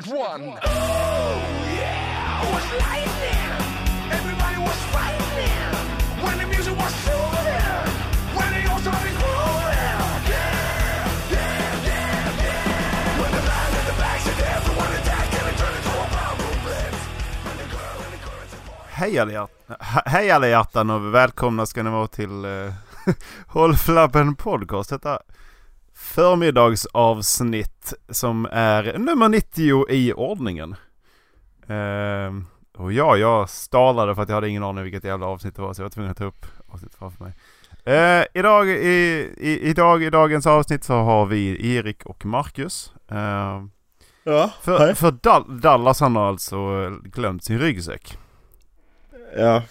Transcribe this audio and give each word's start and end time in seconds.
passionate 0.00 0.18
one. 0.18 0.58
Oh, 0.62 1.42
yeah, 1.78 2.40
I 2.40 2.46
was 2.54 2.64
lightning. 2.82 4.12
Everybody 4.12 4.58
was 4.58 4.80
fighting. 4.94 6.24
When 6.24 6.38
the 6.38 6.46
music 6.46 6.76
was 6.78 6.94
soothing. 7.04 7.88
When 8.36 8.48
they 8.54 8.64
all 8.70 8.78
started 8.78 9.14
grooving. 9.18 9.98
Yeah, 10.28 10.50
yeah, 11.30 11.86
yeah, 11.86 12.44
yeah. 12.44 13.20
When 13.20 13.30
the 13.32 13.42
band 13.48 13.74
and 13.78 13.86
the 13.90 13.96
bags 14.02 14.26
and 14.28 14.40
everyone 14.56 14.92
attacked 14.98 15.34
and 15.38 15.48
it 15.50 15.56
turned 15.58 15.76
into 15.76 15.90
a 15.90 16.06
power 16.16 16.36
blitz. 16.64 17.00
When 17.44 17.56
the 17.56 17.66
girl 17.74 17.98
and 18.04 18.12
the 18.12 18.58
boy. 18.66 18.86
Hej 18.90 19.18
alla, 19.18 19.48
hej 20.06 20.30
alla 20.30 20.48
hjärtan 20.48 20.90
och 20.90 21.14
välkomna 21.14 21.66
ska 21.66 21.82
ni 21.82 21.90
vara 21.90 22.06
till 22.06 22.44
uh, 22.44 22.72
Håll 23.46 23.76
Flabben 23.76 24.36
Podcast. 24.36 24.90
Detta 24.90 25.18
förmiddagsavsnitt 25.98 27.94
som 28.08 28.48
är 28.52 28.98
nummer 28.98 29.28
90 29.28 29.90
i 29.90 30.12
ordningen. 30.12 30.76
Uh, 31.70 32.42
och 32.76 32.92
ja, 32.92 33.16
jag 33.16 33.50
stalade 33.50 34.14
för 34.14 34.22
att 34.22 34.28
jag 34.28 34.34
hade 34.36 34.48
ingen 34.48 34.64
aning 34.64 34.84
vilket 34.84 35.04
jävla 35.04 35.26
avsnitt 35.26 35.56
det 35.56 35.62
var 35.62 35.74
så 35.74 35.80
jag 35.80 35.84
var 35.84 35.90
tvungen 35.90 36.10
att 36.10 36.18
ta 36.18 36.24
upp 36.24 36.46
avsnittet 36.68 36.98
framför 36.98 37.24
mig. 37.24 37.32
Uh, 37.88 38.24
idag, 38.34 38.68
i, 38.68 39.30
i, 39.38 39.60
idag, 39.68 40.02
I 40.02 40.10
dagens 40.10 40.46
avsnitt 40.46 40.84
så 40.84 40.94
har 40.94 41.26
vi 41.26 41.74
Erik 41.76 42.06
och 42.06 42.24
Marcus. 42.26 42.92
Uh, 43.12 43.64
Ja, 44.24 44.50
för 44.62 44.78
hej. 44.78 44.94
för 44.94 45.10
Dal- 45.12 45.60
Dallas 45.60 46.00
han 46.00 46.16
har 46.16 46.28
alltså 46.28 46.90
glömt 47.04 47.44
sin 47.44 47.58
ryggsäck. 47.58 48.18
Ja. 49.36 49.62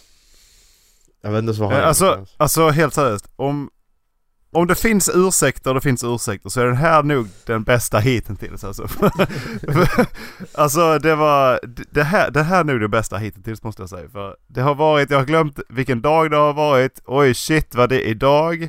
Jag 1.21 1.31
vet 1.31 1.39
inte 1.39 1.45
ens 1.49 1.57
vad 1.59 1.69
han 1.69 1.77
Eh, 1.77 1.83
är 1.83 1.87
Alltså, 1.87 2.25
alltså 2.37 2.69
helt 2.69 2.93
seriöst. 2.93 3.29
Om, 3.35 3.69
om 4.51 4.67
det 4.67 4.75
finns 4.75 5.09
ursäkter, 5.13 5.73
det 5.73 5.81
finns 5.81 6.03
ursäkter, 6.03 6.49
så 6.49 6.61
är 6.61 6.65
den 6.65 6.75
här 6.75 7.03
nog 7.03 7.27
den 7.45 7.63
bästa 7.63 7.99
hittills 7.99 8.63
alltså. 8.63 8.87
alltså 10.53 10.99
det 10.99 11.15
var, 11.15 11.59
det 11.91 12.03
här, 12.03 12.31
det 12.31 12.43
här 12.43 12.59
är 12.59 12.63
nog 12.63 12.79
det 12.79 12.87
bästa 12.87 13.17
hittills 13.17 13.63
måste 13.63 13.81
jag 13.81 13.89
säga. 13.89 14.09
För 14.09 14.35
det 14.47 14.61
har 14.61 14.75
varit, 14.75 15.09
jag 15.09 15.17
har 15.17 15.25
glömt 15.25 15.59
vilken 15.69 16.01
dag 16.01 16.31
det 16.31 16.37
har 16.37 16.53
varit. 16.53 17.01
Oj 17.05 17.33
shit 17.33 17.75
vad 17.75 17.89
det 17.89 18.07
är 18.07 18.09
idag. 18.09 18.63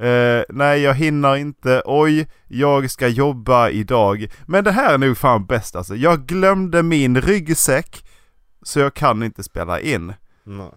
Eh, 0.00 0.42
nej 0.48 0.80
jag 0.80 0.94
hinner 0.94 1.36
inte. 1.36 1.82
Oj, 1.84 2.28
jag 2.48 2.90
ska 2.90 3.08
jobba 3.08 3.68
idag. 3.68 4.26
Men 4.46 4.64
det 4.64 4.72
här 4.72 4.94
är 4.94 4.98
nog 4.98 5.18
fan 5.18 5.46
bäst 5.46 5.76
alltså. 5.76 5.96
Jag 5.96 6.26
glömde 6.26 6.82
min 6.82 7.20
ryggsäck. 7.20 8.04
Så 8.62 8.80
jag 8.80 8.94
kan 8.94 9.22
inte 9.22 9.42
spela 9.42 9.80
in. 9.80 10.14
Nej. 10.44 10.70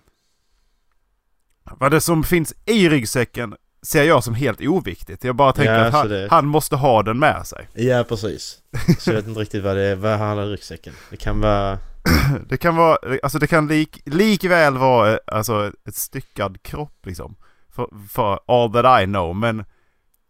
Vad 1.79 1.91
det 1.91 2.01
som 2.01 2.23
finns 2.23 2.53
i 2.65 2.89
ryggsäcken 2.89 3.55
ser 3.85 4.03
jag 4.03 4.23
som 4.23 4.35
helt 4.35 4.61
oviktigt. 4.61 5.23
Jag 5.23 5.35
bara 5.35 5.51
tänker 5.53 5.73
Ja, 5.73 5.85
att 5.85 5.93
han, 5.93 6.09
det- 6.09 6.27
han 6.31 6.45
måste 6.47 6.75
ha 6.75 7.03
den 7.03 7.19
med 7.19 7.47
sig. 7.47 7.67
Ja, 7.73 8.03
precis. 8.09 8.57
Så 8.99 9.09
jag 9.09 9.15
vet 9.15 9.27
inte 9.27 9.39
riktigt 9.39 9.63
vad 9.63 9.75
det 9.75 9.81
är, 9.83 9.95
vad 9.95 10.19
han 10.19 10.37
har 10.37 10.45
i 10.45 10.49
ryggsäcken. 10.49 10.93
Det 11.09 11.17
kan 11.17 11.39
vara... 11.41 11.77
Det 12.49 12.57
kan 12.57 12.75
vara, 12.75 12.97
alltså 13.23 13.39
det 13.39 13.47
kan 13.47 13.67
lik, 13.67 14.01
likväl 14.05 14.77
vara 14.77 15.11
eh, 15.11 15.17
alltså 15.27 15.71
ett 15.87 15.95
styckad 15.95 16.63
kropp 16.63 17.05
liksom. 17.05 17.35
För, 17.69 17.87
för 18.09 18.39
all 18.47 18.73
that 18.73 19.01
I 19.01 19.05
know. 19.05 19.35
Men 19.35 19.65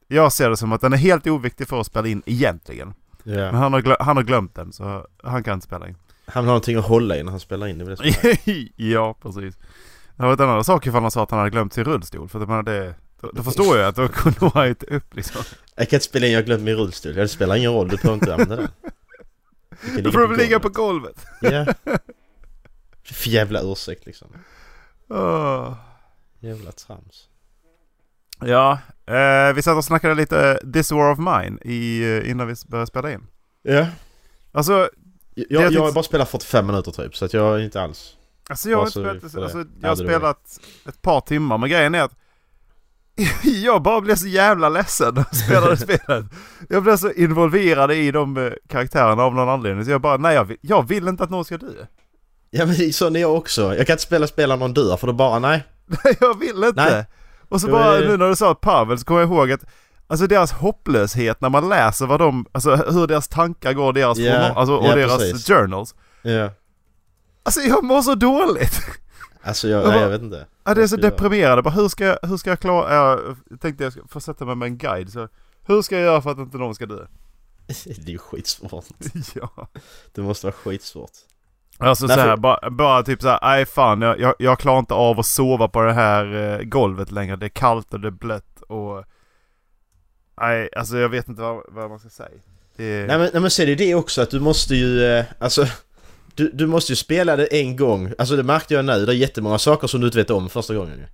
jag 0.08 0.32
ser 0.34 0.50
det 0.50 0.58
som 0.58 0.72
att 0.72 0.82
den 0.82 0.94
är 0.94 0.98
helt 0.98 1.28
oviktig 1.28 1.68
för 1.68 1.80
att 1.80 1.88
spela 1.88 2.08
in 2.08 2.24
egentligen. 2.26 2.94
Men 3.24 3.34
Ja. 3.40 3.52
han 3.52 3.74
har, 3.74 3.82
glö, 3.82 3.96
han 4.00 4.16
har 4.18 4.24
glömt 4.24 4.56
den 4.56 4.74
så 4.74 5.06
han 5.24 5.44
kan 5.44 5.54
inte 5.54 5.66
spela 5.68 5.88
in. 5.88 5.96
Han 6.26 6.44
har 6.44 6.48
någonting 6.48 6.78
att 6.78 6.86
hålla 6.86 7.18
i 7.18 7.24
när 7.24 7.32
han 7.32 7.40
spelar 7.40 7.68
in, 7.68 7.78
det 7.78 7.86
det 7.86 7.98
som 7.98 8.06
är. 8.06 8.68
ja, 8.92 9.16
precis. 9.22 9.56
Det 10.16 10.24
var 10.24 10.34
ett 10.34 10.40
annat 10.40 10.66
sak 10.66 10.88
ifall 10.88 11.02
han 11.02 11.12
sa 11.12 11.24
att 11.24 11.32
han 11.32 11.40
hade 11.40 11.52
glömt 11.52 11.74
sin 11.74 11.84
rullstol. 11.84 12.30
För 12.30 12.42
att 12.42 12.48
menar 12.50 12.64
det, 12.64 12.94
då, 13.34 13.44
förstår 13.44 13.78
jag 13.78 13.88
att 13.88 13.96
då 13.96 14.08
kunde 14.08 14.52
han 14.54 14.68
inte 14.68 14.86
upp 14.86 15.16
liksom. 15.16 15.42
Jag 15.76 15.90
kan 15.90 15.98
inte 15.98 16.06
spela 16.06 16.26
in, 16.26 16.32
jag 16.32 16.40
har 16.40 16.46
glömt 16.46 16.64
min 16.64 16.76
rullstol. 16.76 17.14
Det 17.14 17.28
spelar 17.28 17.56
ingen 17.56 17.72
roll, 17.72 17.88
du 17.88 17.98
behöver 17.98 18.14
inte 18.14 18.34
använda 18.34 18.56
den. 18.56 18.70
Du 20.04 20.12
får 20.12 20.28
väl 20.28 20.38
ligga 20.38 20.60
på 20.60 20.70
golvet. 20.70 21.26
Ja. 21.42 21.66
För 23.04 23.30
jävla 23.30 23.62
ursäkt 23.64 24.06
liksom. 24.06 24.28
Åh. 25.10 25.74
Jävla 26.40 26.72
trams. 26.72 27.28
Ja, 28.40 28.80
eh, 29.06 29.54
vi 29.54 29.62
satt 29.62 29.78
och 29.78 29.86
snackade 29.86 30.16
lite 30.16 30.60
This 30.74 30.92
War 30.92 31.12
of 31.12 31.20
Mine 31.20 31.60
i, 31.62 32.02
eh, 32.02 32.30
innan 32.30 32.48
vi 32.48 32.56
började 32.68 32.88
spela 32.88 33.12
in. 33.12 33.28
Ja. 33.62 33.88
Alltså, 34.52 34.90
Jag, 35.36 35.46
jag 35.50 35.74
jag, 35.74 35.82
har 35.82 35.92
bara 35.92 36.04
spelat 36.04 36.30
45 36.30 36.68
minuter 36.68 36.92
typ, 36.92 37.16
så 37.16 37.26
att 37.26 37.34
jag 37.34 37.56
är 37.56 37.64
inte 37.64 37.82
alls... 37.82 38.18
alltså 38.50 38.70
jag 38.70 38.78
har, 38.78 38.86
inte 38.86 39.30
spelat, 39.30 39.44
alltså, 39.44 39.58
Ja, 39.58 39.66
jag 39.82 39.90
har 39.90 39.96
spelat 39.96 40.60
ett 40.86 41.02
par 41.02 41.22
timmar, 41.22 41.58
men 41.58 41.70
grejen 41.70 41.96
är 41.96 42.02
att 42.02 42.16
jag 43.44 43.82
bara 43.82 44.02
blev 44.02 44.16
så 44.16 44.28
jävla 44.28 44.70
ledsen 44.70 45.14
när 45.14 45.26
jag 45.32 45.36
spelade 45.36 45.78
spelet. 45.98 46.26
Jag 46.70 46.84
blev 46.84 46.98
så 46.98 47.12
involverad 47.12 47.92
i 47.92 48.12
de 48.12 48.38
eh, 48.38 48.52
karaktärerna 48.70 49.24
av 49.24 49.36
någon 49.36 49.50
anledning, 49.50 49.86
så 49.86 49.92
jag 49.92 50.02
bara, 50.02 50.18
nej 50.18 50.36
jag 50.36 50.46
vill, 50.46 50.58
jag 50.62 50.88
vill 50.88 51.08
inte 51.08 51.24
att 51.24 51.30
någon 51.30 51.46
ska 51.46 51.58
dö. 51.58 51.68
Ja 52.50 52.66
men 52.66 52.94
sån 52.94 53.16
är 53.16 53.20
jag 53.20 53.36
också. 53.36 53.76
Jag 53.76 53.88
kan 53.88 53.94
inte 53.94 54.04
spela 54.04 54.28
spel 54.28 54.50
när 54.50 54.58
någon 54.58 54.74
dör, 54.74 54.98
för 54.98 55.08
då 55.08 55.14
bara 55.14 55.40
nej. 55.40 55.64
Nej, 56.04 56.18
jag 56.20 56.40
vill 56.40 56.64
inte! 56.64 56.86
Nej. 56.92 57.06
Och 57.50 57.62
så 57.62 57.68
bara 57.68 58.00
nu 58.00 58.18
när 58.18 58.30
du 58.30 58.36
sa 58.36 58.56
Pavel 58.56 59.00
så 59.00 59.06
kommer 59.06 59.22
jag 59.22 59.30
ihåg 59.30 59.52
att 59.52 59.66
Alltså 60.08 60.28
deras 60.28 60.52
hopplöshet 60.52 61.42
när 61.42 61.50
man 61.50 61.70
läser 61.70 62.06
vad 62.06 62.20
de, 62.20 62.46
alltså 62.52 62.76
hur 62.76 63.08
deras 63.08 63.28
tankar 63.28 63.74
går, 63.74 63.94
deras 63.94 64.18
Ja, 64.18 64.34
journal, 64.34 64.58
alltså, 64.58 64.76
och 64.76 64.96
deras 64.96 65.18
precis. 65.18 65.48
journals. 65.48 65.96
Ja. 66.22 66.50
Alltså 67.44 67.62
jag 67.62 67.84
mår 67.84 68.02
så 68.02 68.16
dåligt! 68.16 68.82
Alltså 69.46 69.68
jag, 69.68 69.84
nej, 69.84 69.92
bara- 69.92 70.02
jag 70.02 70.10
vet 70.10 70.22
inte. 70.22 70.46
Ja, 70.64 70.74
det 70.74 70.84
är 70.84 70.88
så 70.88 70.96
jag 70.96 71.02
deprimerande. 71.02 71.62
Bara, 71.64 71.70
hur, 71.74 71.88
ska 71.88 72.06
jag, 72.06 72.18
hur 72.22 72.38
ska 72.38 72.50
jag 72.50 72.60
klara... 72.60 72.94
Jag 73.50 73.62
tänkte 73.62 73.84
jag 73.84 73.94
ska 73.94 74.02
få 74.08 74.20
sätta 74.20 74.46
mig 74.46 74.56
med 74.56 74.66
en 74.66 74.78
guide. 74.78 75.10
Så, 75.12 75.28
hur 75.66 75.82
ska 75.82 75.96
jag 75.96 76.04
göra 76.04 76.22
för 76.22 76.32
att 76.32 76.38
inte 76.38 76.58
någon 76.58 76.76
ska 76.76 76.86
dö? 76.86 77.06
Det 77.86 78.08
är 78.08 78.10
ju 78.12 78.18
skitsvårt. 78.18 78.86
ja. 79.36 79.68
Det 80.14 80.22
måste 80.22 80.46
vara 80.48 80.54
skitsvårt. 80.54 81.12
Alltså 81.78 82.08
Därför- 82.08 82.24
så 82.24 82.30
här, 82.30 82.38
bara, 82.38 82.70
bara 82.70 83.04
typ 83.04 83.22
så 83.22 83.28
här, 83.28 83.40
nej 83.42 83.66
fan 83.66 84.02
jag, 84.02 84.20
jag, 84.20 84.36
jag 84.40 84.60
klarar 84.60 84.80
inte 84.80 84.94
av 84.94 85.20
att 85.20 85.26
sova 85.26 85.68
på 85.68 85.82
det 85.82 85.94
här 85.94 86.34
eh, 86.60 86.64
golvet 86.64 87.12
längre. 87.12 87.36
Det 87.36 87.46
är 87.46 87.50
kallt 87.50 87.94
och 87.94 88.00
det 88.00 88.08
är 88.08 88.12
blött 88.12 88.62
och... 88.62 89.04
Nej, 90.42 90.70
alltså 90.76 90.98
jag 90.98 91.10
vet 91.10 91.28
inte 91.28 91.42
vad, 91.42 91.64
vad 91.68 91.90
man 91.90 92.00
ska 92.00 92.10
säga. 92.10 92.30
Det, 92.76 93.06
Nej 93.08 93.18
men, 93.18 93.30
nej 93.34 93.42
men 93.42 93.52
så 93.52 93.62
är 93.62 93.66
det 93.66 93.76
det 93.76 93.96
också 93.96 94.22
att 94.22 94.30
du 94.30 94.40
måste 94.40 94.76
ju, 94.76 95.04
eh, 95.04 95.26
alltså 95.40 95.66
du, 96.36 96.52
du 96.54 96.68
måste 96.68 96.92
ju 96.92 96.96
spela 96.96 97.36
det 97.36 97.46
en 97.46 97.76
gång, 97.76 98.14
alltså 98.18 98.36
det 98.36 98.44
märkte 98.44 98.74
jag 98.74 98.86
nu, 98.86 99.06
det 99.06 99.12
är 99.12 99.16
jättemånga 99.16 99.58
saker 99.58 99.88
som 99.88 100.02
du 100.02 100.08
inte 100.08 100.18
vet 100.18 100.30
om 100.30 100.50
första 100.50 100.76
gången 100.76 100.98
ju. 100.98 101.06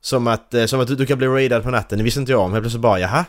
Som 0.00 0.26
att, 0.26 0.54
eh, 0.54 0.64
som 0.66 0.80
att 0.80 0.88
du, 0.88 0.94
du 0.96 1.06
kan 1.06 1.18
bli 1.18 1.26
raidad 1.26 1.62
på 1.62 1.70
natten, 1.70 1.98
det 1.98 2.04
visste 2.04 2.20
inte 2.20 2.32
jag 2.32 2.40
om, 2.40 2.52
helt 2.52 2.62
plötsligt 2.62 2.82
bara 2.82 2.98
jaha? 3.00 3.24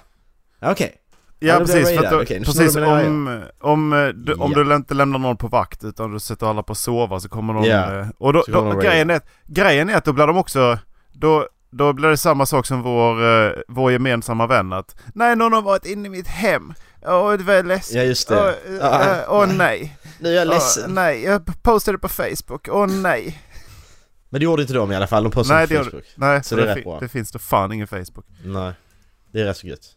Ja, 0.59 0.71
Okej. 0.71 0.95
Ja 1.39 1.47
Ja, 1.47 1.55
blir 1.57 1.65
precis, 1.65 1.97
för 1.97 2.05
att 2.05 2.09
du, 2.11 2.21
Okej, 2.21 2.43
precis 2.45 2.73
du 2.73 2.81
mina 2.81 3.01
om, 3.07 3.41
om, 3.61 3.93
eh, 3.93 4.07
du, 4.07 4.33
om 4.33 4.51
Ja. 4.55 4.63
du 4.63 4.75
inte 4.75 4.93
lämnar 4.93 5.19
någon 5.19 5.37
på 5.37 5.47
vakt 5.47 5.83
utan 5.83 6.13
du 6.13 6.19
sätter 6.19 6.47
alla 6.47 6.63
på 6.63 6.71
att 6.71 6.77
sova 6.77 7.19
så 7.19 7.29
kommer 7.29 7.53
någon... 7.53 7.63
Ja, 7.63 7.99
eh, 7.99 8.07
Och 8.17 8.33
då, 8.33 8.43
då, 8.47 8.61
någon 8.61 8.79
grejen, 8.79 9.09
är, 9.09 9.21
grejen 9.45 9.89
är 9.89 9.95
att 9.95 10.05
då 10.05 10.13
blir 10.13 10.27
de 10.27 10.37
också... 10.37 10.77
Då, 11.11 11.47
då 11.71 11.93
blir 11.93 12.09
det 12.09 12.17
samma 12.17 12.45
sak 12.45 12.65
som 12.65 12.81
vår, 12.81 13.45
eh, 13.45 13.51
vår 13.67 13.91
gemensamma 13.91 14.47
vän 14.47 14.73
att 14.73 14.95
Nej, 15.13 15.35
någon 15.35 15.53
har 15.53 15.61
varit 15.61 15.85
inne 15.85 16.07
i 16.07 16.09
mitt 16.09 16.27
hem. 16.27 16.73
Åh, 17.05 17.33
det 17.33 17.43
var 17.43 17.63
ledsen. 17.63 17.97
Ja 17.97 18.03
just 18.03 18.31
Åh, 18.31 18.37
det. 18.37 18.77
eh, 18.79 18.85
Ah, 18.85 19.15
eh, 19.15 19.17
åh 19.29 19.47
nej. 19.53 19.97
Nu 20.19 20.29
är 20.29 20.33
jag 20.35 20.47
ledsen. 20.47 20.93
nej, 20.93 21.23
jag 21.23 21.61
postade 21.63 21.97
på 21.97 22.07
Facebook. 22.09 22.67
Åh 22.71 22.87
nej. 22.87 23.41
Men 24.29 24.39
det 24.39 24.43
gjorde 24.45 24.61
inte 24.61 24.73
de 24.73 24.91
i 24.91 24.95
alla 24.95 25.07
fall, 25.07 25.23
de 25.23 25.31
postade 25.31 25.59
Nej, 25.59 25.67
på 25.67 25.73
det, 25.73 25.83
Facebook. 25.83 26.03
nej, 26.15 26.43
Så 26.43 26.49
så 26.49 26.55
det 26.55 26.61
är 26.61 26.65
det, 26.67 26.75
rätt 26.75 26.83
bra. 26.83 26.99
det 26.99 27.07
finns 27.07 27.31
det 27.31 27.39
fan 27.39 27.71
ingen 27.71 27.87
Facebook. 27.87 28.25
Nej. 28.43 28.73
Det 29.31 29.41
är 29.41 29.45
rätt 29.45 29.57
så 29.57 29.67
gött. 29.67 29.95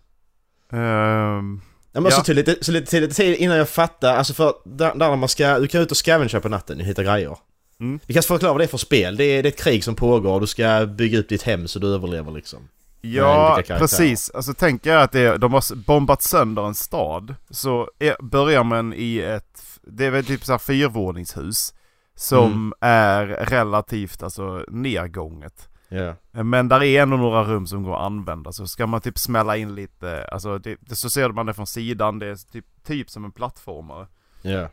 Ehm, 0.73 1.61
Ja, 1.95 2.01
men 2.01 2.11
Ja. 2.11 2.17
så 2.17 2.23
till 2.25 2.37
lite, 2.37 2.57
så 2.65 2.73
lite, 2.73 2.87
till 2.91 3.01
lite 3.03 3.15
tid 3.15 3.37
innan 3.37 3.57
jag 3.57 3.69
fattar, 3.69 4.17
alltså 4.17 4.35
för 4.35 4.55
där, 4.65 4.95
där 4.95 5.17
man 5.17 5.29
ska, 5.29 5.59
du 5.59 5.67
kan 5.69 5.81
ut 5.81 5.91
och 5.91 5.97
scavengea 5.97 6.41
på 6.41 6.49
natten, 6.49 6.79
du 6.79 6.85
hittar 6.85 7.03
grejer. 7.03 7.37
Mm. 7.81 8.01
Vi 8.07 8.15
kan 8.15 8.23
förklara 8.23 8.53
vad 8.53 8.61
det 8.61 8.65
är 8.65 8.69
för 8.69 8.79
spel. 8.79 9.17
Det 9.17 9.25
är, 9.25 9.43
det 9.43 9.49
är 9.49 9.53
ett 9.53 9.59
krig 9.63 9.85
som 9.85 9.95
pågår 9.95 10.33
och 10.35 10.41
du 10.41 10.47
ska 10.47 10.87
bygga 10.87 11.19
upp 11.19 11.29
ditt 11.29 11.43
hem 11.43 11.69
så 11.69 11.79
du 11.79 11.95
överlever 11.95 12.33
liksom. 12.33 12.69
Ja, 13.01 13.63
precis. 13.69 14.31
Alltså 14.31 14.55
tänk 14.55 14.87
er 14.87 14.97
att 14.97 15.13
det, 15.13 15.37
de 15.39 15.53
har 15.53 15.75
bombat 15.75 16.23
sönder 16.23 16.67
en 16.67 16.75
stad. 16.75 17.35
Så 17.51 17.91
är, 17.99 18.17
börjar 18.23 18.65
man 18.65 18.95
i 18.97 19.19
ett, 19.19 19.52
det 19.83 20.07
är 20.07 20.11
väl 20.11 20.25
typ 20.25 20.45
så 20.45 20.53
här 20.53 20.59
fyrvåningshus. 20.59 21.75
Som 22.15 22.53
Mm. 22.53 22.73
är 22.81 23.27
relativt 23.27 24.23
alltså 24.23 24.65
nedgånget. 24.69 25.69
Ja. 25.89 26.15
Men 26.31 26.69
där 26.69 26.83
är 26.83 27.03
ändå 27.03 27.17
några 27.17 27.45
rum 27.45 27.67
som 27.67 27.83
går 27.83 27.97
att 27.97 28.03
använda. 28.07 28.53
Så 28.53 28.67
ska 28.67 28.87
man 28.87 29.01
typ 29.01 29.19
smälla 29.19 29.57
in 29.57 29.75
lite, 29.75 30.25
alltså 30.33 30.59
det, 30.59 30.77
det, 30.81 30.97
så 30.97 31.11
ser 31.11 31.29
man 31.29 31.47
det 31.47 31.55
från 31.55 31.67
sidan. 31.67 32.19
Det 32.19 32.27
är 32.27 32.53
typ, 32.53 32.67
typ 32.85 33.11
som 33.11 33.25
en 33.25 33.33
plattformare. 33.33 34.07
Ja. 34.43 34.69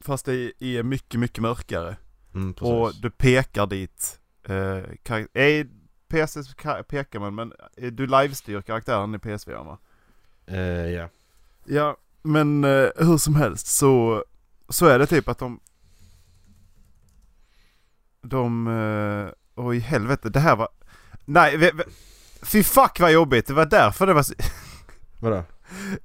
Fast 0.00 0.26
det 0.26 0.52
är 0.60 0.82
mycket, 0.82 1.20
mycket 1.20 1.42
mörkare. 1.42 1.96
Mm. 2.34 2.52
Och 2.60 2.92
du 3.02 3.10
pekar 3.10 3.66
dit. 3.66 4.20
Eh, 4.48 5.42
I 5.42 5.66
PC 6.08 6.44
så 6.44 6.52
ka- 6.52 6.82
pekar 6.82 7.20
man 7.20 7.34
men 7.34 7.52
eh, 7.76 7.92
du 7.92 8.06
livestyr 8.06 8.60
karaktären 8.60 9.14
i 9.14 9.18
PSV 9.18 9.54
va? 9.54 9.78
Eh, 10.46 10.58
ja. 10.90 11.08
Ja, 11.64 11.96
men 12.22 12.64
eh, 12.64 12.88
hur 12.96 13.16
som 13.18 13.34
helst 13.34 13.66
så, 13.66 14.24
så 14.72 14.86
är 14.86 14.98
det 14.98 15.06
typ 15.06 15.28
att 15.28 15.38
de... 15.38 15.60
De... 18.22 18.66
Eh, 18.66 19.28
oj 19.64 19.78
helvete, 19.78 20.28
det 20.28 20.40
här 20.40 20.56
var... 20.56 20.68
Nej, 21.24 21.56
vi, 21.56 21.70
vi, 21.74 21.82
fy 22.42 22.64
fuck 22.64 23.00
vad 23.00 23.12
jobbigt, 23.12 23.46
det 23.46 23.54
var 23.54 23.66
därför 23.66 24.06
det 24.06 24.14
var 24.14 24.22
så... 24.22 24.34
Vadå? 25.20 25.44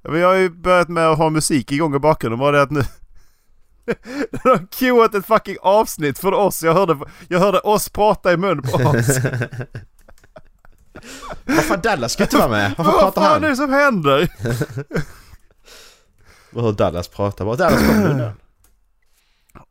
Men 0.02 0.20
jag 0.20 0.28
har 0.28 0.34
ju 0.34 0.50
börjat 0.50 0.88
med 0.88 1.08
att 1.08 1.18
ha 1.18 1.30
musik 1.30 1.72
igång 1.72 1.94
i 1.94 1.98
bakgrunden, 1.98 2.38
var 2.38 2.52
det 2.52 2.62
att 2.62 2.70
nu... 2.70 2.82
Den 4.30 4.40
har 4.44 4.66
queuat 4.70 5.14
ett 5.14 5.26
fucking 5.26 5.56
avsnitt 5.62 6.18
för 6.18 6.32
oss. 6.32 6.62
Jag 6.62 6.74
hörde, 6.74 6.98
jag 7.28 7.40
hörde 7.40 7.58
oss 7.58 7.88
prata 7.88 8.32
i 8.32 8.36
mun 8.36 8.62
på 8.62 8.76
oss. 8.76 9.18
Vad 11.44 11.64
fan 11.64 11.80
Dallas 11.82 12.12
ska 12.12 12.22
inte 12.22 12.36
vara 12.36 12.48
med? 12.48 12.74
Varför 12.78 12.92
Vad 12.92 13.00
pratar 13.00 13.22
fan 13.22 13.32
han? 13.32 13.44
är 13.44 13.48
det 13.48 13.56
som 13.56 13.72
händer? 13.72 14.28
Vad 16.50 16.64
hör 16.64 16.72
Dallas 16.72 17.08
prata? 17.08 17.44
Vad 17.44 17.58
Dallas 17.58 17.86
kommer 17.86 18.14
nu? 18.14 18.32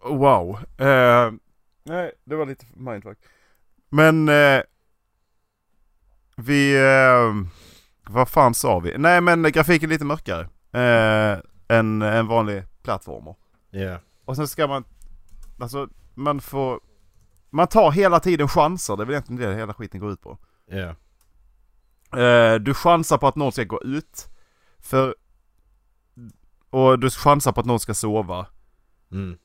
Wow. 0.10 0.60
Eh, 0.78 1.32
nej, 1.84 2.12
det 2.24 2.36
var 2.36 2.46
lite 2.46 2.66
mindfuck. 2.74 3.18
Men 3.90 4.30
eh, 4.30 4.62
vi... 6.36 6.78
Eh, 6.78 7.34
vad 8.10 8.30
fan 8.30 8.54
sa 8.54 8.80
vi? 8.80 8.98
Nej 8.98 9.22
men 9.22 9.44
grafiken 9.44 9.90
är 9.90 9.94
lite 9.94 10.06
mörkare. 10.06 10.50
Eh, 10.72 11.40
än 11.68 12.02
en 12.02 12.28
vanlig 12.28 12.64
plattformer. 12.84 13.36
Ja. 13.70 14.00
Och 14.26 14.36
sen 14.36 14.48
ska 14.48 14.68
man... 14.68 14.84
Alltså 15.60 15.90
man 16.14 16.42
får... 16.42 16.80
Man 17.50 17.68
tar 17.68 17.92
hela 17.92 18.20
tiden 18.20 18.48
chanser. 18.48 18.96
Det 18.96 19.04
är 19.04 19.06
väl 19.06 19.14
egentligen 19.14 19.42
det 19.42 19.56
hela 19.58 19.74
skiten 19.74 20.00
går 20.00 20.12
ut 20.12 20.22
på. 20.22 20.38
Ja. 20.66 20.96
Eh, 22.20 22.56
du 22.56 22.74
chansar 22.74 23.18
på 23.18 23.28
att 23.28 23.36
någon 23.36 23.52
ska 23.52 23.64
gå 23.64 23.82
ut. 23.84 24.28
För... 24.80 25.16
Och 26.70 27.00
du 27.00 27.10
chansar 27.10 27.52
på 27.52 27.60
att 27.60 27.66
någon 27.66 27.80
ska 27.80 27.94
sova. 27.94 28.46
Mm. 29.12 29.38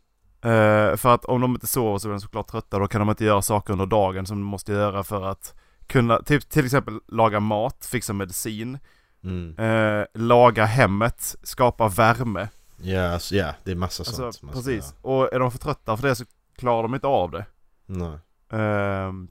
Eh, 0.43 0.97
för 0.97 1.15
att 1.15 1.25
om 1.25 1.41
de 1.41 1.55
inte 1.55 1.67
sover 1.67 1.99
så 1.99 2.09
är 2.09 2.13
de 2.13 2.21
såklart 2.21 2.47
trötta. 2.49 2.79
Då 2.79 2.89
kan 2.89 3.01
de 3.01 3.11
inte 3.11 3.25
göra 3.25 3.43
saker 3.43 3.73
under 3.73 3.87
dagen 3.87 4.27
som 4.27 4.37
de 4.39 4.45
måste 4.45 4.73
göra 4.73 5.05
för 5.05 5.23
att 5.25 5.55
kunna, 5.87 6.23
typ, 6.23 6.49
till 6.51 6.65
exempel 6.65 7.01
laga 7.09 7.41
mat, 7.41 7.87
fixa 7.91 8.13
medicin, 8.13 8.79
Mm. 9.25 9.59
eh, 9.59 10.07
laga 10.15 10.65
hemmet, 10.65 11.37
skapa 11.43 11.89
värme. 11.89 12.49
Ja, 12.77 13.13
alltså, 13.13 13.35
ja, 13.35 13.55
det 13.65 13.71
är 13.71 13.75
massa 13.75 14.01
Alltså, 14.01 14.15
sånt. 14.33 14.43
man 14.43 14.63
ska 14.63 14.71
precis. 14.71 14.95
Och 15.03 15.33
är 15.35 15.39
de 15.39 15.51
för 15.51 15.59
trötta 15.59 15.97
för 15.97 16.09
det 16.09 16.15
så 16.15 16.25
klarar 16.57 16.83
de 16.83 16.95
inte 16.95 17.07
av 17.07 17.31
det. 17.31 17.47
Nej. 17.87 18.19
Ehm, 18.61 19.29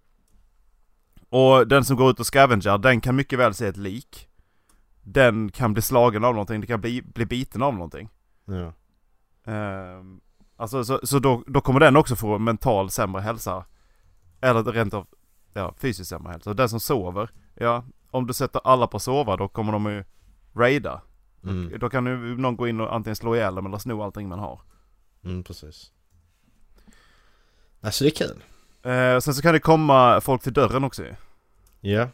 och 1.30 1.68
den 1.68 1.86
som 1.86 1.96
går 1.98 2.10
ut 2.12 2.20
och 2.20 2.26
scavengar, 2.26 2.78
den 2.78 3.02
kan 3.02 3.16
mycket 3.16 3.40
väl 3.40 3.54
se 3.54 3.68
ett 3.68 3.78
lik. 3.78 4.28
Den 5.02 5.52
kan 5.52 5.74
bli 5.74 5.82
slagen 5.82 6.24
av 6.24 6.34
någonting, 6.34 6.62
det 6.62 6.68
kan 6.68 6.82
bli, 6.82 7.02
bli 7.02 7.26
biten 7.26 7.62
av 7.64 7.74
någonting. 7.74 8.10
Ja. 8.46 8.74
Alltså 10.62 10.84
så, 10.84 11.00
så 11.04 11.20
då, 11.20 11.44
då 11.48 11.62
kommer 11.62 11.80
den 11.80 11.96
också 11.96 12.16
få 12.16 12.38
mental 12.38 12.92
sämre 12.92 13.22
hälsa. 13.22 13.66
Eller 14.42 14.64
rent 14.64 14.94
av 14.94 15.08
ja, 15.54 15.74
fysiskt 15.78 16.10
sämre 16.10 16.32
hälsa. 16.32 16.54
Den 16.54 16.70
som 16.70 16.80
sover, 16.80 17.30
ja 17.56 17.84
om 18.12 18.28
du 18.28 18.34
sätter 18.34 18.62
alla 18.64 18.88
på 18.88 19.00
sova 19.00 19.38
då 19.38 19.48
kommer 19.48 19.72
de 19.72 19.86
ju 19.86 20.04
raida. 20.54 21.02
Mm. 21.44 21.80
Då 21.80 21.90
kan 21.90 22.06
ju 22.06 22.38
någon 22.38 22.56
gå 22.56 22.68
in 22.68 22.82
och 22.82 22.96
antingen 22.96 23.16
slå 23.16 23.36
ihjäl 23.36 23.56
dem 23.56 23.66
eller 23.66 23.78
sno 23.78 24.02
allting 24.04 24.28
man 24.28 24.40
har. 24.40 24.62
Mm, 25.24 25.44
precis. 25.44 25.92
Alltså 27.82 28.04
det 28.04 28.10
är 28.22 28.28
kul. 28.28 28.44
Eh, 28.84 29.20
sen 29.20 29.34
så 29.34 29.42
kan 29.42 29.54
det 29.54 29.60
komma 29.60 30.22
folk 30.22 30.42
till 30.42 30.54
dörren 30.54 30.84
också 30.84 31.04
ju. 31.04 31.16
Ja. 31.80 32.08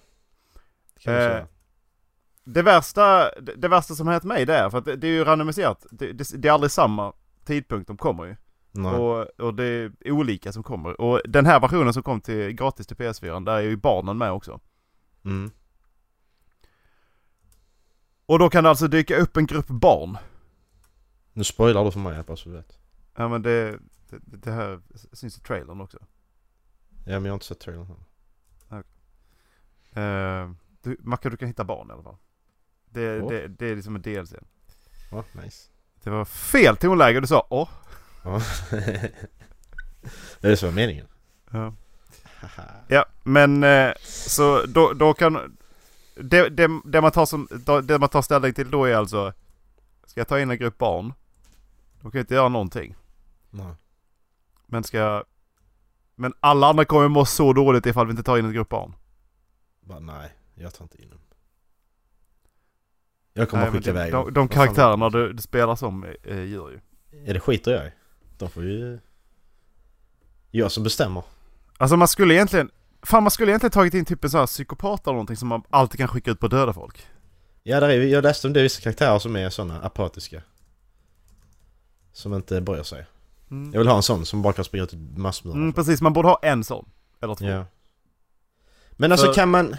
Det 0.93 1.01
kan 1.03 1.13
Eh, 1.13 1.19
säga. 1.19 1.47
Det 2.43 2.61
värsta, 2.61 3.31
det, 3.41 3.55
det 3.55 3.67
värsta 3.67 3.95
som 3.95 4.07
hänt 4.07 4.23
mig 4.23 4.45
det 4.45 4.55
är, 4.55 4.69
för 4.69 4.77
att 4.77 4.85
det, 4.85 4.95
det 4.95 5.07
är 5.07 5.11
ju 5.11 5.23
randomiserat. 5.23 5.85
Det, 5.91 6.13
det, 6.13 6.41
det 6.41 6.47
är 6.47 6.51
aldrig 6.51 6.71
samma 6.71 7.13
tidpunkt 7.47 7.87
de 7.87 7.97
kommer 7.97 8.25
ju. 8.25 8.35
Nej. 8.71 8.95
Och, 8.95 9.25
och 9.39 9.53
det 9.53 9.65
är 9.65 10.11
olika 10.11 10.51
som 10.51 10.63
kommer. 10.63 11.01
Och 11.01 11.21
den 11.25 11.45
här 11.45 11.59
versionen 11.59 11.93
som 11.93 12.03
kom 12.03 12.21
till 12.21 12.51
gratis 12.51 12.87
till 12.87 12.97
PS4, 12.97 13.45
där 13.45 13.53
är 13.57 13.61
ju 13.61 13.75
barnen 13.75 14.17
med 14.17 14.31
också. 14.31 14.59
Mm. 15.25 15.51
Och 18.25 18.39
då 18.39 18.49
kan 18.49 18.63
det 18.63 18.69
alltså 18.69 18.87
dyka 18.87 19.17
upp 19.17 19.37
en 19.37 19.45
grupp 19.45 19.67
barn. 19.67 20.17
Nu 21.33 21.43
spoilar 21.43 21.85
du 21.85 21.91
för 21.91 21.99
mig 21.99 22.23
bara 22.23 22.37
så 22.37 22.49
du 22.49 22.55
vet. 22.55 22.79
Ja 23.15 23.27
men 23.27 23.41
det, 23.41 23.79
det, 24.09 24.19
det 24.23 24.51
här 24.51 24.81
syns 25.13 25.37
i 25.37 25.41
trailern 25.41 25.81
också. 25.81 25.97
Ja 27.05 27.13
men 27.13 27.25
jag 27.25 27.31
har 27.31 27.35
inte 27.35 27.45
sett 27.45 27.59
trailern 27.59 27.87
än. 27.91 28.03
Uh, 29.97 30.51
du, 30.81 30.97
Macke 30.99 31.29
du 31.29 31.37
kan 31.37 31.47
hitta 31.47 31.63
barn 31.63 31.89
i 31.89 31.93
alla 31.93 32.03
fall. 32.03 32.17
Det, 32.85 33.01
Ja. 33.01 33.29
det, 33.29 33.47
det 33.47 33.65
är 33.65 33.75
liksom 33.75 33.95
en 33.95 34.01
DLC. 34.01 34.33
Ja, 35.11 35.23
nice. 35.43 35.69
Det 36.07 36.11
var 36.11 36.25
fel 36.25 36.77
tonläge 36.77 37.19
du 37.19 37.27
sa 37.27 37.47
åh. 37.49 37.69
Ja. 38.23 38.41
det 40.41 40.47
är 40.47 40.55
så 40.55 40.65
var 40.65 40.73
meningen. 40.73 41.07
Ja. 41.51 41.73
Ja, 42.87 43.05
men 43.23 43.63
eh, 43.63 43.93
så 44.03 44.65
då, 44.65 44.93
då 44.93 45.13
kan... 45.13 45.57
Det, 46.15 46.49
det, 46.49 46.69
det, 46.85 47.01
man 47.01 47.11
tar 47.11 47.25
som, 47.25 47.47
det 47.83 47.99
man 47.99 48.09
tar 48.09 48.21
ställning 48.21 48.53
till 48.53 48.71
då 48.71 48.85
är 48.85 48.95
alltså... 48.95 49.33
Ska 50.05 50.19
jag 50.19 50.27
ta 50.27 50.39
in 50.39 50.51
en 50.51 50.57
grupp 50.57 50.77
barn? 50.77 51.13
De 52.01 52.11
kan 52.11 52.19
ju 52.19 52.21
inte 52.21 52.33
göra 52.33 52.49
någonting. 52.49 52.95
Nej. 53.49 53.73
Men 54.65 54.83
ska 54.83 54.97
jag... 54.97 55.23
Men 56.15 56.33
alla 56.39 56.67
andra 56.67 56.85
kommer 56.85 57.07
må 57.07 57.25
så 57.25 57.53
dåligt 57.53 57.85
ifall 57.85 58.05
vi 58.07 58.11
inte 58.11 58.23
tar 58.23 58.37
in 58.37 58.45
en 58.45 58.53
grupp 58.53 58.69
barn. 58.69 58.95
Bara, 59.81 59.99
nej, 59.99 60.33
jag 60.55 60.73
tar 60.73 60.85
inte 60.85 61.01
in 61.01 61.09
dem. 61.09 61.19
Jag 63.37 63.49
kommer 63.49 63.63
Nej, 63.63 63.71
skicka 63.71 63.93
de, 63.93 63.99
iväg 63.99 64.11
de, 64.11 64.33
de 64.33 64.47
karaktärerna 64.47 65.09
du, 65.09 65.33
du 65.33 65.41
spelar 65.41 65.75
som 65.75 66.03
eh, 66.23 66.45
gör 66.45 66.69
ju. 66.69 66.79
Ja 67.25 67.33
det 67.33 67.39
skiter 67.39 67.71
jag 67.71 67.87
i. 67.87 67.91
De 68.37 68.49
får 68.49 68.63
ju... 68.63 68.99
Jag 70.51 70.71
som 70.71 70.83
bestämmer. 70.83 71.23
Alltså 71.77 71.97
man 71.97 72.07
skulle 72.07 72.33
egentligen... 72.33 72.69
Fan 73.01 73.23
man 73.23 73.31
skulle 73.31 73.51
egentligen 73.51 73.71
tagit 73.71 73.93
in 73.93 74.05
typ 74.05 74.23
en 74.23 74.29
sån 74.29 74.39
här 74.39 74.47
psykopat 74.47 75.07
eller 75.07 75.13
någonting 75.13 75.35
som 75.35 75.47
man 75.47 75.63
alltid 75.69 75.97
kan 75.99 76.07
skicka 76.07 76.31
ut 76.31 76.39
på 76.39 76.47
döda 76.47 76.73
folk. 76.73 77.07
Ja, 77.63 77.79
där 77.79 77.89
är, 77.89 78.01
jag 78.03 78.23
läste 78.23 78.47
om 78.47 78.53
det 78.53 78.59
är 78.59 78.63
vissa 78.63 78.81
karaktärer 78.81 79.19
som 79.19 79.35
är 79.35 79.49
sådana 79.49 79.81
apatiska. 79.81 80.41
Som 82.11 82.33
inte 82.33 82.61
bryr 82.61 82.83
sig. 82.83 83.05
Mm. 83.51 83.73
Jag 83.73 83.79
vill 83.79 83.87
ha 83.87 83.95
en 83.95 84.03
sån 84.03 84.25
som 84.25 84.41
bara 84.41 84.53
kan 84.53 84.65
springa 84.65 84.83
ut 84.83 84.93
massmörda. 85.17 85.57
Mm, 85.57 85.73
precis, 85.73 86.01
man 86.01 86.13
borde 86.13 86.27
ha 86.27 86.39
en 86.41 86.63
sån. 86.63 86.89
Eller 87.21 87.35
två. 87.35 87.45
ja. 87.45 87.65
Men 88.91 89.11
alltså 89.11 89.27
För- 89.27 89.33
kan 89.33 89.49
man... 89.49 89.75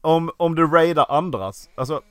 Om, 0.00 0.30
om 0.36 0.54
du 0.54 0.66
raidar 0.66 1.06
andras, 1.08 1.68
alltså 1.76 2.02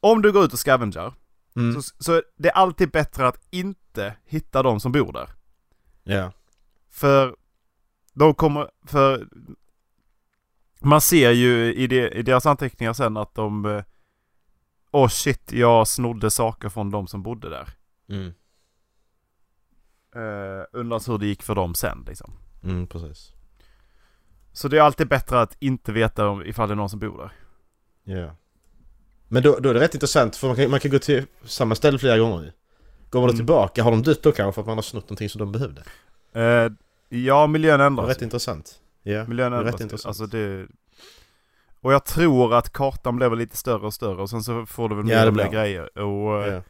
om 0.00 0.22
du 0.22 0.32
går 0.32 0.44
ut 0.44 0.52
och 0.52 0.58
scavengar, 0.58 1.14
Mm. 1.56 1.82
så, 1.82 1.94
så 1.98 2.12
är 2.12 2.22
det 2.36 2.50
alltid 2.50 2.90
bättre 2.90 3.28
att 3.28 3.46
inte 3.50 4.16
hitta 4.24 4.62
de 4.62 4.80
som 4.80 4.92
bor 4.92 5.12
där. 5.12 5.30
Ja. 6.02 6.32
För 6.90 7.36
de 8.12 8.34
kommer, 8.34 8.70
för 8.86 9.28
man 10.80 11.00
ser 11.00 11.30
ju 11.30 11.74
i, 11.74 11.86
det, 11.86 12.08
i 12.10 12.22
deras 12.22 12.46
anteckningar 12.46 12.92
sen 12.92 13.16
att 13.16 13.34
de 13.34 13.64
eh, 13.66 13.84
Åh 14.90 15.08
shit, 15.08 15.52
jag 15.52 15.88
snodde 15.88 16.30
saker 16.30 16.68
från 16.68 16.90
de 16.90 17.06
som 17.06 17.22
bodde 17.22 17.48
där. 17.48 17.68
Mm. 18.08 18.32
Uh, 20.16 20.64
undras 20.72 21.08
hur 21.08 21.18
det 21.18 21.26
gick 21.26 21.42
för 21.42 21.54
dem 21.54 21.74
sen 21.74 22.04
liksom. 22.06 22.32
Mm, 22.62 22.86
precis. 22.86 23.32
Så 24.52 24.68
det 24.68 24.78
är 24.78 24.82
alltid 24.82 25.08
bättre 25.08 25.40
att 25.40 25.56
inte 25.62 25.92
veta 25.92 26.28
om, 26.28 26.42
ifall 26.42 26.68
det 26.68 26.74
är 26.74 26.76
någon 26.76 26.90
som 26.90 26.98
bor 27.00 27.18
där. 27.18 27.32
Ja. 28.16 28.36
Men 29.32 29.42
då, 29.42 29.58
då 29.58 29.68
är 29.70 29.74
det 29.74 29.80
rätt 29.80 29.94
intressant 29.94 30.36
för 30.36 30.46
man 30.46 30.56
kan, 30.56 30.70
man 30.70 30.80
kan 30.80 30.90
gå 30.90 30.98
till 30.98 31.26
samma 31.44 31.74
ställe 31.74 31.98
flera 31.98 32.18
gånger 32.18 32.42
ju. 32.44 32.50
Går 33.10 33.20
man 33.20 33.26
då 33.26 33.32
Mm. 33.32 33.36
tillbaka, 33.36 33.82
har 33.82 33.90
de 33.90 34.02
dött 34.02 34.22
då 34.22 34.32
kanske 34.32 34.52
för 34.54 34.60
att 34.60 34.66
man 34.66 34.76
har 34.76 34.82
snott 34.82 35.04
någonting 35.04 35.28
som 35.28 35.38
de 35.38 35.52
behövde? 35.52 35.82
Eh, 36.32 36.72
ja, 37.18 37.46
miljön 37.46 37.80
ändras. 37.80 38.08
rätt 38.08 38.22
intressant. 38.22 38.80
Ja, 39.02 39.24
Miljön 39.26 39.52
är 39.52 39.56
rätt 39.58 39.64
ändras. 39.66 39.80
intressant. 39.80 40.06
Alltså 40.08 40.26
det... 40.26 40.66
Och 41.82 41.92
jag 41.92 42.04
tror 42.04 42.54
att 42.54 42.72
kartan 42.72 43.16
blev 43.16 43.36
lite 43.36 43.56
större 43.56 43.86
och 43.86 43.94
större 43.94 44.22
och 44.22 44.30
sen 44.30 44.42
så 44.42 44.66
får 44.66 44.88
du 44.88 44.94
väl 44.94 45.04
mer 45.04 45.26
och 45.28 45.34
mer 45.34 45.48
grejer. 45.50 45.98
Och 45.98 46.44
eh, 46.46 46.54
ja. 46.54 46.62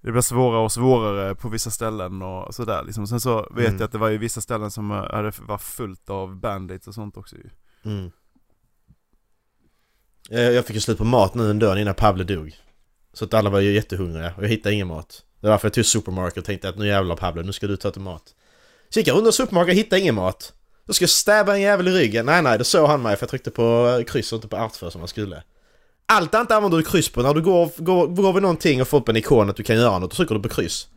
det 0.00 0.12
blir 0.12 0.22
svårare 0.22 0.60
och 0.64 0.72
svårare 0.72 1.34
på 1.34 1.48
vissa 1.48 1.70
ställen 1.70 2.22
och 2.22 2.54
sådär 2.54 2.82
liksom. 2.84 3.06
Sen 3.06 3.20
så 3.20 3.40
vet 3.50 3.66
Mm. 3.68 3.74
jag 3.78 3.82
att 3.82 3.92
det 3.92 3.98
var 3.98 4.08
ju 4.08 4.18
vissa 4.18 4.40
ställen 4.40 4.70
som 4.70 4.90
eh, 4.90 4.96
hade, 4.96 5.32
var 5.42 5.58
fullt 5.58 6.10
av 6.10 6.36
bandits 6.36 6.88
och 6.88 6.94
sånt 6.94 7.16
också 7.16 7.36
ju. 7.36 7.50
Mm. 7.84 8.10
Eh, 10.30 10.40
jag 10.40 10.66
fick 10.66 10.74
ju 10.74 10.80
slut 10.80 10.98
på 10.98 11.04
mat 11.04 11.34
nu 11.34 11.50
en 11.50 11.58
dag 11.58 11.80
innan 11.80 11.94
Pablo 11.94 12.24
dog. 12.24 12.56
Så 13.12 13.24
att 13.24 13.34
alla 13.34 13.50
var 13.50 13.60
ju 13.60 13.72
jättehungriga 13.72 14.32
och 14.36 14.44
jag 14.44 14.48
hittade 14.48 14.74
ingen 14.74 14.86
mat. 14.86 15.22
Det 15.40 15.46
var 15.46 15.50
därför 15.50 15.66
jag 15.66 15.72
tog 15.72 15.86
supermarket 15.86 16.38
och 16.38 16.44
tänkte 16.44 16.68
att 16.68 16.78
nu 16.78 16.86
jävlar 16.86 17.16
Pablo, 17.16 17.42
nu 17.42 17.52
ska 17.52 17.66
du 17.66 17.76
ta 17.76 17.90
till 17.90 18.00
mat. 18.00 18.22
Så 18.88 18.98
gick 19.00 19.08
jag 19.08 19.16
runt 19.16 19.34
supermarket 19.34 19.72
och 19.72 19.78
hittade 19.78 20.00
ingen 20.00 20.14
mat. 20.14 20.52
Då 20.86 20.92
ska 20.92 21.02
jag 21.02 21.10
stäba 21.10 21.54
en 21.54 21.60
jävel 21.60 21.88
i 21.88 21.90
ryggen. 21.90 22.26
Nej 22.26 22.42
nej, 22.42 22.58
då 22.58 22.64
såg 22.64 22.88
han 22.88 23.02
mig 23.02 23.16
för 23.16 23.22
jag 23.22 23.30
tryckte 23.30 23.50
på 23.50 23.96
eh, 23.98 24.04
kryss 24.04 24.32
och 24.32 24.36
inte 24.36 24.48
på 24.48 24.56
art 24.56 24.76
för 24.76 24.90
som 24.90 25.00
man 25.00 25.08
skulle. 25.08 25.42
Allt 26.06 26.34
annat 26.34 26.50
använder 26.50 26.78
du 26.78 26.84
kryss 26.84 27.08
på. 27.08 27.22
När 27.22 27.34
du 27.34 27.42
går, 27.42 27.70
går, 27.76 28.06
går 28.06 28.32
vid 28.32 28.42
någonting 28.42 28.80
och 28.80 28.88
får 28.88 28.98
upp 28.98 29.08
en 29.08 29.16
ikon 29.16 29.50
att 29.50 29.56
du 29.56 29.62
kan 29.62 29.76
göra 29.76 29.98
något, 29.98 30.10
då 30.10 30.16
trycker 30.16 30.34
du 30.34 30.42
på 30.42 30.48
kryss. 30.48 30.88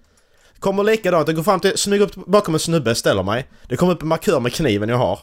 Kommer 0.59 0.83
likadant, 0.83 1.27
jag 1.27 1.35
går 1.35 1.43
fram 1.43 1.59
till, 1.59 1.77
smyger 1.77 2.05
upp 2.05 2.15
bakom 2.15 2.53
en 2.53 2.59
snubbe, 2.59 2.95
ställer 2.95 3.23
mig. 3.23 3.47
Det 3.67 3.77
kommer 3.77 3.93
upp 3.93 4.01
en 4.01 4.07
markör 4.07 4.39
med 4.39 4.53
kniven 4.53 4.89
jag 4.89 4.97
har. 4.97 5.19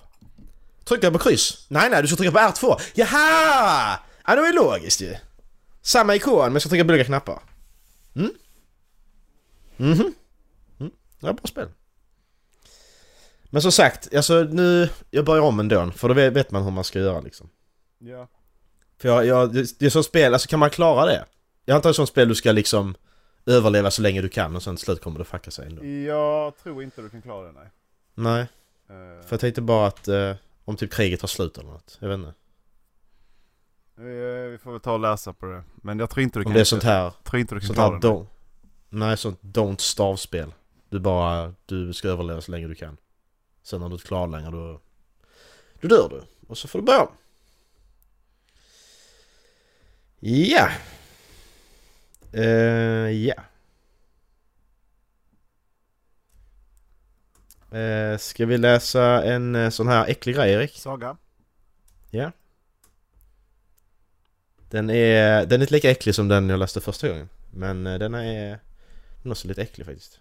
Trycker 0.84 1.06
jag 1.06 1.12
på 1.12 1.18
kryss? 1.18 1.66
Nej, 1.68 1.90
nej, 1.90 2.02
du 2.02 2.08
ska 2.08 2.16
trycka 2.16 2.32
på 2.32 2.38
R2. 2.38 2.80
Jaha! 2.94 3.98
Ja, 4.26 4.34
det 4.34 4.40
var 4.40 4.48
ju 4.48 4.54
logiskt 4.54 5.00
ju. 5.00 5.16
Samma 5.82 6.14
ikon, 6.14 6.38
men 6.44 6.52
jag 6.52 6.62
ska 6.62 6.68
trycka 6.68 6.84
på 6.84 6.88
olika 6.88 7.04
knappar. 7.04 7.42
Mm? 8.16 8.30
Mhm. 9.76 10.14
Mm. 10.80 10.92
Ja, 11.20 11.32
bra 11.32 11.44
spel. 11.44 11.68
Men 13.50 13.62
som 13.62 13.72
sagt, 13.72 14.14
alltså 14.14 14.42
nu... 14.42 14.88
Jag 15.10 15.24
börjar 15.24 15.42
om 15.42 15.60
ändå, 15.60 15.90
för 15.96 16.08
då 16.08 16.14
vet 16.14 16.50
man 16.50 16.62
hur 16.64 16.70
man 16.70 16.84
ska 16.84 16.98
göra 16.98 17.20
liksom. 17.20 17.50
Ja. 17.98 18.28
För 18.98 19.08
jag, 19.08 19.26
jag, 19.26 19.54
det, 19.54 19.78
det 19.78 19.86
är 19.86 19.90
som 19.90 20.04
spel, 20.04 20.32
alltså 20.32 20.48
kan 20.48 20.58
man 20.58 20.70
klara 20.70 21.06
det? 21.06 21.24
Jag 21.64 21.74
antar 21.74 21.90
det 21.90 21.92
är 21.92 21.94
som 21.94 22.06
spel 22.06 22.28
du 22.28 22.34
ska 22.34 22.52
liksom 22.52 22.94
överleva 23.46 23.90
så 23.90 24.02
länge 24.02 24.22
du 24.22 24.28
kan 24.28 24.56
och 24.56 24.62
sen 24.62 24.76
till 24.76 24.84
slut 24.84 25.02
kommer 25.02 25.18
det 25.18 25.24
fucka 25.24 25.50
sig 25.50 25.66
ändå. 25.66 25.84
Jag 25.84 26.56
tror 26.62 26.82
inte 26.82 27.02
du 27.02 27.10
kan 27.10 27.22
klara 27.22 27.46
det 27.46 27.52
nej. 27.52 27.70
Nej, 28.14 28.46
Eh, 28.88 29.26
för 29.26 29.32
jag 29.32 29.40
tänkte 29.40 29.60
bara 29.60 29.86
att 29.86 30.08
eh, 30.08 30.34
om 30.64 30.76
typ 30.76 30.92
kriget 30.92 31.20
tar 31.20 31.28
slut 31.28 31.58
eller 31.58 31.70
något. 31.70 31.98
Jag 32.00 32.08
vet 32.08 32.18
inte. 32.18 32.34
vi, 33.96 34.48
vi 34.50 34.58
får 34.58 34.72
väl 34.72 34.80
ta 34.80 34.92
och 34.92 35.00
läsa 35.00 35.32
på 35.32 35.46
det. 35.46 35.64
Men 35.74 35.98
jag 35.98 36.10
tror 36.10 36.22
inte 36.22 36.38
du 36.38 36.42
Om 36.42 36.44
kan 36.44 36.54
det 36.54 36.60
är 36.60 36.64
sånt 36.64 36.82
här, 36.82 37.12
tror 37.24 37.40
inte 37.40 37.54
du 37.54 37.60
kan 37.60 37.66
sånt 37.66 37.78
här 37.78 37.90
don't, 37.90 38.26
nej 38.88 39.16
sånt 39.16 39.42
don't 39.42 39.78
stavspel. 39.78 40.54
Du 40.88 40.98
bara, 41.00 41.54
du 41.66 41.92
ska 41.92 42.08
överleva 42.08 42.40
så 42.40 42.52
länge 42.52 42.68
du 42.68 42.74
kan. 42.74 42.96
Sen 43.62 43.80
när 43.80 43.88
du 43.88 43.94
inte 43.94 44.06
klarar 44.06 44.26
längre 44.26 44.50
då, 44.50 44.80
då 45.80 45.88
dör 45.88 46.08
du. 46.08 46.22
Och 46.48 46.58
så 46.58 46.68
får 46.68 46.78
du 46.78 46.84
börja 46.84 47.02
om. 47.02 47.08
Ja. 50.20 50.68
Eh, 52.32 53.10
ja. 53.10 53.34
Eh, 57.74 58.18
ska 58.18 58.46
vi 58.46 58.58
läsa 58.58 59.24
en 59.24 59.54
eh, 59.54 59.70
sån 59.70 59.88
här 59.88 60.06
äcklig 60.06 60.34
grej 60.34 60.52
Erik? 60.52 60.78
Saga? 60.78 61.16
Ja. 62.10 62.32
Den 64.70 64.90
är, 64.90 65.46
den 65.46 65.60
är 65.60 65.64
inte 65.64 65.74
lika 65.74 65.90
äcklig 65.90 66.14
som 66.14 66.28
den 66.28 66.48
jag 66.48 66.58
läste 66.58 66.80
första 66.80 67.08
gången. 67.08 67.28
Men 67.50 67.86
eh, 67.86 67.98
den 67.98 68.14
är, 68.14 68.48
den 69.22 69.30
är 69.30 69.30
också 69.30 69.48
lite 69.48 69.62
äcklig 69.62 69.86
faktiskt. 69.86 70.20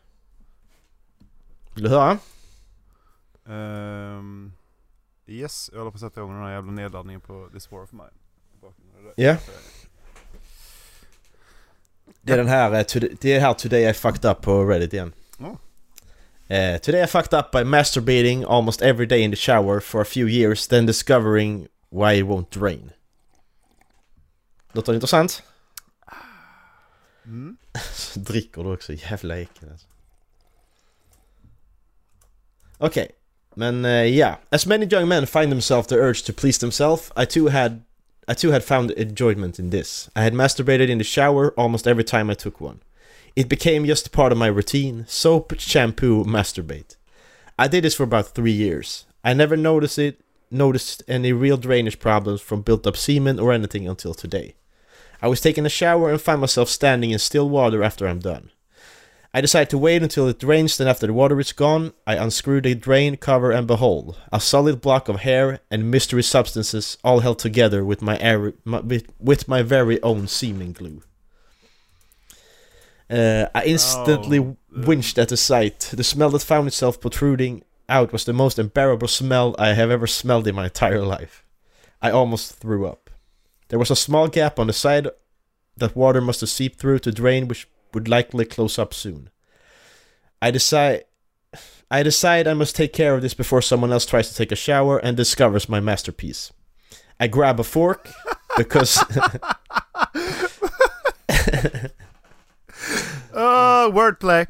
Vill 1.75 1.83
du 1.83 1.89
höra? 1.89 2.17
Ehm, 3.45 4.53
yes, 5.27 5.69
jag 5.74 5.79
håller 5.79 5.91
på 5.91 5.95
att 5.95 6.01
sätta 6.01 6.22
igång 6.22 6.33
den 6.33 6.43
här 6.43 6.53
jävla 6.53 6.72
nedladdningen 6.72 7.22
på 7.22 7.50
This 7.53 7.72
War 7.72 7.83
of 7.83 7.91
Mine. 7.91 8.10
Ja. 9.15 9.38
Det 12.22 12.33
är 12.33 12.38
den 12.38 12.48
här, 12.48 12.72
eh, 12.72 13.01
det 13.22 13.33
är 13.33 13.39
här 13.39 13.53
Today 13.53 13.89
I 13.89 13.93
fucked 13.93 14.31
up 14.31 14.41
på 14.41 14.65
Reddit 14.65 14.93
igen. 14.93 15.13
Eh, 16.53 16.77
today 16.77 17.01
I 17.01 17.07
fucked 17.07 17.33
up 17.33 17.51
by 17.51 17.63
masturbating 17.63 18.45
almost 18.48 18.83
every 18.83 19.07
day 19.07 19.24
in 19.24 19.31
the 19.31 19.36
shower 19.36 19.79
for 19.79 20.01
a 20.01 20.05
few 20.05 20.27
years 20.27 20.67
then 20.67 20.86
discovering 20.86 21.67
why 21.89 22.13
it 22.13 22.27
won't 22.27 22.51
drain. 22.51 22.91
Låter 24.75 24.93
intressant? 24.93 25.41
Mm. 27.27 27.57
Så 27.93 28.19
dricker 28.29 28.63
du 28.63 28.74
också, 28.74 28.93
jävla 28.93 29.38
äckel 29.38 29.69
alltså. 29.72 29.88
Okej, 32.77 33.12
men 33.55 33.86
eh, 33.86 34.17
ja. 34.17 34.39
As 34.51 34.65
many 34.65 34.86
young 34.91 35.07
men 35.07 35.27
find 35.27 35.51
themselves 35.51 35.88
the 35.88 35.95
urge 35.95 36.24
to 36.25 36.33
please 36.33 36.60
themselves, 36.60 37.12
I 37.15 37.25
too 37.25 37.48
had 37.48 37.81
I 38.27 38.36
too 38.36 38.51
had 38.51 38.63
found 38.63 38.91
enjoyment 38.91 39.60
in 39.60 39.69
this. 39.69 40.10
I 40.15 40.22
had 40.22 40.33
masturbated 40.33 40.89
in 40.89 40.98
the 40.98 41.03
shower 41.03 41.53
almost 41.57 41.88
every 41.88 42.03
time 42.03 42.31
I 42.31 42.36
took 42.36 42.62
one. 42.62 42.79
It 43.35 43.49
became 43.49 43.85
just 43.85 44.07
a 44.07 44.11
part 44.11 44.31
of 44.31 44.37
my 44.37 44.47
routine. 44.47 45.05
Soap, 45.07 45.59
shampoo, 45.59 46.23
masturbate. 46.23 46.97
I 47.57 47.67
did 47.67 47.83
this 47.83 47.95
for 47.95 48.03
about 48.03 48.27
three 48.27 48.51
years. 48.51 49.05
I 49.23 49.33
never 49.33 49.57
noticed 49.57 49.97
it 49.97 50.19
noticed 50.51 51.01
any 51.07 51.33
real 51.33 51.57
drainage 51.57 51.99
problems 51.99 52.39
from 52.39 52.61
built 52.61 52.85
up 52.85 52.95
semen 52.95 53.39
or 53.39 53.51
anything 53.51 53.87
until 53.87 54.13
today. 54.13 54.53
I 55.19 55.27
was 55.27 55.41
taking 55.41 55.65
a 55.65 55.69
shower 55.69 56.11
and 56.11 56.21
find 56.21 56.41
myself 56.41 56.69
standing 56.69 57.09
in 57.09 57.17
still 57.17 57.49
water 57.49 57.83
after 57.83 58.07
I'm 58.07 58.19
done. 58.19 58.51
I 59.33 59.41
decide 59.41 59.71
to 59.71 59.79
wait 59.79 60.03
until 60.03 60.27
it 60.27 60.37
drains, 60.37 60.77
then 60.77 60.87
after 60.87 61.07
the 61.07 61.13
water 61.13 61.39
is 61.39 61.53
gone, 61.53 61.93
I 62.05 62.17
unscrew 62.17 62.61
the 62.61 62.75
drain 62.75 63.17
cover 63.17 63.51
and 63.51 63.65
behold, 63.65 64.19
a 64.31 64.39
solid 64.39 64.79
block 64.79 65.09
of 65.09 65.21
hair 65.21 65.59
and 65.71 65.89
mystery 65.89 66.21
substances 66.21 66.99
all 67.03 67.21
held 67.21 67.39
together 67.39 67.83
with 67.83 68.03
my, 68.03 68.19
air, 68.19 68.53
my 68.63 68.83
with 69.19 69.47
my 69.47 69.63
very 69.63 69.99
own 70.03 70.27
semen 70.27 70.71
glue. 70.71 71.01
Uh, 73.13 73.48
I 73.53 73.63
instantly 73.65 74.39
Oh, 74.39 74.58
winched 74.75 75.20
at 75.20 75.29
the 75.29 75.38
sight. 75.38 75.91
The 75.93 76.03
smell 76.03 76.32
that 76.32 76.41
found 76.41 76.67
itself 76.67 77.00
protruding 77.00 77.63
out 77.88 78.12
was 78.12 78.25
the 78.25 78.34
most 78.34 78.58
unbearable 78.58 79.08
smell 79.08 79.55
I 79.60 79.74
have 79.74 79.91
ever 79.91 80.08
smelled 80.08 80.48
in 80.48 80.55
my 80.55 80.65
entire 80.65 81.05
life. 81.05 81.46
I 82.01 82.10
almost 82.10 82.55
threw 82.55 82.88
up. 82.88 83.12
There 83.67 83.77
was 83.77 83.91
a 83.91 83.96
small 83.96 84.27
gap 84.27 84.58
on 84.58 84.65
the 84.65 84.74
side 84.74 85.08
that 85.77 85.96
water 85.96 86.22
must 86.22 86.41
have 86.41 86.50
seeped 86.50 86.79
through 86.79 87.00
to 87.00 87.12
drain, 87.12 87.48
which 87.48 87.67
would 87.93 88.08
likely 88.08 88.46
close 88.46 88.79
up 88.79 88.93
soon. 88.93 89.29
I 90.41 90.50
decide. 90.50 91.03
I 91.91 92.01
decide 92.01 92.48
I 92.48 92.55
must 92.55 92.75
take 92.75 92.93
care 92.93 93.13
of 93.13 93.22
this 93.22 93.36
before 93.36 93.62
someone 93.62 93.91
else 93.91 94.08
tries 94.08 94.29
to 94.29 94.36
take 94.36 94.51
a 94.51 94.55
shower 94.55 94.98
and 94.98 95.15
discovers 95.15 95.70
my 95.70 95.79
masterpiece. 95.79 96.51
I 97.20 97.27
grab 97.27 97.60
a 97.60 97.63
fork 97.63 98.10
because 98.58 98.98
Oh, 103.83 103.91
wordplay! 103.91 104.47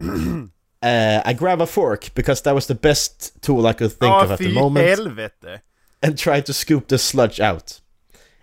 uh, 0.00 1.22
I 1.30 1.32
grab 1.32 1.62
a 1.62 1.66
fork 1.66 2.10
because 2.14 2.42
that 2.42 2.54
was 2.54 2.66
the 2.66 2.74
best 2.74 3.40
tool 3.40 3.66
I 3.66 3.72
could 3.72 3.92
think 3.92 4.10
Ja, 4.12 4.24
of 4.24 4.32
at 4.32 4.38
the 4.40 4.52
moment. 4.52 4.86
helvete! 4.86 5.60
and 6.02 6.18
tried 6.18 6.44
to 6.46 6.52
scoop 6.52 6.88
the 6.88 6.98
sludge 6.98 7.40
out. 7.40 7.80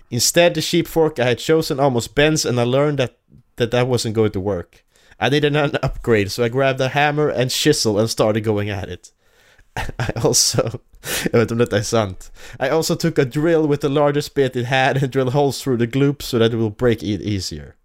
Instead, 0.09 0.55
the 0.55 0.61
sheep 0.61 0.87
fork 0.87 1.19
I 1.19 1.25
had 1.25 1.37
chosen 1.37 1.79
almost 1.79 2.15
bends, 2.15 2.43
and 2.45 2.59
I 2.59 2.63
learned 2.63 2.97
that 2.97 3.17
that, 3.57 3.69
that 3.71 3.87
wasn't 3.87 4.15
going 4.15 4.31
to 4.31 4.39
work. 4.39 4.83
I 5.19 5.29
needed 5.29 5.55
an 5.55 5.77
upgrade, 5.83 6.31
so 6.31 6.43
I 6.43 6.49
grabbed 6.49 6.81
a 6.81 6.89
hammer 6.89 7.29
and 7.29 7.51
chisel 7.51 7.99
and 7.99 8.09
started 8.09 8.41
going 8.43 8.69
at 8.69 8.89
it. 8.89 9.11
I 9.77 10.11
also, 10.23 10.79
jag 11.31 11.39
vet 11.39 11.41
inte 11.41 11.53
om 11.53 11.57
detta 11.59 11.77
är 11.77 11.83
sant. 11.83 12.31
I 12.59 12.69
also 12.69 12.95
took 12.95 13.19
a 13.19 13.25
drill 13.25 13.67
with 13.67 13.81
the 13.81 13.89
largest 13.89 14.33
bit 14.33 14.55
it 14.55 14.65
had 14.65 14.97
and 14.97 15.11
drilled 15.13 15.33
holes 15.33 15.61
through 15.61 15.77
the 15.77 15.87
gloop 15.87 16.21
so 16.21 16.39
that 16.39 16.51
it 16.51 16.57
will 16.57 16.69
break 16.71 17.03
it 17.03 17.21
easier. 17.21 17.75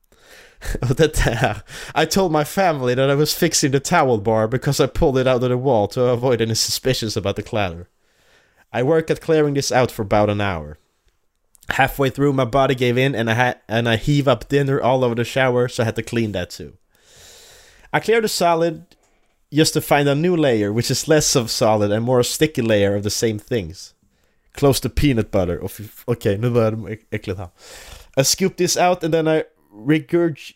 Och 0.81 0.97
detta 0.97 1.31
här. 1.31 1.62
I 1.95 2.07
told 2.07 2.33
my 2.33 2.45
family 2.45 2.95
that 2.95 3.11
I 3.11 3.14
was 3.14 3.35
fixing 3.35 3.73
the 3.73 3.81
towel 3.81 4.19
bar 4.19 4.49
because 4.49 4.85
I 4.85 4.87
pulled 4.87 5.19
it 5.19 5.26
out 5.26 5.43
of 5.43 5.49
the 5.49 5.57
wall 5.57 5.88
to 5.88 6.00
avoid 6.02 6.40
any 6.40 6.55
suspicions 6.55 7.17
about 7.17 7.37
the 7.37 7.43
clatter. 7.43 7.87
I 8.73 8.83
worked 8.83 9.11
at 9.11 9.21
clearing 9.21 9.55
this 9.55 9.73
out 9.73 9.90
for 9.90 10.02
about 10.02 10.31
an 10.31 10.40
hour. 10.40 10.79
Halfway 11.69 12.11
through, 12.11 12.33
my 12.33 12.45
body 12.45 12.75
gave 12.75 12.99
in, 12.99 13.14
and 13.14 13.31
I 13.31 13.35
had 13.35 13.57
and 13.69 13.88
I 13.88 13.97
heave 13.97 14.29
up 14.29 14.49
dinner 14.49 14.81
all 14.81 15.05
over 15.05 15.14
the 15.14 15.25
shower, 15.25 15.69
so 15.69 15.83
I 15.83 15.87
had 15.87 15.97
to 15.97 16.02
clean 16.02 16.33
that 16.33 16.50
too. 16.50 16.73
I 17.93 18.00
cleared 18.00 18.25
the 18.25 18.29
solid 18.29 18.85
just 19.52 19.75
to 19.75 19.81
find 19.81 20.09
a 20.09 20.14
new 20.14 20.37
layer, 20.37 20.73
which 20.73 20.90
is 20.90 21.09
less 21.09 21.37
of 21.37 21.50
solid 21.50 21.90
and 21.90 22.05
more 22.05 22.21
a 22.21 22.25
sticky 22.25 22.62
layer 22.62 22.95
of 22.97 23.02
the 23.02 23.11
same 23.11 23.38
things. 23.38 23.95
Close 24.52 24.81
to 24.81 24.88
peanut 24.88 25.31
butter. 25.31 25.61
Okej, 26.05 26.38
nu 26.38 26.50
börjar 26.50 26.71
det 26.71 26.76
äck- 26.76 27.07
äckligt 27.11 27.38
här. 27.38 27.49
I 28.17 28.25
scooped 28.25 28.57
this 28.57 28.76
out 28.76 29.05
and 29.05 29.14
then 29.14 29.29
I 29.29 29.45
regurg- 29.87 30.55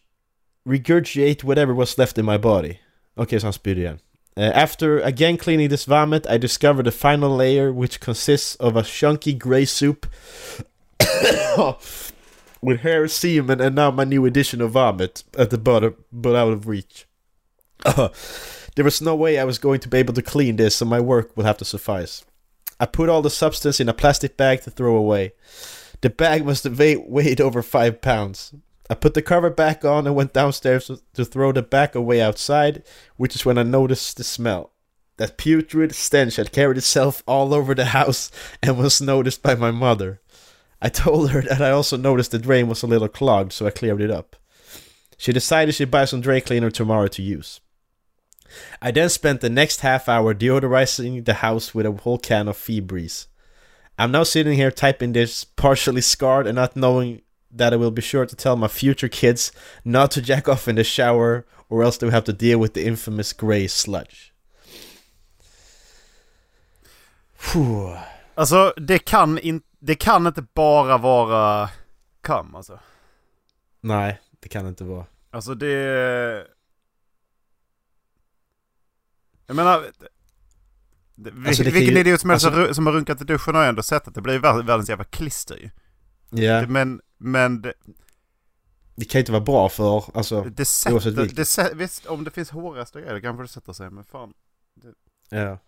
regurgitate 0.66 1.44
whatever 1.44 1.74
was 1.74 1.98
left 1.98 2.18
in 2.18 2.24
my 2.24 2.38
body. 2.38 2.78
Så 3.16 3.46
han 3.46 3.52
spydde 3.52 3.80
igen. 3.80 3.98
Uh, 4.36 4.50
after 4.54 4.98
again 4.98 5.36
cleaning 5.36 5.70
this 5.70 5.84
vomit, 5.84 6.26
I 6.26 6.38
discovered 6.38 6.86
the 6.86 6.90
final 6.90 7.36
layer, 7.36 7.72
which 7.72 8.00
consists 8.00 8.56
of 8.56 8.76
a 8.76 8.82
chunky 8.82 9.32
gray 9.32 9.64
soup 9.64 10.06
with 12.60 12.80
hair, 12.80 13.06
semen, 13.06 13.60
and 13.60 13.76
now 13.76 13.92
my 13.92 14.04
new 14.04 14.26
addition 14.26 14.60
of 14.60 14.72
vomit 14.72 15.22
at 15.38 15.50
the 15.50 15.58
bottom, 15.58 15.94
but 16.10 16.34
out 16.34 16.52
of 16.52 16.66
reach. 16.66 17.06
there 18.74 18.84
was 18.84 19.00
no 19.00 19.14
way 19.14 19.38
I 19.38 19.44
was 19.44 19.58
going 19.58 19.78
to 19.80 19.88
be 19.88 19.98
able 19.98 20.14
to 20.14 20.22
clean 20.22 20.56
this, 20.56 20.76
so 20.76 20.84
my 20.84 21.00
work 21.00 21.36
would 21.36 21.46
have 21.46 21.58
to 21.58 21.64
suffice. 21.64 22.24
I 22.80 22.86
put 22.86 23.08
all 23.08 23.22
the 23.22 23.30
substance 23.30 23.78
in 23.78 23.88
a 23.88 23.94
plastic 23.94 24.36
bag 24.36 24.62
to 24.62 24.70
throw 24.70 24.96
away. 24.96 25.32
The 26.00 26.10
bag 26.10 26.44
must 26.44 26.64
have 26.64 26.78
weighed 26.78 27.40
over 27.40 27.62
five 27.62 28.00
pounds. 28.00 28.52
I 28.90 28.94
put 28.94 29.14
the 29.14 29.22
cover 29.22 29.50
back 29.50 29.84
on 29.84 30.06
and 30.06 30.14
went 30.14 30.34
downstairs 30.34 30.90
to, 31.14 31.24
throw 31.24 31.52
the 31.52 31.62
bag 31.62 31.96
away 31.96 32.20
outside, 32.20 32.82
which 33.16 33.34
is 33.34 33.46
when 33.46 33.56
I 33.56 33.62
noticed 33.62 34.16
the 34.16 34.24
smell. 34.24 34.72
That 35.16 35.38
putrid 35.38 35.94
stench 35.94 36.36
had 36.36 36.52
carried 36.52 36.76
itself 36.76 37.22
all 37.26 37.54
over 37.54 37.74
the 37.74 37.86
house 37.86 38.30
and 38.62 38.76
was 38.76 39.00
noticed 39.00 39.42
by 39.42 39.54
my 39.54 39.70
mother. 39.70 40.20
I 40.82 40.88
told 40.90 41.30
her 41.30 41.40
that 41.42 41.62
I 41.62 41.70
also 41.70 41.96
noticed 41.96 42.32
the 42.32 42.38
drain 42.38 42.68
was 42.68 42.82
a 42.82 42.86
little 42.86 43.08
clogged, 43.08 43.52
so 43.52 43.66
I 43.66 43.70
cleared 43.70 44.02
it 44.02 44.10
up. 44.10 44.36
She 45.16 45.32
decided 45.32 45.74
she'd 45.74 45.90
buy 45.90 46.04
some 46.04 46.20
drain 46.20 46.42
cleaner 46.42 46.70
tomorrow 46.70 47.06
to 47.06 47.22
use. 47.22 47.60
I 48.82 48.90
then 48.90 49.08
spent 49.08 49.40
the 49.40 49.48
next 49.48 49.80
half 49.80 50.08
hour 50.08 50.34
deodorizing 50.34 51.24
the 51.24 51.34
house 51.34 51.74
with 51.74 51.86
a 51.86 51.92
whole 51.92 52.18
can 52.18 52.48
of 52.48 52.58
Febreze. 52.58 53.26
I'm 53.98 54.10
now 54.10 54.24
sitting 54.24 54.54
here 54.54 54.70
typing 54.70 55.12
this, 55.12 55.44
partially 55.44 56.00
scarred 56.00 56.46
and 56.46 56.56
not 56.56 56.76
knowing 56.76 57.22
that 57.58 57.72
I 57.72 57.76
will 57.76 57.90
be 57.90 58.02
sure 58.02 58.26
to 58.26 58.36
tell 58.36 58.56
my 58.56 58.68
future 58.68 59.08
kids 59.08 59.52
not 59.82 60.10
to 60.10 60.20
jack 60.20 60.48
off 60.48 60.68
in 60.68 60.76
the 60.76 60.84
shower 60.84 61.44
or 61.68 61.82
else 61.84 61.98
they'll 61.98 62.10
have 62.12 62.24
to 62.26 62.32
deal 62.32 62.60
with 62.60 62.74
the 62.74 62.86
infamous 62.86 63.32
grey 63.32 63.68
sludge. 63.68 64.32
Phew. 67.38 67.96
Alltså, 68.34 68.74
det 68.76 68.98
kan, 68.98 69.38
in, 69.38 69.62
det 69.78 69.94
kan 69.94 70.26
inte 70.26 70.42
bara 70.54 70.98
vara 70.98 71.70
kam 72.22 72.54
alltså. 72.54 72.78
Nej, 73.80 74.20
det 74.40 74.48
kan 74.48 74.64
det 74.64 74.68
inte 74.68 74.84
vara. 74.84 75.06
Alltså 75.30 75.54
det... 75.54 76.46
Jag 79.46 79.56
menar... 79.56 79.84
Det, 81.16 81.30
Alltså, 81.46 81.62
det 81.62 81.70
kan 81.70 81.78
vilken 81.80 81.94
ju- 81.94 82.00
idiot 82.00 82.20
som 82.20 82.30
helst 82.30 82.46
alltså- 82.46 82.74
som 82.74 82.86
har 82.86 82.92
runkat 82.92 83.20
i 83.20 83.24
duschen 83.24 83.54
har 83.54 83.62
ju 83.62 83.68
ändå 83.68 83.82
sett 83.82 84.08
att 84.08 84.14
det 84.14 84.20
blir 84.20 84.38
vär- 84.38 84.62
världens 84.66 84.88
jävla 84.88 85.04
klister 85.04 85.56
ju. 85.56 85.70
Det- 86.30 86.66
Men, 86.68 87.00
men 87.24 87.62
det, 87.62 87.72
Det 88.94 89.04
kan 89.04 89.18
inte 89.18 89.32
vara 89.32 89.42
bra 89.44 89.68
för, 89.68 90.04
alltså... 90.16 90.42
Det 90.44 90.64
sätter, 90.64 91.12
det 91.34 91.42
sä- 91.42 91.74
visst 91.74 92.06
om 92.06 92.24
det 92.24 92.30
finns 92.30 92.50
hårrester 92.50 93.00
grejer 93.00 93.20
kanske 93.20 93.44
det 93.44 93.48
sätter 93.48 93.72
sig 93.72 93.90
men 93.90 94.04
fan. 94.04 94.32
Ja. 95.30 95.58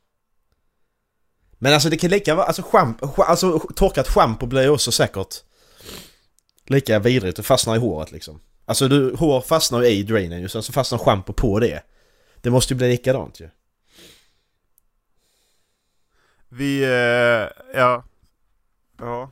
Men 1.59 1.75
alltså 1.75 1.89
det 1.91 1.97
kan 1.97 2.11
lika 2.11 2.35
vara, 2.35 2.47
alltså, 2.47 2.63
schamp, 2.63 3.01
sch- 3.01 3.23
alltså 3.25 3.59
torkat 3.59 4.09
schampo 4.09 4.47
blir 4.47 4.71
också 4.71 4.93
säkert 4.93 5.35
lika 6.67 6.99
vidrigt 6.99 7.39
och 7.39 7.47
fastnar 7.47 7.77
i 7.77 7.79
håret 7.79 8.13
liksom. 8.13 8.41
Alltså 8.65 8.89
du, 8.89 9.15
hår 9.15 9.41
fastnar 9.41 9.83
ju 9.83 9.89
i 9.89 10.03
drainen 10.03 10.41
ju, 10.41 10.49
sen 10.49 10.63
så 10.63 10.73
fastnar 10.73 10.99
schampo 10.99 11.33
på 11.33 11.61
det. 11.61 11.83
Det 12.41 12.51
måste 12.51 12.75
ju 12.75 12.79
bli 12.79 12.89
likadant 12.89 13.41
ju. 13.41 13.49
Vi, 16.49 16.83
eh, 16.85 17.79
ja. 17.81 18.05
Ja. 18.99 19.31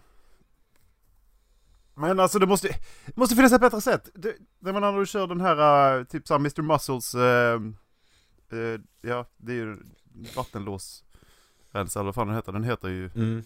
Men 1.94 2.20
alltså 2.20 2.38
det 2.38 2.46
måste, 2.46 2.68
det 3.06 3.16
måste 3.16 3.34
finnas 3.36 3.52
ett 3.52 3.60
bättre 3.60 3.80
sätt. 3.80 4.08
Det, 4.14 4.34
det 4.58 4.72
menar 4.72 4.92
när 4.92 4.98
du 5.00 5.06
kör 5.06 5.26
den 5.26 5.40
här 5.40 5.98
eh, 5.98 6.04
typ 6.04 6.26
såhär 6.28 6.38
Mr 6.38 6.62
Muscles, 6.62 7.14
eh, 7.14 7.60
eh, 8.58 8.80
ja 9.00 9.26
det 9.36 9.52
är 9.52 9.56
ju 9.56 9.76
vattenlåsrensare 10.36 12.00
eller 12.00 12.04
vad 12.04 12.14
fan 12.14 12.26
den 12.26 12.36
heter. 12.36 12.52
Den 12.52 12.64
heter 12.64 12.88
ju, 12.88 13.10
Mm. 13.14 13.44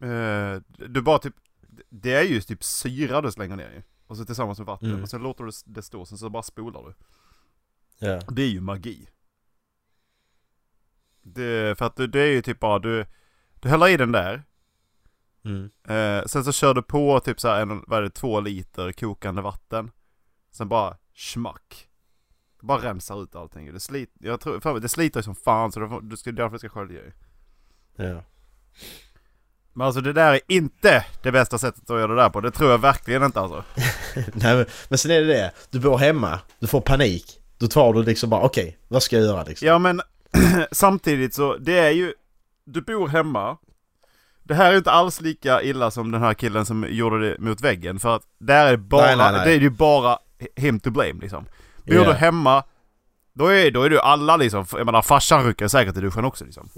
eh, 0.00 0.62
du 0.88 1.02
bara 1.02 1.18
typ, 1.18 1.34
det 1.90 2.12
är 2.14 2.22
ju 2.22 2.40
typ 2.40 2.64
syra 2.64 3.20
du 3.20 3.32
slänger 3.32 3.56
ner 3.56 3.70
i. 3.70 3.82
Och 4.06 4.16
så 4.16 4.24
tillsammans 4.24 4.58
med 4.58 4.66
vatten 4.66 4.90
Mm. 4.90 5.02
och 5.02 5.08
sen 5.08 5.22
låter 5.22 5.44
du 5.44 5.50
det 5.64 5.82
stå, 5.82 6.06
sen 6.06 6.18
så 6.18 6.30
bara 6.30 6.42
spolar 6.42 6.82
du. 6.82 6.94
Ja. 8.06 8.20
Det 8.28 8.42
är 8.42 8.48
ju 8.48 8.60
magi. 8.60 9.08
Det, 11.22 11.78
för 11.78 11.84
att 11.84 11.96
det, 11.96 12.06
det 12.06 12.20
är 12.20 12.26
ju 12.32 12.42
typ 12.42 12.60
bara 12.60 12.78
du, 12.78 13.06
du 13.60 13.68
häller 13.68 13.88
i 13.88 13.96
den 13.96 14.12
där. 14.12 14.42
Mm. 15.46 15.70
Eh, 15.88 16.24
sen 16.26 16.44
så 16.44 16.52
kör 16.52 16.74
du 16.74 16.82
på 16.82 17.20
typ 17.20 17.40
så 17.40 17.48
här 17.48 17.62
en, 17.62 17.84
vad 17.86 17.98
är 17.98 18.02
det, 18.02 18.10
två 18.10 18.40
liter 18.40 18.92
kokande 18.92 19.42
vatten. 19.42 19.90
Sen 20.52 20.68
bara 20.68 20.96
schmack. 21.14 21.88
Det 22.60 22.66
bara 22.66 22.82
rensar 22.82 23.22
ut 23.22 23.34
allting. 23.34 23.72
Det, 23.72 23.80
slit, 23.80 24.12
jag 24.18 24.40
tror, 24.40 24.60
för, 24.60 24.80
det 24.80 24.88
sliter 24.88 25.22
som 25.22 25.34
fan 25.34 25.72
så 25.72 25.80
det, 25.80 26.00
du 26.02 26.16
ska, 26.16 26.32
därför 26.32 26.52
det 26.52 26.58
ska 26.58 26.68
skölja 26.68 27.00
ju. 27.00 27.12
Ja. 27.96 28.22
Men 29.72 29.86
alltså 29.86 30.00
det 30.00 30.12
där 30.12 30.32
är 30.32 30.40
inte 30.48 31.04
det 31.22 31.32
bästa 31.32 31.58
sättet 31.58 31.90
att 31.90 31.98
göra 31.98 32.14
det 32.14 32.22
där 32.22 32.30
på. 32.30 32.40
Det 32.40 32.50
tror 32.50 32.70
jag 32.70 32.78
verkligen 32.78 33.22
inte 33.22 33.40
alltså. 33.40 33.64
Nej, 34.34 34.56
men, 34.56 34.66
men 34.88 34.98
sen 34.98 35.10
är 35.10 35.20
det 35.20 35.26
det, 35.26 35.52
du 35.70 35.80
bor 35.80 35.98
hemma, 35.98 36.40
du 36.58 36.66
får 36.66 36.80
panik. 36.80 37.40
Då 37.58 37.66
tar 37.66 37.92
du 37.92 38.02
liksom 38.02 38.30
bara 38.30 38.42
okej, 38.42 38.78
vad 38.88 39.02
ska 39.02 39.16
jag 39.16 39.24
göra 39.24 39.44
liksom? 39.44 39.68
Ja 39.68 39.78
men 39.78 40.00
samtidigt 40.72 41.34
så, 41.34 41.56
det 41.56 41.78
är 41.78 41.90
ju, 41.90 42.14
du 42.64 42.80
bor 42.80 43.08
hemma. 43.08 43.56
Det 44.48 44.54
här 44.54 44.72
är 44.72 44.76
inte 44.76 44.90
alls 44.90 45.20
lika 45.20 45.62
illa 45.62 45.90
som 45.90 46.10
den 46.10 46.20
här 46.22 46.34
killen 46.34 46.66
som 46.66 46.86
gjorde 46.88 47.28
det 47.28 47.38
mot 47.38 47.60
väggen. 47.60 47.98
För 47.98 48.16
att 48.16 48.22
där 48.38 48.66
är 48.66 48.70
det 48.70 48.76
bara, 48.78 49.06
Nej, 49.06 49.16
nej, 49.16 49.32
nej. 49.32 49.46
det 49.46 49.52
är 49.54 49.60
ju 49.60 49.70
bara 49.70 50.18
him 50.56 50.80
to 50.80 50.90
blame 50.90 51.20
liksom. 51.20 51.44
Bor 51.84 51.94
Ja. 51.96 52.04
du 52.04 52.12
hemma, 52.12 52.64
då 53.32 53.46
är, 53.46 53.70
då 53.70 53.82
är 53.82 53.90
du 53.90 54.00
alla 54.00 54.36
liksom, 54.36 54.66
jag 54.72 54.86
menar 54.86 55.02
farsan 55.02 55.44
rycker 55.46 55.68
säkert 55.68 55.96
i 55.96 56.00
duschen 56.00 56.24
också 56.24 56.44
liksom. 56.44 56.68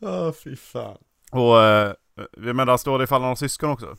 Åh 0.00 0.32
fy 0.44 0.56
fan. 0.56 0.96
Och 1.30 1.62
eh, 1.62 1.92
jag 2.36 2.56
menar, 2.56 2.76
står 2.76 2.98
det 2.98 3.04
ifall 3.04 3.20
han 3.20 3.28
har 3.28 3.36
syskon 3.36 3.70
också? 3.70 3.96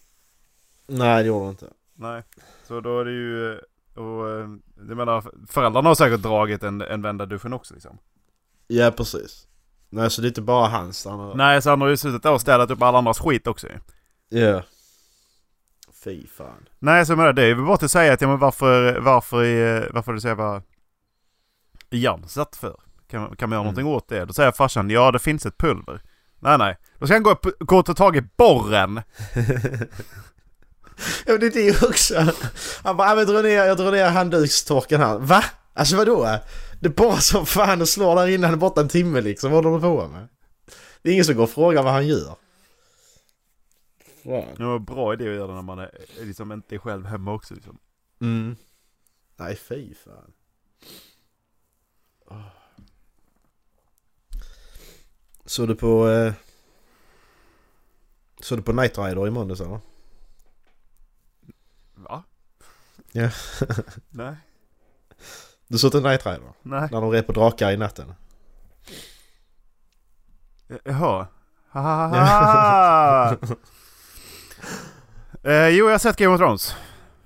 Nej 0.88 1.24
det 1.24 1.28
gjorde 1.28 1.46
du 1.46 1.50
inte. 1.50 1.70
Nej. 1.96 2.24
Så 2.68 2.80
då 2.82 3.00
är 3.00 3.06
det 3.06 3.12
ju, 3.12 3.52
eh, 3.54 3.58
och 4.04 4.30
eh, 4.30 4.48
jag 4.88 4.98
menar 4.98 5.24
föräldrarna 5.48 5.90
har 5.90 5.96
säkert 5.96 6.20
dragit 6.22 6.64
en, 6.64 6.82
en 6.82 7.02
vända 7.02 7.26
duschen 7.26 7.54
också 7.54 7.74
liksom. 7.74 7.98
Ja 8.68 8.92
precis. 8.92 9.48
Nej 9.90 10.10
så 10.12 10.22
det 10.22 10.26
är 10.26 10.30
inte 10.30 10.42
bara 10.42 10.68
hans 10.68 11.06
han 11.06 11.20
har... 11.20 11.36
Nej 11.36 11.62
så 11.62 11.70
han 11.70 11.82
har 11.82 11.88
ju 11.88 11.98
suttit 11.98 12.26
och 12.26 12.42
städat 12.42 12.72
upp 12.72 12.82
alla 12.82 12.98
andras 12.98 13.20
skit 13.20 13.48
också. 13.48 13.68
Ja. 14.30 14.64
Fy 16.04 16.28
fan. 16.28 16.66
Nej, 16.80 17.06
så 17.06 17.12
jag 17.12 17.18
menar, 17.18 17.34
det 17.34 17.44
är 17.44 17.54
väl 17.56 17.66
bara 17.66 17.74
att 17.86 17.92
säga 17.92 18.14
att, 18.14 18.22
ja 18.22 18.28
men 18.28 18.40
varför, 18.40 19.00
varför, 19.00 19.44
är- 19.44 19.90
varför 19.94 20.14
du 20.14 20.22
säger 20.22 20.36
vad 20.36 20.62
Jamsat 21.90 22.56
för? 22.56 22.80
Kan, 23.10 23.36
kan 23.36 23.50
man 23.50 23.56
göra 23.58 23.62
Mm. 23.62 23.74
någonting 23.76 23.86
åt 23.88 24.10
det? 24.10 24.26
Då 24.26 24.34
säger 24.34 24.52
farsan, 24.52 24.90
ja 24.90 25.12
det 25.12 25.20
finns 25.20 25.46
ett 25.46 25.58
pulver. 25.58 26.02
Nej 26.40 26.58
nej, 26.58 26.78
då 27.00 27.06
ska 27.06 27.16
han 27.16 27.24
gå, 27.24 27.32
upp, 27.32 27.46
gå 27.60 27.78
och 27.78 27.86
ta 27.86 27.94
tag 27.94 28.18
i 28.18 28.22
borren. 28.38 29.02
Ja 31.26 31.32
men 31.32 31.40
det 31.40 31.46
är 31.48 31.52
det 31.52 31.84
också. 31.88 32.34
Han 32.84 32.98
bara, 32.98 33.10
"Ja, 33.10 33.16
men 33.16 33.26
dra 33.26 33.42
ner, 33.42 33.64
jag 33.66 33.78
drar 33.78 33.92
ner 33.92 34.10
handdukstorken 34.10 35.02
här. 35.02 35.18
Va? 35.20 35.44
Alltså 35.74 35.96
vadå? 35.98 36.40
Det 36.80 36.88
är 36.88 36.94
bara 36.94 37.18
som 37.18 37.46
fan 37.46 37.82
och 37.82 37.90
slår 37.90 38.16
där 38.16 38.54
är 38.54 38.56
borta 38.56 38.82
en 38.82 38.90
timme 38.90 39.22
liksom. 39.22 39.52
Vad 39.52 39.66
håller 39.66 39.78
du 39.78 39.82
på 39.82 40.08
med? 40.08 40.28
Det 41.02 41.10
är 41.10 41.14
ingen 41.14 41.26
som 41.26 41.36
går 41.36 41.44
och 41.44 41.50
frågar 41.50 41.84
vad 41.84 41.94
han 41.94 42.08
gör. 42.08 42.36
Fan. 44.24 44.56
Det 44.58 44.66
var 44.66 44.76
en 44.76 44.86
bra 44.86 45.14
idé 45.14 45.30
att 45.30 45.36
göra 45.36 45.48
det 45.48 45.54
när 45.54 45.62
man 45.62 45.80
är, 45.80 45.92
liksom 46.22 46.52
inte 46.52 46.76
är 46.76 46.80
själv 46.80 47.06
hemma 47.06 47.34
också 47.34 47.54
liksom. 47.54 47.78
Mm. 48.22 48.56
Nej 49.36 49.56
fy 49.56 49.94
fan. 49.94 50.34
Åh. 52.26 52.42
Såg 55.46 55.68
du 55.68 55.76
på... 55.76 56.10
Eh... 56.10 56.34
Såg 58.40 58.58
du 58.58 58.62
på 58.62 58.74
Night 58.74 58.98
Rider 58.98 59.28
i 59.28 59.32
måndags 59.32 59.62
eller? 59.62 59.80
Va? 61.96 62.24
Ja. 63.12 63.32
nej, 64.10 64.38
Du 65.68 65.78
såg 65.78 65.92
till 65.92 66.02
Night 66.02 66.26
Rider? 66.26 66.42
nej. 66.62 66.90
När 66.92 67.02
de 67.02 67.12
red 67.12 67.28
på 67.28 67.34
drakar 67.34 67.72
i 67.72 67.78
natten? 67.78 68.14
Jaha. 70.84 71.28
Hahaha. 71.70 73.32
eh, 75.44 75.68
jo, 75.68 75.86
jag 75.86 75.92
har 75.94 75.98
sett 75.98 76.16
Game 76.18 76.34
of 76.34 76.40
Thrones. 76.40 76.76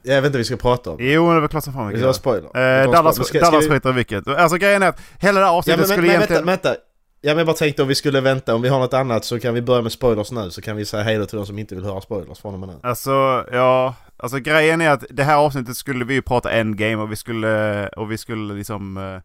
Jag 0.03 0.15
vet 0.21 0.25
inte 0.25 0.37
vad 0.37 0.39
vi 0.39 0.43
ska 0.43 0.57
prata 0.57 0.89
om. 0.91 0.97
Jo, 0.99 1.29
det 1.31 1.35
är 1.35 1.39
väl 1.39 1.49
klart 1.49 1.63
som 1.63 1.73
fan 1.73 1.87
vi 1.87 1.93
Vi 1.93 2.01
kan 2.01 2.13
ska 2.13 2.29
ha 2.29 2.39
spoiler. 2.41 2.81
Eh, 2.81 2.87
Vi 2.87 2.91
Dallas. 2.93 3.27
Ska- 3.27 3.39
Dallas 3.39 3.63
ska 3.63 3.73
vi- 3.73 3.79
skiter 3.79 3.89
i 3.89 3.93
vilket. 3.93 4.27
Alltså 4.27 4.57
grejen 4.57 4.83
är 4.83 4.87
att 4.87 5.01
hela 5.19 5.39
det 5.39 5.45
här 5.45 5.51
Ja 5.53 5.57
avsnittet 5.57 5.79
men, 5.79 5.87
men, 5.89 5.95
skulle 5.97 6.07
men 6.07 6.15
egentligen... 6.15 6.45
vänta, 6.45 6.69
vänta. 6.69 6.81
Ja 7.21 7.31
men 7.31 7.37
jag 7.37 7.47
bara 7.47 7.55
tänkte 7.55 7.81
om 7.81 7.87
vi 7.87 7.95
skulle 7.95 8.21
vänta, 8.21 8.55
om 8.55 8.61
vi 8.61 8.69
har 8.69 8.79
något 8.79 8.93
annat 8.93 9.25
så 9.25 9.39
kan 9.39 9.53
vi 9.53 9.61
börja 9.61 9.81
med 9.81 9.91
spoilers 9.91 10.31
nu 10.31 10.51
så 10.51 10.61
kan 10.61 10.75
vi 10.75 10.85
säga 10.85 11.03
hejdå 11.03 11.25
till 11.25 11.37
de 11.37 11.45
som 11.45 11.59
inte 11.59 11.75
vill 11.75 11.85
höra 11.85 12.01
spoilers 12.01 12.39
från 12.39 12.53
och 12.53 12.59
med 12.59 12.69
nu. 12.69 12.75
Alltså, 12.83 13.45
ja. 13.51 13.95
Alltså 14.17 14.37
grejen 14.39 14.81
är 14.81 14.89
att 14.89 15.03
det 15.09 15.23
här 15.23 15.37
avsnittet 15.37 15.77
skulle 15.77 16.05
vi 16.05 16.13
ju 16.13 16.21
prata 16.21 16.51
endgame 16.51 16.95
och 16.95 17.11
vi 17.11 17.15
skulle, 17.15 17.87
och 17.87 18.11
vi 18.11 18.17
skulle 18.17 18.53
liksom... 18.53 18.97
eh, 18.97 19.21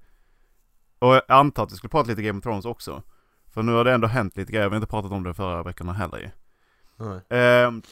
Och 0.98 1.14
jag 1.14 1.22
antar 1.28 1.62
att 1.62 1.72
vi 1.72 1.76
skulle 1.76 1.88
prata 1.90 2.08
lite 2.10 2.22
Game 2.22 2.38
of 2.38 2.42
Thrones 2.42 2.64
också. 2.64 3.02
För 3.54 3.62
nu 3.62 3.72
har 3.72 3.84
det 3.84 3.92
ändå 3.92 4.06
hänt 4.08 4.36
lite 4.36 4.52
grejer, 4.52 4.68
vi 4.68 4.70
har 4.70 4.76
inte 4.76 4.90
pratat 4.90 5.12
om 5.12 5.22
det 5.22 5.34
förra 5.34 5.62
veckorna 5.62 5.92
heller 5.92 6.18
ju. 6.18 6.30
Nej. 6.96 7.40
Ehm, 7.40 7.82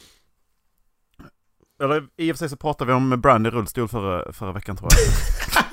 eller 1.83 2.07
i 2.17 2.31
och 2.31 2.35
för 2.35 2.39
sig 2.39 2.49
så 2.49 2.57
pratade 2.57 2.87
vi 2.87 2.93
om 2.93 3.21
Brand 3.21 3.47
i 3.47 3.49
rullstol 3.49 3.87
förra, 3.87 4.33
förra 4.33 4.51
veckan 4.51 4.77
tror 4.77 4.89
jag. 4.93 5.63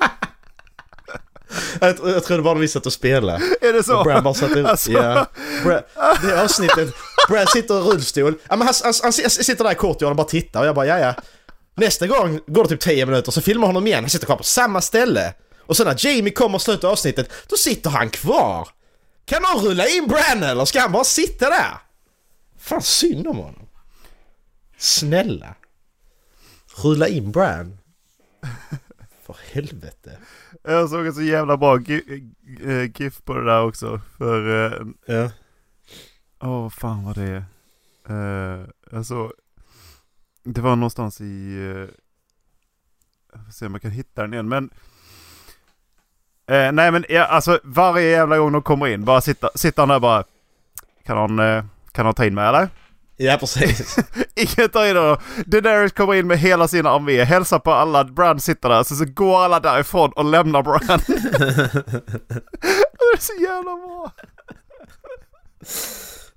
Jag, 1.83 1.95
jag 2.03 2.23
trodde 2.23 2.43
bara 2.43 2.59
vi 2.59 2.67
satt 2.67 2.85
och 2.85 2.93
spelade. 2.93 3.43
är 3.61 3.73
det 3.73 3.83
så? 3.83 3.97
Och 3.97 4.23
bara 4.23 4.33
satt 4.33 4.51
ut. 4.51 4.65
Alltså. 4.65 4.91
Ja. 4.91 5.25
Brad, 5.63 5.83
det 6.21 6.41
avsnittet. 6.43 6.93
Brad 7.29 7.49
sitter 7.49 7.79
i 7.79 7.81
rullstol. 7.81 8.35
Ja, 8.49 8.55
men 8.55 8.67
han, 8.67 8.73
han, 8.83 8.93
han 9.03 9.13
sitter 9.13 9.63
där 9.63 9.71
i 9.71 9.75
korthörnan 9.75 10.11
och 10.11 10.15
bara 10.15 10.27
tittar 10.27 10.59
och 10.59 10.65
jag 10.65 10.75
bara 10.75 10.85
ja 10.85 10.99
ja. 10.99 11.13
Nästa 11.75 12.07
gång 12.07 12.39
går 12.47 12.63
det 12.63 12.69
typ 12.69 12.79
10 12.79 13.05
minuter 13.05 13.31
så 13.31 13.41
filmar 13.41 13.67
honom 13.67 13.87
igen. 13.87 14.03
Han 14.03 14.09
sitter 14.09 14.25
kvar 14.25 14.35
på 14.35 14.43
samma 14.43 14.81
ställe. 14.81 15.33
Och 15.59 15.77
sen 15.77 15.87
när 15.87 16.05
Jamie 16.07 16.33
kommer 16.33 16.55
och 16.55 16.61
slutar 16.61 16.87
avsnittet, 16.87 17.31
då 17.47 17.55
sitter 17.55 17.89
han 17.89 18.09
kvar. 18.09 18.69
Kan 19.25 19.41
någon 19.41 19.65
rulla 19.65 19.87
in 19.87 20.07
Bran 20.07 20.43
eller 20.43 20.65
ska 20.65 20.79
han 20.79 20.91
bara 20.91 21.03
sitta 21.03 21.49
där? 21.49 21.77
Fan 22.59 22.81
synd 22.81 23.27
om 23.27 23.37
honom. 23.37 23.67
Snälla. 24.77 25.55
Rulla 26.75 27.07
in 27.07 27.31
Bran. 27.31 27.77
För 29.25 29.35
helvete. 29.51 30.17
Jag 30.63 30.89
såg 30.89 31.05
en 31.05 31.13
så 31.13 31.21
jävla 31.21 31.57
bra 31.57 31.77
gi- 31.77 32.31
eh, 32.63 32.91
GIF 33.01 33.21
på 33.23 33.33
det 33.33 33.45
där 33.45 33.63
också. 33.63 34.01
För... 34.17 34.65
eh, 34.65 34.87
Ja. 35.05 35.31
Åh, 36.39 36.69
fan 36.69 37.03
vad 37.05 37.15
det 37.15 37.23
är. 37.23 37.43
Uh, 38.09 38.65
alltså, 38.91 39.33
det 40.43 40.61
var 40.61 40.75
någonstans 40.75 41.21
i... 41.21 41.23
Uh, 41.57 41.87
jag 43.33 43.45
får 43.45 43.51
se 43.51 43.65
om 43.65 43.73
jag 43.73 43.81
kan 43.81 43.91
hitta 43.91 44.21
den 44.21 44.33
igen, 44.33 44.49
men... 44.49 44.69
eh, 46.47 46.71
nej 46.71 46.91
men 46.91 47.05
ja, 47.09 47.25
alltså 47.25 47.59
varje 47.63 48.09
jävla 48.09 48.37
gång 48.37 48.51
de 48.51 48.61
kommer 48.61 48.87
in, 48.87 49.05
bara 49.05 49.21
sitta, 49.21 49.49
sitter 49.55 49.81
han 49.81 49.89
där 49.89 49.99
bara... 49.99 50.23
Kan 51.03 51.17
han, 51.17 51.39
uh, 51.39 51.65
kan 51.91 52.05
han 52.05 52.15
ta 52.15 52.25
in 52.25 52.33
mig 52.35 52.47
eller? 52.47 52.69
Ja 53.23 53.37
precis. 53.37 53.95
Ingen 54.35 54.69
tar 54.69 54.85
in 54.85 54.95
honom. 54.97 55.17
Daenerys 55.45 55.91
kommer 55.91 56.13
in 56.13 56.27
med 56.27 56.37
hela 56.39 56.67
sin 56.67 56.85
armé, 56.85 57.23
hälsar 57.23 57.59
på 57.59 57.71
alla, 57.71 58.03
Bran 58.03 58.39
sitter 58.39 58.69
där, 58.69 58.83
så, 58.83 58.95
så 58.95 59.05
går 59.05 59.43
alla 59.43 59.59
därifrån 59.59 60.11
och 60.15 60.25
lämnar 60.25 60.63
Bran. 60.63 60.79
det 60.87 60.93
är 63.13 63.19
så 63.19 63.33
jävla 63.41 63.75
bra. 63.75 64.11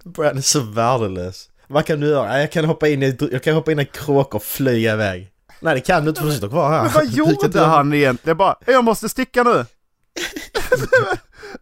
Bran 0.05 0.37
är 0.37 0.41
så 0.43 0.61
värdelös. 0.61 1.49
Vad 1.69 1.87
kan 1.87 2.01
du 2.01 2.07
göra? 2.09 2.29
"Nej, 2.29 2.41
Jag 2.41 2.53
kan 2.53 2.65
hoppa 2.65 2.89
in 2.89 3.03
i, 3.03 3.17
jag 3.33 3.43
kan 3.43 3.55
hoppa 3.55 3.73
in 3.73 3.79
i 3.79 3.83
en 3.83 3.87
kråka 3.87 4.37
och 4.37 4.43
flyga 4.43 4.93
iväg. 4.93 5.31
Nej 5.61 5.75
det 5.75 5.81
kan 5.81 6.03
du 6.05 6.09
inte 6.09 6.21
för 6.21 6.29
du 6.29 6.35
sitter 6.35 6.49
kvar 6.49 6.71
här. 6.71 6.83
Men 6.83 6.93
vad 6.93 7.07
gjorde 7.07 7.61
han 7.61 7.95
egentligen? 7.95 8.29
Jag 8.31 8.37
bara, 8.37 8.57
jag 8.67 8.85
måste 8.85 9.09
sticka 9.09 9.43
nu. 9.43 9.65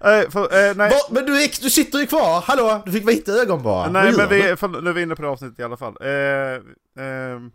Nej, 0.00 0.30
för, 0.30 0.42
eh, 0.70 0.74
nej. 0.76 0.90
Va? 0.90 0.96
Men 1.10 1.26
du, 1.26 1.32
du 1.62 1.70
sitter 1.70 1.98
ju 1.98 2.06
kvar! 2.06 2.40
Hallå? 2.40 2.82
Du 2.86 2.92
fick 2.92 3.08
vita 3.08 3.32
ögon 3.32 3.62
bara! 3.62 3.90
Nej 3.90 4.12
men 4.16 4.28
vi, 4.28 4.56
för, 4.56 4.68
nu 4.68 4.90
är 4.90 4.94
vi 4.94 5.02
inne 5.02 5.16
på 5.16 5.22
det 5.22 5.28
avsnittet 5.28 5.58
i 5.58 5.62
alla 5.62 5.76
fall. 5.76 5.96
Eh, 6.00 7.04
ehm, 7.04 7.50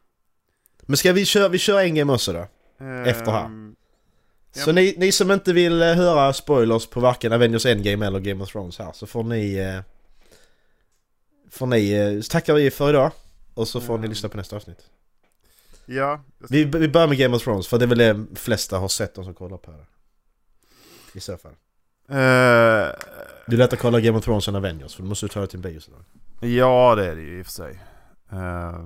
Men 0.82 0.97
ska 0.97 1.13
vi 1.13 1.26
köra, 1.26 1.47
vi 1.50 1.58
kör 1.58 1.80
en 1.80 1.95
game 1.95 2.13
också 2.13 2.34
då? 2.34 2.47
ehm, 2.86 3.04
Efter 3.06 3.32
här. 3.32 3.50
Ja, 4.54 4.63
Så 4.63 4.71
ni, 4.71 4.95
ni 4.97 5.12
som 5.12 5.32
inte 5.32 5.54
vill 5.54 5.82
eh, 5.82 5.93
höra 5.93 6.34
spoilers 6.34 6.86
på 6.88 7.00
varken 7.00 7.34
Avengers 7.34 7.65
Endgame 7.65 8.06
eller 8.06 8.19
Game 8.19 8.43
of 8.43 8.52
Thrones 8.52 8.80
här 8.80 8.91
så 8.93 9.08
får 9.08 9.23
ni... 9.23 9.56
Eh, 9.56 9.80
får 11.52 11.65
ni... 11.67 11.91
Eh, 11.91 12.21
så 12.21 12.30
tackar 12.32 12.54
vi 12.54 12.71
för 12.71 12.89
idag. 12.89 13.12
Och 13.54 13.67
så 13.67 13.82
får 13.82 13.93
ni 13.93 13.97
Mm. 13.97 14.10
lyssna 14.10 14.30
på 14.30 14.38
nästa 14.38 14.56
avsnitt. 14.56 14.80
Ja, 15.86 16.21
Vi, 16.50 16.63
vi 16.63 16.88
börjar 16.88 17.08
med 17.08 17.17
Game 17.17 17.36
of 17.36 17.43
Thrones 17.43 17.67
för 17.67 17.78
det 17.78 17.86
är 17.86 17.88
väl 17.88 17.97
det 17.97 18.13
de 18.13 18.36
flesta 18.36 18.78
har 18.78 18.88
sett 18.88 19.15
de 19.15 19.23
som 19.26 19.34
kollar 19.34 19.58
på 19.58 19.71
det. 19.71 19.86
I 21.13 21.19
så 21.19 21.38
fall. 21.38 21.52
Eh, 22.10 22.15
Det 23.48 23.54
är 23.54 23.58
lätt 23.58 23.74
att 23.74 23.80
kolla 23.80 24.00
Game 24.00 24.17
of 24.17 24.24
Thrones 24.26 24.48
än 24.48 24.56
Avengers 24.56 24.96
för 24.96 25.04
då 25.04 25.10
måste 25.10 25.26
du 25.26 25.30
ta 25.30 25.39
det 25.41 25.48
till 25.48 25.58
en 25.58 25.62
bio 25.62 25.80
sådär. 25.80 26.00
ja 26.41 26.96
det 26.96 27.06
är 27.12 27.15
det 27.15 27.22
ju 27.22 27.39
i 27.39 27.41
och 27.41 27.46
för 27.46 27.54
sig. 27.54 27.80
Eh, 28.32 28.86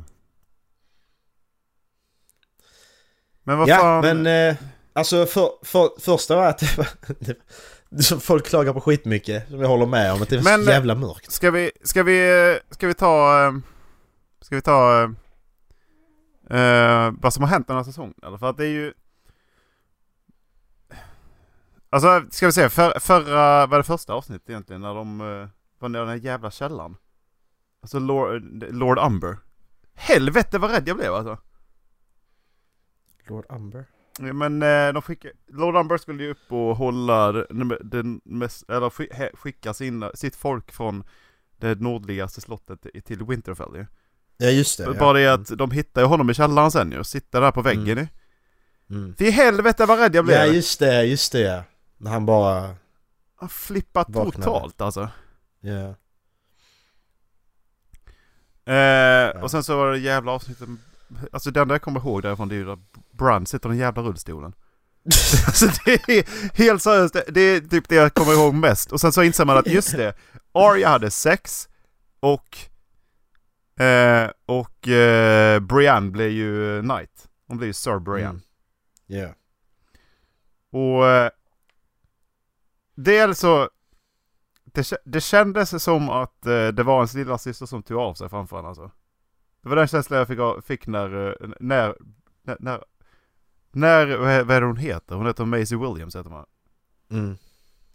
men 3.44 3.58
vad 3.58 3.70
Ja, 3.70 3.76
fan. 3.78 4.02
men 4.22 4.50
eh, 4.50 4.56
alltså 4.94 5.26
för, 5.26 5.50
för, 5.64 5.90
första 6.00 6.36
var 6.36 6.46
att 6.48 6.58
det 6.60 6.78
var, 6.78 6.88
det, 7.90 8.22
folk 8.22 8.46
klagar 8.48 8.74
på 8.74 8.82
skitmycket, 8.82 9.48
som 9.50 9.62
jag 9.62 9.68
håller 9.68 9.86
med 9.86 10.14
om, 10.14 10.22
att 10.22 10.30
det 10.30 10.36
är 10.36 10.44
Men, 10.44 10.66
så 10.66 10.72
jävla 10.72 10.96
mörkt. 10.96 11.32
Ska 11.32 11.52
vi, 11.52 11.72
ska 11.84 12.04
vi, 12.04 12.52
eh, 12.52 12.74
ska 12.76 12.88
vi 12.88 12.94
ta... 12.94 13.44
eh, 13.46 13.52
Ska 14.42 14.56
vi 14.56 14.62
ta... 14.62 15.04
eh, 16.50 16.60
eh, 16.60 17.12
vad 17.22 17.34
som 17.34 17.44
har 17.44 17.50
hänt 17.50 17.68
den 17.68 17.78
här 17.78 17.84
säsongen? 17.84 18.14
Eller? 18.28 18.38
För 18.38 18.50
att 18.50 18.58
det 18.58 18.66
är 18.66 18.70
ju... 18.70 18.94
Alltså, 21.94 22.26
ska 22.30 22.46
vi 22.46 22.52
se. 22.52 22.70
För, 22.70 23.00
förra... 23.00 23.66
Vad 23.66 23.74
är 23.74 23.78
det 23.78 23.84
första 23.84 24.14
avsnittet 24.14 24.50
egentligen? 24.50 24.82
När 24.82 24.94
de 24.94 25.22
eh, 25.22 25.48
var 25.80 25.90
nere 25.90 26.02
i 26.02 26.06
den 26.06 26.20
här 26.20 26.26
jävla 26.26 26.52
källaren. 26.52 26.96
Alltså 27.82 28.00
Lord, 28.00 28.64
Lord 28.70 29.00
Umber. 29.00 29.38
Helvete 29.94 30.58
vad 30.58 30.72
rädd 30.72 30.88
jag 30.88 30.98
blev 30.98 31.14
alltså. 31.14 31.38
Lord 33.28 33.46
Umber? 33.50 33.86
Ja, 34.20 34.34
Men 34.34 34.62
eh, 34.62 34.94
de 34.94 35.02
skickade, 35.02 35.34
Lord 35.48 35.76
Umber 35.76 35.98
skulle 35.98 36.24
ju 36.24 36.32
upp 36.32 36.52
och 36.52 36.78
hålla 36.78 37.32
den, 37.32 38.22
mest, 38.24 38.70
eller 38.70 38.90
skicka 39.36 39.74
sina, 39.74 40.12
sitt 40.14 40.36
folk 40.36 40.72
från 40.72 41.04
det 41.58 41.82
nordligaste 41.82 42.42
slottet 42.42 42.86
till 43.06 43.24
Winterfell 43.24 43.76
ju. 43.76 43.86
Ja 44.38 44.50
just 44.50 44.78
det. 44.78 44.94
Bara 45.00 45.20
ja. 45.20 45.38
det 45.38 45.42
att 45.42 45.58
de 45.58 45.72
hittar 45.72 46.02
ju 46.02 46.08
honom 46.08 46.30
i 46.30 46.34
källaren 46.34 46.72
sen 46.72 46.92
ju, 46.92 47.04
sitter 47.04 47.42
där 47.42 47.52
på 47.52 47.62
väggen 47.62 47.98
ju. 47.98 48.08
Mm. 48.90 49.16
Fy 49.20 49.30
helvete 49.30 49.86
vad 49.86 50.00
rädd 50.00 50.16
jag 50.16 50.26
blev! 50.26 50.38
Ja 50.38 50.46
just 50.46 50.80
det, 50.80 51.04
just 51.04 51.32
det 51.32 51.40
ja. 51.40 51.64
När 52.02 52.12
han 52.12 52.26
bara... 52.26 52.76
Han 53.36 53.50
flippat 53.50 54.10
Vaknade. 54.10 54.32
totalt 54.32 54.82
alltså. 54.82 55.10
Ja. 55.60 55.96
Eh, 58.74 59.42
Och 59.44 59.52
sen 59.52 59.64
så 59.64 59.78
var 59.78 59.92
det 59.92 59.98
jävla 59.98 60.32
avsnittet, 60.32 60.70
alltså 61.32 61.52
det 61.52 61.62
enda 61.62 61.74
jag 61.74 61.82
kommer 61.82 62.00
ihåg 62.00 62.22
därifrån 62.22 62.48
det 62.50 62.56
är 62.56 62.58
ju 62.58 62.66
där 62.66 62.80
Bran 63.12 63.46
sitter 63.46 63.70
i 63.70 63.72
den 63.72 63.78
jävla 63.80 64.02
rullstolen. 64.02 64.54
alltså 65.48 65.66
det 65.86 65.92
är 66.10 66.58
helt 66.58 66.82
seriöst, 66.82 67.16
det, 67.28 67.42
är 67.42 67.62
typ 67.62 67.90
det 67.90 67.96
jag 67.96 68.14
kommer 68.14 68.34
ihåg 68.34 68.54
mest. 68.54 68.92
Och 68.92 69.02
sen 69.02 69.12
så 69.12 69.24
inser 69.24 69.46
man 69.46 69.58
att 69.58 69.68
just 69.68 69.92
det, 69.98 70.14
Arya 70.52 70.90
hade 70.90 71.12
sex 71.12 71.70
och 72.20 72.58
eh, 73.84 74.30
och 74.46 74.88
eh, 74.88 75.60
Brienne 75.60 76.12
blev 76.12 76.30
ju 76.30 76.82
knight. 76.82 77.28
Hon 77.48 77.58
blev 77.58 77.68
ju 77.68 77.74
Sir 77.74 78.00
Brienne. 78.00 78.30
Mm. 78.30 78.42
Ja. 79.06 79.30
Och 80.80 81.32
det 82.96 83.18
är 83.18 83.28
alltså 83.28 83.70
det, 84.64 84.94
det 85.06 85.22
kändes 85.22 85.84
som 85.84 86.10
att 86.10 86.46
eh, 86.46 86.68
det 86.68 86.84
var 86.84 86.96
ens 86.98 87.14
lilla 87.14 87.38
syster 87.38 87.66
som 87.66 87.84
tog 87.84 87.98
av 87.98 88.14
sig 88.14 88.30
framför 88.30 88.56
henne 88.56 88.68
alltså. 88.68 88.92
Det 89.62 89.70
var 89.70 89.76
den 89.76 89.88
känslan 89.88 90.20
jag 90.20 90.28
fick, 90.28 90.66
fick 90.66 90.88
när, 90.88 91.28
eh, 91.28 91.50
när, 91.60 91.96
när, 92.44 92.58
när, 92.60 92.84
när, 93.72 94.18
vad 94.18 94.48
vad 94.48 94.56
är 94.56 94.62
det 94.62 94.68
hon 94.68 94.78
heter? 94.78 95.16
Hon 95.16 95.28
heter 95.28 95.46
Maisie 95.46 95.78
Williams 95.78 96.16
heter 96.16 96.30
man. 96.30 96.46
Mm. 97.10 97.38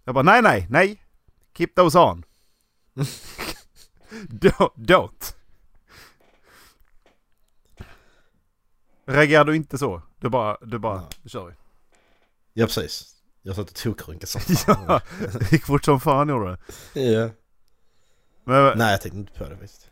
Jag 0.05 0.15
bara 0.15 0.23
nej 0.23 0.43
nej 0.43 0.67
nej! 0.71 1.03
Keep 1.55 1.69
those 1.77 1.99
on! 1.99 2.25
don't, 4.29 4.75
don't! 4.77 5.35
Reagerar 9.05 9.45
du 9.45 9.57
inte 9.57 9.79
så? 9.79 10.03
Du 10.21 10.29
bara, 10.29 10.57
du 10.63 10.79
bara, 10.79 11.03
nu 11.23 11.29
kör 11.29 11.47
vi. 11.47 11.53
Ja 12.53 12.67
precis. 12.67 13.16
Jag 13.47 13.57
satt 13.57 13.69
och 13.69 13.75
tokrunkade 13.75 14.27
som 14.27 14.41
Ja, 14.67 15.01
fan. 15.01 15.01
det 15.41 15.53
gick 15.53 15.65
fort 15.67 15.85
som 15.85 16.01
fan 16.01 16.29
gjorde 16.29 16.59
det. 16.95 17.01
ja. 17.01 17.31
Men, 18.45 18.79
Nej 18.79 18.91
jag 18.91 19.01
tänkte 19.01 19.19
inte 19.19 19.33
på 19.33 19.45
det 19.45 19.57
faktiskt. 19.57 19.91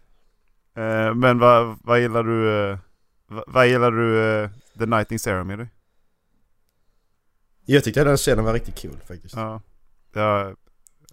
eh, 0.76 1.14
men 1.14 1.38
vad, 1.38 1.78
vad 1.82 2.00
gillar 2.00 2.22
du, 2.24 2.70
eh, 2.70 2.78
vad, 3.26 3.44
vad 3.46 3.68
gillar 3.68 3.90
du 3.90 4.22
eh, 4.42 4.50
The 4.78 4.86
Nighting 4.86 5.18
Ceremony? 5.18 5.66
Jag 7.64 7.84
tyckte 7.84 8.04
den 8.04 8.16
scenen 8.16 8.44
var 8.44 8.52
riktigt 8.52 8.82
cool 8.82 9.00
faktiskt. 9.08 9.36
Ja. 9.36 9.60
ja. 10.12 10.54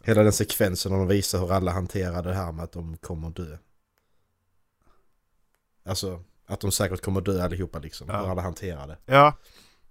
Hela 0.04 0.24
den 0.24 0.34
sekvensen 0.34 0.92
när 0.92 1.00
de 1.00 1.08
visar 1.08 1.40
hur 1.40 1.52
alla 1.52 1.72
hanterar 1.72 2.24
det 2.24 2.34
här 2.34 2.52
med 2.52 2.64
att 2.64 2.72
de 2.72 2.98
kommer 2.98 3.30
dö. 3.30 3.58
Alltså, 5.86 6.24
att 6.48 6.60
de 6.62 6.72
säkert 6.72 7.02
kommer 7.02 7.22
dö 7.22 7.44
allihopa 7.44 7.80
liksom. 7.80 8.08
Ja. 8.10 8.22
Hur 8.22 8.32
alla 8.32 8.42
hanterar 8.42 8.88
det. 8.88 8.98
ja. 9.06 9.34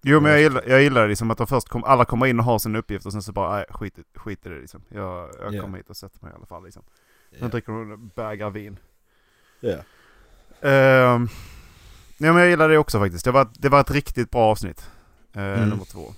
Jo 0.02 0.20
men 0.20 0.32
jag 0.32 0.40
gillar, 0.40 0.64
jag 0.66 0.82
gillar 0.82 1.08
liksom 1.08 1.30
att 1.30 1.38
de 1.38 1.46
först 1.46 1.68
kom, 1.68 1.84
alla 1.84 2.04
kommer 2.04 2.26
in 2.26 2.38
och 2.38 2.44
har 2.44 2.58
sin 2.58 2.76
uppgift 2.76 3.06
och 3.06 3.12
sen 3.12 3.22
så 3.22 3.32
bara, 3.32 3.56
nej 3.56 3.64
skit, 3.70 3.98
skit 4.14 4.46
i 4.46 4.48
det 4.48 4.60
liksom. 4.60 4.82
Jag, 4.88 5.30
jag 5.40 5.54
Ja. 5.54 5.62
kommer 5.62 5.78
hit 5.78 5.90
och 5.90 5.96
sätter 5.96 6.18
mig 6.24 6.32
i 6.32 6.36
alla 6.36 6.46
fall 6.46 6.64
liksom. 6.64 6.82
Ja. 7.30 7.36
Sen 7.38 7.50
dricker 7.50 7.72
de 7.72 7.92
en 7.92 8.08
bägare 8.08 8.50
vin. 8.50 8.78
Ja. 9.60 9.76
Ehm, 10.68 11.28
ja 12.18 12.32
men 12.32 12.36
jag 12.36 12.48
gillar 12.50 12.68
det 12.68 12.78
också 12.78 12.98
faktiskt. 12.98 13.24
Det 13.24 13.30
var, 13.30 13.48
det 13.52 13.68
var 13.68 13.80
ett 13.80 13.90
riktigt 13.90 14.30
bra 14.30 14.40
avsnitt. 14.50 14.90
Uh, 15.36 15.42
Mm. 15.42 15.68
Nummer 15.68 15.84
två. 15.84 16.14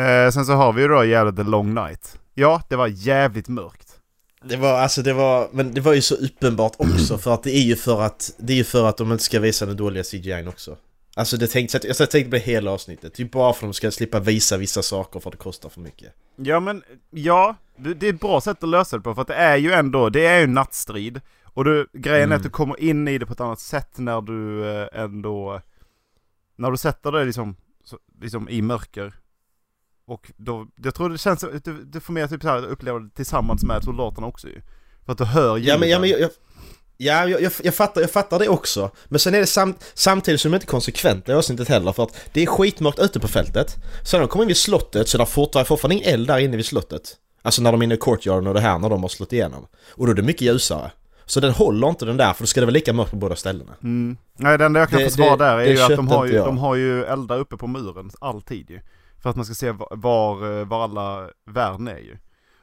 Eh, 0.00 0.30
sen 0.30 0.44
så 0.46 0.52
har 0.52 0.72
vi 0.72 0.82
ju 0.82 0.88
då 0.88 1.04
jävla 1.04 1.32
The 1.32 1.42
Long 1.42 1.74
Night. 1.74 2.18
Ja, 2.34 2.62
det 2.68 2.76
var 2.76 2.86
jävligt 2.86 3.48
mörkt. 3.48 3.98
Det 4.44 4.56
var, 4.56 4.72
alltså 4.78 5.02
det 5.02 5.12
var, 5.12 5.48
men 5.52 5.74
det 5.74 5.80
var 5.80 5.92
ju 5.94 6.02
så 6.02 6.14
uppenbart 6.14 6.72
också 6.78 7.18
för 7.18 7.34
att 7.34 7.42
det 7.42 7.50
är 7.56 7.62
ju 7.62 7.76
för 7.76 8.02
att, 8.02 8.30
det 8.38 8.52
är 8.52 8.56
ju 8.56 8.64
för 8.64 8.84
att 8.88 8.96
de 8.96 9.12
inte 9.12 9.24
ska 9.24 9.40
visa 9.40 9.66
den 9.66 9.76
dåliga 9.76 10.04
CGI 10.04 10.46
också. 10.48 10.76
Alltså 11.16 11.36
det 11.36 11.46
tänkte, 11.46 11.76
alltså 11.88 12.02
jag 12.02 12.10
tänkte 12.10 12.30
på 12.30 12.36
hela 12.36 12.70
avsnittet, 12.70 13.14
typ 13.14 13.32
bara 13.32 13.52
för 13.52 13.66
att 13.66 13.70
de 13.72 13.74
ska 13.74 13.90
slippa 13.90 14.20
visa 14.20 14.56
vissa 14.56 14.82
saker 14.82 15.20
för 15.20 15.30
att 15.30 15.32
det 15.32 15.38
kostar 15.42 15.68
för 15.68 15.80
mycket. 15.80 16.12
Ja 16.36 16.60
men, 16.60 16.82
ja, 17.10 17.56
det, 17.76 17.94
det 17.94 18.08
är 18.08 18.12
ett 18.14 18.20
bra 18.20 18.40
sätt 18.40 18.62
att 18.62 18.68
lösa 18.68 18.96
det 18.96 19.02
på 19.02 19.14
för 19.14 19.22
att 19.22 19.28
det 19.28 19.34
är 19.34 19.56
ju 19.56 19.72
ändå, 19.72 20.08
det 20.08 20.26
är 20.26 20.38
ju 20.38 20.44
en 20.44 20.54
nattstrid. 20.54 21.20
Och 21.44 21.64
du, 21.64 21.86
grejen 21.92 22.20
är 22.22 22.24
Mm. 22.26 22.36
att 22.36 22.42
du 22.42 22.50
kommer 22.50 22.80
in 22.80 23.08
i 23.08 23.18
det 23.18 23.26
på 23.26 23.32
ett 23.32 23.40
annat 23.40 23.60
sätt 23.60 23.98
när 23.98 24.20
du 24.20 24.68
eh, 24.70 24.88
ändå, 24.92 25.60
när 26.56 26.70
du 26.70 26.76
sätter 26.76 27.12
dig 27.12 27.26
liksom, 27.26 27.56
liksom 28.20 28.48
i 28.48 28.62
mörker. 28.62 29.14
Och 30.06 30.32
då, 30.36 30.66
jag 30.76 30.94
tror 30.94 31.10
det 31.10 31.18
känns, 31.18 31.44
du, 31.64 31.84
du 31.84 32.00
får 32.00 32.12
mer 32.12 32.26
typ 32.26 32.42
så 32.42 32.48
här 32.48 32.66
uppleva 32.66 32.98
det 32.98 33.10
tillsammans 33.10 33.64
med 33.64 33.84
soldaterna 33.84 34.26
också 34.26 34.48
ju. 34.48 34.60
För 35.04 35.12
att 35.12 35.18
du 35.18 35.24
hör 35.24 35.58
Ja 35.58 35.78
men, 35.78 35.88
ja, 35.88 35.98
men 36.00 36.08
ljuden. 36.08 36.22
jag, 36.22 36.30
jag, 36.30 36.30
ja, 36.96 37.28
jag, 37.28 37.42
jag, 37.42 37.52
jag, 37.62 37.74
fattar, 37.74 38.00
jag 38.00 38.10
fattar 38.10 38.38
det 38.38 38.48
också. 38.48 38.90
Men 39.04 39.18
sen 39.20 39.34
är 39.34 39.40
det 39.40 39.46
sam, 39.46 39.74
samtidigt 39.94 40.40
som 40.40 40.50
det 40.50 40.54
inte 40.56 40.64
är 40.64 40.68
konsekvent 40.68 41.28
i 41.28 41.32
avsnittet 41.32 41.68
heller 41.68 41.92
för 41.92 42.02
att 42.02 42.16
det 42.32 42.42
är 42.42 42.46
skitmörkt 42.46 42.98
ute 42.98 43.20
på 43.20 43.28
fältet. 43.28 43.76
Sen 44.04 44.18
när 44.20 44.26
de 44.26 44.28
kommer 44.28 44.44
in 44.44 44.48
vid 44.48 44.56
slottet 44.56 45.08
så 45.08 45.16
är 45.16 45.18
det 45.18 45.26
fortfarande, 45.26 45.68
fortfarande 45.68 45.94
ingen 45.94 46.08
eld 46.14 46.26
där 46.28 46.38
inne 46.38 46.56
vid 46.56 46.66
slottet. 46.66 47.16
Alltså 47.42 47.62
när 47.62 47.72
de 47.72 47.80
är 47.80 47.84
inne 47.84 47.94
i 47.94 47.98
courtyarden 47.98 48.46
och 48.46 48.54
det 48.54 48.60
här 48.60 48.78
när 48.78 48.90
de 48.90 49.02
har 49.02 49.08
slått 49.08 49.32
igenom. 49.32 49.66
Och 49.90 50.06
då 50.06 50.12
är 50.12 50.16
det 50.16 50.22
mycket 50.22 50.42
ljusare. 50.42 50.90
Så 51.26 51.40
den 51.40 51.52
håller 51.52 51.88
inte 51.88 52.04
den 52.04 52.16
där 52.16 52.32
för 52.32 52.42
då 52.42 52.46
ska 52.46 52.60
det 52.60 52.66
vara 52.66 52.72
lika 52.72 52.92
mörkt 52.92 53.10
på 53.10 53.16
båda 53.16 53.36
ställena. 53.36 53.72
Mm. 53.82 54.16
Nej 54.38 54.58
det 54.58 54.64
enda 54.64 54.80
jag 54.80 54.88
kan 54.90 54.98
Det- 54.98 55.04
försvara 55.04 55.36
det- 55.36 55.44
där 55.44 55.58
är 55.58 55.64
ju 55.66 55.80
att 55.82 55.96
de 55.96 56.08
har 56.08 56.26
ju, 56.26 56.32
de 56.38 56.58
har 56.58 56.74
ju 56.74 57.04
eldar 57.04 57.38
uppe 57.38 57.56
på 57.56 57.66
muren 57.66 58.10
alltid 58.20 58.70
ju. 58.70 58.80
För 59.22 59.30
att 59.30 59.36
man 59.36 59.44
ska 59.44 59.54
se 59.54 59.70
var, 59.70 59.88
var, 59.90 60.60
eh, 60.60 60.66
var 60.66 60.84
alla 60.84 61.28
värden 61.50 61.88
är 61.88 61.98
ju. 61.98 62.16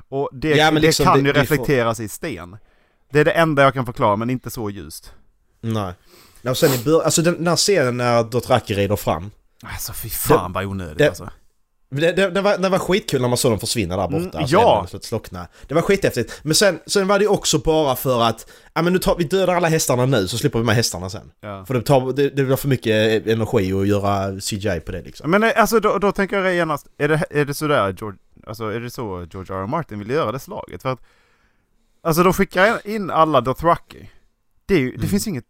Och 0.09 0.29
det, 0.33 0.49
Ja, 0.49 0.65
men 0.71 0.75
det 0.81 0.87
liksom, 0.87 1.05
kan 1.05 1.25
ju 1.25 1.33
det 1.33 1.33
får- 1.33 1.41
reflekteras 1.41 1.99
i 1.99 2.07
sten. 2.09 2.57
Det 3.11 3.19
är 3.19 3.25
det 3.25 3.31
enda 3.31 3.63
jag 3.63 3.73
kan 3.73 3.85
förklara 3.85 4.15
men 4.15 4.29
inte 4.29 4.49
så 4.49 4.69
ljust. 4.69 5.11
Nej. 5.61 5.93
Och 6.49 6.57
sen 6.57 6.73
i 6.73 6.83
början, 6.83 7.01
alltså 7.01 7.21
den, 7.21 7.47
här 7.47 7.55
scenen 7.55 7.97
när 7.97 8.23
Dothraki 8.23 8.73
rider 8.73 8.95
fram. 8.95 9.31
Alltså 9.63 9.93
fy 9.93 10.09
fan 10.09 10.53
vad 10.53 10.65
onödigt 10.65 10.97
det- 10.97 11.07
alltså. 11.07 11.29
Det, 11.95 12.11
det, 12.11 12.29
det, 12.29 12.41
var, 12.41 12.57
det 12.57 12.69
var 12.69 12.79
skitkul 12.79 13.21
när 13.21 13.27
man 13.27 13.37
såg 13.37 13.51
dem 13.51 13.59
försvinna 13.59 13.97
där 13.97 14.07
borta. 14.07 14.37
Mm, 14.37 14.49
ja. 14.49 14.87
slockna. 15.01 15.47
Det 15.67 15.73
var 15.73 15.81
skithäftigt. 15.81 16.39
Men 16.43 16.55
sen, 16.55 16.79
sen 16.87 17.07
var 17.07 17.19
det 17.19 17.27
också 17.27 17.59
bara 17.59 17.95
för 17.95 18.21
att, 18.21 18.51
ja 18.73 18.81
men 18.81 18.93
nu 18.93 18.99
tar, 18.99 19.15
vi 19.17 19.23
dödar 19.23 19.55
alla 19.55 19.67
hästarna 19.67 20.05
nu 20.05 20.27
så 20.27 20.37
slipper 20.37 20.59
vi 20.59 20.65
med 20.65 20.75
hästarna 20.75 21.09
sen. 21.09 21.31
Ja. 21.41 21.65
För 21.65 21.73
det, 21.73 21.81
tar, 21.81 22.13
det, 22.13 22.29
det 22.29 22.43
blir 22.43 22.55
för 22.55 22.67
mycket 22.67 23.27
energi 23.27 23.73
att 23.73 23.87
göra 23.87 24.39
CGI 24.39 24.79
på 24.85 24.91
det 24.91 25.01
liksom. 25.01 25.31
Men 25.31 25.43
eh, 25.43 25.51
alltså 25.55 25.79
då, 25.79 25.97
då 25.97 26.11
tänker 26.11 26.37
jag 26.37 26.55
genast, 26.55 26.87
är 26.97 27.07
det, 27.07 27.23
är 27.29 27.45
det 27.45 27.53
sådär 27.53 27.95
George, 27.99 28.19
alltså 28.47 28.63
är 28.65 28.79
det 28.79 28.89
så 28.89 29.27
George 29.31 29.55
R. 29.55 29.63
R. 29.63 29.67
Martin 29.67 29.99
vill 29.99 30.09
göra 30.09 30.31
det 30.31 30.39
slaget? 30.39 30.81
För 30.81 30.89
att, 30.89 30.99
alltså 32.03 32.23
de 32.23 32.33
skickar 32.33 32.87
in 32.87 33.09
alla 33.09 33.41
Dothraki. 33.41 34.09
Det, 34.65 34.75
ju, 34.77 34.89
det 34.91 34.95
Mm. 34.97 35.09
finns 35.09 35.27
inget, 35.27 35.45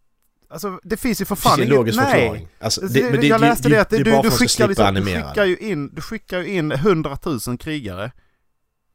alltså 0.48 0.80
det 0.82 0.96
finns 0.96 1.20
ju 1.20 1.24
för 1.24 1.34
Det 1.34 1.40
finns 1.40 1.54
fan 1.54 1.62
ingen 1.62 1.74
inget, 1.80 1.96
nej. 1.96 2.04
förklaring. 2.20 2.48
Alltså, 2.60 2.80
det, 2.80 3.10
men 3.10 3.20
det, 3.20 3.26
jag 3.26 3.40
det- 3.40 3.46
läste 3.48 3.68
det, 3.68 3.74
det, 3.74 3.80
att 3.80 3.90
det, 3.90 3.96
du, 3.96 4.04
du, 4.04 4.30
skickar 4.30 4.68
liksom, 4.68 4.94
du 4.94 5.02
skickar 5.04 5.34
det. 5.34 5.46
ju 5.46 5.56
in, 5.56 5.94
du 5.94 6.00
skickar 6.02 6.38
ju 6.38 6.46
in 6.46 6.72
100 6.72 7.18
000 7.46 7.58
krigare 7.58 8.12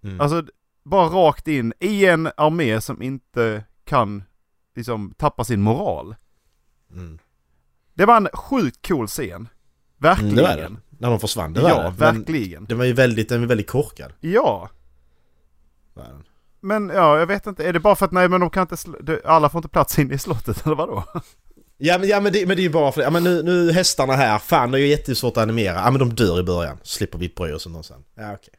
Mm. 0.04 0.22
Alltså 0.22 0.44
bara 0.86 1.08
rakt 1.08 1.48
in 1.48 1.74
i 1.80 2.06
en 2.06 2.30
armé 2.38 2.82
som 2.82 3.02
inte 3.02 3.64
kan 3.86 4.24
liksom 4.76 5.14
tappa 5.18 5.44
sin 5.44 5.62
moral. 5.62 6.16
Mm. 6.92 7.20
Det 7.94 8.06
var 8.06 8.18
en 8.18 8.28
sjukt 8.34 8.88
cool 8.88 9.08
scen. 9.08 9.50
Verkligen. 9.98 10.32
Mm, 10.34 10.44
det 10.44 10.50
var 10.50 10.58
det. 10.70 10.76
När 10.90 11.10
de 11.10 11.20
försvann, 11.20 11.54
det 11.54 11.62
var 11.62 11.70
ja, 11.70 11.84
det. 11.84 11.90
Verkligen. 11.98 12.66
den 12.66 12.78
var 12.78 12.86
ju 12.86 12.94
väldigt, 12.94 13.30
den 13.30 13.40
var 13.42 13.48
väldigt 13.48 13.68
korkad. 13.70 14.14
Ja. 14.20 14.70
var 15.94 16.04
den. 16.04 16.24
Men 16.68 16.90
ja, 16.90 17.20
jag 17.20 17.28
vet 17.28 17.48
inte. 17.48 17.68
Är 17.68 17.74
det 17.74 17.80
bara 17.80 17.96
för 17.96 18.06
att 18.06 18.12
nej 18.12 18.30
men 18.30 18.42
de 18.42 18.50
kan 18.50 18.62
inte, 18.62 18.76
sl- 18.76 19.22
alla 19.26 19.50
får 19.50 19.60
inte 19.60 19.70
plats 19.70 20.00
in 20.00 20.12
i 20.12 20.18
slottet 20.18 20.62
eller 20.66 20.76
vadå? 20.76 21.04
Ja 21.78 21.98
men, 21.98 22.10
ja, 22.10 22.20
men, 22.20 22.34
det, 22.34 22.46
men 22.48 22.58
det 22.58 22.62
är 22.62 22.64
ju 22.64 22.70
bara 22.70 22.92
för 22.92 23.02
ja, 23.02 23.10
men 23.10 23.24
nu, 23.24 23.44
nu 23.44 23.72
hästarna 23.72 24.14
här, 24.14 24.40
fan 24.40 24.72
det 24.72 24.78
är 24.78 24.80
ju 24.80 24.88
jättesvårt 24.88 25.38
att 25.38 25.44
animera. 25.44 25.76
Ja 25.76 25.92
men 25.92 26.00
de 26.00 26.14
dör 26.16 26.40
i 26.40 26.44
början, 26.44 26.78
slipper 26.84 27.18
vi 27.18 27.30
bry 27.30 27.52
oss 27.52 27.66
om 27.66 27.74
dem 27.74 27.84
sen. 27.84 28.04
Ja 28.16 28.34
okej. 28.34 28.54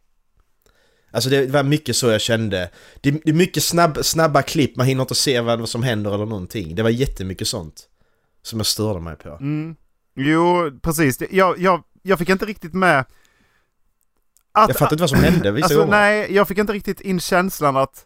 Alltså 1.10 1.30
det 1.30 1.46
var 1.46 1.62
mycket 1.62 1.96
så 1.96 2.06
jag 2.06 2.20
kände. 2.20 2.70
Det, 3.00 3.10
det 3.10 3.30
är 3.30 3.34
mycket 3.34 3.62
snabb, 3.62 3.98
snabba 4.02 4.42
klipp, 4.42 4.76
man 4.76 4.86
hinner 4.86 5.02
inte 5.02 5.14
se 5.14 5.40
vad, 5.40 5.68
som 5.68 5.82
händer 5.82 6.14
eller 6.14 6.26
någonting. 6.26 6.74
Det 6.74 6.82
var 6.82 6.90
jättemycket 6.90 7.48
sånt. 7.48 7.88
Som 8.42 8.58
jag 8.58 8.66
störde 8.66 9.00
mig 9.00 9.16
på. 9.16 9.28
Mm. 9.28 9.76
Jo, 10.16 10.70
precis. 10.82 11.22
Jag, 11.30 11.58
jag, 11.58 11.82
jag 12.02 12.18
fick 12.18 12.28
inte 12.28 12.46
riktigt 12.46 12.74
med... 12.74 13.04
Att, 14.62 14.68
Jag 14.68 14.78
fattar 14.78 14.92
inte 14.94 15.02
vad 15.02 15.10
som 15.10 15.18
hände 15.18 15.50
vissa 15.50 15.64
Alltså 15.64 15.78
gånger. 15.78 15.90
nej, 15.90 16.34
jag 16.34 16.48
fick 16.48 16.58
inte 16.58 16.72
riktigt 16.72 17.00
in 17.00 17.20
känslan 17.20 17.76
att 17.76 18.04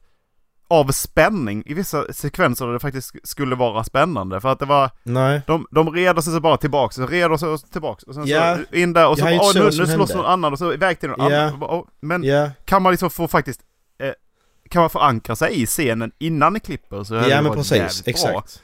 av 0.68 0.92
spänning 0.92 1.62
i 1.66 1.74
vissa 1.74 2.12
sekvenser 2.12 2.66
där 2.66 2.72
det 2.72 2.80
faktiskt 2.80 3.28
skulle 3.28 3.54
vara 3.56 3.84
spännande. 3.84 4.40
För 4.40 4.48
att 4.48 4.58
det 4.58 4.64
var, 4.66 4.90
Nej. 5.02 5.40
de, 5.46 5.66
de 5.70 5.90
reder 5.90 6.22
sig 6.22 6.32
så 6.32 6.40
bara 6.40 6.56
tillbaks, 6.56 6.98
reder 6.98 7.36
sig 7.36 7.58
tillbaks 7.72 8.02
och 8.04 8.14
sen 8.14 8.26
Ja. 8.26 8.56
så 8.70 8.76
in 8.76 8.92
där 8.92 9.08
och 9.08 9.18
så 9.18 9.24
"Åh, 9.24 9.50
nu, 9.54 9.64
nu 9.64 9.86
slåss 9.86 10.14
någon 10.14 10.26
annan 10.26 10.52
och 10.52 10.58
så 10.58 10.72
iväg 10.72 11.00
till 11.00 11.08
någon 11.08 11.32
Ja. 11.32 11.40
annan. 11.42 11.62
Och 11.62 11.86
Men 12.00 12.24
Ja, 12.24 12.50
kan 12.64 12.82
man 12.82 12.90
liksom 12.92 13.10
få 13.10 13.28
faktiskt, 13.28 13.60
eh, 14.02 14.12
kan 14.70 14.80
man 14.80 14.90
förankra 14.90 15.36
sig 15.36 15.62
i 15.62 15.66
scenen 15.66 16.12
innan 16.18 16.52
ni 16.52 16.60
klipper 16.60 17.04
så 17.04 17.14
hade 17.14 17.28
ja 17.28 17.36
det 17.36 17.42
men 17.42 17.52
precis, 17.52 17.72
jävligt 17.72 18.04
bra. 18.04 18.10
exakt. 18.10 18.62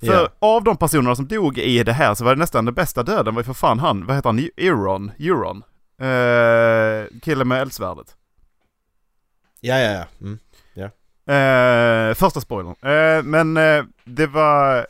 För 0.00 0.12
Ja. 0.22 0.28
av 0.38 0.64
de 0.64 0.76
personerna 0.76 1.16
som 1.16 1.26
dog 1.28 1.58
i 1.58 1.82
det 1.84 1.92
här 1.92 2.14
så 2.14 2.24
var 2.24 2.34
det 2.34 2.38
nästan 2.38 2.64
den 2.64 2.74
bästa 2.74 3.02
döden 3.02 3.34
var 3.34 3.40
ju 3.40 3.44
för 3.44 3.52
fan 3.54 3.78
han, 3.78 4.06
vad 4.06 4.16
heter 4.16 4.28
han, 4.28 4.48
Euron? 4.56 5.10
Euron? 5.18 5.62
Eh, 5.98 7.06
killen 7.22 7.48
med 7.48 7.60
eldsvärdet. 7.62 8.16
ja, 9.60 9.78
ja, 9.78 9.92
ja. 9.92 10.04
Mm. 10.20 10.38
Eh, 11.30 12.14
första 12.14 12.40
spoilern. 12.40 12.74
Eh, 12.82 13.22
men 13.22 13.56
eh, 13.56 13.84
det 14.04 14.26
var... 14.26 14.86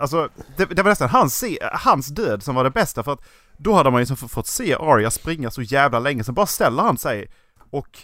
Alltså, 0.00 0.28
det, 0.56 0.64
det 0.64 0.82
var 0.82 0.90
nästan 0.90 1.08
hans, 1.08 1.44
hans 1.72 2.06
död 2.08 2.42
som 2.42 2.54
var 2.54 2.64
det 2.64 2.70
bästa 2.70 3.02
för 3.02 3.12
att 3.12 3.20
då 3.56 3.72
hade 3.74 3.90
man 3.90 4.00
ju 4.00 4.06
liksom 4.08 4.28
fått 4.28 4.46
se 4.46 4.74
Arya 4.74 5.10
springa 5.10 5.50
så 5.50 5.62
jävla 5.62 5.98
länge, 5.98 6.24
sen 6.24 6.34
bara 6.34 6.46
ställer 6.46 6.82
han 6.82 6.98
sig 6.98 7.30
och 7.70 7.98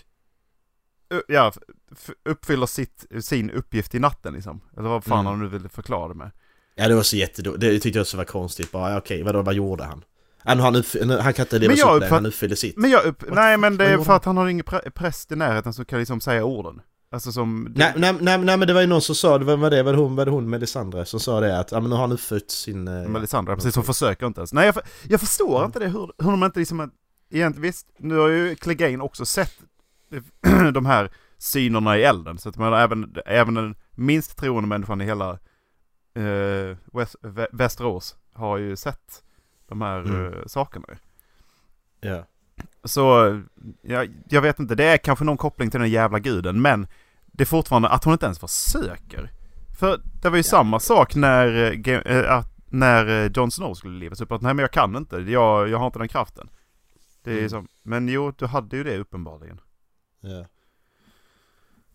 ja, 1.28 1.52
uppfyller 2.24 2.66
sitt, 2.66 3.06
sin 3.20 3.50
uppgift 3.50 3.94
i 3.94 3.98
natten 3.98 4.32
liksom. 4.34 4.60
Eller 4.76 4.88
vad 4.88 5.04
fan 5.04 5.18
Mm. 5.20 5.26
han 5.26 5.38
nu 5.38 5.48
ville 5.48 5.68
förklara 5.68 6.08
det 6.08 6.14
med. 6.14 6.30
Ja 6.74 6.88
det 6.88 6.94
var 6.94 7.02
så 7.02 7.16
jättedåligt, 7.16 7.60
det 7.60 7.78
tyckte 7.80 7.98
jag 7.98 8.02
också 8.02 8.16
var 8.16 8.24
konstigt 8.24 8.72
bara, 8.72 8.98
okej 8.98 9.22
vadå, 9.22 9.42
vad 9.42 9.54
gjorde 9.54 9.84
han? 9.84 10.04
Ja, 10.44 10.54
nu 10.54 10.62
han, 10.62 10.82
nu, 11.04 11.18
han 11.18 11.32
kan 11.34 11.44
inte 11.44 11.58
leva 11.58 11.94
upp 11.94 12.00
det, 12.00 12.08
han 12.08 12.26
uppfyllde 12.26 12.56
sitt. 12.56 12.76
Men 12.76 12.90
jag 12.90 13.04
upp, 13.04 13.24
nej 13.30 13.56
men 13.58 13.76
det 13.76 13.86
är 13.86 13.98
för 13.98 14.16
att 14.16 14.24
han 14.24 14.36
har 14.36 14.48
ingen 14.48 14.64
präst 14.94 15.32
i 15.32 15.36
närheten 15.36 15.72
som 15.72 15.84
kan 15.84 15.98
liksom 15.98 16.20
säga 16.20 16.44
orden. 16.44 16.80
Alltså 17.10 17.32
som... 17.32 17.72
Nej, 17.76 17.92
nej, 17.96 18.12
nej, 18.20 18.38
nej 18.38 18.56
men 18.58 18.68
det 18.68 18.74
var 18.74 18.80
ju 18.80 18.86
någon 18.86 19.02
som 19.02 19.14
sa, 19.14 19.38
det 19.38 19.44
var, 19.44 19.70
det, 19.70 19.82
var 19.82 19.92
det 19.92 19.98
hon, 19.98 20.16
var 20.16 20.24
det 20.24 20.30
hon 20.30 20.50
Melisandre 20.50 21.04
som 21.04 21.20
sa 21.20 21.40
det 21.40 21.58
att, 21.58 21.72
ja 21.72 21.80
men 21.80 21.90
nu 21.90 21.96
har 21.96 22.00
han 22.02 22.12
uppfyllt 22.12 22.50
sin... 22.50 22.88
eh, 22.88 23.08
Melisandre, 23.08 23.54
precis, 23.56 23.74
hon 23.76 23.84
försöker 23.84 24.26
inte 24.26 24.40
ens. 24.40 24.52
Nej 24.52 24.66
jag, 24.66 24.74
jag 25.08 25.20
förstår 25.20 25.56
Mm. 25.58 25.66
inte 25.66 25.78
det, 25.78 25.86
hur, 25.88 26.12
hur 26.18 26.30
de 26.30 26.44
inte 26.44 26.58
liksom... 26.58 26.90
Egentligen, 27.30 27.62
visst, 27.62 27.86
nu 27.98 28.16
har 28.16 28.28
ju 28.28 28.54
Clegane 28.56 28.98
också 29.02 29.24
sett 29.26 29.52
de 30.74 30.86
här 30.86 31.10
synerna 31.38 31.98
i 31.98 32.02
elden. 32.04 32.38
Så 32.38 32.48
att 32.48 32.56
man 32.56 32.72
även, 32.74 33.14
även 33.26 33.54
den 33.54 33.74
minst 33.94 34.36
troende 34.38 34.68
människan 34.68 35.00
i 35.00 35.04
hela 35.04 35.30
eh, 36.16 36.76
West, 36.92 37.16
Vä- 37.22 37.48
Västerås 37.52 38.16
har 38.34 38.58
ju 38.58 38.76
sett 38.76 39.22
de 39.74 39.82
här 39.82 40.00
Mm. 40.00 40.32
eh, 40.32 40.38
sakerna. 40.46 40.86
Ja. 42.00 42.26
Så, 42.84 43.40
jag, 43.82 44.12
jag 44.28 44.42
vet 44.42 44.58
inte, 44.58 44.74
det 44.74 44.84
är 44.84 44.96
kanske 44.96 45.24
någon 45.24 45.36
koppling 45.36 45.70
till 45.70 45.80
den 45.80 45.90
jävla 45.90 46.18
guden, 46.18 46.62
men 46.62 46.86
det 47.26 47.42
är 47.44 47.46
fortfarande 47.46 47.88
att 47.88 48.04
hon 48.04 48.12
inte 48.12 48.26
ens 48.26 48.38
försöker. 48.38 49.30
För 49.78 50.00
det 50.22 50.28
var 50.30 50.36
ju 50.36 50.40
Ja. 50.40 50.50
samma 50.50 50.80
sak 50.80 51.14
när, 51.14 52.26
att, 52.28 52.48
när 52.66 53.30
Jon 53.36 53.50
Snow 53.50 53.74
skulle 53.74 53.98
livas 53.98 54.20
upp, 54.20 54.32
att 54.32 54.42
nej 54.42 54.54
men 54.54 54.62
jag 54.62 54.70
kan 54.70 54.96
inte, 54.96 55.16
jag, 55.16 55.68
jag 55.68 55.78
har 55.78 55.86
inte 55.86 55.98
den 55.98 56.08
kraften. 56.08 56.48
Det 57.22 57.30
är 57.32 57.38
Mm. 57.38 57.50
som, 57.50 57.68
men 57.82 58.08
jo, 58.08 58.32
du 58.38 58.46
hade 58.46 58.76
ju 58.76 58.84
det 58.84 58.98
uppenbarligen. 58.98 59.60
ja. 60.20 60.44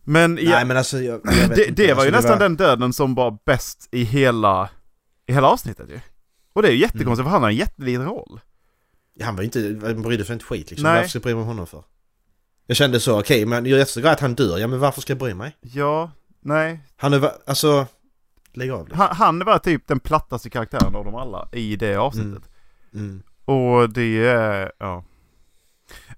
Men, 0.04 0.38
ja, 0.42 0.50
Nej 0.50 0.64
men 0.64 0.76
alltså 0.76 0.98
jag, 0.98 1.20
jag 1.24 1.48
det, 1.50 1.76
det 1.76 1.94
var 1.94 2.04
ju 2.04 2.08
alltså, 2.14 2.28
nästan 2.28 2.38
den 2.38 2.56
döden 2.56 2.92
som 2.92 3.14
var 3.14 3.38
bäst 3.44 3.88
i 3.92 4.02
hela, 4.04 4.70
i 5.26 5.32
hela 5.32 5.48
avsnittet 5.48 5.90
ju. 5.90 6.00
Och 6.52 6.62
det 6.62 6.68
är 6.68 6.72
ju 6.72 6.78
jättekonstigt 6.78 7.08
Mm. 7.20 7.24
för 7.24 7.30
han 7.30 7.42
har 7.42 7.50
en 7.50 7.56
jätteliten 7.56 8.04
roll. 8.06 8.40
Han 9.22 9.36
var 9.36 9.42
ju 9.42 9.44
inte, 9.46 9.86
han 9.86 10.02
brydde 10.02 10.24
sig 10.24 10.32
inte 10.32 10.44
skit 10.44 10.70
liksom. 10.70 10.82
Nej. 10.84 10.94
Varför 10.96 11.08
ska 11.08 11.16
jag 11.16 11.22
bry 11.22 11.34
mig 11.34 11.40
om 11.40 11.46
honom 11.48 11.66
för? 11.66 11.84
Jag 12.66 12.76
kände 12.76 13.00
så, 13.00 13.20
okej 13.20 13.46
men 13.46 13.66
jag 13.66 13.80
är 13.80 14.06
att 14.06 14.20
han 14.20 14.34
dör, 14.34 14.58
ja 14.58 14.66
men 14.66 14.78
varför 14.78 15.00
ska 15.00 15.10
jag 15.10 15.18
bry 15.18 15.34
mig? 15.34 15.56
Ja, 15.60 16.10
nej, 16.40 16.80
Han 16.96 17.12
är, 17.14 17.30
alltså... 17.46 17.86
Lägg 18.52 18.70
av 18.70 18.88
det. 18.88 18.94
han, 18.96 19.16
han 19.16 19.38
var 19.44 19.58
typ 19.58 19.86
den 19.86 20.00
plattaste 20.00 20.50
karaktären 20.50 20.94
av 20.94 21.04
dem 21.04 21.14
alla 21.14 21.48
i 21.52 21.76
det 21.76 21.96
avsnittet. 21.96 22.42
Mm. 22.94 23.22
Och 23.44 23.90
det 23.90 24.26
är, 24.26 24.72
ja. 24.78 25.04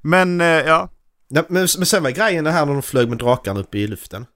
Men, 0.00 0.40
eh, 0.40 0.46
ja. 0.46 0.88
Nej, 1.28 1.44
men, 1.48 1.68
men 1.78 1.86
sen 1.86 2.02
var 2.02 2.10
grejen 2.10 2.44
det 2.44 2.50
här 2.50 2.66
när 2.66 2.72
de 2.72 2.82
flög 2.82 3.08
med 3.08 3.18
drakarna 3.18 3.60
uppe 3.60 3.78
i 3.78 3.86
luften. 3.86 4.26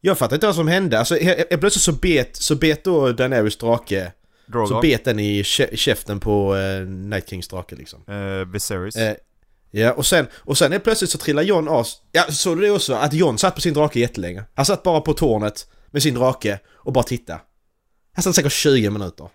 Jag 0.00 0.18
fattar 0.18 0.36
inte 0.36 0.46
vad 0.46 0.54
som 0.56 0.68
hände. 0.68 0.98
Alltså 0.98 1.14
he- 1.14 1.36
he- 1.50 1.56
plötsligt 1.56 1.82
så 1.82 1.92
bet, 1.92 2.36
så 2.36 2.56
bet 2.56 2.84
då 2.84 3.12
Daenerys 3.12 3.56
drake, 3.58 4.12
så 4.52 4.58
Drogon. 4.58 4.82
bet 4.82 5.04
den 5.04 5.18
i 5.18 5.42
kä- 5.42 5.76
käften 5.76 6.20
på 6.20 6.56
eh, 6.56 6.80
Night 6.86 7.28
Kings 7.28 7.48
drake 7.48 7.76
liksom. 7.76 8.04
Eh, 8.08 8.48
Viserys. 8.52 8.96
Eh, 8.96 9.14
ja, 9.70 9.92
och 9.92 10.06
sen, 10.06 10.26
och 10.34 10.58
sen 10.58 10.72
är 10.72 10.78
plötsligt 10.78 11.10
så 11.10 11.18
trillar 11.18 11.42
Jon 11.42 11.68
av. 11.68 11.86
Ja, 12.12 12.22
såg 12.30 12.56
du 12.56 12.62
det 12.62 12.70
också? 12.70 12.94
Att 12.94 13.12
Jon 13.12 13.38
satt 13.38 13.54
på 13.54 13.60
sin 13.60 13.74
drake 13.74 14.00
jättelänge. 14.00 14.44
Han 14.54 14.66
satt 14.66 14.82
bara 14.82 15.00
på 15.00 15.12
tornet 15.12 15.66
med 15.90 16.02
sin 16.02 16.14
drake 16.14 16.58
och 16.72 16.92
bara 16.92 17.04
tittade. 17.04 17.40
Han 18.12 18.22
satt 18.22 18.34
säkert 18.34 18.52
20 18.52 18.90
minuter. 18.90 19.28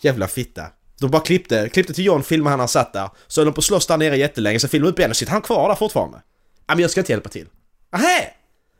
Jävla 0.00 0.28
fitta. 0.28 0.66
De 1.00 1.10
bara 1.10 1.22
klippte, 1.22 1.68
klippte 1.68 1.92
till 1.94 2.04
Jon, 2.04 2.22
filmade 2.22 2.50
han 2.52 2.58
han 2.58 2.68
satt 2.68 2.92
där. 2.92 3.10
Så 3.26 3.40
höll 3.40 3.46
de 3.46 3.52
på 3.54 3.58
att 3.58 3.64
slåss 3.64 3.86
där 3.86 3.96
nere 3.96 4.16
jättelänge, 4.16 4.60
så 4.60 4.68
filmade 4.68 4.90
de 4.90 4.92
upp 4.92 4.98
igen 4.98 5.10
och 5.10 5.16
sitter 5.16 5.32
han 5.32 5.42
kvar 5.42 5.68
där 5.68 5.74
fortfarande? 5.74 6.22
Ja 6.66 6.74
men 6.74 6.78
jag 6.82 6.90
ska 6.90 7.00
inte 7.00 7.12
hjälpa 7.12 7.28
till. 7.28 7.46
Ahä! 7.90 8.30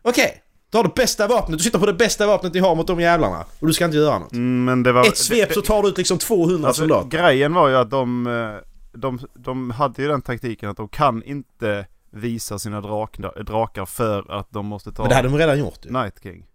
Okej. 0.02 0.42
Du 0.42 0.47
har 0.76 0.84
det 0.84 0.94
bästa 0.94 1.26
vapnet, 1.26 1.58
du 1.58 1.64
sitter 1.64 1.78
på 1.78 1.86
det 1.86 1.92
bästa 1.92 2.26
vapnet 2.26 2.54
ni 2.54 2.60
har 2.60 2.74
mot 2.74 2.86
de 2.86 3.00
jävlarna. 3.00 3.44
Och 3.60 3.66
du 3.66 3.72
ska 3.72 3.84
inte 3.84 3.96
göra 3.96 4.18
något. 4.18 4.32
Mm, 4.32 4.82
var... 4.82 5.06
Ett 5.06 5.18
svep 5.18 5.52
så 5.52 5.62
tar 5.62 5.82
du 5.82 5.88
ut 5.88 5.98
liksom 5.98 6.18
200 6.18 6.68
alltså, 6.68 6.82
soldater. 6.82 7.18
grejen 7.18 7.54
var 7.54 7.68
ju 7.68 7.76
att 7.76 7.90
de, 7.90 8.26
eh, 8.26 8.98
de, 8.98 9.20
de 9.34 9.70
hade 9.70 10.02
ju 10.02 10.08
den 10.08 10.22
taktiken 10.22 10.70
att 10.70 10.76
de 10.76 10.88
kan 10.88 11.22
inte 11.22 11.86
visa 12.10 12.58
sina 12.58 12.80
drak, 12.80 13.18
drakar 13.46 13.86
för 13.86 14.38
att 14.38 14.50
de 14.50 14.66
måste 14.66 14.92
ta 14.92 15.02
Men 15.02 15.08
det 15.08 15.14
hade 15.14 15.28
de 15.28 15.38
redan 15.38 15.58
gjort 15.58 15.78
ju. 15.84 15.92
Night 15.92 16.14
King. 16.22 16.46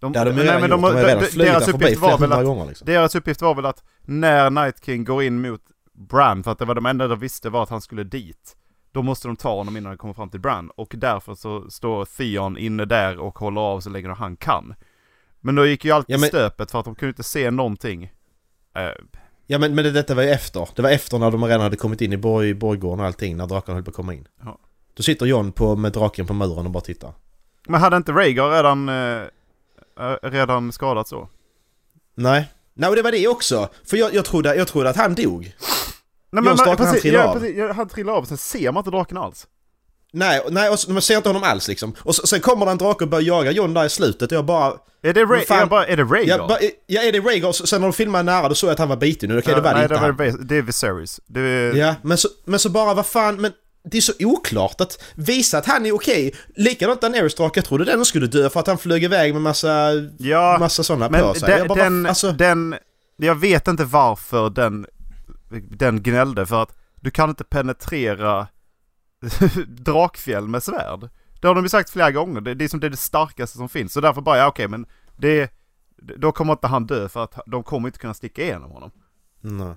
De, 0.00 0.12
Det 0.12 0.18
hade 0.18 0.30
de 0.30 0.36
nej, 0.36 0.44
redan 0.44 0.60
men 0.60 0.70
gjort, 0.70 0.80
de, 0.80 0.84
har 0.84 1.04
redan 1.04 1.24
flugit 1.24 1.52
deras 1.52 1.68
uppgift 1.68 2.00
var 2.00 2.18
väl 2.18 2.32
att 2.32 2.44
gånger 2.44 2.66
liksom. 2.66 2.86
Deras 2.86 3.14
uppgift 3.14 3.42
var 3.42 3.54
väl 3.54 3.66
att 3.66 3.84
när 4.02 4.50
Night 4.50 4.84
King 4.84 5.04
går 5.04 5.22
in 5.22 5.40
mot 5.40 5.60
Bran, 5.92 6.44
för 6.44 6.50
att 6.50 6.58
det 6.58 6.64
var 6.64 6.74
de 6.74 6.86
enda 6.86 7.08
de 7.08 7.18
visste 7.18 7.50
var 7.50 7.62
att 7.62 7.68
han 7.68 7.80
skulle 7.80 8.04
dit. 8.04 8.56
Då 8.92 9.02
måste 9.02 9.28
de 9.28 9.36
ta 9.36 9.54
honom 9.56 9.76
innan 9.76 9.90
han 9.90 9.98
kommer 9.98 10.14
fram 10.14 10.30
till 10.30 10.40
Bran. 10.40 10.70
Och 10.70 10.92
därför 10.96 11.34
så 11.34 11.70
står 11.70 12.04
Theon 12.04 12.58
inne 12.58 12.84
där 12.84 13.18
och 13.18 13.38
håller 13.38 13.60
av 13.60 13.80
så 13.80 13.90
länge 13.90 14.08
han 14.14 14.36
kan. 14.36 14.74
Men 15.40 15.54
då 15.54 15.66
gick 15.66 15.84
ju 15.84 15.90
allt 15.90 16.06
Ja, 16.08 16.18
men- 16.18 16.28
stöpet 16.28 16.70
för 16.70 16.78
att 16.78 16.84
de 16.84 16.94
kunde 16.94 17.10
inte 17.10 17.22
se 17.22 17.50
någonting. 17.50 18.12
Eh, 18.76 18.82
Ja 19.46 19.58
men, 19.58 19.74
men 19.74 19.84
det, 19.84 19.90
detta 19.90 20.14
var 20.14 20.22
ju 20.22 20.28
efter. 20.30 20.68
Det 20.76 20.82
var 20.82 20.90
efter 20.90 21.18
när 21.18 21.30
de 21.30 21.44
redan 21.44 21.60
hade 21.60 21.76
kommit 21.76 22.00
in 22.00 22.12
i 22.12 22.16
borg, 22.16 22.54
borggården 22.54 23.00
och 23.00 23.06
allting, 23.06 23.36
när 23.36 23.46
drakarna 23.46 23.74
höll 23.76 23.84
på 23.84 23.90
att 23.90 23.96
komma 23.96 24.14
in. 24.14 24.28
Ja. 24.44 24.58
Då 24.94 25.02
sitter 25.02 25.26
John 25.26 25.52
på, 25.52 25.76
med 25.76 25.92
draken 25.92 26.26
på 26.26 26.34
muren 26.34 26.66
och 26.66 26.70
bara 26.72 26.80
tittar. 26.80 27.12
men 27.68 27.80
hade 27.80 27.96
inte 27.96 28.12
Rhaegar 28.12 28.50
redan, 28.50 28.88
eh, 28.88 29.22
eh, 30.06 30.16
redan 30.30 30.72
skadats 30.72 31.10
så? 31.10 31.28
Nej. 32.14 32.48
Nej 32.74 32.90
och 32.90 32.96
det 32.96 33.02
var 33.02 33.12
det 33.12 33.28
också! 33.28 33.68
För 33.84 33.96
jag, 33.96 34.14
jag, 34.14 34.24
trodde, 34.24 34.54
jag 34.54 34.68
trodde 34.68 34.90
att 34.90 34.96
han 34.96 35.14
dog. 35.14 35.52
Nej 36.32 36.44
men, 36.44 36.58
han 36.58 36.76
precis, 36.76 37.02
trillar 37.02 37.20
ja, 37.20 37.32
precis, 37.34 37.56
ja, 37.56 37.72
han 37.72 37.88
trillar 37.88 38.12
av, 38.12 38.24
sen 38.24 38.36
ser 38.36 38.72
man 38.72 38.80
inte 38.80 38.90
draken 38.90 39.16
alls. 39.16 39.46
Nej, 40.12 40.40
och- 40.40 40.52
nej 40.52 40.70
och 40.70 40.78
så, 40.78 40.90
man 40.90 41.02
ser 41.02 41.16
inte 41.16 41.28
honom 41.28 41.42
alls 41.42 41.68
liksom. 41.68 41.94
Och 41.98 42.14
så, 42.14 42.26
sen 42.26 42.40
kommer 42.40 42.66
det 42.66 42.72
en 42.72 42.78
drake 42.78 43.04
och 43.04 43.10
börjar 43.10 43.24
jaga 43.26 43.50
John 43.50 43.74
där 43.74 43.84
i 43.84 43.88
slutet 43.88 44.32
och 44.32 44.36
jag 44.38 44.44
bara... 44.44 44.72
Är 45.04 45.12
det, 45.14 45.24
Ra- 45.24 45.28
Men 45.28 45.40
fan- 45.40 45.58
jag 45.58 45.68
bara, 45.68 45.86
är 45.86 45.96
det 45.96 46.02
Rhaegar? 46.04 46.38
Jag, 46.38 46.48
bara 46.48 46.58
ja 46.86 47.02
är 47.02 47.12
det 47.12 47.20
Rhaegar? 47.20 47.52
Sen 47.52 47.80
när 47.80 47.88
de 47.88 47.92
filmade 47.92 48.22
nära 48.24 48.48
då 48.48 48.54
såg 48.54 48.68
jag 48.68 48.72
att 48.72 48.78
han 48.78 48.88
var 48.88 48.96
biten 48.96 49.28
nu. 49.28 49.38
Okej 49.38 49.54
det 49.54 49.60
var 49.60 49.70
det 49.70 49.74
nej, 49.74 49.82
inte 49.82 49.94
det, 49.94 50.00
han. 50.00 50.16
var, 50.16 50.24
Vis- 50.24 50.36
det 50.40 50.56
är 50.56 50.62
Viserys. 50.62 51.20
Det, 51.26 51.72
Ja, 51.76 51.94
men 52.02 52.18
så, 52.18 52.28
men 52.44 52.58
så 52.58 52.68
bara 52.68 52.94
vad 52.94 53.06
fan, 53.06 53.40
men 53.40 53.52
det 53.90 53.96
är 53.96 54.00
så 54.00 54.12
oklart 54.20 54.80
att 54.80 55.02
visa 55.14 55.58
att 55.58 55.66
han 55.66 55.86
är 55.86 55.92
okej. 55.94 56.34
Likadant 56.56 57.00
Daenerys 57.00 57.34
drake, 57.34 57.58
jag 57.58 57.64
trodde 57.64 57.84
den 57.84 58.04
skulle 58.04 58.26
dö 58.26 58.50
för 58.50 58.60
att 58.60 58.66
han 58.66 58.78
flög 58.78 59.04
iväg 59.04 59.32
med 59.32 59.42
massa, 59.42 59.90
ja, 60.18 60.56
massa 60.60 60.82
sådana 60.82 61.08
Men 61.08 61.20
på 61.22 61.34
sig. 61.34 61.48
den, 61.48 61.58
jag 61.58 61.68
bara, 61.68 61.82
den, 61.84 62.06
alltså, 62.06 62.32
den, 62.32 62.74
jag 63.16 63.34
vet 63.34 63.68
inte 63.68 63.84
varför 63.84 64.50
den, 64.50 64.86
den 65.60 66.02
gnällde 66.02 66.46
för 66.46 66.62
att 66.62 66.76
du 67.00 67.10
kan 67.10 67.28
inte 67.30 67.44
penetrera 67.44 68.46
drakfjäll 69.68 70.48
med 70.48 70.62
svärd. 70.62 71.08
Det 71.40 71.48
har 71.48 71.54
de 71.54 71.64
ju 71.64 71.68
sagt 71.68 71.90
flera 71.90 72.10
gånger. 72.10 72.40
Det, 72.40 72.54
det 72.54 72.64
är 72.64 72.68
som 72.68 72.80
det, 72.80 72.86
är 72.86 72.90
det 72.90 72.96
starkaste 72.96 73.56
som 73.56 73.68
finns. 73.68 73.92
Så 73.92 74.00
därför 74.00 74.20
bara, 74.20 74.38
ja 74.38 74.46
okej 74.48 74.68
men 74.68 74.86
det... 75.16 75.52
Då 76.16 76.32
kommer 76.32 76.52
inte 76.52 76.66
han 76.66 76.86
dö 76.86 77.08
för 77.08 77.24
att 77.24 77.38
de 77.46 77.62
kommer 77.62 77.88
inte 77.88 77.98
kunna 77.98 78.14
sticka 78.14 78.42
igenom 78.42 78.70
honom. 78.70 78.90
Nej. 79.40 79.74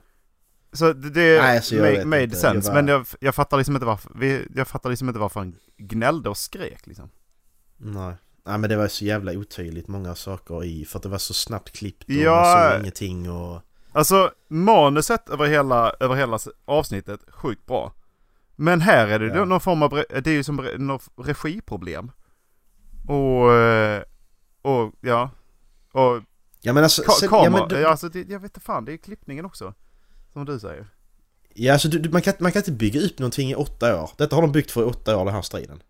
Så 0.74 0.94
det, 0.94 1.10
det 1.10 1.42
Nej, 1.42 1.62
så 1.62 1.76
jag 1.76 1.82
made, 1.82 1.92
vet 1.98 2.08
made 2.08 2.24
inte. 2.24 2.36
sense. 2.36 2.56
Jag 2.68 2.74
bara- 2.76 2.82
Men 2.84 2.88
jag, 2.88 3.06
jag 3.20 3.36
fattar 3.36 3.58
liksom 3.58 3.76
inte 3.76 3.86
varför, 3.86 4.46
jag 4.56 4.68
fattar 4.68 4.90
liksom 4.90 5.08
inte 5.08 5.20
varför 5.20 5.40
han 5.40 5.56
gnällde 5.78 6.30
och 6.30 6.38
skrek 6.38 6.88
liksom. 6.88 7.10
Nej. 7.78 8.14
Nej 8.46 8.58
men 8.58 8.70
det 8.70 8.76
var 8.76 8.88
så 8.88 9.06
jävla 9.06 9.32
otydligt 9.32 9.88
många 9.88 10.16
saker 10.16 10.64
i 10.64 10.86
för 10.86 11.00
att 11.00 11.04
det 11.04 11.10
var 11.10 11.18
så 11.18 11.34
snabbt 11.34 11.72
klippt 11.78 12.04
och 12.04 12.10
Ja. 12.12 12.32
man 12.42 12.72
såg 12.72 12.80
ingenting 12.82 13.32
och... 13.32 13.62
Alltså 13.96 14.32
manuset 14.48 15.30
över 15.30 15.46
hela, 15.46 15.94
över 16.00 16.16
hela 16.16 16.40
avsnittet, 16.66 17.20
sjukt 17.28 17.66
bra. 17.66 17.94
Men 18.56 18.82
här 18.82 19.08
är 19.08 19.20
det 19.20 19.26
Ja. 19.38 19.46
någon 19.46 19.60
form 19.62 19.84
av, 19.84 19.90
det 20.10 20.28
är 20.28 20.34
ju 20.34 20.44
som 20.44 20.56
något 20.78 21.04
regiproblem. 21.18 22.12
Och, 23.08 23.54
eh, 23.54 24.02
och 24.62 24.94
ja. 25.02 25.30
Och 25.92 26.22
Ja 26.62 26.74
men 26.74 26.84
alltså... 26.84 27.02
ka- 27.02 27.12
sen- 27.20 27.30
kamera, 27.30 27.44
ja, 27.46 27.50
men, 27.60 27.68
du- 27.68 27.86
alltså 27.86 28.10
det, 28.10 28.20
jag 28.30 28.40
vet 28.40 28.52
inte 28.52 28.60
fan, 28.66 28.86
det 28.86 28.94
är 28.94 28.98
klippningen 28.98 29.46
också. 29.46 29.74
Som 30.34 30.46
du 30.46 30.60
säger. 30.60 30.88
ja 31.54 31.74
alltså 31.74 31.88
du, 31.88 32.10
man, 32.10 32.22
kan, 32.22 32.34
man 32.40 32.52
kan 32.52 32.60
inte 32.60 32.72
bygga 32.72 33.02
upp 33.02 33.20
någonting 33.20 33.50
i 33.52 33.56
åtta 33.56 34.02
år. 34.04 34.10
Detta 34.18 34.36
har 34.36 34.42
de 34.42 34.52
byggt 34.52 34.72
för 34.72 34.82
i 34.82 34.86
åtta 34.86 35.18
år 35.18 35.26
den 35.26 35.34
här 35.34 35.42
striden. 35.42 35.84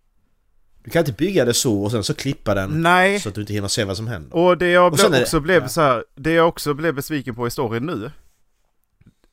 Du 0.86 0.92
kan 0.92 1.00
inte 1.00 1.12
bygga 1.12 1.46
det 1.46 1.54
så 1.54 1.84
och 1.84 1.92
sen 1.92 2.04
så 2.04 2.14
klippa 2.14 2.54
den 2.54 2.82
Nej. 2.82 3.20
så 3.20 3.30
att 3.30 3.36
du 3.36 3.42
inte 3.42 3.54
hinner 3.54 3.68
se 3.68 3.84
vad 3.84 3.98
som 3.98 4.08
händer. 4.08 4.36
Och 4.36 4.58
det 4.58 4.68
jag 4.70 4.86
Och 4.86 4.92
blev 4.94 5.06
är 5.06 5.10
det- 5.12 5.22
också 5.22 5.40
blev 5.40 5.62
ja. 5.62 5.68
så 5.70 5.82
här, 5.82 6.04
det 6.16 6.32
jag 6.32 6.48
också 6.48 6.74
blev 6.74 6.94
besviken 6.94 7.36
på 7.36 7.48
i 7.48 7.52
storyn 7.52 7.84
nu. 7.86 8.12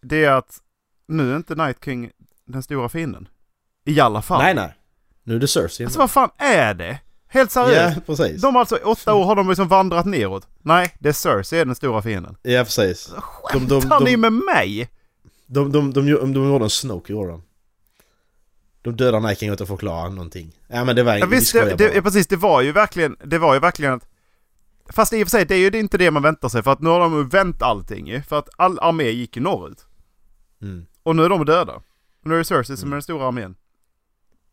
Det 0.02 0.24
är 0.24 0.30
att 0.30 0.58
nu 1.08 1.32
är 1.32 1.36
inte 1.36 1.54
Night 1.54 1.84
King 1.84 2.10
den 2.44 2.62
stora 2.62 2.88
fienden. 2.88 3.28
I 3.84 4.00
alla 4.00 4.22
fall. 4.22 4.42
Nej 4.42 4.54
nej. 4.54 4.74
Nu 5.24 5.34
är 5.36 5.38
det 5.38 5.48
Cersei. 5.48 5.84
Alltså 5.86 5.98
vad 5.98 6.10
fan 6.10 6.30
är 6.38 6.74
det? 6.74 6.98
Helt 7.28 7.50
seriöst. 7.50 7.96
ja 7.96 8.14
precis. 8.14 8.42
De 8.42 8.54
har 8.54 8.60
alltså 8.60 8.78
i 8.78 8.82
åtta 8.82 9.14
år 9.14 9.24
har 9.24 9.36
de 9.36 9.48
liksom 9.48 9.68
vandrat 9.68 10.06
neråt. 10.06 10.48
Nej, 10.62 10.94
det 10.98 11.08
är 11.08 11.12
Cersei 11.12 11.58
är 11.60 11.64
den 11.64 11.74
stora 11.74 12.02
fienden. 12.02 12.36
Ja 12.42 12.64
precis. 12.64 13.12
De, 13.52 13.68
de, 13.68 13.80
Skämtar 13.80 14.00
ni 14.00 14.10
de, 14.10 14.16
med 14.16 14.32
mig? 14.32 14.88
de, 15.46 15.72
de, 15.72 15.92
de, 15.92 16.04
de, 16.06 16.32
de 16.32 16.48
gjorde 16.48 16.64
en 16.64 16.70
Snoke 16.70 17.12
gjorde 17.12 17.30
de. 17.30 17.42
De 18.82 18.96
dödar 18.96 19.34
King 19.34 19.50
utan 19.50 19.64
att 19.64 19.68
förklara 19.68 20.08
någonting. 20.08 20.52
Ja 20.68 20.84
men 20.84 20.96
det 20.96 21.02
var 21.02 21.16
Ja, 21.16 21.26
vi 21.26 21.36
visst, 21.36 21.52
det, 21.52 21.74
det, 21.74 21.94
ja, 21.94 22.02
precis, 22.02 22.26
det 22.26 22.36
var 22.36 22.62
ju 22.62 22.72
verkligen, 22.72 23.16
det 23.24 23.38
var 23.38 23.54
ju 23.54 23.60
verkligen 23.60 23.94
att 23.94 24.08
Fast 24.92 25.12
i 25.12 25.22
och 25.22 25.26
för 25.26 25.30
sig, 25.30 25.44
det 25.44 25.54
är 25.54 25.58
ju 25.58 25.80
inte 25.80 25.98
det 25.98 26.10
man 26.10 26.22
väntar 26.22 26.48
sig 26.48 26.62
för 26.62 26.72
att 26.72 26.80
nu 26.80 26.88
har 26.88 27.00
de 27.00 27.28
vänt 27.28 27.62
allting 27.62 28.06
ju. 28.06 28.22
För 28.22 28.38
att 28.38 28.48
all 28.56 28.78
armé 28.78 29.10
gick 29.10 29.36
ju 29.36 29.42
norrut. 29.42 29.86
Mm. 30.62 30.86
Och 31.02 31.16
nu 31.16 31.24
är 31.24 31.28
de 31.28 31.44
döda. 31.44 31.82
Nu 32.24 32.34
är 32.34 32.38
det 32.38 32.44
Cersei 32.44 32.76
som 32.76 32.92
är 32.92 32.96
den 32.96 33.02
stora 33.02 33.26
armén. 33.26 33.54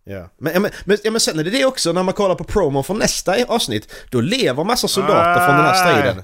Ja. 0.04 0.30
Men, 0.38 0.62
men, 0.62 0.72
men, 0.86 0.98
ja, 1.04 1.12
men 1.12 1.20
sen 1.20 1.40
är 1.40 1.44
det 1.44 1.50
det 1.50 1.66
också 1.66 1.92
när 1.92 2.04
man 2.04 2.14
kollar 2.14 2.36
på 2.36 2.44
promo 2.44 2.84
för 2.84 2.94
nästa 2.94 3.46
avsnitt. 3.48 3.94
Då 4.10 4.22
lever 4.22 4.64
massa 4.64 4.88
soldater 4.88 5.48
från 5.48 5.56
den 5.56 5.66
här 5.66 5.74
striden. 5.74 6.24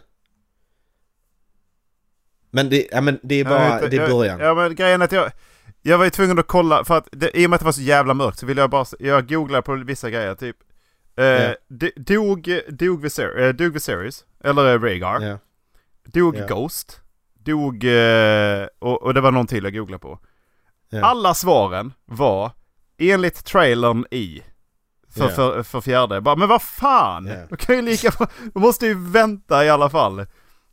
Men 2.52 2.70
det, 2.70 2.88
ja, 2.92 3.02
men 3.02 3.20
det 3.24 3.36
är 3.36 3.46
bara, 3.46 3.88
det 3.88 3.98
är 3.98 4.08
början. 4.08 4.40
Ja 4.40 4.54
men 4.54 4.76
grejen 4.76 5.02
är 5.02 5.06
att 5.06 5.12
jag, 5.12 5.32
jag 5.88 5.98
var 5.98 6.06
ju 6.06 6.12
tvungen 6.12 6.40
att 6.40 6.48
kolla 6.48 6.86
för 6.86 6.98
att 6.98 7.08
det, 7.12 7.38
i 7.40 7.46
och 7.46 7.50
med 7.50 7.56
att 7.56 7.62
det 7.62 7.66
var 7.66 7.72
så 7.72 7.82
jävla 7.82 8.14
mörkt 8.14 8.40
så 8.40 8.46
ville 8.46 8.62
jag 8.62 8.70
bara, 8.70 8.86
jag 9.00 9.30
googlade 9.30 9.62
på 9.62 9.76
vissa 9.76 10.10
grejer 10.10 10.36
typ. 10.36 10.58
Eh, 11.18 11.52
d- 11.68 11.92
Dog, 11.96 12.60
dog, 12.70 13.02
Viser, 13.02 13.40
eh, 13.42 13.50
dog 13.54 13.74
Viserys, 13.74 14.26
eller 14.44 14.74
eh, 14.74 14.80
Rhaegar. 14.82 15.22
Ja. 15.22 15.38
Dog 16.06 16.36
Ja. 16.38 16.46
Ghost. 16.48 17.02
Dog, 17.40 17.84
eh, 17.84 18.68
och, 18.80 19.04
och 19.04 19.14
det 19.14 19.22
var 19.22 19.32
någon 19.32 19.48
till 19.48 19.64
jag 19.64 19.74
googlade 19.74 20.00
på. 20.02 20.20
Ja. 20.90 21.02
Alla 21.06 21.34
svaren 21.34 21.94
var 22.06 22.52
enligt 22.98 23.46
trailern 23.46 24.06
i. 24.12 24.42
För, 25.18 25.28
för, 25.28 25.64
för 25.64 25.82
fjärde. 25.82 26.22
Bara, 26.22 26.36
men 26.36 26.50
vad 26.50 26.62
fan! 26.62 27.26
Ja. 27.26 27.36
Då 27.50 27.56
kan 27.56 27.76
ju 27.76 27.82
lika 27.82 28.12
De 28.54 28.60
måste 28.62 28.86
ju 28.86 28.94
vänta 29.12 29.66
i 29.66 29.70
alla 29.70 29.90
fall. 29.90 30.26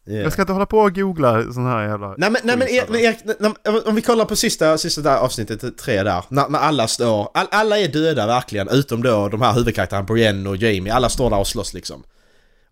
Ja. 0.05 0.15
Jag 0.15 0.33
ska 0.33 0.43
inte 0.43 0.53
hålla 0.53 0.67
på 0.67 0.79
och 0.79 0.95
googla 0.95 1.43
sån 1.53 1.67
här 1.67 1.89
jävla... 1.89 2.15
Nej 2.19 2.31
men, 2.31 2.41
nej, 2.45 2.57
men, 2.57 2.69
Erik, 3.01 3.19
när- 3.39 3.89
om 3.89 3.95
vi 3.95 4.03
kollar 4.03 4.25
på 4.25 4.37
sista, 4.37 4.79
sista 4.79 5.01
där 5.01 5.17
avsnittet, 5.17 5.79
tre 5.79 6.03
där, 6.03 6.25
när, 6.29 6.49
när 6.49 6.59
alla 6.59 6.89
står, 6.89 7.29
all, 7.35 7.47
alla 7.51 7.79
är 7.79 7.89
döda 7.89 8.27
verkligen, 8.27 8.69
utom 8.69 9.03
då 9.03 9.29
de 9.29 9.43
här 9.43 9.53
huvudkaraktärerna 9.53 10.05
Brienne 10.07 10.49
och 10.49 10.57
Jamie, 10.57 10.93
alla 10.95 11.09
står 11.09 11.31
där 11.31 11.39
och 11.39 11.47
slåss 11.47 11.75
liksom. 11.75 12.03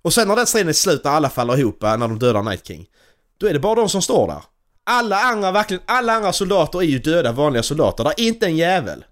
Och 0.03 0.13
sen 0.13 0.29
när 0.29 0.37
den 0.37 0.47
striden 0.47 0.69
är 0.69 0.73
slut, 0.73 1.05
när 1.05 1.11
alla 1.11 1.31
faller 1.31 1.59
ihop, 1.59 1.83
när 1.83 1.99
de 1.99 2.19
dödar 2.19 2.43
Night 2.43 2.67
King, 2.67 2.87
då 3.41 3.47
är 3.47 3.53
det 3.53 3.61
bara 3.61 3.75
de 3.75 3.89
som 3.89 4.03
står 4.03 4.27
där. 4.27 4.43
Alla 4.87 5.21
andra, 5.21 5.53
verkligen, 5.53 5.83
alla 5.87 6.13
andra 6.13 6.33
soldater 6.33 6.79
är 6.79 6.83
ju 6.87 6.99
döda, 6.99 7.33
vanliga 7.33 7.63
soldater, 7.63 8.05
där 8.05 8.11
är 8.17 8.21
inte 8.25 8.47
en 8.47 8.57
jävel. 8.57 9.05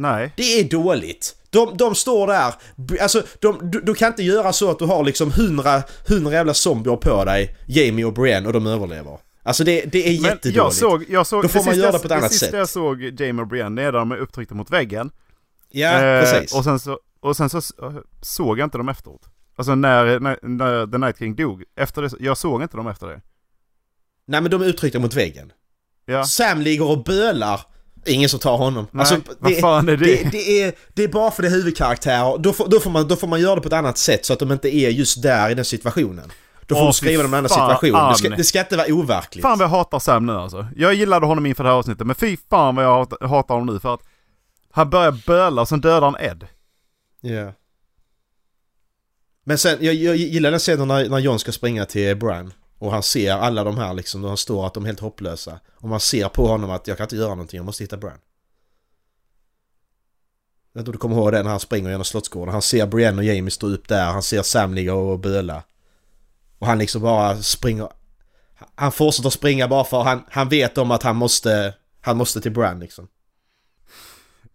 Nej. 0.00 0.32
Det 0.36 0.60
är 0.60 0.64
dåligt. 0.64 1.36
De, 1.50 1.76
de 1.76 1.94
står 1.94 2.26
där, 2.26 2.54
alltså 3.00 3.22
de, 3.40 3.70
du, 3.70 3.80
du 3.80 3.94
kan 3.94 4.08
inte 4.08 4.22
göra 4.22 4.52
så 4.52 4.70
att 4.70 4.78
du 4.78 4.84
har 4.84 5.04
liksom 5.04 5.32
hundra, 5.32 5.82
hundra 6.08 6.32
jävla 6.32 6.54
zombier 6.54 6.96
på 6.96 7.24
dig, 7.24 7.56
Jamie 7.66 8.04
och 8.04 8.12
Brienne, 8.12 8.46
och 8.46 8.52
de 8.52 8.66
överlever. 8.66 9.18
Alltså 9.42 9.64
det, 9.64 9.84
det 9.92 9.98
är 9.98 10.12
Men 10.12 10.30
jättedåligt. 10.30 10.56
jag 10.56 10.72
såg, 10.74 11.04
jag 11.08 11.26
såg, 11.26 11.42
Då 11.44 11.48
får 11.48 11.64
man 11.64 11.76
göra 11.78 11.92
det 11.92 11.98
på 11.98 12.04
ett 12.06 12.10
annat 12.12 12.22
Det 12.22 12.28
sista 12.30 12.46
sätt. 12.46 12.54
jag 12.58 12.68
såg 12.68 13.20
Jamie 13.20 13.42
och 13.42 13.48
Brienne, 13.48 13.82
det 13.82 13.88
är 13.88 13.92
där 13.92 13.98
de 13.98 14.12
är 14.12 14.16
upptryckta 14.16 14.54
mot 14.54 14.70
väggen. 14.70 15.10
Ja, 15.70 15.88
Eh, 16.00 16.20
precis. 16.22 16.54
och 16.54 16.64
sen 16.64 16.78
så, 16.80 16.98
och 17.20 17.36
sen 17.36 17.50
så 17.50 17.60
såg 18.22 18.58
jag 18.58 18.66
inte 18.66 18.78
dem 18.78 18.88
efteråt. 18.88 19.22
Alltså 19.56 19.74
när, 19.74 20.20
när, 20.20 20.38
när 20.42 20.86
The 20.86 20.98
Night 20.98 21.18
King 21.18 21.36
dog. 21.36 21.64
Efter 21.76 22.02
det, 22.02 22.10
jag 22.20 22.38
såg 22.38 22.62
inte 22.62 22.76
dem 22.76 22.86
efter 22.86 23.06
det. 23.06 23.20
Nej 24.26 24.40
men 24.40 24.50
de 24.50 24.62
är 24.62 24.66
uttryckta 24.66 24.98
mot 24.98 25.14
väggen. 25.14 25.52
Ja. 26.06 26.24
Sam 26.24 26.60
ligger 26.60 26.88
och 26.90 27.04
bölar. 27.04 27.60
Ingen 28.06 28.28
som 28.28 28.40
tar 28.40 28.56
honom. 28.56 28.86
Nej, 28.90 29.00
Alltså, 29.00 29.20
vad 29.38 29.58
fan 29.58 29.88
är 29.88 29.96
det? 29.96 30.04
Det, 30.04 30.30
det, 30.32 30.62
är, 30.62 30.72
det 30.94 31.04
är 31.04 31.08
bara 31.08 31.30
för 31.30 31.42
det 31.42 31.48
är 31.48 31.52
huvudkaraktärer. 31.52 32.38
Då 32.38 32.52
får, 32.52 32.68
då, 32.68 32.80
får 32.80 32.90
man, 32.90 33.08
då 33.08 33.16
får 33.16 33.26
man 33.28 33.40
göra 33.40 33.54
det 33.54 33.60
på 33.60 33.68
ett 33.68 33.72
annat 33.74 33.98
sätt 33.98 34.26
så 34.26 34.32
att 34.32 34.38
de 34.38 34.52
inte 34.52 34.74
är 34.74 34.90
just 34.90 35.22
där 35.22 35.50
i 35.50 35.54
den 35.54 35.64
situationen. 35.64 36.32
Då 36.66 36.74
får 36.74 36.82
Åh, 36.82 36.88
du 36.88 36.92
skriva 36.92 37.22
dem 37.22 37.34
i 37.34 37.36
en 37.38 37.38
annan 37.38 37.48
situation. 37.48 38.08
Det 38.12 38.14
ska, 38.18 38.28
det 38.28 38.44
ska 38.44 38.60
inte 38.60 38.76
vara 38.76 38.86
overkligt. 38.92 39.42
Fan 39.42 39.58
vad 39.58 39.64
jag 39.64 39.70
hatar 39.70 39.98
Sam 39.98 40.26
nu 40.26 40.32
alltså. 40.32 40.66
Jag 40.76 40.94
gillade 40.94 41.26
honom 41.26 41.46
inför 41.46 41.64
det 41.64 41.70
här 41.70 41.76
avsnittet, 41.76 42.06
men 42.06 42.16
fy 42.16 42.36
fan 42.50 42.74
vad 42.76 42.84
jag 42.84 42.94
hat- 43.04 43.28
hatar 43.28 43.54
honom 43.54 43.74
nu 43.74 43.80
för 43.80 43.94
att 43.94 44.00
han 44.72 44.90
börjar 44.90 45.12
böla 45.26 45.62
och 45.62 45.68
sen 45.68 45.80
dödar 45.80 46.00
han 46.02 46.16
Ed. 46.20 46.46
Ja. 47.20 47.52
Men 49.44 49.58
sen, 49.58 49.78
jag, 49.80 49.94
jag 49.94 50.16
gillar 50.16 50.50
den 50.50 50.60
scenen 50.60 50.88
när, 50.88 51.08
när 51.08 51.18
John 51.18 51.38
ska 51.38 51.52
springa 51.52 51.84
till 51.84 52.16
Bran. 52.16 52.52
Och 52.80 52.92
han 52.92 53.02
ser 53.02 53.32
alla 53.32 53.64
de 53.64 53.78
här 53.78 53.94
liksom, 53.94 54.24
och 54.24 54.30
han 54.30 54.36
står 54.36 54.66
att 54.66 54.74
de 54.74 54.82
är 54.82 54.86
helt 54.86 55.00
hopplösa. 55.00 55.60
Och 55.76 55.88
man 55.88 56.00
ser 56.00 56.28
på 56.28 56.46
honom 56.46 56.70
att 56.70 56.86
jag 56.86 56.96
kan 56.96 57.04
inte 57.04 57.16
göra 57.16 57.28
någonting, 57.28 57.56
jag 57.56 57.66
måste 57.66 57.84
hitta 57.84 57.96
Bran. 57.96 58.18
Jag 60.72 60.84
tror 60.84 60.92
du 60.92 60.98
kommer 60.98 61.16
ihåg 61.16 61.32
det 61.32 61.42
när 61.42 61.50
han 61.50 61.60
springer 61.60 61.90
genom 61.90 62.04
Slottsgården. 62.04 62.52
Han 62.52 62.62
ser 62.62 62.86
Brienne 62.86 63.18
och 63.18 63.24
Jamie 63.24 63.50
stå 63.50 63.66
upp 63.66 63.88
där, 63.88 64.04
han 64.04 64.22
ser 64.22 64.42
Sam 64.42 64.74
ligga 64.74 64.94
och 64.94 65.18
böla. 65.18 65.62
Och 66.58 66.66
han 66.66 66.78
liksom 66.78 67.02
bara 67.02 67.36
springer... 67.36 67.88
Han 68.74 68.92
fortsätter 68.92 69.30
springa 69.30 69.68
bara 69.68 69.84
för 69.84 70.02
han, 70.02 70.24
han 70.30 70.48
vet 70.48 70.78
om 70.78 70.90
att 70.90 71.02
han 71.02 71.16
måste... 71.16 71.74
Han 72.00 72.16
måste 72.16 72.40
till 72.40 72.52
Bran 72.52 72.80
liksom. 72.80 73.08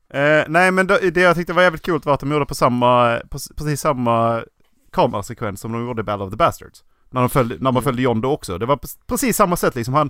Eh, 0.10 0.44
nej 0.48 0.72
men 0.72 0.88
det, 0.88 1.12
det 1.12 1.22
jag 1.22 1.36
tyckte 1.36 1.54
var 1.54 1.64
jävligt 1.64 1.86
coolt 1.86 2.06
var 2.06 2.14
att 2.14 2.20
de 2.20 2.32
gjorde 2.32 2.46
på 2.46 2.56
samma, 2.56 3.20
på, 3.30 3.40
precis 3.56 3.82
samma 3.82 4.44
kamerasekvens 4.92 5.62
som 5.62 5.72
de 5.72 5.86
gjorde 5.86 6.02
i 6.02 6.04
Battle 6.04 6.26
of 6.26 6.32
the 6.32 6.38
Bastards. 6.38 6.84
När, 7.16 7.22
de 7.22 7.30
följde, 7.30 7.56
när 7.60 7.72
man 7.72 7.84
följde 7.84 8.02
John 8.02 8.22
då 8.22 8.32
också. 8.32 8.58
Det 8.58 8.66
var 8.66 8.80
precis 9.08 9.38
samma 9.38 9.56
sätt 9.56 9.76
liksom. 9.76 9.94
Han, 9.94 10.10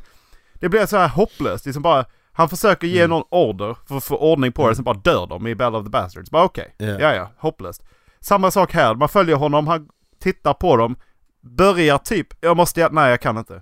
det 0.54 0.70
blev 0.70 0.86
så 0.86 0.98
här 0.98 1.08
hopplöst. 1.08 1.66
Liksom 1.66 1.84
bara, 1.84 2.06
han 2.32 2.50
försöker 2.50 2.88
ge 2.88 3.00
Mm. 3.00 3.10
någon 3.10 3.24
order 3.32 3.78
för 3.88 3.98
att 3.98 4.04
få 4.04 4.18
ordning 4.18 4.52
på 4.52 4.70
det, 4.70 4.76
sen 4.76 4.84
bara 4.84 4.96
dör 4.98 5.28
de 5.28 5.48
i 5.48 5.56
Battle 5.56 5.78
of 5.80 5.84
the 5.86 5.90
Bastards. 5.90 6.32
Bara 6.32 6.44
okej, 6.44 6.76
Ja. 6.78 6.86
ja 6.86 7.16
ja, 7.16 7.32
hopplöst. 7.38 7.84
Samma 8.20 8.52
sak 8.52 8.74
här, 8.74 8.96
man 8.96 9.10
följer 9.10 9.36
honom, 9.36 9.68
han 9.68 9.88
tittar 10.20 10.54
på 10.54 10.78
dem, 10.78 10.96
börjar 11.42 11.98
typ, 11.98 12.28
jag 12.42 12.58
måste 12.58 12.80
hjälpa, 12.80 12.96
nej 12.96 13.10
jag 13.10 13.22
kan 13.22 13.38
inte. 13.38 13.62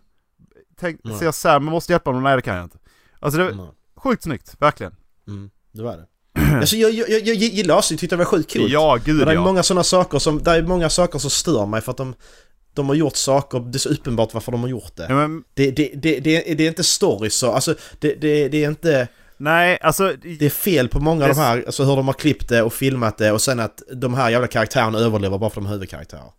Tänk, 0.79 0.99
Nej. 1.03 1.17
ser 1.17 1.31
Sam, 1.31 1.63
jag 1.63 1.71
måste 1.71 1.93
hjälpa 1.93 2.09
honom, 2.09 2.23
nej 2.23 2.35
det 2.35 2.41
kan 2.41 2.55
jag 2.55 2.63
inte. 2.63 2.77
Alltså 3.19 3.37
det 3.39 3.43
var 3.45 3.51
Mm. 3.51 3.65
sjukt 3.95 4.23
snyggt, 4.23 4.55
verkligen. 4.59 4.95
Mm, 5.27 5.49
det 5.71 5.83
var 5.83 5.97
det. 5.97 6.05
alltså 6.59 6.75
jag, 6.75 6.91
jag, 6.91 7.09
jag, 7.09 7.21
jag 7.21 7.35
gillar 7.35 7.75
avsnittet, 7.75 7.99
tyckte 7.99 8.15
det 8.15 8.17
var 8.17 8.25
sjukt 8.25 8.53
coolt. 8.53 8.69
Ja, 8.71 8.97
gud 9.05 9.15
Men 9.17 9.25
det 9.25 9.31
är 9.31 9.35
ja. 9.35 9.43
många 9.43 9.63
sådana 9.63 9.83
saker 9.83 10.19
som, 10.19 10.43
det 10.43 10.51
är 10.51 10.63
många 10.63 10.89
saker 10.89 11.19
som 11.19 11.29
stör 11.29 11.65
mig 11.65 11.81
för 11.81 11.91
att 11.91 11.97
de, 11.97 12.15
de 12.73 12.87
har 12.89 12.95
gjort 12.95 13.15
saker, 13.15 13.59
det 13.59 13.77
är 13.77 13.79
så 13.79 13.89
uppenbart 13.89 14.33
varför 14.33 14.51
de 14.51 14.61
har 14.61 14.67
gjort 14.69 14.95
det. 14.95 15.05
ja 15.09 15.15
men, 15.15 15.43
Det, 15.53 15.71
det, 15.71 15.91
det, 15.95 16.19
det, 16.19 16.53
det 16.53 16.63
är 16.63 16.67
inte 16.67 16.83
story 16.83 17.29
så, 17.29 17.51
alltså 17.51 17.75
det, 17.99 18.13
det, 18.21 18.47
det 18.49 18.63
är 18.63 18.67
inte, 18.69 19.07
nej, 19.37 19.77
alltså... 19.81 20.13
det 20.39 20.45
är 20.45 20.49
fel 20.49 20.87
på 20.89 20.99
många 20.99 21.23
av 21.23 21.29
Det- 21.29 21.35
de 21.35 21.41
här, 21.41 21.63
alltså 21.65 21.83
hur 21.83 21.95
de 21.95 22.05
har 22.07 22.13
klippt 22.13 22.49
det 22.49 22.61
och 22.61 22.73
filmat 22.73 23.17
det 23.17 23.31
och 23.31 23.41
sen 23.41 23.59
att 23.59 23.81
de 23.93 24.13
här 24.13 24.29
jävla 24.29 24.47
karaktärerna 24.47 24.99
överlever 24.99 25.37
bara 25.37 25.49
för 25.49 25.61
de 25.61 25.65
är 25.67 25.71
huvudkaraktärer. 25.71 26.31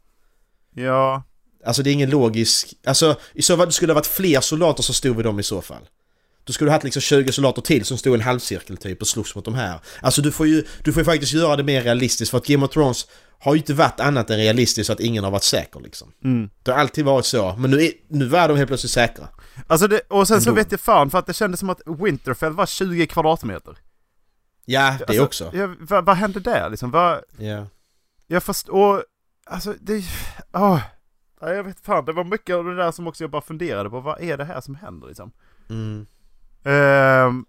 Ja, 0.75 1.23
Alltså 1.67 1.83
det 1.83 1.91
är 1.91 1.93
ingen 1.93 2.11
logisk, 2.11 2.75
alltså 2.87 3.17
i 3.35 3.43
så 3.43 3.57
fall 3.57 3.67
det 3.67 3.73
skulle 3.73 3.93
ha 3.93 3.95
varit 3.95 4.07
fler 4.07 4.41
soldater 4.41 4.83
som 4.83 4.95
stod 4.95 5.17
vid 5.17 5.25
dem 5.25 5.41
i 5.41 5.43
så 5.43 5.63
fall. 5.63 5.83
Då 6.45 6.53
skulle 6.53 6.69
du 6.69 6.73
haft 6.73 6.85
liksom 6.85 7.03
20 7.03 7.33
soldater 7.33 7.63
till 7.63 7.85
som 7.85 7.99
stod 7.99 8.13
i 8.13 8.15
en 8.15 8.21
halvcirkel 8.21 8.77
typ 8.77 9.01
och 9.01 9.09
slogs 9.09 9.35
mot 9.35 9.45
de 9.45 9.55
här. 9.55 9.81
Alltså 10.01 10.23
du 10.23 10.33
får 10.33 10.47
ju, 10.47 10.65
du 10.85 10.93
får 10.93 11.01
ju 11.01 11.05
faktiskt 11.05 11.33
göra 11.33 11.57
det 11.57 11.63
mer 11.63 11.83
realistiskt 11.83 12.31
för 12.31 12.39
att 12.39 12.47
Game 12.47 12.65
of 12.67 12.71
Thrones 12.73 13.07
har 13.39 13.55
ju 13.55 13.59
inte 13.59 13.75
varit 13.75 14.01
annat 14.01 14.31
än 14.31 14.37
realistiskt 14.37 14.87
så 14.87 14.93
att 14.93 15.01
ingen 15.01 15.25
har 15.25 15.31
varit 15.31 15.43
säker 15.43 15.81
liksom. 15.81 16.13
mm. 16.25 16.51
Det 16.63 16.71
har 16.71 16.79
alltid 16.79 17.05
varit 17.05 17.25
så, 17.27 17.55
men 17.59 17.71
nu, 17.71 17.83
är, 17.83 17.91
nu 18.09 18.25
var 18.27 18.49
de 18.49 18.57
helt 18.57 18.69
plötsligt 18.69 18.93
säkra. 18.93 19.29
Alltså 19.67 19.89
det, 19.89 20.01
och 20.09 20.29
sen 20.29 20.41
så 20.41 20.51
Ändå. 20.51 20.61
vet 20.61 20.71
jag 20.73 20.81
fan 20.81 21.11
för 21.11 21.19
att 21.19 21.27
det 21.27 21.33
kändes 21.35 21.61
som 21.61 21.71
att 21.71 21.81
Winterfell 21.87 22.53
var 22.53 22.67
20 22.67 23.07
kvadratmeter. 23.07 23.79
Ja, 24.65 24.97
det 24.99 25.05
Alltså, 25.09 25.25
också. 25.25 25.51
Ja, 25.55 25.75
vad, 25.81 26.05
vad 26.05 26.17
hände 26.17 26.41
där 26.41 26.71
liksom? 26.71 26.91
Vad, 26.91 27.21
Ja. 27.39 27.67
jag 28.27 28.43
förstår, 28.43 29.05
alltså 29.47 29.75
det, 29.81 30.05
åh. 30.53 30.81
Ja, 31.41 31.53
jag 31.53 31.65
vet 31.65 31.81
fan, 31.81 32.05
det 32.05 32.13
var 32.13 32.25
mycket 32.25 32.57
av 32.57 32.65
det 32.65 32.77
där 32.77 32.93
som 32.93 33.07
också 33.07 33.25
jag 33.25 33.31
bara 33.31 33.43
funderade 33.43 33.91
på. 33.91 34.01
Vad 34.01 34.21
är 34.23 34.37
det 34.37 34.45
här 34.45 34.61
som 34.61 34.75
händer 34.75 35.07
liksom? 35.09 35.33
Mm. 35.71 36.07
Ehm, 36.65 37.45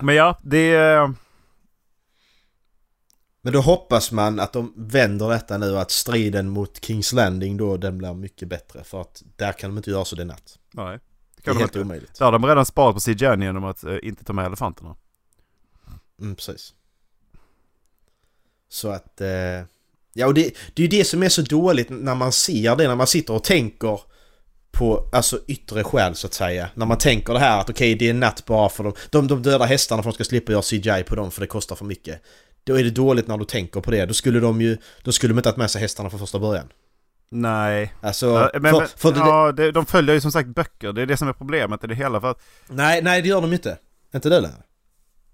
men 0.00 0.14
ja, 0.14 0.38
det... 0.42 0.74
Men 3.44 3.52
då 3.52 3.60
hoppas 3.60 4.12
man 4.12 4.40
att 4.40 4.52
de 4.52 4.72
vänder 4.76 5.28
detta 5.28 5.58
nu 5.58 5.78
att 5.78 5.90
striden 5.90 6.48
mot 6.48 6.84
Kings 6.84 7.12
Landing 7.12 7.56
då 7.56 7.76
den 7.76 7.98
blir 7.98 8.14
mycket 8.14 8.48
bättre 8.48 8.84
för 8.84 9.00
att 9.00 9.22
där 9.36 9.52
kan 9.52 9.70
de 9.70 9.76
inte 9.76 9.90
göra 9.90 10.04
så 10.04 10.16
det 10.16 10.24
natt. 10.24 10.58
Nej. 10.72 10.98
Det 10.98 11.00
Det 11.36 11.42
kan 11.42 11.50
är 11.50 11.54
de 11.54 11.60
helt 11.60 11.70
inte. 11.76 11.80
omöjligt. 11.80 12.18
Där 12.18 12.24
har 12.24 12.32
de 12.32 12.46
redan 12.46 12.66
sparat 12.66 12.94
på 12.94 13.00
CGI 13.00 13.44
genom 13.44 13.64
att 13.64 13.84
eh, 13.84 13.96
inte 14.02 14.24
ta 14.24 14.32
med 14.32 14.46
elefanterna. 14.46 14.96
Mm, 16.20 16.36
precis. 16.36 16.74
Så 18.68 18.88
att... 18.88 19.20
Eh, 19.20 19.28
ja 20.12 20.26
och 20.26 20.34
det, 20.34 20.54
det 20.74 20.82
är 20.82 20.88
ju 20.90 20.98
det 20.98 21.04
som 21.04 21.22
är 21.22 21.28
så 21.28 21.42
dåligt 21.42 21.90
när 21.90 22.14
man 22.14 22.32
ser 22.32 22.76
det, 22.76 22.88
när 22.88 22.96
man 22.96 23.06
sitter 23.06 23.34
och 23.34 23.44
tänker 23.44 24.00
på 24.70 25.08
alltså 25.12 25.40
yttre 25.46 25.84
skäl 25.84 26.14
så 26.14 26.26
att 26.26 26.34
säga. 26.34 26.70
När 26.74 26.86
man 26.86 26.98
tänker 26.98 27.32
det 27.32 27.38
här 27.38 27.60
att 27.60 27.70
okej 27.70 27.94
det 27.94 28.08
är 28.08 28.14
natt 28.14 28.46
bara 28.46 28.68
för 28.68 28.84
dem. 28.84 28.92
De, 29.10 29.26
de 29.28 29.42
döda 29.42 29.64
hästarna 29.64 30.02
för 30.02 30.10
att 30.10 30.14
de 30.14 30.24
ska 30.24 30.28
slippa 30.28 30.52
göra 30.52 30.62
CGI 30.62 31.04
på 31.06 31.14
dem 31.14 31.30
för 31.30 31.40
det 31.40 31.46
kostar 31.46 31.76
för 31.76 31.84
mycket. 31.84 32.22
Då 32.64 32.78
är 32.78 32.84
det 32.84 32.90
dåligt 32.90 33.26
när 33.28 33.38
du 33.38 33.44
tänker 33.44 33.80
på 33.80 33.90
det. 33.90 34.06
Då 34.06 34.14
skulle 34.14 34.40
de 34.40 34.60
ju... 34.60 34.78
Då 35.02 35.12
skulle 35.12 35.32
de 35.32 35.38
inte 35.38 35.48
ha 35.50 35.56
med 35.56 35.70
sig 35.70 35.80
hästarna 35.80 36.10
från 36.10 36.20
första 36.20 36.38
början. 36.38 36.68
Nej. 37.30 37.92
Alltså... 38.00 38.26
Ja, 38.54 38.60
men, 38.60 38.74
för, 38.74 38.86
för 38.86 39.12
ja, 39.16 39.52
det, 39.52 39.72
de 39.72 39.86
följer 39.86 40.14
ju 40.14 40.20
som 40.20 40.32
sagt 40.32 40.48
böcker. 40.48 40.92
Det 40.92 41.02
är 41.02 41.06
det 41.06 41.16
som 41.16 41.28
är 41.28 41.32
problemet 41.32 41.84
i 41.84 41.86
det 41.86 41.94
hela. 41.94 42.20
För 42.20 42.30
att, 42.30 42.42
nej, 42.68 43.02
nej 43.02 43.22
det 43.22 43.28
gör 43.28 43.40
de 43.40 43.52
inte. 43.52 43.78
Inte 44.14 44.28
det 44.28 44.40
längre. 44.40 44.62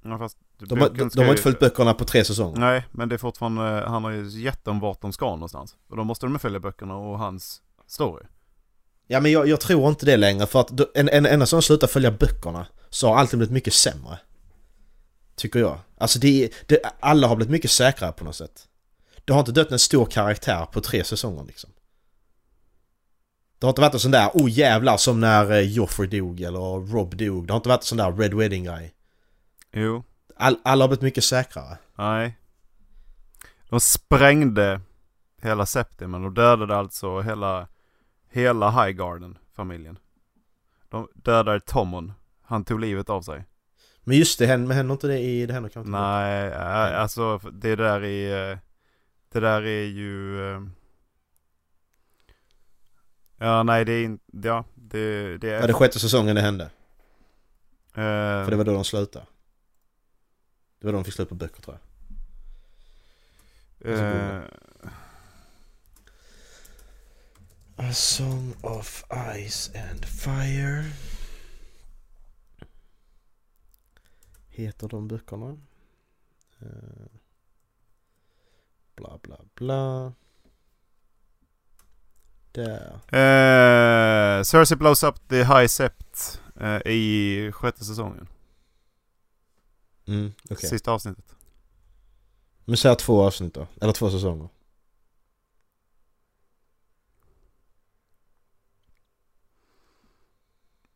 ja, 0.04 0.18
fast 0.18 0.38
De, 0.58 0.80
har- 0.80 0.88
de, 0.88 1.08
de 1.14 1.20
har 1.22 1.30
inte 1.30 1.42
följt 1.42 1.58
böckerna 1.60 1.94
på 1.94 2.04
tre 2.04 2.24
säsonger. 2.24 2.60
Nej, 2.60 2.84
men 2.92 3.08
det 3.08 3.14
är 3.16 3.18
fortfarande, 3.18 3.62
han 3.88 4.04
har 4.04 4.10
ju 4.10 4.28
gett 4.28 4.64
dem 4.64 4.80
vart 4.80 5.00
de 5.00 5.12
ska 5.12 5.30
någonstans. 5.30 5.76
Och 5.90 5.96
då 5.96 6.04
måste 6.04 6.26
de 6.26 6.38
följa 6.38 6.60
böckerna 6.60 6.96
och 6.96 7.18
hans 7.18 7.62
story. 7.86 8.24
Ja 9.06 9.20
men 9.20 9.32
jag, 9.32 9.48
jag 9.48 9.60
tror 9.60 9.88
inte 9.88 10.06
det 10.06 10.16
längre 10.16 10.46
för 10.46 10.60
att 10.60 10.96
en, 10.96 11.08
en, 11.08 11.26
enda 11.26 11.46
som 11.46 11.62
slutar 11.62 11.86
följa 11.86 12.10
böckerna 12.10 12.66
så 12.90 13.08
har 13.08 13.16
allting 13.16 13.38
blivit 13.38 13.52
mycket 13.52 13.74
sämre. 13.74 14.18
Tycker 15.36 15.58
jag. 15.60 15.78
Alltså 16.00 16.18
det, 16.18 16.52
det, 16.66 16.80
alla 17.00 17.26
har 17.26 17.36
blivit 17.36 17.52
mycket 17.52 17.70
säkrare 17.70 18.12
på 18.12 18.24
något 18.24 18.36
sätt. 18.36 18.68
Det 19.24 19.32
har 19.32 19.40
inte 19.40 19.52
dött 19.52 19.72
en 19.72 19.78
stor 19.78 20.06
karaktär 20.06 20.66
på 20.66 20.80
tre 20.80 21.04
säsonger 21.04 21.44
liksom. 21.44 21.70
Det 23.58 23.66
har 23.66 23.70
inte 23.70 23.80
varit 23.80 23.94
en 23.94 24.00
sån 24.00 24.10
där 24.10 24.30
oh 24.34 24.50
jävlar 24.50 24.96
som 24.96 25.20
när 25.20 25.52
eh, 25.52 25.60
Joffrey 25.60 26.08
dog 26.08 26.40
eller 26.40 26.92
Rob 26.92 27.16
dog. 27.16 27.46
Det 27.46 27.52
har 27.52 27.56
inte 27.56 27.68
varit 27.68 27.80
en 27.80 27.84
sån 27.84 27.98
där 27.98 28.12
Red 28.12 28.34
Wedding 28.34 28.64
grej. 28.64 28.94
Jo, 29.72 30.04
All, 30.36 30.58
alla 30.64 30.84
har 30.84 30.88
blivit 30.88 31.02
mycket 31.02 31.24
säkrare. 31.24 31.78
nej. 31.94 32.38
De 33.68 33.80
sprängde 33.80 34.80
hela 35.42 35.66
Septimen 35.66 36.24
och 36.24 36.32
dödade 36.32 36.76
alltså 36.76 37.20
hela, 37.20 37.68
hela 38.30 38.70
Highgarden-familjen. 38.70 39.98
De 40.88 41.08
dödade 41.14 41.60
Tomon. 41.60 42.12
Han 42.42 42.64
tog 42.64 42.80
livet 42.80 43.10
av 43.10 43.22
sig. 43.22 43.44
Men 44.08 44.16
just 44.16 44.38
det, 44.38 44.46
händer, 44.46 44.92
inte 44.92 45.06
det 45.06 45.18
i... 45.18 45.46
Det 45.46 45.52
händer 45.52 45.70
kanske. 45.70 45.90
Nej, 45.90 46.46
äh, 46.48 47.00
alltså 47.00 47.38
det 47.38 47.76
där 47.76 48.04
är... 48.04 48.52
eh, 48.52 48.58
Det 49.32 49.40
där 49.40 49.62
är 49.62 49.84
ju... 49.84 50.42
eh, 50.54 50.60
Ja, 53.38 53.62
nej 53.62 53.84
det 53.84 53.92
är 53.92 54.04
inte... 54.04 54.24
Ja, 54.42 54.64
det, 54.74 55.38
det 55.38 55.50
är... 55.50 55.60
Ja, 55.60 55.66
det 55.66 55.72
sjätte 55.72 55.98
säsongen 55.98 56.36
det 56.36 56.42
hände. 56.42 56.64
eh, 56.64 56.70
För 57.94 58.50
det 58.50 58.56
var 58.56 58.64
då 58.64 58.72
de 58.72 58.84
slutade. 58.84 59.26
Det 60.80 60.86
var 60.86 60.92
då 60.92 60.98
de 60.98 61.04
fick 61.04 61.14
slut 61.14 61.28
på 61.28 61.34
böcker 61.34 61.62
tror 61.62 61.78
jag. 63.80 63.92
eh, 63.92 64.42
A 67.76 67.92
Song 67.92 68.54
of 68.62 69.04
Ice 69.48 69.70
and 69.90 70.04
Fire 70.04 70.84
Heter 74.58 74.88
de 74.88 75.08
böckerna? 75.08 75.56
Eh, 76.60 76.68
Bla 78.94 79.18
bla 79.22 79.38
bla 79.54 80.12
Där 82.52 82.94
eh, 82.94 84.42
Cersei 84.42 84.76
blows 84.76 85.02
up 85.02 85.28
the 85.28 85.44
high 85.44 85.66
sept 85.66 86.42
eh, 86.60 86.92
i 86.92 87.52
sjätte 87.52 87.84
säsongen. 87.84 88.28
mm, 90.06 90.32
okej 90.50 90.68
Sista 90.70 90.92
avsnittet. 90.92 91.36
Men 92.64 92.76
säg 92.76 92.96
två 92.96 93.22
avsnitt 93.26 93.54
då, 93.54 93.66
eller 93.80 93.92
två 93.92 94.10
säsonger 94.10 94.48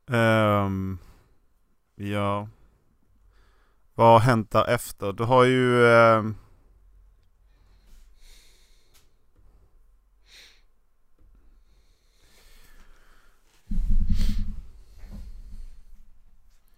Ehm, 0.06 0.98
ja. 1.94 2.48
Vad 3.94 4.06
har 4.12 4.20
hänt 4.20 4.50
därefter? 4.50 5.12
Du 5.12 5.24
har 5.24 5.44
ju... 5.44 5.86
ehm, 5.86 6.34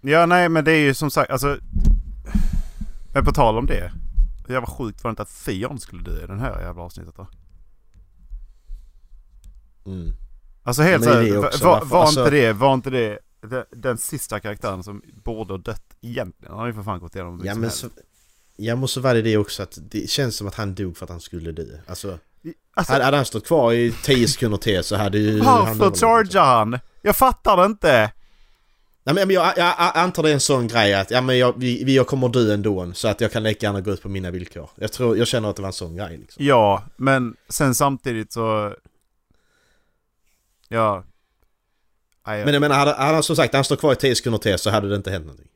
Ja, 0.01 0.27
nej 0.27 0.49
men 0.49 0.65
det 0.65 0.73
är 0.73 0.79
ju 0.81 0.95
som 0.95 1.11
sagt, 1.11 1.31
alltså... 1.31 1.59
Men 3.15 3.25
på 3.25 3.33
tal 3.33 3.59
om 3.59 3.67
det. 3.67 3.93
Jävla 4.49 4.67
sjukt 4.67 5.05
var 5.05 5.11
det 5.11 5.13
inte 5.13 5.23
att 5.23 5.45
Theon 5.45 5.79
skulle 5.81 6.03
dö 6.03 6.25
i 6.25 6.27
den 6.27 6.41
här 6.41 6.61
jävla 6.61 6.83
avsnittet 6.83 7.15
då? 7.17 7.27
mm. 9.87 10.13
Alltså 10.63 10.83
helt 10.83 11.05
såhär, 11.05 11.33
var, 11.37 11.43
var, 11.43 11.43
varför- 11.73 11.87
var 11.87 12.01
alltså- 12.03 12.21
inte 12.21 12.31
det, 12.31 12.53
var 12.53 12.75
inte 12.75 12.91
det 12.91 13.19
den, 13.49 13.65
den 13.71 13.99
sista 13.99 14.41
karaktären 14.41 14.83
som 14.83 15.03
borde 15.25 15.53
ha 15.53 15.59
dött 15.59 15.97
egentligen? 16.01 16.51
Han 16.53 16.61
har 16.61 16.67
ju 16.67 16.73
för 16.75 16.83
fan 16.83 17.01
gått 17.01 17.15
igenom 17.15 17.43
Ja 17.45 17.55
men 17.55 17.71
så, 17.71 17.89
Ja 18.57 18.77
men 18.77 18.89
så 18.89 19.01
var 19.01 19.15
det 19.15 19.37
också 19.37 19.63
att 19.63 19.79
det 19.91 20.11
känns 20.11 20.37
som 20.37 20.47
att 20.47 20.55
han 20.55 20.75
dog 20.75 20.97
för 20.97 21.05
att 21.07 21.11
han 21.11 21.21
skulle 21.21 21.53
dö 21.53 21.65
Alltså. 21.87 22.19
Alltså, 22.77 22.93
hade, 22.93 23.05
hade 23.05 23.17
han 23.17 23.27
stått 23.27 23.47
kvar 23.47 23.73
i 23.73 23.93
10 24.03 24.29
sekunder 24.29 24.59
till 24.59 24.85
så 24.85 24.97
hade 24.97 25.19
ju 25.19 25.41
varför 25.41 25.91
chargear 25.91 26.45
han? 26.45 26.79
Jag 27.03 27.17
fattar 27.17 27.57
det 27.57 27.65
inte! 27.67 28.13
Nej 29.07 29.15
men 29.15 29.31
jag, 29.31 29.47
jag, 29.47 29.57
jag 29.57 29.75
antar 29.79 30.23
det 30.23 30.29
är 30.31 30.35
en 30.35 30.41
sån 30.41 30.69
grej 30.69 30.95
att 30.95 31.11
ja, 31.11 31.21
men 31.21 31.39
jag, 31.39 31.55
vi, 31.59 31.85
vi- 31.85 31.97
jag 31.97 32.07
kommer 32.07 32.29
dö 32.29 32.55
ändå 32.55 32.93
så 32.93 33.09
att 33.09 33.21
jag 33.21 33.33
kan 33.33 33.43
lika 33.43 33.67
gärna 33.67 33.81
gå 33.81 33.91
ut 33.91 34.03
på 34.03 34.09
mina 34.09 34.31
villkor. 34.31 34.71
Jag, 34.77 34.93
tror, 34.93 35.17
jag 35.19 35.27
känner 35.29 35.51
att 35.51 35.57
det 35.57 35.63
var 35.63 35.67
en 35.67 35.73
sån 35.73 35.97
grej 35.97 36.17
liksom. 36.17 36.45
Ja, 36.45 36.85
men 36.97 37.37
sen 37.49 37.75
samtidigt 37.75 38.33
så... 38.33 38.75
Ja... 40.69 41.05
Men 42.25 42.55
jag 42.55 42.61
menar, 42.61 42.77
hade, 42.77 42.93
hade 42.93 43.23
som 43.23 43.37
sagt 43.37 43.55
han 43.55 43.65
står 43.65 43.77
kvar 43.77 43.93
i 43.93 43.97
10 43.97 44.15
sekunder 44.15 44.39
till 44.39 44.59
så 44.59 44.71
hade 44.71 44.89
det 44.89 44.97
inte 44.97 45.11
hänt 45.11 45.25
någonting. 45.25 45.49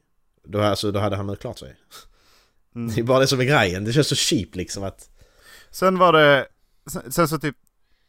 Då, 0.44 0.62
alltså, 0.62 0.92
då 0.92 1.00
hade 1.00 1.16
han 1.16 1.26
nog 1.26 1.38
klart 1.38 1.58
sig. 1.58 1.76
mm. 2.74 2.94
Det 2.94 3.00
är 3.00 3.04
bara 3.04 3.18
det 3.18 3.26
som 3.26 3.40
är 3.40 3.44
grejen. 3.44 3.84
Det 3.84 3.92
känns 3.92 4.08
så 4.08 4.14
cheap 4.14 4.54
liksom 4.54 4.84
att... 4.84 5.10
Sen 5.70 5.98
var 5.98 6.12
det... 6.12 6.46
Sen, 6.86 7.12
sen 7.12 7.28
så 7.28 7.38
typ... 7.38 7.56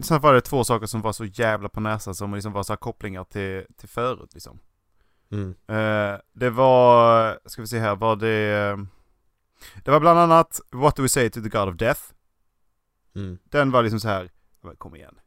Sen 0.03 0.22
var 0.22 0.34
det 0.34 0.41
två 0.41 0.64
saker 0.64 0.88
som 0.88 1.01
var 1.01 1.14
så 1.14 1.26
jävla 1.26 1.70
på 1.70 1.80
näsan 1.80 2.16
som 2.16 2.34
liksom 2.34 2.53
var 2.53 2.64
så 2.64 2.74
här 2.74 2.78
kopplingar 2.78 3.24
till, 3.24 3.66
till 3.78 3.89
förut 3.89 4.30
liksom. 4.34 4.60
Mm. 5.32 5.55
Eh, 5.68 6.20
det 6.34 6.49
var, 6.49 7.39
ska 7.45 7.62
vi 7.62 7.68
se 7.68 7.80
här, 7.80 7.95
var 7.95 8.16
det... 8.16 8.78
Det 9.84 9.91
var 9.91 9.99
bland 9.99 10.20
annat 10.20 10.62
What 10.72 10.95
do 10.95 11.01
we 11.01 11.10
say 11.10 11.30
to 11.30 11.41
the 11.41 11.49
God 11.49 11.70
of 11.70 11.76
Death? 11.76 12.01
Mm. 13.16 13.38
Den 13.43 13.72
var 13.72 13.84
liksom 13.84 13.99
så 13.99 14.07
här, 14.07 14.30
kom 14.78 14.95
igen. 14.95 15.20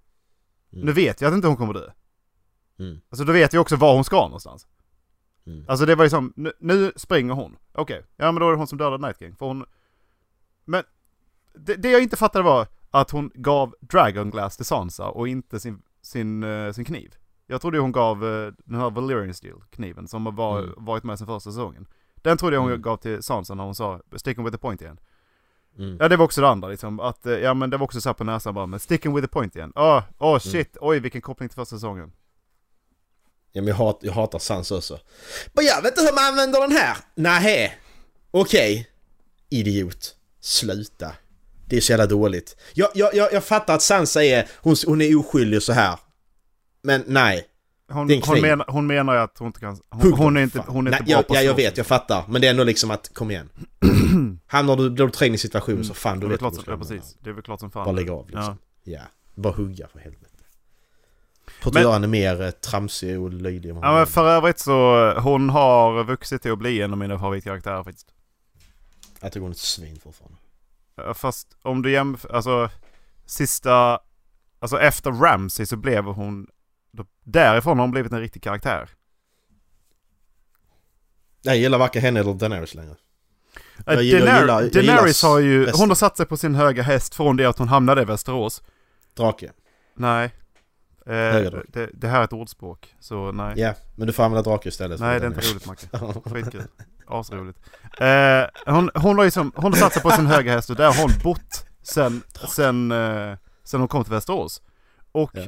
Mm. 0.73 0.87
Nu 0.87 0.93
vet 0.93 1.21
jag 1.21 1.29
att 1.29 1.35
inte 1.35 1.49
hon 1.49 1.57
kommer 1.57 1.75
dö. 1.75 1.91
Mm. 2.83 3.01
Alltså 3.09 3.25
då 3.25 3.33
vet 3.33 3.55
vi 3.55 3.59
också 3.59 3.77
var 3.77 3.95
hon 3.95 4.05
ska 4.05 4.17
någonstans. 4.23 4.67
Mm. 5.47 5.65
Alltså 5.69 5.87
det 5.87 5.95
var 5.95 6.05
ju 6.05 6.11
som, 6.11 6.33
nu, 6.37 6.53
nu 6.59 6.93
springer 6.97 7.35
hon. 7.35 7.57
Okej, 7.73 8.05
ja 8.17 8.33
men 8.33 8.41
då 8.41 8.47
är 8.47 8.51
det 8.51 8.57
hon 8.59 8.67
som 8.67 8.79
dödade 8.79 9.07
Night 9.07 9.19
King. 9.19 9.37
För 9.37 9.47
hon... 9.47 9.65
Men 10.65 10.85
det, 11.55 11.75
det 11.75 11.91
jag 11.91 12.03
inte 12.03 12.17
fattade 12.17 12.45
var 12.45 12.67
att 12.91 13.11
hon 13.11 13.31
gav 13.35 13.75
Dragon 13.81 14.31
Glass 14.31 14.57
till 14.57 14.67
Sansa 14.67 15.09
och 15.09 15.29
inte 15.29 15.61
sin, 15.61 15.83
sin, 16.03 16.43
eh, 16.43 16.73
sin 16.73 16.85
kniv. 16.85 17.15
Jag 17.47 17.61
trodde 17.61 17.79
hon 17.79 17.93
gav 17.93 18.25
eh, 18.25 18.53
den 18.65 18.81
här 18.81 18.91
Valyrian 18.91 19.35
Steel 19.35 19.57
kniven 19.71 20.09
som 20.09 20.25
var, 20.37 20.59
Mm. 20.59 20.75
varit 20.77 21.05
med 21.05 21.19
sen 21.19 21.27
första 21.27 21.51
säsongen. 21.51 21.87
Den 22.17 22.37
trodde 22.39 22.57
jag 22.57 22.61
hon 22.61 22.71
Mm. 22.71 22.83
gav 22.83 22.97
till 22.97 23.23
Sansa 23.23 23.55
när 23.55 23.65
hon 23.65 23.75
sa 23.75 24.01
'sticking 24.11 24.45
with 24.45 24.57
the 24.57 24.67
point' 24.69 24.83
igen. 24.83 24.99
Mm. 25.79 25.97
Ja 26.01 26.09
det 26.09 26.17
var 26.17 26.25
också 26.25 26.41
det 26.41 26.49
andra 26.49 26.69
liksom, 26.69 27.01
att 27.01 27.27
eh, 27.27 27.33
ja 27.33 27.55
men 27.55 27.71
det 27.71 27.77
var 27.77 27.85
också 27.85 28.01
så 28.01 28.09
här 28.09 28.15
på 28.15 28.25
näsan 28.25 28.55
bara, 28.55 28.67
men 28.67 28.79
'sticking 28.79 29.15
with 29.15 29.29
the 29.29 29.39
point' 29.39 29.57
igen. 29.57 29.73
Åh, 29.77 29.99
oh, 30.19 30.35
oh, 30.35 30.39
shit, 30.39 30.77
oj 30.81 31.01
vilken 31.01 31.21
koppling 31.21 31.49
till 31.49 31.57
första 31.57 31.77
säsongen. 31.77 32.13
Ja, 33.53 33.63
men 33.63 33.69
jag, 33.69 33.75
hat, 33.75 33.99
jag 34.03 34.13
hatar 34.13 34.39
Sans 34.39 34.71
också. 34.71 34.99
Men 35.53 35.65
jag 35.65 35.83
vet 35.83 35.91
inte 35.99 36.03
hur 36.03 36.15
man 36.15 36.25
använder 36.25 36.61
den 36.61 36.73
här! 36.73 36.97
Nähä! 37.15 37.73
Okej. 38.31 38.89
Idiot. 39.51 40.15
Sluta. 40.41 41.13
Det 41.67 41.77
är 41.77 41.81
så 41.81 41.93
jävla 41.93 42.07
dåligt. 42.07 42.57
Jag, 42.75 42.89
jag, 42.95 43.15
jag, 43.15 43.33
jag 43.33 43.45
fattar 43.45 43.75
att 43.75 43.83
Sansa 43.83 44.25
är, 44.25 44.49
hon, 44.57 44.77
hon 44.87 45.01
är 45.01 45.17
oskyldig 45.19 45.63
så 45.63 45.73
här. 45.73 45.99
Men 46.83 47.05
nej. 47.07 47.47
hon, 47.93 48.07
Det 48.07 48.15
är 48.15 48.17
en 48.17 48.23
hon, 48.23 48.35
kniv. 48.35 48.43
menar, 48.43 48.67
hon 48.69 48.87
menar 48.87 49.15
ju 49.15 49.21
att 49.21 49.39
hon 49.39 49.47
inte 49.47 49.61
kan... 49.61 49.81
Hon, 49.91 50.13
hon 50.13 50.37
är 50.37 50.43
inte, 50.43 50.65
hon 50.67 50.87
är 50.87 50.91
Nej, 50.91 51.01
inte 51.01 51.11
bra 51.11 51.19
jag, 51.19 51.27
på 51.29 51.35
Ja, 51.35 51.43
jag 51.43 51.55
vet, 51.55 51.77
jag 51.77 51.87
fattar. 51.87 52.25
Men 52.29 52.41
det 52.41 52.47
är 52.47 52.51
ändå 52.51 52.65
liksom 52.65 52.91
att, 52.91 53.15
kom 53.15 53.31
igen. 53.31 53.49
Hamnar 54.47 54.77
du, 54.77 54.91
blir 54.91 55.07
du 55.07 55.13
trängd 55.13 55.35
i 55.35 55.39
situation 55.39 55.85
så 55.85 55.95
fan, 55.95 56.21
Det 56.21 56.21
du 56.21 56.27
är 56.27 56.29
väl 56.29 56.33
vet 56.33 56.39
klart 56.41 56.55
som, 56.55 56.65
ja, 56.67 56.79
precis. 56.79 57.17
Det 57.21 57.31
är 57.31 57.35
väl 57.35 57.43
klart 57.43 57.61
som 57.61 57.71
fan. 57.71 57.85
Bara 57.85 57.93
lägga 57.93 58.13
av 58.13 58.27
liksom. 58.27 58.59
Ja. 58.83 58.93
Ja. 58.93 59.01
Bara 59.35 59.53
hugga 59.53 59.89
för 59.89 59.99
helvete. 59.99 60.27
På 61.63 61.69
att 61.69 61.75
Men- 61.75 61.83
göra 61.83 61.93
henne 61.93 62.07
mer 62.07 62.43
eh, 62.43 62.51
tramsig 62.51 63.17
och 63.21 63.33
vad 63.33 63.85
Ja 63.85 63.93
men 63.95 64.07
för 64.07 64.29
övrigt 64.29 64.59
så, 64.59 65.13
hon 65.21 65.51
har 65.51 66.05
vuxit 66.05 66.43
till 66.43 66.53
att 66.53 66.59
bli 66.59 66.83
en 66.83 66.93
av 66.93 66.99
mina 66.99 67.19
favoritkaraktärer 67.19 67.85
faktiskt. 67.85 68.07
Jag 69.21 69.33
tycker 69.33 69.41
hon 69.41 69.51
är 69.51 69.55
ett 69.55 69.59
svin 69.59 70.01
fortfarande. 70.03 70.39
Fast 71.15 71.57
om 71.63 71.83
du 71.83 71.91
jämför, 71.93 72.35
alltså 72.35 72.71
sista, 73.27 74.01
alltså 74.59 74.81
efter 74.81 75.11
Ramsey 75.13 75.67
så 75.67 75.77
blev 75.77 76.05
hon, 76.05 76.47
därifrån 77.25 77.79
har 77.79 77.85
hon 77.85 77.91
blivit 77.91 78.13
en 78.13 78.21
riktig 78.21 78.43
karaktär. 78.43 78.89
Jag 81.43 81.57
gillar 81.57 81.79
varken 81.79 82.03
henne 82.03 82.21
eller 82.21 82.35
Daenerys 82.35 82.75
längre. 82.75 82.97
Jag, 83.87 83.95
Jag 83.95 84.03
gillar- 84.03 84.27
Daener- 84.27 84.49
jag 84.49 84.63
gillar- 84.63 84.63
jag 84.63 84.73
Daenerys 84.87 85.23
har 85.23 85.39
ju, 85.39 85.65
Väster- 85.65 85.79
hon 85.81 85.89
har 85.91 85.95
satt 85.95 86.17
sig 86.17 86.27
på 86.27 86.37
sin 86.37 86.55
höga 86.55 86.83
häst 86.83 87.15
från 87.15 87.37
det 87.37 87.45
att 87.47 87.59
hon 87.59 87.69
hamnade 87.69 88.03
i 88.03 88.05
Västerås. 88.05 88.63
Drake. 89.15 89.53
Nej. 89.95 90.31
Eh, 91.07 91.53
det, 91.69 91.91
det 91.95 92.09
här 92.09 92.21
är 92.21 92.25
ett 92.25 92.33
ordspråk, 92.33 92.95
så 93.01 93.33
nej. 93.33 93.55
Ja, 93.57 93.75
men 93.97 94.07
du 94.07 94.13
får 94.13 94.23
använda 94.23 94.51
drake 94.51 94.69
istället. 94.69 95.01
nej 95.01 95.21
det 95.21 95.27
är 95.27 95.29
inte 95.29 95.51
roligt 95.53 95.67
Macke. 95.67 95.87
Skitkul. 96.31 96.63
Asroligt. 97.07 97.59
Eh, 98.01 98.75
hon, 98.75 98.91
hon, 98.95 99.17
har 99.19 99.25
ju 99.25 99.31
som, 99.31 99.53
hon 99.57 99.73
har 99.73 99.81
satt 99.81 99.93
sig 99.93 100.03
på 100.03 100.11
sin 100.11 100.27
höga 100.27 100.53
häst 100.53 100.71
och 100.71 100.77
där 100.77 100.87
har 100.87 101.03
hon 101.03 101.11
bott 101.23 101.67
sen, 101.83 102.23
sen, 102.49 102.93
eh, 102.93 103.37
sen 103.65 103.81
hon 103.81 103.89
kom 103.89 104.05
till 104.05 104.13
Västerås. 104.13 104.63
Och 105.13 105.31
Ja. 105.35 105.43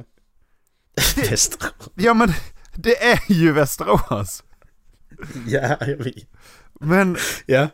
Väster. 1.31 1.71
Ja 1.95 2.15
men 2.15 2.33
det 2.75 3.05
är 3.05 3.33
ju 3.33 3.53
Västerås. 3.53 4.45
ja, 5.47 5.77
jag 5.81 5.97
vet. 5.97 6.15
Men, 6.81 7.17
Ja. 7.47 7.69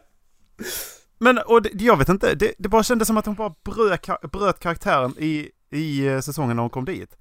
men 1.18 1.38
och 1.38 1.62
det, 1.62 1.70
jag 1.74 1.96
vet 1.96 2.08
inte, 2.08 2.34
det, 2.34 2.52
det 2.58 2.68
bara 2.68 2.82
kändes 2.82 3.08
som 3.08 3.16
att 3.16 3.26
hon 3.26 3.34
bara 3.34 3.54
bröt, 3.64 4.30
bröt 4.32 4.60
karaktären 4.60 5.14
i, 5.18 5.50
i 5.70 6.06
eh, 6.06 6.20
säsongen 6.20 6.56
när 6.56 6.62
hon 6.62 6.70
kom 6.70 6.84
dit. 6.84 7.16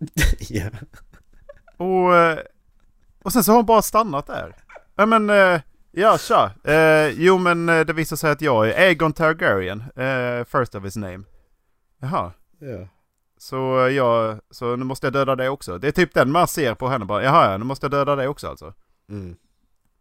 ja. 0.48 0.70
Och, 1.76 2.16
eh, 2.16 2.38
och 3.22 3.32
sen 3.32 3.44
så 3.44 3.52
har 3.52 3.56
hon 3.56 3.66
bara 3.66 3.82
stannat 3.82 4.26
där. 4.26 4.56
Ja 4.96 5.06
men, 5.06 5.30
eh, 5.30 5.60
ja 5.90 6.18
tja. 6.18 6.52
Eh, 6.64 7.08
jo 7.08 7.38
men 7.38 7.66
det 7.66 7.92
visar 7.92 8.16
sig 8.16 8.30
att 8.30 8.40
jag 8.40 8.68
är 8.68 8.78
Aegon 8.78 9.12
Targaryen, 9.12 9.84
first 10.46 10.74
of 10.74 10.84
his 10.84 10.96
name. 10.96 11.24
Jaha. 12.00 12.32
ja. 12.58 12.88
Så 13.38 13.88
jag, 13.92 14.40
så 14.50 14.76
nu 14.76 14.84
måste 14.84 15.06
jag 15.06 15.12
döda 15.12 15.36
dig 15.36 15.48
också. 15.48 15.78
Det 15.78 15.88
är 15.88 15.92
typ 15.92 16.14
den 16.14 16.32
man 16.32 16.48
ser 16.48 16.74
på 16.74 16.88
henne 16.88 17.04
bara, 17.04 17.22
jaha 17.22 17.50
ja, 17.50 17.58
nu 17.58 17.64
måste 17.64 17.84
jag 17.84 17.90
döda 17.90 18.16
dig 18.16 18.28
också 18.28 18.48
alltså. 18.48 18.74
Mm. 19.08 19.36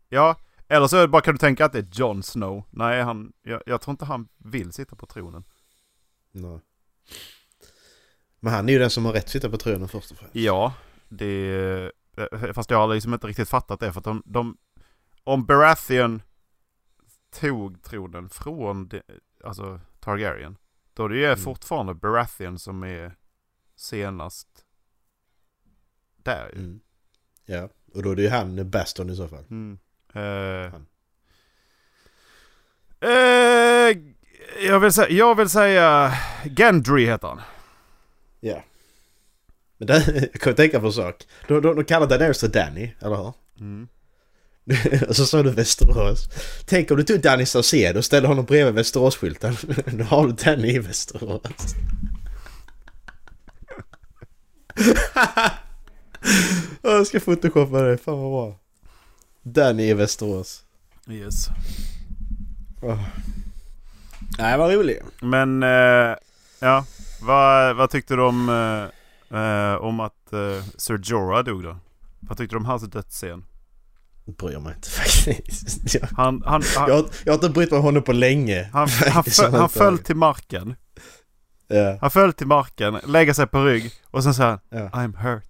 Ja, 0.09 0.35
eller 0.67 0.87
så 0.87 1.07
bara 1.07 1.21
kan 1.21 1.33
du 1.33 1.37
tänka 1.37 1.65
att 1.65 1.71
det 1.71 1.79
är 1.79 1.87
Jon 1.91 2.23
Snow. 2.23 2.63
Nej, 2.69 3.01
han, 3.01 3.33
jag, 3.43 3.61
jag 3.65 3.81
tror 3.81 3.91
inte 3.91 4.05
han 4.05 4.27
vill 4.37 4.71
sitta 4.71 4.95
på 4.95 5.05
tronen. 5.05 5.43
Nej. 6.31 6.59
Men 8.43 8.53
han 8.53 8.69
är 8.69 8.73
ju 8.73 8.79
den 8.79 8.89
som 8.89 9.05
har 9.05 9.13
rätt 9.13 9.23
att 9.23 9.29
sitta 9.29 9.49
på 9.49 9.57
tronen 9.57 9.87
först 9.87 10.11
och 10.11 10.17
främst. 10.17 10.35
Ja, 10.35 10.73
det... 11.09 11.91
eh, 12.17 12.53
Fast 12.53 12.69
jag 12.71 12.77
har 12.77 12.93
liksom 12.93 13.13
inte 13.13 13.27
riktigt 13.27 13.49
fattat 13.49 13.79
det 13.79 13.91
för 13.93 13.99
att 13.99 14.03
de... 14.05 14.23
de 14.25 14.57
om 15.23 15.45
Baratheon 15.45 16.21
tog 17.39 17.83
tronen 17.83 18.29
från 18.29 18.87
de, 18.87 19.01
alltså 19.43 19.79
Targaryen. 19.99 20.57
Då 20.93 21.05
är 21.05 21.09
det 21.09 21.15
ju 21.17 21.25
Mm. 21.25 21.37
fortfarande 21.39 21.93
Baratheon 21.93 22.59
som 22.59 22.83
är 22.83 23.15
senast 23.75 24.47
där 26.17 26.49
ju. 26.53 26.59
Mm. 26.59 26.79
Ja, 27.45 27.69
och 27.93 28.03
då 28.03 28.11
är 28.11 28.15
det 28.15 28.21
ju 28.21 28.29
han 28.29 28.69
Baston 28.69 29.09
i 29.09 29.15
så 29.15 29.27
fall. 29.27 29.45
Mm. 29.49 29.79
Eh, 30.13 30.71
Han. 30.71 30.85
eh, 32.99 33.97
jag, 34.67 34.79
vill 34.79 34.91
säga, 34.93 35.09
jag 35.09 35.35
vill 35.35 35.49
säga 35.49 36.13
Gendry 36.57 37.05
heter 37.05 37.27
han. 37.27 37.41
Ja. 38.41 38.63
Men 39.77 39.87
där, 39.87 40.29
jag 40.31 40.41
kan 40.41 40.55
tänka 40.55 40.79
på 40.79 40.85
en 40.85 40.93
sak. 40.93 41.23
De, 41.47 41.61
de, 41.61 41.75
de 41.75 41.85
kallar 41.85 42.07
Daenerys 42.07 42.39
för 42.39 42.47
Danny, 42.47 42.91
eller 42.99 43.15
hur? 43.15 43.33
Mm. 43.59 43.87
och 45.09 45.15
så 45.15 45.25
sa 45.25 45.43
du 45.43 45.51
Västerås. 45.51 46.29
Tänk 46.65 46.91
om 46.91 46.97
du 46.97 47.03
tog 47.03 47.21
Danny 47.21 47.45
Saucedo 47.45 47.97
och 47.97 48.05
ställde 48.05 48.27
honom 48.27 48.45
bredvid 48.45 48.73
Västeråsskylten. 48.73 49.57
Då 49.85 50.03
har 50.03 50.27
du 50.27 50.33
Danny 50.33 50.67
i 50.75 50.79
Västerås. 50.79 51.41
Jag 56.81 57.07
ska 57.07 57.19
photoshoppa 57.19 57.81
det, 57.81 57.97
fan 57.97 58.19
vad 58.19 58.31
bra. 58.31 58.59
Danny 59.41 59.89
i 59.89 59.93
Västerås. 59.93 60.63
Yes. 61.09 61.47
Oh. 62.81 63.03
Nej, 64.37 64.57
vad 64.57 64.73
roligt. 64.73 65.03
Men, 65.21 65.63
eh, 65.63 66.15
ja. 66.59 66.85
Vad, 67.21 67.75
vad 67.75 67.89
tyckte 67.89 68.15
du 68.15 68.21
om, 68.21 68.49
eh, 69.31 69.39
eh, 69.41 69.75
om 69.75 69.99
att 69.99 70.33
eh, 70.33 70.63
Sir 70.77 70.99
Jorah 71.03 71.43
dog 71.43 71.63
då? 71.63 71.77
Vad 72.19 72.37
tyckte 72.37 72.55
du 72.55 72.57
om 72.57 72.65
hans 72.65 72.83
dödsscen? 72.83 73.45
Bryr 74.37 74.59
mig 74.59 74.73
inte 74.75 74.89
faktiskt. 74.99 75.93
Jag, 75.93 76.07
Han, 76.17 76.43
han, 76.45 76.63
han, 76.77 76.89
jag, 76.89 77.05
jag 77.25 77.33
har 77.33 77.35
inte 77.35 77.49
brytt 77.49 77.71
mig 77.71 77.77
om 77.77 77.83
honom 77.83 78.03
på 78.03 78.13
länge. 78.13 78.69
han, 78.73 78.87
han, 79.11 79.23
föll, 79.23 79.53
han 79.53 79.69
föll 79.69 79.97
till 79.97 80.15
marken. 80.15 80.75
Ja, 81.67 81.97
Han 82.01 82.11
föll 82.11 82.33
till 82.33 82.47
marken, 82.47 82.99
lägger 83.05 83.33
sig 83.33 83.47
på 83.47 83.63
rygg 83.65 83.91
och 84.05 84.23
sen 84.23 84.33
säger 84.33 84.59
han 84.71 85.13
I'm 85.13 85.17
hurt. 85.17 85.43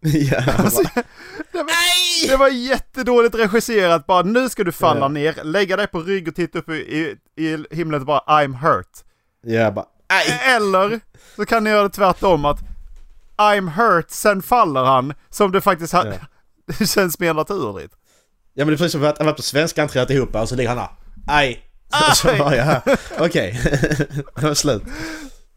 ja 0.30 0.42
Alltså, 0.58 0.82
det, 1.52 1.58
var, 1.62 2.28
det 2.28 2.36
var 2.36 2.48
jättedåligt 2.48 3.34
regisserat 3.34 4.06
bara 4.06 4.22
nu 4.22 4.48
ska 4.48 4.64
du 4.64 4.72
falla 4.72 5.00
Ja. 5.00 5.08
ner, 5.08 5.44
lägga 5.44 5.76
dig 5.76 5.86
på 5.86 6.00
rygg 6.00 6.28
och 6.28 6.34
titta 6.34 6.58
upp 6.58 6.68
i, 6.68 6.72
i, 6.74 7.44
i 7.44 7.66
himlen 7.70 8.00
och 8.00 8.06
bara 8.06 8.20
I'm 8.44 8.54
hurt. 8.56 9.04
Ja, 9.46 9.70
bara, 9.70 9.86
aj! 10.08 10.40
Eller 10.56 11.00
så 11.36 11.44
kan 11.46 11.64
ni 11.64 11.70
göra 11.70 11.82
det 11.82 11.88
tvärtom 11.94 12.44
att 12.44 12.58
I'm 13.36 13.68
hurt, 13.70 14.10
sen 14.10 14.42
faller 14.42 14.84
han 14.84 15.14
som 15.30 15.52
det 15.52 15.60
faktiskt 15.60 15.92
ha, 15.92 16.06
Ja. 16.06 16.12
det 16.78 16.86
känns 16.90 17.18
mer 17.18 17.34
naturligt. 17.34 17.92
Ja 18.54 18.64
men 18.64 18.66
det 18.66 18.74
är 18.74 18.76
precis 18.76 18.92
som 18.92 19.04
att 19.04 19.18
han 19.18 19.26
var 19.26 19.34
på 19.34 19.42
svenska, 19.42 19.80
han 19.82 19.88
trillat 19.88 20.10
ihop 20.10 20.34
och 20.34 20.48
så 20.48 20.54
ligger 20.56 20.68
han 20.68 20.78
där. 20.78 20.88
Aj! 21.26 21.60
Aj! 21.90 22.14
Så 22.14 22.28
okej. 23.18 23.60
det 24.36 24.42
var 24.42 24.54
slut. 24.54 24.82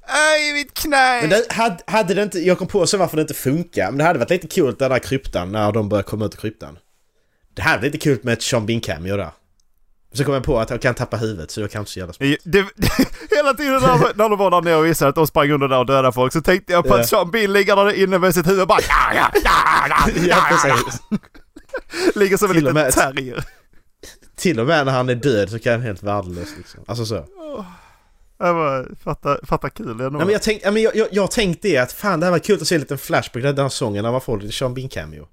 Aj, 0.08 0.54
mitt 0.54 0.74
knä! 0.74 1.22
Men 1.22 1.30
det, 1.30 1.46
hade, 1.54 1.78
hade 1.88 2.14
det 2.14 2.24
inte, 2.24 2.40
jag 2.40 2.58
kom 2.58 2.68
på 2.68 2.88
så 2.88 2.98
varför 2.98 3.18
det 3.18 3.22
inte 3.22 3.34
funkar, 3.34 3.86
men 3.92 3.98
det 3.98 4.04
hade 4.04 4.20
varit 4.20 4.30
lite 4.30 4.48
kul 4.48 4.76
den 4.80 4.92
där 4.92 5.00
kryptan 5.00 5.52
när 5.52 5.72
de 5.72 5.90
började 5.90 6.10
komma 6.10 6.26
ut 6.26 6.34
ur 6.34 6.38
kryptan. 6.40 6.78
Det 7.54 7.62
hade 7.62 7.78
varit 7.78 7.94
lite 7.94 7.98
kul 8.04 8.20
med 8.24 8.34
ett 8.34 8.42
Sean 8.42 8.66
Bean 8.66 8.82
cameo 8.82 9.18
där. 9.18 9.32
Så 10.18 10.24
kom 10.24 10.34
jag 10.34 10.44
på 10.44 10.60
att 10.60 10.70
jag 10.70 10.82
kan 10.82 10.96
tappa 10.96 11.18
huvudet 11.18 11.52
så 11.52 11.60
det 11.60 11.64
var 11.64 11.70
kanske 11.70 11.94
så 11.94 12.00
jävla 12.00 12.14
smart. 12.14 12.30
det, 12.44 12.58
hela 13.38 13.54
tiden 13.54 13.74
när, 13.74 14.16
när 14.18 14.30
de 14.30 14.38
var 14.40 14.52
där 14.52 14.62
nere 14.62 14.76
och 14.76 14.86
visade 14.86 15.10
att 15.10 15.16
de 15.16 15.28
sprang 15.28 15.52
under 15.52 15.68
där 15.68 15.80
och 15.80 15.86
dödade 15.86 16.12
folk 16.12 16.34
så 16.34 16.42
tänkte 16.42 16.74
jag 16.74 16.88
på 16.88 16.94
att 16.96 17.08
Sean 17.10 17.32
Bean 17.32 17.54
ligger 17.54 17.76
där 17.76 17.92
inne 18.04 18.18
med 18.20 18.34
sitt 18.34 18.48
huvud 18.48 18.62
och 18.62 18.68
bara 18.68 18.80
ja, 18.90 19.14
ja, 19.16 19.32
ja, 19.44 19.88
ja, 19.90 20.24
Ja 20.28 20.36
precis. 20.50 21.02
Ligger 22.16 22.38
som 22.38 22.48
en 22.52 22.54
Till 22.56 22.68
och 22.68 22.74
liten 22.74 22.84
med- 22.84 22.94
terrier. 22.94 23.44
Till 24.36 24.60
och 24.60 24.68
med 24.68 24.86
när 24.86 24.94
han 24.94 25.10
är 25.10 25.16
död 25.16 25.50
så 25.50 25.60
kan 25.60 25.74
han 25.74 25.82
helt 25.82 26.04
värdelös 26.04 26.50
liksom. 26.58 26.84
Alltså 26.88 27.06
så. 27.06 27.26
Jag 28.40 28.56
bara, 28.56 28.86
fatta, 29.04 29.38
fatta 29.46 29.70
kul 29.70 29.90
ändå. 29.90 30.10
Nej, 30.10 30.20
men 30.26 30.30
jag, 30.30 30.42
tänk, 30.42 30.64
men 30.64 30.82
jag, 30.82 30.96
jag, 30.96 31.08
jag 31.12 31.32
tänkte 31.32 31.68
det 31.68 31.78
att 31.78 31.92
fan 31.92 32.20
det 32.20 32.26
här 32.26 32.32
var 32.32 32.40
kul 32.40 32.62
att 32.62 32.68
se 32.68 32.76
en 32.76 32.82
liten 32.82 32.98
flashback 32.98 33.44
där 33.44 33.54
den 33.54 33.66
här 33.66 33.70
sången 33.70 34.04
när 34.04 34.12
man 34.12 34.22
får 34.22 34.38
lite 34.40 34.54
Sean 34.54 34.74
Bean 34.74 34.90
cameo. 34.90 35.28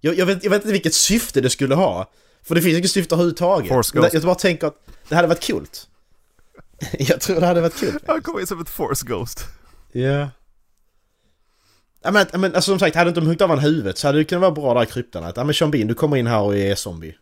Jag, 0.00 0.14
jag, 0.18 0.26
vet, 0.26 0.44
jag 0.44 0.50
vet 0.50 0.62
inte 0.62 0.72
vilket 0.72 0.94
syfte 0.94 1.40
det 1.40 1.50
skulle 1.50 1.74
ha. 1.74 2.10
För 2.46 2.54
det 2.54 2.62
finns 2.62 2.78
inget 2.78 2.90
syfte 2.90 3.14
överhuvudtaget. 3.14 3.70
Jag 4.14 4.22
bara 4.22 4.34
tänker 4.34 4.66
att 4.66 4.86
det 5.08 5.14
hade 5.14 5.28
varit 5.28 5.40
kul. 5.40 5.66
jag 6.98 7.20
tror 7.20 7.40
det 7.40 7.46
hade 7.46 7.60
varit 7.60 7.76
kul. 7.76 7.98
Han 8.06 8.22
kommer 8.22 8.40
in 8.40 8.46
som 8.46 8.60
ett 8.60 8.68
force 8.68 9.06
ghost. 9.06 9.44
Ja. 9.92 10.28
Ja 12.02 12.10
men, 12.10 12.26
men 12.32 12.54
alltså 12.54 12.70
som 12.70 12.78
sagt, 12.78 12.96
hade 12.96 13.08
inte 13.08 13.20
de 13.20 13.26
huggit 13.26 13.42
av 13.42 13.48
han 13.48 13.58
huvudet 13.58 13.98
så 13.98 14.08
hade 14.08 14.18
det 14.18 14.24
kunnat 14.24 14.40
vara 14.40 14.50
bra 14.50 14.74
där 14.74 14.82
i 14.82 14.86
kryptan 14.86 15.24
att 15.24 15.36
ja 15.36 15.44
men 15.44 15.54
Sean 15.54 15.70
Bean, 15.70 15.86
du 15.86 15.94
kommer 15.94 16.16
in 16.16 16.26
här 16.26 16.40
och 16.40 16.56
är 16.56 16.74
zombie. 16.74 17.16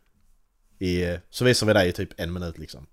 I, 0.79 1.18
så 1.31 1.45
visar 1.45 1.66
vi 1.66 1.72
dig 1.72 1.89
i 1.89 1.93
typ 1.93 2.20
en 2.20 2.33
minut 2.33 2.59
liksom. 2.59 2.87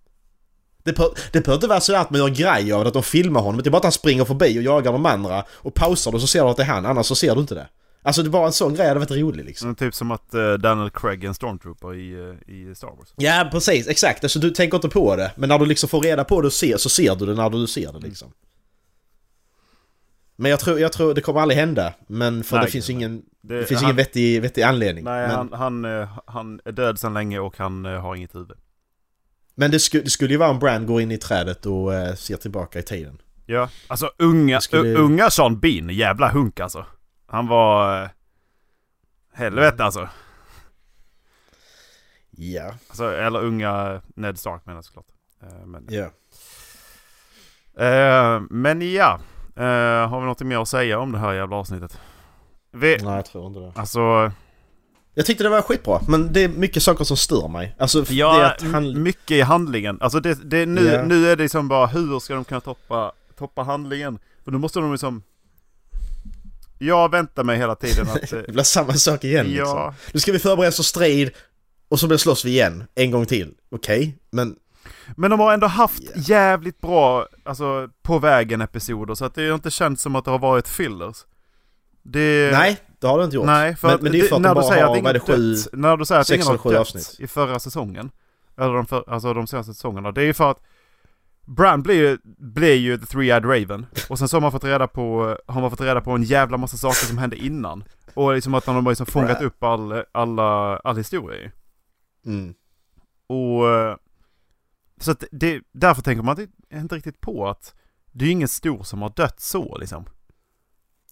Det 0.84 0.94
behöver 0.94 1.16
det 1.32 1.42
behöver 1.42 1.58
inte 1.58 1.68
vara 1.68 1.80
så 1.80 1.96
att 1.96 2.10
man 2.10 2.20
gör 2.20 2.30
grej 2.30 2.74
av 2.74 2.84
det, 2.84 2.88
att 2.88 2.94
de 2.94 3.04
filmar 3.04 3.42
honom. 3.42 3.62
Det 3.64 3.70
är 3.70 3.72
bara 3.72 3.78
att 3.78 3.84
han 3.84 3.92
springer 3.92 4.26
förbi 4.26 4.60
och 4.60 4.64
jagar 4.64 4.92
de 4.92 5.06
andra 5.06 5.46
och 5.50 5.74
pausar 5.74 6.12
det 6.12 6.20
så 6.20 6.28
ser 6.28 6.44
du 6.44 6.50
att 6.50 6.58
det 6.58 6.64
är 6.64 6.68
han, 6.68 6.86
annars 6.86 7.06
så 7.06 7.16
ser 7.16 7.36
du 7.36 7.42
inte 7.42 7.56
det. 7.56 7.68
Alltså 8.04 8.24
det 8.24 8.30
var 8.30 8.46
en 8.46 8.52
sån 8.54 8.74
grej 8.74 8.88
hade 8.88 9.00
varit 9.00 9.12
rolig 9.12 9.46
liksom. 9.46 9.66
Mm, 9.68 9.76
Typ 9.76 9.96
som 9.96 10.12
att 10.12 10.34
eh, 10.34 10.54
Daniel 10.54 10.90
Craig 10.90 11.24
är 11.24 11.28
en 11.28 11.34
stormtrooper 11.34 11.94
i, 11.96 12.14
eh, 12.48 12.54
i 12.56 12.76
Star 12.76 12.88
Wars. 12.88 13.14
Ja 13.16 13.50
precis, 13.52 13.88
exakt. 13.88 14.24
Alltså 14.24 14.40
du 14.40 14.52
tänker 14.52 14.78
inte 14.78 14.90
på 14.90 15.16
det. 15.16 15.32
Men 15.36 15.50
när 15.50 15.60
du 15.60 15.66
liksom 15.66 15.90
får 15.90 16.02
reda 16.02 16.24
på 16.24 16.42
det 16.42 16.48
och 16.48 16.54
ser 16.54 16.78
så 16.78 16.90
ser 16.90 17.16
du 17.16 17.26
det 17.26 17.34
när 17.34 17.50
du 17.50 17.68
ser 17.68 17.94
det 17.94 18.00
liksom. 18.00 18.34
Men 20.36 20.52
jag 20.52 20.60
tror, 20.60 20.80
jag 20.80 20.92
tror 20.94 21.14
det 21.14 21.22
kommer 21.22 21.42
aldrig 21.42 21.60
hända. 21.60 21.94
Men 22.08 22.44
för 22.44 22.56
Nej, 22.58 22.66
det 22.66 22.72
finns 22.72 22.88
nej. 22.90 22.96
ingen, 22.96 23.22
Det, 23.42 23.58
det 23.60 23.66
finns 23.66 23.80
han, 23.82 23.88
ingen 23.88 23.96
vettig, 23.96 24.42
vettig 24.42 24.62
anledning. 24.62 25.04
Nej, 25.04 25.28
men 25.28 25.36
han, 25.36 25.54
han, 25.54 25.86
eh, 26.02 26.18
han 26.26 26.60
är 26.66 26.72
död 26.72 27.00
sedan 27.00 27.14
länge 27.14 27.40
och 27.40 27.58
han 27.58 27.86
har 27.86 28.16
inget 28.16 28.36
huvud. 28.36 28.58
men 29.56 29.72
det, 29.72 29.80
sku, 29.80 30.02
det 30.02 30.10
skulle 30.10 30.32
ju 30.34 30.38
vara 30.38 30.50
om 30.50 30.60
Brand 30.60 30.88
går 30.88 31.02
in 31.02 31.12
i 31.12 31.18
trädet 31.18 31.66
och 31.66 31.94
eh, 31.94 32.16
ser 32.16 32.36
tillbaka 32.38 32.80
i 32.80 32.84
tiden. 32.84 33.22
Ja, 33.46 33.70
alltså 33.88 34.12
unga, 34.18 34.62
skulle- 34.62 34.96
unga 35.00 35.30
Sean 35.30 35.60
Bean, 35.60 35.90
jävla 35.90 36.30
hunk 36.32 36.60
alltså. 36.60 36.86
Han 37.32 37.48
var... 37.48 38.04
eh, 38.04 38.10
Helvete 39.34 39.84
alltså. 39.84 40.10
Ja. 42.32 42.74
alltså. 42.90 43.16
Eller 43.16 43.40
unga 43.44 44.02
Ned 44.16 44.40
Stark 44.40 44.66
menar 44.66 44.78
jag 44.78 44.86
såklart. 44.86 45.06
Eh, 45.44 45.66
Men, 45.66 45.88
Ja. 45.90 46.06
eh, 47.86 48.42
men 48.50 48.92
ja. 48.94 49.20
Eh, 49.56 50.10
har 50.10 50.20
vi 50.20 50.26
något 50.26 50.42
mer 50.42 50.58
att 50.62 50.68
säga 50.68 51.00
om 51.00 51.12
det 51.12 51.18
här 51.20 51.34
jävla 51.34 51.56
avsnittet? 51.56 52.00
Vi, 52.72 52.98
Nej, 52.98 53.16
jag 53.16 53.26
tror 53.26 53.48
inte 53.48 53.60
det. 53.60 53.74
alltså, 53.76 54.32
Jag 55.14 55.26
tyckte 55.26 55.44
det 55.44 55.50
var 55.50 55.62
skitbra, 55.62 56.00
men 56.08 56.34
det 56.34 56.44
är 56.44 56.50
mycket 56.50 56.84
saker 56.84 57.04
som 57.04 57.18
stör 57.18 57.48
mig. 57.48 57.76
Alltså, 57.80 58.02
det 58.02 58.14
ja, 58.14 58.46
att 58.52 58.62
han... 58.62 59.04
mycket 59.04 59.32
i 59.32 59.42
handlingen. 59.42 59.98
Alltså 60.02 60.20
det, 60.20 60.50
det, 60.50 60.66
nu, 60.66 60.86
Ja. 60.86 61.04
nu 61.04 61.28
är 61.28 61.36
det 61.36 61.44
liksom 61.44 61.68
bara 61.68 61.86
hur 61.88 62.20
ska 62.20 62.34
de 62.36 62.44
kunna 62.46 62.62
toppa, 62.62 63.12
toppa 63.38 63.64
handlingen? 63.64 64.20
För 64.44 64.52
då 64.52 64.58
måste 64.60 64.80
de 64.80 64.92
liksom... 64.92 65.24
Jag 66.84 67.12
väntar 67.12 67.44
mig 67.44 67.58
hela 67.58 67.76
tiden 67.76 68.08
att... 68.10 68.34
eh, 68.34 68.40
Det 68.46 68.52
blir 68.52 68.64
samma 68.64 68.94
sak 68.94 69.24
igen 69.24 69.46
liksom. 69.46 69.68
ja, 69.68 69.94
Nu 70.14 70.20
ska 70.20 70.32
vi 70.32 70.40
förbereda 70.40 70.70
oss 70.70 70.76
för 70.76 70.84
strid 70.84 71.32
och 71.90 72.00
så 72.00 72.08
blir 72.08 72.18
slåss 72.18 72.46
vi 72.46 72.50
igen, 72.50 72.84
en 72.96 73.12
gång 73.12 73.26
till. 73.26 73.54
Okej, 73.72 74.18
men... 74.32 74.56
Men 75.16 75.32
de 75.32 75.40
har 75.40 75.54
ändå 75.54 75.68
haft 75.68 76.04
Ja. 76.04 76.12
jävligt 76.16 76.82
bra, 76.82 77.28
alltså 77.44 77.90
på 78.02 78.20
vägen 78.20 78.62
episoder 78.62 79.16
så 79.16 79.26
att 79.26 79.36
det 79.36 79.48
har 79.48 79.56
inte 79.56 79.72
känts 79.72 80.04
som 80.04 80.16
att 80.16 80.26
det 80.26 80.32
har 80.32 80.40
varit 80.40 80.68
fillers. 80.68 81.26
Det... 82.04 82.50
Nej, 82.54 82.78
det 83.00 83.08
har 83.08 83.18
det 83.18 83.24
inte 83.26 83.36
gjort. 83.36 83.46
Nej, 83.46 83.76
för 83.76 83.88
men, 83.88 83.96
att 83.96 84.02
men 84.02 84.12
det 84.12 84.20
är 84.20 84.24
för 84.28 84.36
att 84.36 84.42
när 84.42 84.50
de 84.50 84.56
du 84.56 84.62
bara 84.62 84.72
säger 84.72 84.86
har, 84.86 84.98
att 84.98 85.04
vad 85.04 85.10
är 85.10 85.14
det, 85.14 85.20
sju... 85.20 85.56
när 85.74 85.98
du 85.98 86.06
säger 86.06 86.22
att 86.22 86.30
ingen 86.30 86.48
har 86.48 86.72
dött 86.72 86.80
avsnitt. 86.80 87.16
i 87.20 87.28
förra 87.28 87.60
säsongen, 87.60 88.12
eller 88.58 88.74
de, 88.74 88.86
för, 88.86 89.04
alltså 89.08 89.34
de 89.34 89.48
senaste 89.48 89.74
säsongerna, 89.74 90.12
det 90.12 90.22
är 90.22 90.26
ju 90.26 90.34
för 90.34 90.52
att 90.52 90.60
Bran 91.56 91.82
blir 91.84 91.96
ju, 91.96 92.18
blir 92.38 92.76
ju 92.76 92.98
the 92.98 93.06
three-eyed 93.06 93.44
raven, 93.44 93.86
och 94.10 94.20
sen 94.20 94.28
så 94.28 94.36
har 94.36 94.42
man 94.42 94.52
fått 94.52 94.64
reda 94.64 94.88
på, 94.88 95.38
har 95.48 95.62
man 95.62 95.70
fått 95.70 95.82
reda 95.82 96.02
på 96.02 96.12
en 96.12 96.24
jävla 96.24 96.58
massa 96.58 96.78
saker 96.78 97.06
som 97.06 97.18
hände 97.18 97.36
innan. 97.38 97.84
Och 98.14 98.34
liksom 98.34 98.54
att 98.54 98.66
de 98.66 98.76
har 98.76 98.92
liksom 98.92 99.06
fångat 99.06 99.42
upp 99.42 99.64
all, 99.64 100.04
alla, 100.12 100.78
all 100.78 100.98
historia. 100.98 101.52
Mm. 102.26 102.54
Och... 103.28 103.70
eh, 103.70 103.96
Så 104.98 105.12
att 105.12 105.24
det, 105.32 105.62
därför 105.72 106.02
tänker 106.02 106.24
man 106.24 106.48
inte, 106.74 106.96
riktigt 106.96 107.22
på 107.22 107.50
att 107.50 107.76
det 108.12 108.26
är 108.26 108.28
ju 108.28 108.32
ingen 108.32 108.48
stor 108.48 108.84
som 108.84 109.02
har 109.02 109.10
dött 109.16 109.40
så 109.40 109.78
liksom. 109.78 110.06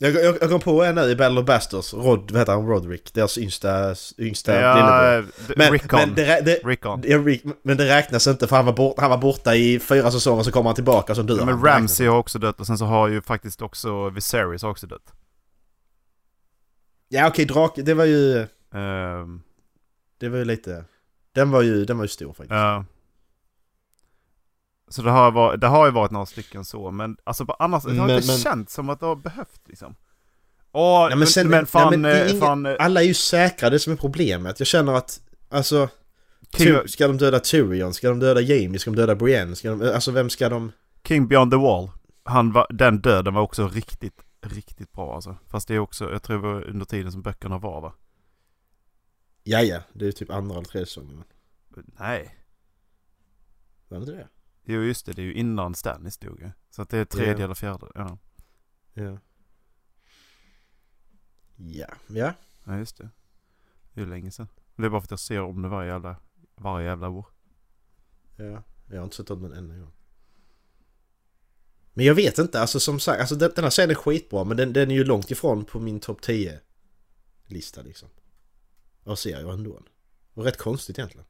Jag, 0.01 0.13
jag, 0.13 0.37
jag 0.41 0.49
kom 0.49 0.59
på 0.59 0.83
en 0.83 0.95
nu 0.95 1.01
i 1.01 1.15
Battle 1.15 1.39
of 1.39 1.45
Bastards, 1.45 1.93
Rod, 1.93 2.31
vad 2.31 2.41
heter 2.41 2.53
han, 2.53 2.67
Roderick, 2.67 3.13
deras 3.13 3.37
yngsta, 3.37 3.95
yngsta 4.17 4.51
lillebror. 4.51 5.03
Ja, 5.03 5.21
d- 5.47 5.53
Men, 5.57 5.71
Rickon. 5.71 5.99
men, 5.99 6.15
det, 6.15 6.41
det, 6.45 6.55
Rickon. 6.65 7.01
ja, 7.05 7.17
Rick, 7.17 7.43
men 7.63 7.77
det 7.77 7.87
räknas 7.97 8.27
inte 8.27 8.47
för 8.47 8.55
han 8.55 8.65
var, 8.65 8.73
bort, 8.73 8.99
han 8.99 9.09
var 9.09 9.17
borta 9.17 9.55
i 9.55 9.79
fyra 9.79 10.11
säsonger 10.11 10.43
så 10.43 10.51
kommer 10.51 10.69
han 10.69 10.75
tillbaka 10.75 11.15
som 11.15 11.25
dör 11.25 11.37
Ja, 11.37 11.45
men 11.45 11.63
Ramsey 11.65 12.07
har 12.07 12.17
också 12.17 12.39
dött 12.39 12.59
och 12.59 12.67
sen 12.67 12.77
så 12.77 12.85
har 12.85 13.07
ju 13.07 13.21
faktiskt 13.21 13.61
också 13.61 14.09
Viserys 14.09 14.63
också 14.63 14.87
dött. 14.87 15.13
Ja 17.09 17.27
okej, 17.27 17.45
drak, 17.45 17.73
det 17.75 17.93
var 17.93 18.05
ju... 18.05 18.39
Ehm, 18.73 19.41
Det 20.17 20.29
var 20.29 20.37
ju 20.37 20.45
lite... 20.45 20.83
Den 21.35 21.51
var 21.51 21.61
ju, 21.61 21.85
den 21.85 21.97
var 21.97 22.03
ju 22.05 22.09
stor 22.09 22.33
faktiskt. 22.33 22.51
ja. 22.51 22.85
Så 24.89 25.01
det 25.01 25.11
har, 25.11 25.31
varit, 25.31 25.61
det 25.61 25.67
har 25.67 25.85
ju 25.85 25.91
varit 25.91 26.11
några 26.11 26.25
stycken 26.25 26.65
så, 26.65 26.91
men 26.91 27.17
alltså 27.23 27.45
på 27.45 27.53
annars, 27.53 27.83
det 27.83 27.89
har 27.99 28.07
Men- 28.07 28.15
inte 28.15 28.27
men- 28.27 28.37
känts 28.39 28.73
som 28.73 28.89
att 28.89 28.99
det 28.99 29.05
har 29.05 29.15
behövt 29.15 29.61
liksom. 29.67 29.95
Åh, 30.71 31.09
men 31.09 31.19
men, 31.19 31.27
sen- 31.27 31.49
men, 31.49 31.65
fan, 31.65 31.89
nej, 31.89 31.97
men 31.99 32.11
eh, 32.21 32.29
ingen- 32.29 32.41
fan 32.41 32.65
eh, 32.65 32.75
Alla 32.79 33.01
är 33.01 33.05
ju 33.05 33.13
säkra, 33.13 33.69
det 33.69 33.75
är 33.75 33.77
som 33.77 33.93
är 33.93 33.97
problemet. 33.97 34.59
Jag 34.59 34.67
känner 34.67 34.93
att, 34.93 35.21
alltså... 35.49 35.89
King, 36.57 36.87
Ska 36.87 37.07
de 37.07 37.17
döda 37.17 37.39
Tyrion? 37.39 37.93
Ska 37.93 38.09
de 38.09 38.19
döda 38.19 38.41
Jamie? 38.41 38.79
Ska 38.79 38.89
de 38.91 38.95
döda 38.97 39.15
Brienne? 39.15 39.55
Ska 39.55 39.69
de, 39.69 39.81
alltså 39.93 40.11
vem 40.11 40.29
ska 40.29 40.49
de... 40.49 40.71
King 41.07 41.27
Beyond 41.27 41.51
the 41.51 41.57
Wall, 41.57 41.91
han 42.23 42.51
var, 42.51 42.67
den 42.69 43.01
döden 43.01 43.33
var 43.33 43.41
också 43.41 43.67
riktigt, 43.67 44.21
riktigt 44.41 44.91
bra 44.91 45.15
alltså. 45.15 45.37
Fast 45.47 45.67
det 45.67 45.75
är 45.75 45.79
också, 45.79 46.11
jag 46.11 46.23
tror 46.23 46.37
det 46.37 46.43
var 46.47 46.61
under 46.69 46.85
tiden 46.85 47.11
som 47.11 47.21
böckerna 47.21 47.57
var 47.57 47.81
va? 47.81 47.93
Ja, 49.43 49.61
ja, 49.61 49.79
det 49.93 50.07
är 50.07 50.11
typ 50.11 50.31
andra 50.31 50.55
eller 50.55 50.65
tredje 50.65 50.85
säsongen. 50.85 51.23
Nej. 51.99 52.35
Var 53.87 53.97
det 53.97 54.01
inte 54.03 54.11
det? 54.15 54.27
Jo 54.71 54.81
just 54.81 55.05
det, 55.05 55.13
det 55.13 55.21
är 55.21 55.25
ju 55.25 55.33
innan 55.33 55.75
Stannis 55.75 56.17
dog 56.17 56.39
ju. 56.41 56.51
Så 56.69 56.81
att 56.81 56.89
det 56.89 56.97
är 56.97 57.05
tredje 57.05 57.37
Ja. 57.37 57.43
eller 57.43 57.55
fjärde, 57.55 57.87
ja. 57.95 58.17
Ja. 58.93 59.17
Ja, 61.55 61.87
ja. 62.07 62.33
Ja 62.63 62.77
just 62.77 62.97
det. 62.97 63.09
Det 63.93 64.01
är 64.01 64.05
ju 64.05 64.09
länge 64.09 64.31
sedan. 64.31 64.47
Det 64.75 64.85
är 64.85 64.89
bara 64.89 65.01
för 65.01 65.05
att 65.05 65.11
jag 65.11 65.19
ser 65.19 65.41
om 65.41 65.61
det 65.61 65.67
varje 65.67 65.91
jävla, 65.91 66.15
varje 66.55 66.87
jävla 66.87 67.09
år. 67.09 67.25
Ja, 68.35 68.63
jag 68.89 68.97
har 68.97 69.03
inte 69.03 69.15
sett 69.15 69.29
om 69.29 69.41
den 69.41 69.53
än 69.53 69.71
en 69.71 69.79
gång. 69.79 69.91
Men 71.93 72.05
jag 72.05 72.15
vet 72.15 72.37
inte, 72.37 72.61
alltså 72.61 72.79
som 72.79 72.99
sagt, 72.99 73.19
alltså 73.19 73.35
den, 73.35 73.51
den 73.55 73.63
här 73.63 73.71
serien 73.71 73.91
är 73.91 73.95
skitbra 73.95 74.43
men 74.43 74.57
den, 74.57 74.73
den 74.73 74.91
är 74.91 74.95
ju 74.95 75.03
långt 75.03 75.31
ifrån 75.31 75.65
på 75.65 75.79
min 75.79 75.99
topp 75.99 76.21
10 76.21 76.59
lista 77.45 77.81
liksom. 77.81 78.09
Av 79.03 79.15
serier 79.15 79.53
ändå. 79.53 79.81
Och 80.33 80.43
rätt 80.43 80.57
konstigt 80.57 80.99
egentligen. 80.99 81.25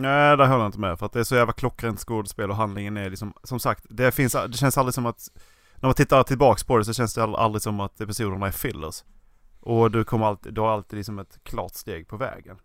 Nej, 0.00 0.36
det 0.36 0.46
håller 0.46 0.60
jag 0.60 0.68
inte 0.68 0.80
med. 0.80 0.98
För 0.98 1.06
att 1.06 1.12
det 1.12 1.20
är 1.20 1.24
så 1.24 1.34
jävla 1.34 1.52
klockrent 1.52 2.00
skådespel 2.00 2.50
och 2.50 2.56
handlingen 2.56 2.96
är 2.96 3.10
liksom, 3.10 3.32
som 3.42 3.60
sagt, 3.60 3.84
det, 3.88 4.12
finns, 4.12 4.32
det 4.32 4.56
känns 4.56 4.78
aldrig 4.78 4.94
som 4.94 5.06
att, 5.06 5.28
när 5.76 5.88
man 5.88 5.94
tittar 5.94 6.22
tillbaks 6.22 6.64
på 6.64 6.78
det 6.78 6.84
så 6.84 6.92
känns 6.92 7.14
det 7.14 7.20
ald- 7.20 7.36
aldrig 7.36 7.62
som 7.62 7.80
att 7.80 8.00
episoderna 8.00 8.46
är 8.46 8.50
fillers. 8.50 9.04
Och 9.60 9.90
du 9.90 10.04
kommer 10.04 10.26
alltid, 10.26 10.54
du 10.54 10.60
har 10.60 10.68
alltid 10.68 10.96
liksom 10.96 11.18
ett 11.18 11.38
klart 11.42 11.74
steg 11.74 12.08
på 12.08 12.16
vägen. 12.16 12.58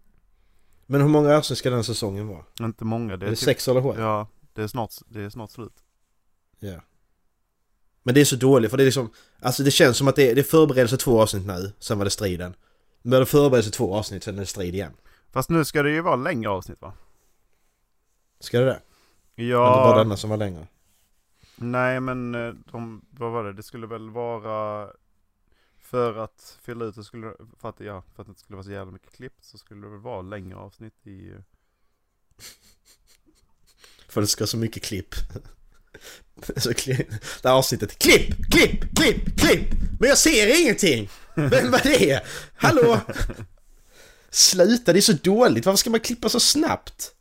Men 0.86 1.01
hur 1.01 1.07
många 1.07 1.38
avsnitt 1.38 1.59
ska 1.59 1.69
den 1.69 1.83
säsongen 1.83 2.27
vara? 2.27 2.43
Inte 2.59 2.86
många, 2.86 3.17
det 3.17 3.25
Är 3.25 3.27
är, 3.27 3.31
det 3.31 3.36
typ, 3.36 3.45
sex 3.45 3.67
eller 3.67 3.81
sju? 3.81 4.01
Ja, 4.01 4.27
det 4.53 4.63
är 4.63 4.67
snart, 4.67 4.91
det 5.07 5.21
är 5.21 5.29
snart 5.29 5.51
slut. 5.51 5.83
Ja. 6.59 6.81
Men 8.03 8.15
det 8.15 8.21
är 8.21 8.25
så 8.25 8.36
dåligt 8.36 8.71
för 8.71 8.77
det 8.77 8.83
är 8.83 8.86
liksom, 8.86 9.09
alltså 9.41 9.63
det 9.63 9.71
känns 9.71 9.97
som 9.97 10.07
att 10.07 10.15
det 10.15 10.31
är, 10.31 10.36
det 10.36 10.41
är 10.41 10.43
förberedelse 10.43 10.97
två 10.97 11.21
avsnitt 11.21 11.45
nu, 11.45 11.71
sen 11.79 11.97
var 11.97 12.05
det 12.05 12.11
striden. 12.11 12.55
Men 13.01 13.19
det 13.19 13.25
förberedelse 13.25 13.71
två 13.71 13.95
avsnitt, 13.95 14.23
sen 14.23 14.36
är 14.36 14.39
det 14.39 14.45
strid 14.45 14.75
igen. 14.75 14.93
Fast 15.31 15.49
nu 15.49 15.65
ska 15.65 15.83
det 15.83 15.91
ju 15.91 16.01
vara 16.01 16.15
längre 16.15 16.49
avsnitt 16.49 16.81
va? 16.81 16.93
Ska 18.39 18.59
det 18.59 18.65
det? 18.65 18.81
Ja, 19.43 19.59
bara 19.59 19.97
denna 19.97 20.17
som 20.17 20.29
var 20.29 20.38
längre? 20.38 20.67
nej 21.55 21.99
men 21.99 22.36
eh, 22.36 22.53
de, 22.71 23.05
vad 23.11 23.31
var 23.31 23.43
det? 23.43 23.53
Det 23.53 23.63
skulle 23.63 23.88
väl 23.88 24.09
vara 24.09 24.89
för 25.79 26.17
att 26.17 26.57
fylla 26.61 26.86
ut 26.86 26.95
det 26.95 27.03
skulle, 27.03 27.33
för 27.59 27.69
att, 27.69 27.79
ja, 27.79 28.03
för 28.15 28.21
att 28.21 28.27
det 28.27 28.31
inte 28.31 28.41
skulle 28.41 28.55
vara 28.55 28.63
så 28.63 28.71
jävla 28.71 28.91
mycket 28.91 29.15
klippt 29.15 29.43
så 29.43 29.57
skulle 29.57 29.81
det 29.81 29.89
väl 29.89 29.99
vara 29.99 30.21
längre 30.21 30.55
avsnitt 30.57 31.07
i 31.07 31.29
eh, 31.29 31.36
För 34.07 34.21
det 34.21 34.27
ska 34.27 34.47
så 34.47 34.57
mycket 34.57 34.83
klipp. 34.83 35.15
Så 36.57 36.73
klipp, 36.73 37.09
det 37.41 37.49
här 37.49 37.55
avsnittet, 37.55 37.99
klipp, 37.99 38.51
klipp, 38.51 38.95
klipp, 38.95 39.39
klipp! 39.39 39.69
Men 39.99 40.09
jag 40.09 40.17
ser 40.17 40.61
ingenting! 40.61 41.09
Vem 41.36 41.71
var 41.71 41.83
det? 41.83 42.21
Hallå? 42.55 42.99
Sluta, 44.29 44.93
det 44.93 44.99
är 44.99 45.01
så 45.01 45.13
dåligt, 45.13 45.65
varför 45.65 45.77
ska 45.77 45.89
man 45.89 45.99
klippa 45.99 46.29
så 46.29 46.39
snabbt? 46.39 47.15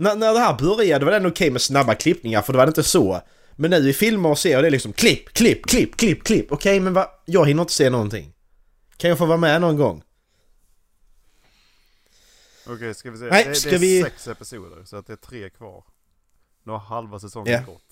När, 0.00 0.16
när 0.16 0.32
det 0.34 0.38
här 0.38 0.58
började 0.58 1.04
var 1.04 1.12
det 1.12 1.16
ändå 1.16 1.28
okej 1.28 1.50
med 1.50 1.62
snabba 1.62 1.94
klippningar 1.94 2.42
för 2.42 2.52
det 2.52 2.56
var 2.56 2.66
inte 2.66 2.82
så. 2.82 3.22
Men 3.56 3.70
nu 3.70 3.76
i 3.90 3.92
filmer 3.92 4.28
och 4.28 4.38
serier 4.38 4.62
det 4.62 4.68
är 4.68 4.70
liksom 4.70 4.92
klipp, 4.92 5.28
klipp, 5.32 5.66
klipp, 5.66 5.96
klipp, 5.96 6.24
klipp. 6.24 6.52
Okej 6.52 6.80
men 6.80 6.92
va? 6.92 7.10
Jag 7.24 7.46
hinner 7.48 7.62
inte 7.62 7.72
se 7.72 7.90
någonting. 7.90 8.32
Kan 8.96 9.10
jag 9.10 9.18
få 9.18 9.26
vara 9.26 9.38
med 9.38 9.60
någon 9.60 9.76
gång? 9.76 10.02
Okej, 12.66 12.94
ska 12.94 13.10
vi 13.10 13.18
se. 13.18 13.24
Nej, 13.24 13.44
det, 13.48 13.54
ska 13.54 13.70
det 13.70 13.76
är 13.76 13.80
vi- 13.80 14.02
sex 14.02 14.28
episoder, 14.28 14.84
så 14.84 14.96
att 14.96 15.06
det 15.06 15.12
är 15.12 15.16
tre 15.16 15.50
kvar. 15.50 15.84
Nu 16.66 16.72
har 16.72 16.78
halva 16.78 17.20
säsongen 17.20 17.52
Ja. 17.52 17.72
gått. 17.72 17.82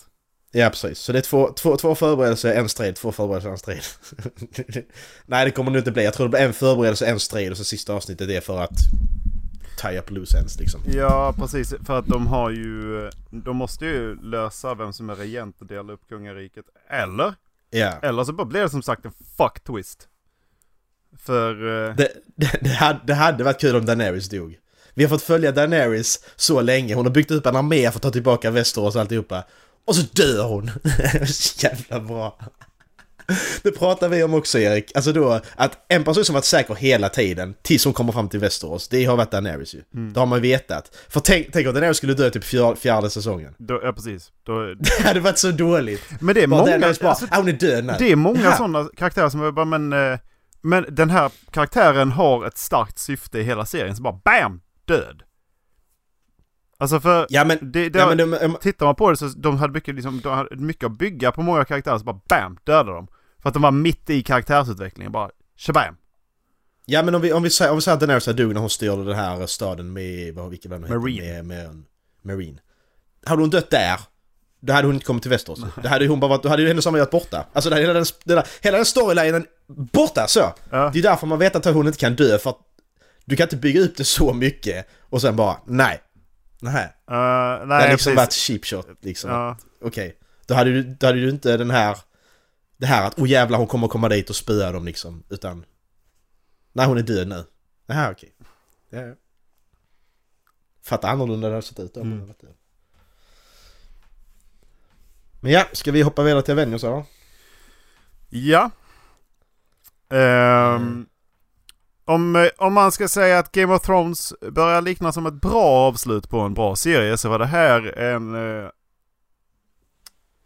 Ja 0.50 0.70
precis, 0.70 0.98
så 0.98 1.12
det 1.12 1.18
är 1.18 1.22
två, 1.22 1.52
två, 1.52 1.76
två 1.76 1.94
förberedelser, 1.94 2.54
en 2.54 2.68
strid, 2.68 2.96
två 2.96 3.12
förberedelser, 3.12 3.50
en 3.50 3.58
strid. 3.58 3.82
Nej 5.26 5.44
det 5.44 5.50
kommer 5.50 5.70
det 5.70 5.78
inte 5.78 5.92
bli, 5.92 6.04
jag 6.04 6.14
tror 6.14 6.26
det 6.26 6.30
blir 6.30 6.40
en 6.40 6.52
förberedelse, 6.52 7.06
en 7.06 7.20
strid 7.20 7.50
och 7.50 7.56
så 7.56 7.64
sista 7.64 7.92
avsnittet 7.94 8.28
är 8.30 8.40
för 8.40 8.58
att 8.60 8.70
tie 9.76 9.98
up 9.98 10.10
loose 10.10 10.38
ends 10.38 10.58
liksom. 10.58 10.80
Ja, 10.86 11.34
precis. 11.38 11.74
För 11.84 11.98
att 11.98 12.06
de 12.06 12.26
har 12.26 12.50
ju... 12.50 13.10
De 13.30 13.56
måste 13.56 13.86
ju 13.86 14.22
lösa 14.22 14.74
vem 14.74 14.92
som 14.92 15.10
är 15.10 15.14
regent 15.14 15.60
och 15.60 15.66
dela 15.66 15.92
upp 15.92 16.08
kungariket. 16.08 16.64
Eller? 16.90 17.34
Ja. 17.70 17.92
Eller 18.02 18.24
så 18.24 18.32
bara 18.32 18.44
blir 18.46 18.60
det 18.62 18.70
som 18.70 18.82
sagt 18.82 19.04
en 19.04 19.12
fuck 19.36 19.64
twist. 19.64 20.08
För... 21.18 21.50
eh, 21.88 21.94
Det, 21.96 22.08
det, 22.36 22.58
det, 22.60 22.68
hade, 22.68 23.00
det 23.04 23.14
hade 23.14 23.44
varit 23.44 23.60
kul 23.60 23.76
om 23.76 23.86
Daenerys 23.86 24.28
dog. 24.28 24.58
Vi 24.94 25.04
har 25.04 25.08
fått 25.08 25.22
följa 25.22 25.52
Daenerys 25.52 26.24
så 26.36 26.60
länge, 26.60 26.94
hon 26.94 27.06
har 27.06 27.12
byggt 27.12 27.30
upp 27.30 27.46
en 27.46 27.56
armé 27.56 27.90
för 27.90 27.98
att 27.98 28.02
ta 28.02 28.10
tillbaka 28.10 28.50
Västerås 28.50 28.94
och 28.94 29.00
alltihopa. 29.00 29.44
Och 29.84 29.96
så 29.96 30.02
dör 30.12 30.44
hon! 30.44 30.70
så 31.26 31.66
jävla 31.66 32.00
bra. 32.00 32.38
Det 33.62 33.70
pratar 33.72 34.08
vi 34.08 34.22
om 34.22 34.34
också 34.34 34.58
Erik, 34.58 34.92
alltså 34.96 35.12
då 35.12 35.40
att 35.56 35.84
en 35.88 36.04
person 36.04 36.24
som 36.24 36.34
varit 36.34 36.44
säker 36.44 36.74
hela 36.74 37.08
tiden 37.08 37.54
tills 37.62 37.84
hon 37.84 37.94
kommer 37.94 38.12
fram 38.12 38.28
till 38.28 38.40
Västerås, 38.40 38.88
det 38.88 39.04
har 39.04 39.16
varit 39.16 39.30
Daenerys 39.30 39.74
ju. 39.74 39.82
Det 40.12 40.20
har 40.20 40.26
man 40.26 40.40
vetat. 40.42 40.96
För 41.08 41.20
tänk, 41.20 41.46
tänk 41.52 41.66
om 41.66 41.72
Daenerys 41.74 41.96
skulle 41.96 42.14
dö 42.14 42.30
typ 42.30 42.44
fjär, 42.44 42.74
fjärde 42.74 43.10
säsongen. 43.10 43.54
då, 43.58 43.80
ja, 43.82 43.92
precis. 43.92 44.32
Då, 44.46 44.74
Det 44.78 45.02
hade 45.04 45.20
varit 45.20 45.38
så 45.38 45.50
dåligt. 45.50 46.02
men 46.20 46.34
det 46.34 46.42
är 46.42 46.46
Bara 46.46 46.60
många... 46.60 46.78
Bara, 46.78 46.86
Alltså, 46.88 47.26
ah, 47.30 47.36
hon 47.36 47.48
är 47.48 47.52
död 47.52 47.84
nu. 47.84 47.94
det 47.98 48.12
är 48.12 48.16
många 48.16 48.40
Ja. 48.44 48.56
sådana 48.56 48.88
karaktärer 48.96 49.28
som 49.28 49.42
är 49.42 49.50
bara, 49.50 49.64
men... 49.64 49.92
eh, 49.92 50.18
Men 50.62 50.86
den 50.88 51.10
här 51.10 51.30
karaktären 51.50 52.12
har 52.12 52.46
ett 52.46 52.58
starkt 52.58 52.98
syfte 52.98 53.38
i 53.38 53.42
hela 53.42 53.66
serien, 53.66 53.96
så 53.96 54.02
bara 54.02 54.20
BAM! 54.24 54.60
Död! 54.84 55.22
Alltså 56.78 57.00
för... 57.00 57.26
Ja 57.28 57.44
men, 57.44 57.58
Det, 57.72 57.88
det, 57.88 57.98
ja, 57.98 58.06
men 58.14 58.30
de, 58.30 58.56
Tittar 58.60 58.86
man 58.86 58.94
på 58.94 59.10
det 59.10 59.16
så 59.16 59.24
de 59.26 59.56
hade 59.56 59.72
mycket, 59.72 59.94
liksom, 59.94 60.20
de 60.20 60.32
hade 60.34 60.56
mycket 60.56 60.84
att 60.84 60.98
bygga 60.98 61.32
på 61.32 61.42
många 61.42 61.64
karaktärer 61.64 61.98
så 61.98 62.04
bara 62.04 62.20
BAM! 62.28 62.58
Dödar 62.64 62.92
de. 62.92 63.08
För 63.46 63.48
att 63.48 63.54
de 63.54 63.62
var 63.62 63.70
mitt 63.70 64.10
i 64.10 64.22
karaktärsutvecklingen 64.22 65.12
bara. 65.12 65.30
Shabam! 65.56 65.96
Ja 66.84 67.02
men 67.02 67.14
om 67.14 67.20
vi, 67.20 67.32
om 67.32 67.42
vi 67.42 67.50
säger, 67.50 67.70
om 67.70 67.76
vi 67.76 67.82
säger 67.82 67.94
att 67.94 68.00
Daenerys 68.00 68.24
dog 68.24 68.54
när 68.54 68.60
hon 68.60 68.70
styrde 68.70 69.04
den 69.04 69.16
här 69.16 69.46
staden 69.46 69.92
med, 69.92 70.34
vad, 70.34 70.50
vilken 70.50 70.70
var 70.70 70.78
det? 70.78 70.98
Marine. 70.98 71.42
Med, 71.42 71.44
med, 71.44 71.82
Marine. 72.22 72.58
Hade 73.26 73.42
hon 73.42 73.50
dött 73.50 73.70
där, 73.70 74.00
då 74.60 74.72
hade 74.72 74.88
hon 74.88 74.94
inte 74.94 75.06
kommit 75.06 75.22
till 75.22 75.30
Västerås. 75.30 75.60
Då 75.82 75.88
hade 75.88 76.06
hon 76.06 76.20
bara 76.20 76.28
varit, 76.28 76.42
då 76.42 76.48
hade 76.48 76.62
ju 76.62 76.68
hennes 76.68 76.84
familj 76.84 77.00
varit 77.00 77.10
borta. 77.10 77.46
Alltså 77.52 77.70
det, 77.70 77.76
hela 77.76 77.92
den, 77.92 78.04
den, 78.24 78.42
hela 78.60 78.76
den 78.76 78.86
storylinen 78.86 79.46
borta 79.66 80.26
så! 80.28 80.54
Ja. 80.70 80.90
Det 80.92 80.98
är 80.98 81.02
därför 81.02 81.26
man 81.26 81.38
vet 81.38 81.56
att 81.56 81.64
hon 81.64 81.86
inte 81.86 81.98
kan 81.98 82.16
dö 82.16 82.38
för 82.38 82.50
att 82.50 82.58
du 83.24 83.36
kan 83.36 83.44
inte 83.44 83.56
bygga 83.56 83.80
upp 83.80 83.96
det 83.96 84.04
så 84.04 84.32
mycket 84.32 84.86
och 85.00 85.20
sen 85.20 85.36
bara, 85.36 85.56
nej. 85.66 86.00
Nej. 86.60 86.84
Uh, 86.84 86.88
Det 87.06 87.14
har 87.14 87.66
nej, 87.66 87.90
liksom 87.90 88.14
precis. 88.14 88.16
varit 88.16 88.32
cheap 88.32 88.64
shot 88.64 88.98
liksom. 89.00 89.30
Ja. 89.30 89.56
Okej. 89.82 90.16
Då 90.46 90.54
hade 90.54 90.70
du, 90.70 90.82
då 90.82 91.06
hade 91.06 91.20
du 91.20 91.30
inte 91.30 91.56
den 91.56 91.70
här... 91.70 91.96
Det 92.76 92.86
här 92.86 93.06
att 93.06 93.18
oh 93.18 93.28
jävlar 93.28 93.58
hon 93.58 93.66
kommer 93.66 93.88
komma 93.88 94.08
dit 94.08 94.30
och 94.30 94.36
spöa 94.36 94.72
dem 94.72 94.84
liksom. 94.84 95.24
Utan... 95.28 95.64
Nej 96.72 96.86
hon 96.86 96.98
är 96.98 97.02
död 97.02 97.28
nu. 97.28 97.44
Jaha 97.86 98.10
okej. 98.10 98.32
Ja, 98.90 99.00
ja. 99.00 99.14
Fattar 100.82 101.08
annorlunda 101.08 101.48
det 101.48 101.54
hade 101.54 101.66
sett 101.66 101.78
ut 101.78 101.94
då. 101.94 102.00
om 102.00 102.10
hon 102.10 102.18
hade 102.18 102.26
varit 102.26 102.40
död. 102.40 102.54
Men 105.40 105.52
ja, 105.52 105.64
ska 105.72 105.92
vi 105.92 106.02
hoppa 106.02 106.22
vidare 106.22 106.42
till 106.42 106.52
Avengers 106.52 106.82
då? 106.82 107.04
Ja. 108.28 108.70
Ehm, 110.08 111.06
om, 112.04 112.36
eh, 112.36 112.48
om 112.56 112.74
man 112.74 112.92
ska 112.92 113.08
säga 113.08 113.38
att 113.38 113.52
Game 113.52 113.74
of 113.74 113.82
Thrones 113.82 114.34
börjar 114.52 114.82
likna 114.82 115.12
som 115.12 115.26
ett 115.26 115.34
bra 115.34 115.64
avslut 115.64 116.28
på 116.28 116.40
en 116.40 116.54
bra 116.54 116.76
serie 116.76 117.18
så 117.18 117.28
var 117.28 117.38
det 117.38 117.46
här 117.46 117.98
en... 117.98 118.34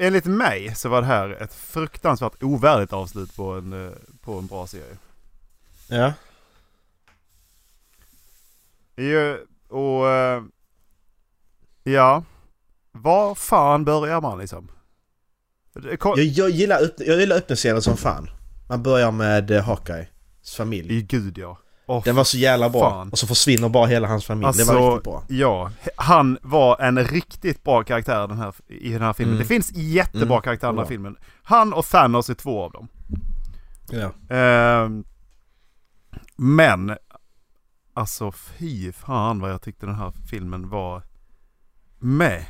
Enligt 0.02 0.24
mig 0.24 0.74
så 0.74 0.88
var 0.88 1.00
det 1.00 1.06
här 1.06 1.30
ett 1.42 1.54
fruktansvärt 1.54 2.42
ovärdigt 2.42 2.92
avslut 2.92 3.36
på 3.36 3.52
en, 3.52 3.86
eh, 3.86 3.92
på 4.20 4.38
en 4.38 4.46
bra 4.46 4.66
serie. 4.66 4.96
Ja. 5.88 6.12
Ju, 8.96 9.46
och... 9.68 10.08
eh, 10.08 10.42
ja. 11.82 12.24
Var 12.92 13.34
fan 13.34 13.84
börjar 13.84 14.20
man 14.20 14.38
liksom? 14.38 14.70
Kom- 15.98 16.14
Jag, 16.16 16.26
jag 16.26 16.50
gillar, 16.50 16.82
upp, 16.82 16.94
jag 16.98 17.20
gillar 17.20 17.36
öppningsscenen 17.36 17.82
som 17.82 17.96
fan. 17.96 18.30
Man 18.68 18.82
börjar 18.82 19.10
med 19.10 19.50
uh, 19.50 19.60
Hawkeyes 19.62 20.56
familj. 20.56 20.94
I 20.98 21.02
gud 21.02 21.38
ja. 21.38 21.58
Åh, 21.90 22.02
Den 22.04 22.16
var 22.16 22.24
så 22.24 22.36
jävla 22.38 22.70
bra. 22.70 22.90
fan. 22.90 23.08
Och 23.10 23.18
så 23.18 23.26
försvinner 23.26 23.68
bara 23.68 23.86
hela 23.86 24.08
hans 24.08 24.24
familj. 24.24 24.42
det 24.56 24.64
var 24.64 24.74
Alltså, 24.74 24.90
riktigt 24.90 25.04
bra. 25.04 25.22
Ja, 25.28 25.70
han 25.96 26.38
var 26.42 26.80
en 26.80 27.04
riktigt 27.04 27.62
bra 27.64 27.82
karaktär 27.82 28.28
den 28.28 28.38
här, 28.38 28.54
i 28.68 28.92
den 28.92 29.02
här 29.02 29.12
filmen. 29.12 29.34
Mm. 29.34 29.42
Det 29.42 29.48
finns 29.48 29.72
jättebra 29.74 30.22
Mm, 30.36 30.42
karaktärer 30.42 30.70
i 30.70 30.74
den 30.74 30.78
här 30.78 30.88
filmen. 30.88 31.16
Han 31.42 31.72
och 31.72 31.84
Thanos 31.84 32.30
är 32.30 32.34
två 32.34 32.62
av 32.64 32.72
dem. 32.72 32.88
Ja. 33.90 34.36
Ehm, 34.36 35.04
men, 36.36 36.96
alltså 37.94 38.32
fy 38.32 38.92
fan 38.92 39.40
vad 39.40 39.50
jag 39.50 39.62
tyckte 39.62 39.86
den 39.86 39.94
här 39.94 40.12
filmen 40.30 40.68
var 40.68 41.02
med. 41.98 42.44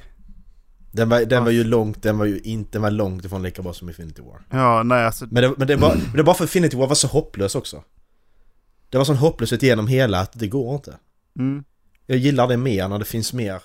Den 0.93 1.09
var, 1.09 1.21
den 1.25 1.45
var 1.45 1.51
ju 1.51 1.65
långt, 1.65 2.03
den 2.03 2.19
var 2.19 2.25
ju 2.27 2.39
inte, 2.39 2.71
den 2.73 2.83
var 2.83 2.91
långt 2.91 3.25
ifrån 3.25 3.43
lika 3.43 3.63
bra 3.63 3.73
som 3.73 3.89
Infinity 3.89 4.23
War. 4.23 4.41
Ja, 4.51 4.83
nej 4.83 5.05
alltså. 5.07 5.27
Men 5.31 5.43
det, 5.43 5.55
men 5.57 5.67
det, 5.69 5.77
var, 5.77 5.95
men 5.95 6.17
det 6.17 6.23
var 6.23 6.35
för 6.35 6.45
Infinity 6.45 6.77
War 6.77 6.87
var 6.87 6.95
så 6.95 7.07
hopplös 7.09 7.55
också. 7.55 7.83
Det 8.91 8.99
var 8.99 9.05
sån 9.05 9.17
hopplöshet 9.17 9.63
genom 9.63 9.87
hela 9.87 10.21
att 10.21 10.33
det 10.33 10.47
går 10.47 10.75
inte. 10.75 10.97
Mm, 11.39 11.65
Jag 12.07 12.19
gillar 12.19 12.49
det 12.49 12.57
mer 12.57 12.89
när 12.89 12.99
det 12.99 13.05
finns 13.05 13.33
mer... 13.33 13.63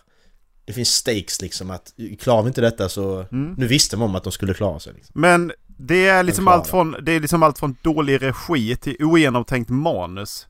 Det 0.66 0.74
finns 0.74 0.90
stakes 0.90 1.42
liksom 1.42 1.72
att 1.72 1.94
klarar 2.20 2.42
vi 2.42 2.48
inte 2.48 2.62
detta 2.62 2.90
så... 2.90 3.26
mm. 3.32 3.56
Nu 3.58 3.68
visste 3.68 3.98
man 3.98 4.10
om 4.10 4.16
att 4.16 4.24
de 4.24 4.32
skulle 4.32 4.54
klara 4.54 4.80
sig 4.80 4.94
liksom. 4.94 5.22
Men 5.22 5.52
det 5.68 6.08
är 6.08 6.24
liksom 6.24 6.48
allt 6.48 6.64
det. 6.64 6.70
från, 6.70 6.96
det 7.02 7.12
är 7.12 7.20
liksom 7.20 7.44
allt 7.44 7.60
från 7.60 7.76
dålig 7.82 8.22
regi 8.22 8.76
till 8.76 8.98
ogenomtänkt 9.06 9.70
manus. 9.70 10.48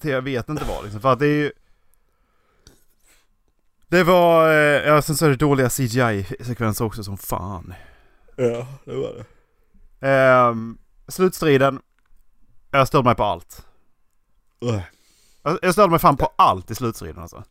Till 0.00 0.10
jag 0.10 0.22
vet 0.22 0.48
inte 0.48 0.64
vad 0.64 0.84
liksom. 0.84 1.00
För 1.00 1.12
att 1.12 1.18
det 1.18 1.26
är 1.26 1.36
ju... 1.36 1.52
Det 3.88 4.02
var, 4.04 4.48
eh, 4.50 4.88
ja 4.88 5.02
sen 5.02 5.16
så 5.16 5.26
är 5.26 5.30
det 5.30 5.36
dåliga 5.36 5.68
CGI-sekvenser 5.68 6.84
också 6.84 7.04
som 7.04 7.18
fan. 7.18 7.74
Ja, 8.36 8.66
det 8.84 8.94
var 8.94 9.14
det. 9.14 9.24
Ehm, 10.08 10.78
slutstriden. 11.08 11.80
Jag 12.70 12.88
störde 12.88 13.04
mig 13.04 13.14
på 13.14 13.24
allt. 13.24 13.66
Jag 15.42 15.58
jag 15.62 15.72
störde 15.72 15.90
mig 15.90 15.98
fan 16.00 16.16
på 16.16 16.32
allt 16.36 16.70
i 16.70 16.74
slutstriden 16.74 17.22
alltså. 17.22 17.44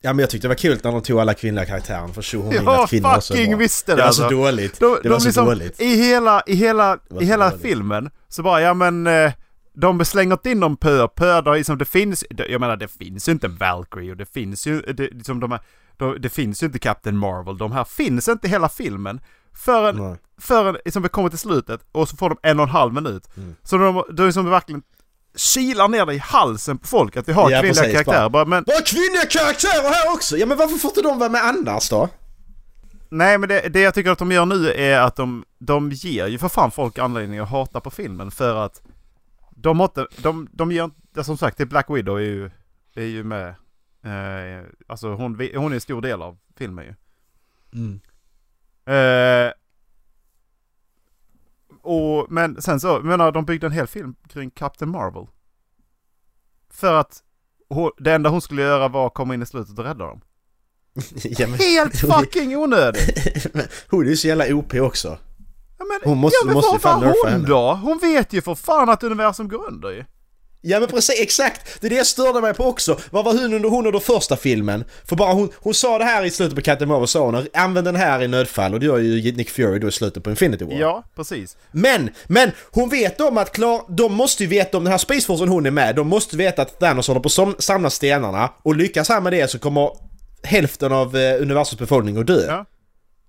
Ja 0.00 0.12
men 0.12 0.18
jag 0.18 0.30
tyckte 0.30 0.44
det 0.44 0.48
var 0.48 0.54
kul 0.54 0.80
när 0.84 0.92
de 0.92 1.02
tog 1.02 1.20
alla 1.20 1.34
kvinnliga 1.34 1.64
karaktärer 1.66 2.08
för 2.08 2.22
tjo 2.22 2.42
hon 2.42 2.52
Jag 2.52 2.68
att 2.68 2.90
kvinnor 2.90 3.08
var 3.08 3.20
så 3.20 3.34
fucking 3.34 3.58
visste 3.58 3.92
Det 3.92 3.96
det 3.96 4.02
var 4.02 4.06
alltså. 4.06 4.22
så 4.22 4.28
dåligt. 4.28 4.80
De, 4.80 4.86
Det 4.86 5.00
de 5.02 5.08
var 5.08 5.18
så 5.18 5.26
liksom, 5.26 5.46
dåligt. 5.46 5.80
I 5.80 5.96
hela, 5.96 6.42
i 6.46 6.54
hela, 6.54 6.98
i 7.20 7.24
hela 7.24 7.50
dåligt. 7.50 7.62
filmen 7.62 8.10
så 8.28 8.42
bara, 8.42 8.60
ja 8.60 8.74
men 8.74 9.06
eh, 9.06 9.32
de 9.74 10.04
slänger 10.04 10.48
in 10.48 10.60
dem 10.60 10.76
pö 10.76 11.08
pö, 11.08 11.40
där 11.40 11.54
liksom 11.54 11.78
det 11.78 11.84
finns, 11.84 12.24
jag 12.30 12.60
menar 12.60 12.76
det 12.76 12.88
finns 12.88 13.28
ju 13.28 13.32
inte 13.32 13.48
Valkyrie 13.48 14.10
och 14.10 14.16
det 14.16 14.26
finns 14.32 14.66
ju, 14.66 14.80
det, 14.80 15.10
liksom 15.10 15.40
de 15.40 15.50
här, 15.50 15.60
de, 15.96 16.16
det 16.20 16.28
finns 16.28 16.62
ju 16.62 16.66
inte 16.66 16.78
Captain 16.78 17.16
Marvel, 17.18 17.58
de 17.58 17.72
här 17.72 17.84
finns 17.84 18.28
inte 18.28 18.48
hela 18.48 18.68
filmen. 18.68 19.20
Förrän, 19.52 19.96
Nej. 19.96 20.16
Förrän 20.38 20.76
liksom 20.84 21.02
vi 21.02 21.08
kommer 21.08 21.28
till 21.28 21.38
slutet 21.38 21.80
och 21.92 22.08
så 22.08 22.16
får 22.16 22.28
de 22.28 22.38
en 22.42 22.60
och 22.60 22.64
en 22.66 22.70
halv 22.70 22.92
minut. 22.92 23.36
Mm. 23.36 23.56
Så 23.62 23.76
de, 23.78 24.04
de 24.12 24.26
liksom 24.26 24.50
verkligen 24.50 24.82
kilar 25.36 25.88
ner 25.88 26.06
det 26.06 26.14
i 26.14 26.18
halsen 26.18 26.78
på 26.78 26.86
folk 26.86 27.16
att 27.16 27.28
vi 27.28 27.32
har 27.32 27.50
Ja, 27.50 27.60
kvinnliga 27.60 27.82
precis, 27.82 27.92
karaktärer. 27.92 28.28
Bara, 28.28 28.44
men 28.44 28.64
Var 28.66 28.86
kvinnliga 28.86 29.26
karaktärer 29.30 29.90
här 29.94 30.14
också? 30.14 30.36
Ja 30.36 30.46
men 30.46 30.58
varför 30.58 30.76
får 30.76 30.90
inte 30.90 31.02
de 31.02 31.18
vara 31.18 31.30
med 31.30 31.44
annars 31.44 31.90
då? 31.90 32.08
Nej 33.08 33.38
men 33.38 33.48
det, 33.48 33.68
det 33.68 33.80
jag 33.80 33.94
tycker 33.94 34.10
att 34.10 34.18
de 34.18 34.32
gör 34.32 34.46
nu 34.46 34.72
är 34.72 35.00
att 35.00 35.16
de, 35.16 35.44
de 35.58 35.90
ger 35.90 36.26
ju 36.26 36.38
för 36.38 36.48
fan 36.48 36.70
folk 36.70 36.98
anledning 36.98 37.38
att 37.38 37.48
hata 37.50 37.80
på 37.80 37.90
filmen 37.90 38.30
för 38.30 38.56
att 38.56 38.82
de 39.50 39.80
har 39.80 39.86
inte, 39.86 40.06
de, 40.16 40.48
de 40.52 40.72
ger 40.72 40.84
inte, 40.84 41.24
som 41.24 41.36
sagt 41.38 41.56
det 41.56 41.64
är 41.64 41.66
Black 41.66 41.90
Widow 41.90 42.18
är 42.18 42.22
ju, 42.22 42.50
är 42.94 43.04
ju 43.04 43.24
med. 43.24 43.48
Eh, 44.04 44.64
alltså 44.86 45.08
hon, 45.08 45.50
hon 45.54 45.72
är 45.72 45.74
en 45.74 45.80
stor 45.80 46.02
del 46.02 46.22
av 46.22 46.38
filmen 46.56 46.84
ju. 46.84 46.94
Mm. 47.72 48.00
Eh, 48.86 49.52
och, 51.84 52.26
men 52.32 52.62
sen 52.62 52.80
så, 52.80 52.86
jag 52.88 53.04
menar 53.04 53.32
de 53.32 53.44
byggde 53.44 53.66
en 53.66 53.72
hel 53.72 53.86
film 53.86 54.14
kring 54.28 54.50
Captain 54.50 54.90
Marvel. 54.90 55.26
För 56.70 56.94
att 56.94 57.22
hon, 57.68 57.90
det 57.98 58.12
enda 58.12 58.30
hon 58.30 58.40
skulle 58.40 58.62
göra 58.62 58.88
var 58.88 59.06
att 59.06 59.14
komma 59.14 59.34
in 59.34 59.42
i 59.42 59.46
slutet 59.46 59.78
och 59.78 59.84
rädda 59.84 60.06
dem. 60.06 60.20
ja, 61.24 61.46
men, 61.48 61.58
Helt 61.58 61.96
fucking 62.00 62.56
onödigt! 62.56 63.46
hon 63.90 64.04
är 64.04 64.08
ju 64.10 64.16
så 64.16 64.28
jävla 64.28 64.54
OP 64.54 64.74
också. 64.74 65.18
Ja, 65.78 65.84
men, 65.84 66.00
Hon 66.10 66.18
måste- 66.18 66.36
ja, 66.42 66.46
men 66.46 66.54
måste 66.54 66.78
vad 66.88 67.00
var 67.00 67.14
hon 67.24 67.32
henne. 67.32 67.48
då? 67.48 67.74
Hon 67.82 67.98
vet 67.98 68.32
ju 68.32 68.42
för 68.42 68.54
fan 68.54 68.88
att 68.88 69.02
universum 69.02 69.48
går 69.48 69.66
under 69.68 69.90
ju. 69.90 70.04
Ja 70.66 70.80
men 70.80 70.88
precis, 70.88 71.20
exakt! 71.20 71.80
Det 71.80 71.86
är 71.86 71.90
det 71.90 71.96
jag 71.96 72.06
störde 72.06 72.40
mig 72.40 72.54
på 72.54 72.64
också. 72.64 72.98
Vad 73.10 73.24
var 73.24 73.32
hon 73.32 73.54
under, 73.54 73.68
hon 73.68 73.86
under 73.86 74.00
första 74.00 74.36
filmen? 74.36 74.84
För 75.04 75.16
bara 75.16 75.32
hon, 75.32 75.50
hon 75.56 75.74
sa 75.74 75.98
det 75.98 76.04
här 76.04 76.24
i 76.24 76.30
slutet 76.30 76.54
på 76.54 76.62
Captain 76.62 76.88
Marvel, 76.88 77.08
sa 77.08 77.24
hon 77.24 77.46
använd 77.54 77.86
den 77.86 77.96
här 77.96 78.22
i 78.22 78.28
nödfall 78.28 78.74
och 78.74 78.80
det 78.80 78.86
gör 78.86 78.98
ju 78.98 79.32
Nick 79.32 79.50
Fury 79.50 79.78
då 79.78 79.88
i 79.88 79.92
slutet 79.92 80.24
på 80.24 80.30
Infinity 80.30 80.64
War. 80.64 80.74
Ja, 80.74 81.04
precis. 81.16 81.56
Men, 81.72 82.10
men 82.26 82.50
hon 82.70 82.88
vet 82.88 83.20
om 83.20 83.38
att 83.38 83.52
klar, 83.52 83.82
de 83.88 84.14
måste 84.14 84.42
ju 84.42 84.48
veta 84.48 84.76
om 84.78 84.84
den 84.84 84.90
här 84.90 84.98
Space 84.98 85.26
Forcen 85.26 85.48
hon 85.48 85.66
är 85.66 85.70
med, 85.70 85.96
de 85.96 86.08
måste 86.08 86.36
veta 86.36 86.62
att 86.62 86.80
Thanos 86.80 87.08
håller 87.08 87.20
på 87.20 87.42
att 87.42 87.62
samla 87.62 87.90
stenarna 87.90 88.50
och 88.62 88.76
lyckas 88.76 89.08
han 89.08 89.22
med 89.22 89.32
det 89.32 89.50
så 89.50 89.58
kommer 89.58 89.90
hälften 90.42 90.92
av 90.92 91.16
eh, 91.16 91.42
universums 91.42 91.78
befolkning 91.78 92.16
att 92.16 92.26
dö. 92.26 92.46
Ja. 92.46 92.66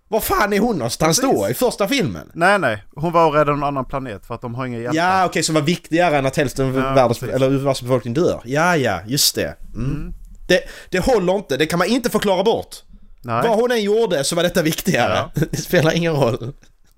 Var 0.07 0.19
fan 0.19 0.53
är 0.53 0.59
hon 0.59 0.77
någonstans 0.77 1.21
då 1.21 1.31
Precis. 1.31 1.51
i 1.51 1.53
första 1.53 1.87
filmen? 1.87 2.31
Nej, 2.33 2.59
nej. 2.59 2.83
Hon 2.95 3.11
var 3.11 3.27
och 3.27 3.33
räddade 3.33 3.51
en 3.57 3.63
annan 3.63 3.85
planet 3.85 4.25
för 4.25 4.35
att 4.35 4.41
de 4.41 4.55
har 4.55 4.65
inga 4.65 4.77
hjältar. 4.79 4.97
Ja 5.01 5.25
okej, 5.25 5.43
som 5.43 5.55
var 5.55 5.61
viktigare 5.61 6.17
än 6.17 6.25
att 6.25 6.37
hälften 6.37 6.67
av 6.67 6.75
Ja, 6.75 6.93
världens, 6.93 7.23
eller 7.23 7.81
befolkning 7.83 8.13
dör. 8.13 8.41
Ja, 8.45 8.75
ja, 8.77 8.99
just 9.07 9.35
det. 9.35 9.55
Mm. 9.75 10.13
Det, 10.47 10.61
det 10.89 10.99
håller 10.99 11.35
inte, 11.35 11.57
det 11.57 11.65
kan 11.65 11.79
man 11.79 11.87
inte 11.87 12.09
förklara 12.09 12.43
bort. 12.43 12.75
nej. 13.21 13.47
Vad 13.47 13.59
hon 13.59 13.71
än 13.71 13.83
gjorde 13.83 14.23
så 14.23 14.35
var 14.35 14.43
detta 14.43 14.61
viktigare. 14.61 15.29
det 15.51 15.57
spelar 15.57 15.91
ingen 15.91 16.13
roll. 16.13 16.53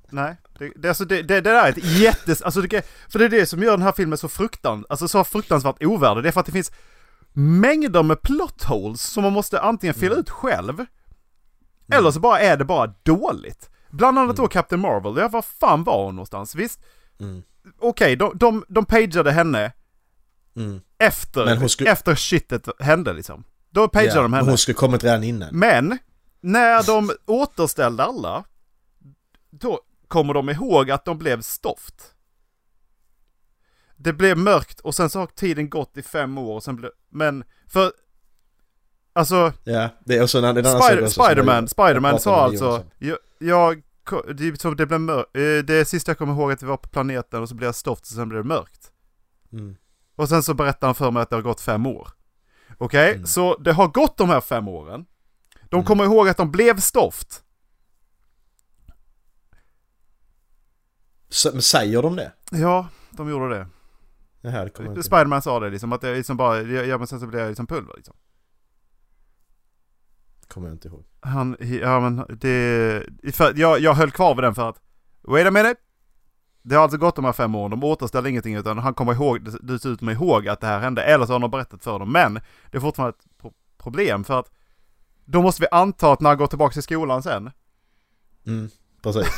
nej. 0.10 0.36
Det, 0.60 0.72
det, 0.76 0.88
alltså, 0.88 1.06
det, 1.06 1.16
det, 1.22 1.42
det 1.42 1.42
där 1.42 1.64
är 1.66 1.70
ett 1.70 1.86
jättes... 2.00 2.42
Alltså, 2.42 2.62
det, 2.62 2.86
för 3.10 3.20
det 3.20 3.26
är 3.26 3.30
det 3.30 3.46
som 3.46 3.64
gör 3.64 3.72
den 3.72 3.82
här 3.82 3.92
filmen 3.92 4.18
så 4.18 4.28
fruktan, 4.28 4.86
alltså, 4.90 5.08
så 5.08 5.24
fruktansvärt 5.24 5.84
ovärdig. 5.84 6.24
Det 6.24 6.30
är 6.30 6.32
för 6.32 6.40
att 6.40 6.46
det 6.46 6.52
finns 6.52 6.72
mängder 7.34 8.04
med 8.04 8.22
plot 8.22 8.64
holes 8.64 9.02
som 9.02 9.24
man 9.24 9.34
måste 9.34 9.60
antingen 9.62 9.94
fylla 9.94 10.12
Mm. 10.14 10.20
ut 10.20 10.30
själv. 10.30 10.86
Eller 11.92 12.12
så 12.12 12.20
bara 12.20 12.40
är 12.40 12.58
det 12.58 12.66
bara 12.66 12.94
dåligt. 13.04 13.70
Bland 13.90 14.20
annat 14.20 14.36
då 14.36 14.48
Captain 14.48 14.82
Marvel. 14.82 15.18
Ja, 15.18 15.28
var 15.28 15.42
fan 15.42 15.84
var 15.84 16.06
hon 16.06 16.16
någonstans? 16.16 16.56
Visst? 16.56 16.80
Mm. 17.20 17.44
Okej, 17.80 18.16
de, 18.16 18.32
de, 18.38 18.66
de 18.68 18.86
pageade 18.86 19.32
henne 19.32 19.72
Mm. 20.56 20.82
efter, 20.98 21.68
skulle- 21.68 21.92
efter 21.92 22.16
shitet 22.16 22.68
hände 22.80 23.14
liksom. 23.14 23.44
Då 23.70 23.88
pageade 23.88 24.16
Ja, 24.16 24.22
de 24.22 24.32
men 24.32 24.38
henne. 24.38 24.52
hon 24.52 24.58
skulle 24.58 24.76
kommit 24.76 25.04
redan 25.04 25.24
innan. 25.24 25.50
Men, 25.52 25.98
när 26.42 26.84
de 26.84 27.12
återställde 27.26 28.04
alla, 28.04 28.44
då 29.50 29.80
kommer 30.08 30.34
de 30.34 30.50
ihåg 30.50 30.92
att 30.92 31.06
de 31.06 31.18
blev 31.18 31.42
stoft. 31.42 32.14
Det 33.96 34.14
blev 34.14 34.38
mörkt 34.38 34.80
och 34.80 34.96
sen 34.96 35.10
så 35.10 35.20
har 35.20 35.28
tiden 35.28 35.70
gått 35.70 35.98
i 35.98 36.02
fem 36.04 36.38
år 36.38 36.56
och 36.56 36.64
sen 36.64 36.76
blev, 36.76 36.92
men 37.10 37.44
för, 37.68 37.92
alltså, 39.18 39.54
Ja, 39.64 39.90
det 40.06 40.18
är 40.18 40.24
också 40.24 40.38
en, 40.38 40.46
annan 40.46 40.82
Spider, 40.82 41.08
Spiderman, 41.08 41.68
Spiderman 41.68 42.20
sa 42.20 42.44
alltså, 42.46 42.84
jag, 42.98 43.18
jag 43.40 43.84
det, 44.78 44.86
blev 44.86 45.02
mörkt. 45.02 45.30
Det 45.68 45.88
sista 45.88 46.10
jag 46.12 46.18
kommer 46.18 46.34
ihåg 46.34 46.52
att 46.52 46.64
vi 46.64 46.68
var 46.68 46.78
på 46.78 46.90
planeten 46.90 47.42
och 47.42 47.50
så 47.50 47.56
blev 47.56 47.68
jag 47.68 47.76
stoft 47.76 48.02
och 48.02 48.08
sen 48.08 48.30
blev 48.30 48.42
det 48.44 48.48
mörkt. 48.48 48.92
Mm. 49.54 49.76
Och 50.16 50.30
sen 50.30 50.44
så 50.44 50.54
berättar 50.54 50.88
han 50.88 50.96
för 50.96 51.12
mig 51.12 51.22
att 51.24 51.30
det 51.30 51.36
har 51.36 51.44
gått 51.44 51.62
fem 51.62 51.86
år. 51.86 52.08
Okej, 52.78 53.14
Mm. 53.14 53.26
så 53.28 53.58
det 53.58 53.72
har 53.74 53.88
gått 53.88 54.18
de 54.18 54.30
här 54.30 54.42
fem 54.42 54.68
åren. 54.68 55.06
De 55.70 55.76
Mm. 55.76 55.86
kommer 55.86 56.04
ihåg 56.04 56.30
att 56.30 56.38
de 56.38 56.52
blev 56.52 56.80
stoft. 56.80 57.44
Men 61.54 61.62
säger 61.62 62.02
de 62.02 62.16
det? 62.16 62.32
Ja, 62.52 62.88
de 63.12 63.30
gjorde 63.30 63.50
det. 63.58 63.68
Det 64.96 65.04
Spiderman 65.04 65.42
sa 65.42 65.60
det 65.60 65.70
liksom, 65.70 65.94
att 65.94 66.02
det 66.02 66.16
liksom 66.16 66.38
bara, 66.38 66.62
ja 66.62 66.98
men 66.98 67.08
sen 67.08 67.20
så 67.20 67.28
blev 67.28 67.42
jag 67.42 67.48
liksom 67.50 67.68
pulver 67.68 67.94
liksom. 67.98 68.16
Kommer 70.48 70.68
jag 70.68 70.76
inte 70.76 70.88
ihåg. 70.88 71.04
Han, 71.20 71.58
ja 71.82 72.00
men 72.00 72.26
det, 72.40 73.04
för, 73.34 73.54
jag, 73.56 73.80
jag 73.80 73.94
höll 73.94 74.12
kvar 74.12 74.36
vid 74.36 74.44
den 74.44 74.56
för 74.56 74.70
att, 74.70 74.76
wait 75.22 75.48
a 75.48 75.52
minute. 75.52 75.76
Det 76.64 76.76
har 76.76 76.84
alltså 76.84 76.98
gått 76.98 77.16
de 77.16 77.26
här 77.26 77.34
fem 77.34 77.56
åren, 77.56 77.72
de 77.72 77.84
återställer 77.84 78.30
ingenting 78.30 78.56
utan 78.56 78.78
han 78.78 78.94
kommer 78.94 79.14
ihåg, 79.14 79.40
dessutom 79.62 80.10
ihåg 80.10 80.48
att 80.48 80.62
det 80.62 80.68
här 80.68 80.80
hände, 80.80 81.04
eller 81.04 81.26
så 81.26 81.34
har 81.34 81.40
de 81.40 81.52
berättat 81.52 81.84
för 81.84 82.00
dem. 82.00 82.12
Men 82.12 82.34
det 82.72 82.78
är 82.78 82.82
fortfarande 82.82 83.16
ett 83.20 83.42
pro- 83.42 83.54
problem 83.78 84.24
för 84.24 84.40
att 84.40 84.52
då 85.26 85.42
måste 85.42 85.62
vi 85.62 85.68
anta 85.72 86.12
att 86.12 86.22
när 86.22 86.30
han 86.30 86.38
går 86.38 86.48
tillbaka 86.48 86.74
till 86.74 86.84
skolan 86.84 87.24
sen. 87.24 87.52
Mm, 88.48 88.70
precis. 89.04 89.28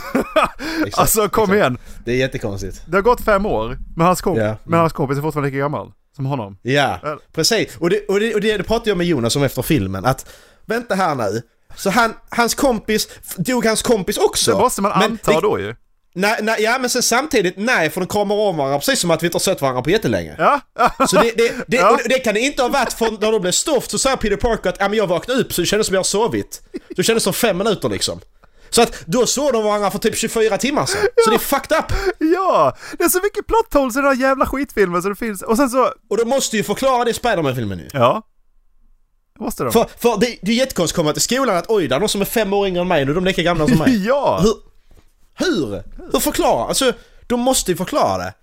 Exakt, 0.86 1.00
alltså 1.00 1.30
kom 1.30 1.44
exakt. 1.44 1.56
igen, 1.58 1.78
Det 2.06 2.12
är 2.12 2.16
jättekonstigt. 2.18 2.84
det 2.88 2.98
har 2.98 3.02
gått 3.02 3.22
fem 3.22 3.46
år, 3.46 3.78
men 3.96 4.06
hans, 4.08 4.24
komp- 4.24 4.40
mm. 4.42 4.56
men 4.64 4.80
hans 4.80 4.94
kompis 4.94 5.18
är 5.18 5.22
fortfarande 5.22 5.50
lika 5.50 5.60
gammal 5.60 5.92
som 6.16 6.26
honom. 6.26 6.58
Ja, 6.62 7.00
Eller- 7.04 7.20
precis. 7.32 7.78
Och 7.78 7.90
det, 7.90 8.06
och, 8.08 8.20
det, 8.20 8.34
och 8.36 8.42
det, 8.42 8.58
det 8.58 8.64
pratade 8.64 8.90
jag 8.90 8.98
med 8.98 9.08
Jonas 9.08 9.36
om 9.36 9.44
efter 9.44 9.62
filmen, 9.62 10.06
att 10.06 10.30
vänta 10.70 10.96
här 10.96 11.16
nu. 11.16 11.42
Så 11.76 11.90
han, 11.90 12.14
hans 12.30 12.56
kompis, 12.56 13.08
dog 13.38 13.66
hans 13.66 13.82
kompis 13.82 14.18
också? 14.18 14.52
Det 14.52 14.58
måste 14.58 14.82
man 14.82 14.92
Men 15.00 15.12
anta 15.12 15.32
det- 15.34 15.42
då 15.42 15.60
ju. 15.60 15.76
Nej, 16.16 16.40
nej, 16.42 16.56
ja 16.64 16.78
men 16.80 16.90
sen 16.90 17.04
samtidigt, 17.04 17.54
nej 17.58 17.90
för 17.90 18.02
de 18.02 18.08
kommer 18.08 18.36
om 18.36 18.58
varandra 18.58 18.80
precis 18.80 19.00
som 19.00 19.12
att 19.12 19.24
vi 19.24 19.28
inte 19.28 19.36
har 19.36 19.40
sett 19.40 19.62
varandra 19.62 19.82
på 19.82 19.90
jättelänge. 19.90 20.36
Ja, 20.38 20.62
Så 21.08 21.16
det, 21.16 21.32
det, 21.38 21.54
det, 21.68 21.78
Ja. 21.78 22.00
det 22.06 22.20
kan 22.20 22.34
det 22.34 22.40
inte 22.40 22.62
ha 22.62 22.70
varit 22.70 22.94
för 22.94 23.12
när 23.12 23.32
de 23.32 23.42
blev 23.42 23.52
stoft 23.52 23.92
så 23.92 23.98
sa 24.00 24.18
Peter 24.18 24.36
Parker 24.36 24.70
att 24.70 24.76
ja, 24.80 24.90
men 24.90 24.98
jag 24.98 25.08
vaknade 25.08 25.40
upp 25.42 25.54
så 25.54 25.62
det 25.62 25.66
kändes 25.68 25.88
som 25.88 25.94
jag 25.94 26.00
har 26.00 26.04
sovit. 26.04 26.62
Det 26.96 27.04
kändes 27.04 27.24
som 27.24 27.34
fem 27.34 27.58
minuter 27.58 27.90
liksom. 27.90 28.20
Så 28.70 28.82
att 28.82 29.04
då 29.06 29.26
såg 29.26 29.54
de 29.54 29.64
varandra 29.64 29.92
för 29.92 30.00
typ 30.00 30.18
24 30.18 30.58
timmar 30.58 30.86
sedan. 30.86 31.02
Så 31.24 31.30
det 31.30 31.36
är 31.36 31.40
fucked 31.40 31.78
up! 31.78 31.86
ja, 32.18 32.78
det 32.98 33.04
är 33.04 33.10
så 33.10 33.20
mycket 33.24 33.48
plot 33.48 33.74
holes 33.74 33.96
i 33.96 34.00
den 34.00 34.06
här 34.08 34.16
jävla 34.16 34.46
skitfilmen 34.46 35.02
så 35.02 35.10
det 35.10 35.16
finns, 35.16 35.42
och 35.42 35.58
sen 35.58 35.70
så, 35.70 35.94
Och 36.10 36.18
de 36.18 36.26
måste 36.30 36.58
ju 36.58 36.64
förklara 36.64 37.04
det 37.04 37.12
i 37.12 37.14
Spiderman-filmen 37.14 37.80
ju. 37.80 37.88
ja. 37.94 38.22
Måste 39.40 39.64
de. 39.64 39.72
För, 39.74 39.86
för 39.98 40.18
det, 40.20 40.38
det 40.42 40.52
är 40.52 40.56
jättekonstigt 40.56 40.94
att 41.00 41.04
komma 41.04 41.14
till 41.14 41.22
skolan 41.22 41.58
att 41.58 41.66
oj, 41.70 41.88
det 41.88 41.96
är 41.96 42.00
någon 42.00 42.10
som 42.10 42.22
är 42.22 42.26
fem 42.26 42.54
år 42.54 42.68
yngre 42.68 42.82
än 42.82 42.88
mig 42.88 43.06
nu, 43.06 43.14
de 43.14 43.24
är 43.24 43.28
lika 43.28 43.42
gamla 43.42 43.68
som 43.68 43.78
mig. 43.80 44.06
ja! 44.08 44.40
Hur? 44.44 44.54
Hur? 45.46 45.84
Hur 46.12 46.20
förklara? 46.20 46.66
Alltså, 46.66 46.94
de 47.28 47.40
måste 47.40 47.72
ju 47.72 47.78
förklara 47.78 48.18
det. 48.18 48.34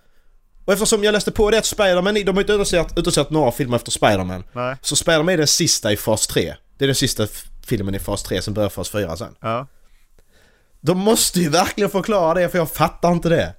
Och 0.64 0.72
eftersom 0.72 1.05
jag 1.05 1.12
läste 1.12 1.30
på 1.32 1.51
det 1.51 1.59
att 1.59 1.66
Spiderman, 1.66 2.14
de 2.14 2.22
har 2.26 2.40
inte 2.40 2.40
utannonserat 2.42 2.90
utannonserat 2.90 3.30
några 3.30 3.53
filmer 3.53 3.76
efter 3.76 3.90
Spiderman. 3.90 4.44
Nej. 4.53 4.76
Så 4.82 4.97
Spiderman 4.97 5.28
är 5.28 5.36
den 5.38 5.47
sista 5.47 5.92
i 5.92 5.97
fas 5.97 6.26
3. 6.26 6.55
Det 6.78 6.84
är 6.84 6.86
den 6.86 6.94
sista 6.94 7.26
filmen 7.66 7.94
i 7.94 7.99
fas 7.99 8.22
3 8.22 8.42
som 8.42 8.55
börjar 8.55 8.68
fas 8.68 8.90
4 8.90 9.16
sen. 9.16 9.34
Ja. 9.40 9.66
De 10.80 10.99
måste 10.99 11.40
ju 11.40 11.49
verkligen 11.49 11.90
förklara 11.90 12.34
det 12.34 12.49
för 12.49 12.59
jag 12.59 12.70
fattar 12.70 13.12
inte 13.12 13.28
det. 13.28 13.55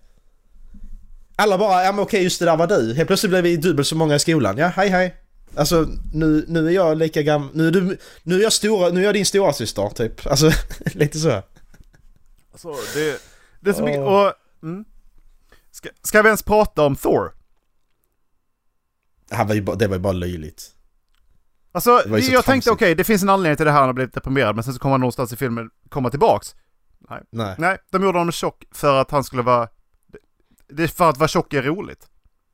Alla 1.36 1.58
bara, 1.58 1.84
ja 1.84 1.92
men 1.92 2.00
okej 2.02 2.24
just 2.24 2.40
det 2.40 2.46
där 2.46 2.58
var 2.58 2.68
du. 2.68 2.94
Helt 2.94 3.08
plötsligt 3.08 3.30
blev 3.30 3.44
vi 3.44 3.58
dubbelt 3.58 3.88
så 3.88 3.96
många 3.96 4.16
i 4.16 4.20
skolan. 4.20 4.58
Ja, 4.58 4.68
hej 4.68 4.90
hej. 4.90 5.16
Alltså 5.58 5.88
nu, 6.14 6.46
nu 6.48 6.68
är 6.68 6.72
jag 6.72 6.98
lika 6.98 7.22
gammal, 7.22 7.50
nu 7.54 7.68
är 7.68 7.72
du, 7.72 7.98
nu 8.24 8.36
är 8.36 8.44
jag 8.44 8.54
stora, 8.54 8.90
nu 8.90 9.00
är 9.00 9.06
jag 9.06 9.14
din 9.14 9.26
stora 9.26 9.54
syster 9.54 9.90
typ. 9.90 10.28
Alltså 10.28 10.52
lite 10.86 11.20
så. 11.20 11.42
Så 12.56 12.76
det, 12.94 13.22
det 13.60 13.70
är 13.70 13.74
så 13.74 13.84
mycket, 13.84 14.02
och... 14.02 14.34
Mm. 14.64 14.86
Ska, 15.72 15.90
ska 16.04 16.22
vi 16.22 16.28
ens 16.28 16.44
prata 16.44 16.86
om 16.86 16.96
Thor? 16.96 17.34
Det, 19.30 19.36
här 19.36 19.46
var 19.46 19.56
ju 19.56 19.62
bara, 19.62 19.76
det 19.76 19.88
var 19.88 19.96
ju 19.96 20.02
bara 20.02 20.14
löjligt. 20.14 20.74
Alltså, 21.72 21.90
jag 22.08 22.46
tänkte 22.46 22.72
okej, 22.72 22.78
tramsigt. 22.78 22.98
det 22.98 23.04
finns 23.04 23.24
en 23.24 23.30
anledning 23.30 23.58
till 23.58 23.66
det 23.66 23.72
här, 23.72 23.80
han 23.80 23.90
har 23.90 23.94
blivit 23.94 24.14
deprimerad, 24.14 24.56
men 24.56 24.64
sen 24.64 24.74
så 24.74 24.80
kommer 24.80 24.94
han 24.94 25.02
någonstans 25.02 25.34
i 25.34 25.36
filmen 25.36 25.70
komma 25.90 26.10
tillbaks. 26.10 26.56
Nej. 27.30 27.56
Nej, 27.58 27.78
de 27.92 28.04
gjorde 28.04 28.18
honom 28.18 28.32
tjock 28.32 28.64
för 28.72 29.02
att 29.02 29.12
han 29.12 29.24
skulle 29.24 29.42
vara... 29.42 29.68
Det 30.68 30.84
är 30.84 30.88
för 30.88 31.10
att 31.10 31.18
vara 31.18 31.28
tjock 31.28 31.54
är 31.54 31.62
roligt. 31.62 32.08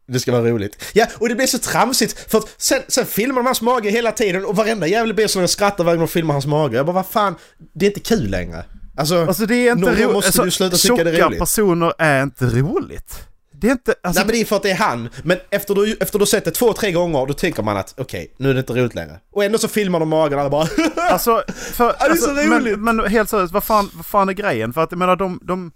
Det 0.08 0.20
ska 0.20 0.32
vara 0.32 0.42
roligt. 0.50 0.84
Ja, 0.94 1.08
och 1.20 1.30
det 1.30 1.36
blir 1.36 1.48
så 1.48 1.58
tramsigt 1.58 2.32
för 2.32 2.38
att 2.38 2.56
sen, 2.58 2.82
sen 2.88 3.06
filmar 3.06 3.36
de 3.36 3.46
hans 3.46 3.62
mage 3.62 3.90
hela 3.90 4.12
tiden 4.12 4.46
och 4.46 4.56
varenda 4.56 4.88
jävel 4.88 5.14
blir 5.14 5.28
så 5.28 5.40
jag 5.40 5.50
skrattar 5.50 5.84
varje 5.84 5.98
gång 5.98 6.06
de 6.06 6.12
filmar 6.12 6.34
hans 6.34 6.46
mage. 6.46 6.76
Jag 6.78 6.86
bara, 6.86 6.94
vad 6.94 7.06
fan, 7.08 7.36
det 7.76 7.86
är 7.86 7.90
inte 7.90 8.00
kul 8.00 8.30
längre. 8.30 8.66
Alltså, 8.98 9.26
Alltså 9.26 9.46
det 9.46 9.56
är 9.68 9.72
inte 9.72 9.92
roligt. 9.92 10.12
måste 10.14 10.28
Alltså, 10.28 10.44
du 10.44 10.52
sluta 10.52 10.78
tycka 10.78 11.04
det 11.04 11.18
är 11.20 11.26
roligt. 11.28 11.40
personer 11.40 11.94
är 11.98 12.24
inte 12.24 12.46
roligt. 12.46 13.16
Det 13.62 13.68
är 13.68 13.72
inte, 13.72 13.96
alltså, 14.04 14.20
nej 14.20 14.26
men 14.28 14.36
det 14.36 14.42
är 14.42 14.46
för 14.46 14.56
att 14.56 14.64
det 14.64 14.72
är 14.72 14.76
han. 14.76 15.10
Men 15.24 15.38
efter 15.50 15.76
du, 15.76 15.98
efter 16.00 16.20
du 16.20 16.26
sett 16.26 16.46
det 16.46 16.52
två, 16.52 16.74
tre 16.74 16.92
gånger 16.92 17.26
då 17.26 17.34
tänker 17.34 17.64
man 17.64 17.78
att 17.78 17.94
okej, 17.98 18.34
nu 18.38 18.50
är 18.50 18.54
det 18.54 18.60
inte 18.60 18.74
roligt 18.74 18.96
längre. 18.96 19.20
Och 19.34 19.44
ändå 19.44 19.58
så 19.58 19.68
filmar 19.68 20.00
de 20.00 20.10
magen 20.10 20.34
och 20.34 20.40
alla 20.40 20.50
bara 20.50 20.68
Alltså, 21.12 21.44
för, 21.74 21.86
det 21.88 22.06
är 22.06 22.10
alltså, 22.10 22.26
så 22.26 22.32
roligt. 22.32 22.80
men, 22.80 22.96
men 22.96 23.08
helt 23.08 23.30
seriöst, 23.30 23.54
vad 23.54 23.64
fan, 23.64 23.90
vad 23.94 24.06
fan 24.06 24.30
är 24.30 24.34
grejen? 24.34 24.74
För 24.74 24.82
att 24.84 24.92
jag 24.92 24.98
menar 25.00 25.16
de, 25.16 25.40
de, 25.44 25.72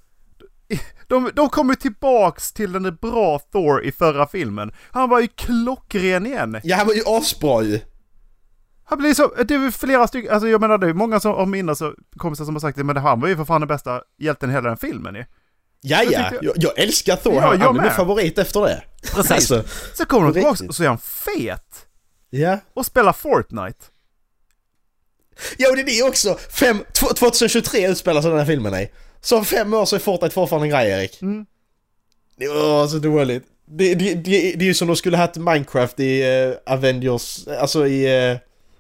de, 1.08 1.32
de 1.34 1.50
kommer 1.50 1.76
tillbaks 1.76 2.54
till 2.54 2.72
den 2.72 2.96
bra 3.02 3.40
Thor 3.40 3.84
i 3.84 3.92
förra 3.92 4.28
filmen. 4.28 4.72
Han 4.92 5.10
var 5.10 5.20
ju 5.20 5.28
klockren 5.28 6.26
igen. 6.26 6.60
Ja, 6.64 6.76
han 6.76 6.88
var 6.88 6.94
ju 6.94 7.04
asbra 7.06 7.62
ju. 7.64 7.80
Han 8.90 8.98
blir 9.00 9.14
så, 9.14 9.28
det 9.48 9.54
är 9.56 9.72
flera 9.72 10.08
stycken, 10.08 10.34
alltså 10.34 10.50
jag 10.50 10.62
menar 10.62 10.78
det 10.78 10.90
är 10.90 10.94
många 10.94 11.20
som, 11.20 11.32
av 11.32 11.48
mina 11.48 11.76
så, 11.76 11.94
kompisar 12.18 12.46
som 12.46 12.56
har 12.56 12.60
sagt 12.60 12.78
det, 12.78 12.84
men 12.84 12.98
han 12.98 13.20
var 13.20 13.28
ju 13.28 13.36
för 13.36 13.46
fan 13.46 13.62
den 13.62 13.68
bästa 13.68 14.02
hjälten 14.18 14.50
i 14.50 14.54
hela 14.54 14.70
den 14.70 14.78
filmen 14.78 15.16
ju. 15.16 15.26
Ja, 15.82 16.04
ja. 16.04 16.32
Jag, 16.42 16.54
jag 16.58 16.80
älskar 16.80 17.16
Thor. 17.16 17.34
Ja, 17.34 17.42
han 17.42 17.62
han 17.62 17.78
är 17.78 17.82
min 17.82 17.92
favorit 17.92 18.38
efter 18.38 18.62
det. 18.62 18.84
Precis. 19.14 19.32
Alltså, 19.32 19.64
Så 19.94 20.06
kommer 20.06 20.28
de 20.28 20.34
tillbaks 20.34 20.62
och 20.62 20.76
så 20.76 20.84
är 20.84 20.88
han 20.88 20.98
fet. 20.98 21.86
ja. 22.30 22.60
Och 22.74 22.86
spelar 22.86 23.14
Fortnite. 23.14 23.86
Ja, 25.58 25.70
och 25.70 25.76
det 25.76 25.82
är 25.82 25.86
det 25.86 26.04
också. 26.04 26.38
Fem, 26.52 26.78
tw- 26.94 27.14
2023 27.14 27.88
utspelar 27.88 28.22
sig 28.22 28.30
den 28.32 28.40
här 28.40 28.46
filmen 28.46 28.74
i. 28.74 28.90
Så 29.22 29.38
om 29.38 29.46
fem 29.46 29.74
år 29.74 29.86
så 29.86 29.96
är 29.96 30.00
Fortnite 30.00 30.34
fortfarande 30.34 30.66
en 30.68 30.72
grej, 30.72 30.90
Erik. 30.92 31.22
Mm. 31.22 31.46
Åh, 32.42 32.88
så 32.88 32.98
dåligt. 33.00 33.44
Det, 33.66 33.96
det, 33.96 34.14
det, 34.14 34.54
det 34.56 34.62
är 34.62 34.68
ju 34.68 34.74
som 34.74 34.88
de 34.88 34.96
skulle 34.96 35.18
haft 35.18 35.36
Minecraft 35.36 36.00
i 36.00 36.24
uh, 36.26 36.74
Avengers, 36.74 37.48
alltså 37.48 37.88
i, 37.88 38.32
uh, 38.32 38.38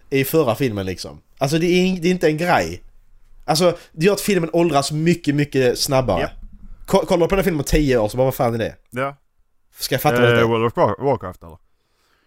i 0.09 0.23
förra 0.23 0.55
filmen 0.55 0.85
liksom. 0.85 1.21
Alltså 1.37 1.57
det 1.57 1.65
är, 1.67 1.99
det 2.01 2.07
är 2.07 2.11
inte 2.11 2.27
en 2.27 2.37
grej. 2.37 2.81
Alltså, 3.45 3.77
det 3.91 4.05
gör 4.05 4.13
att 4.13 4.21
filmen 4.21 4.49
åldras 4.53 4.91
mycket, 4.91 5.35
mycket 5.35 5.79
snabbare. 5.79 6.21
Ja. 6.21 6.29
Ko- 6.85 7.05
Kollar 7.05 7.25
du 7.25 7.29
på 7.29 7.35
den 7.35 7.39
här 7.39 7.43
filmen 7.43 7.59
om 7.59 7.63
10 7.63 7.97
år 7.97 8.07
så 8.09 8.17
bara 8.17 8.23
vad 8.25 8.35
fan 8.35 8.53
är 8.53 8.57
det? 8.57 8.75
Ja. 8.89 9.17
Ska 9.79 9.95
jag 9.95 10.01
fatta 10.01 10.21
det 10.21 10.33
Eh, 10.33 10.39
är? 10.39 10.43
World 10.43 10.65
of 10.65 10.73
War- 10.73 11.03
Warcraft 11.03 11.43
eller? 11.43 11.57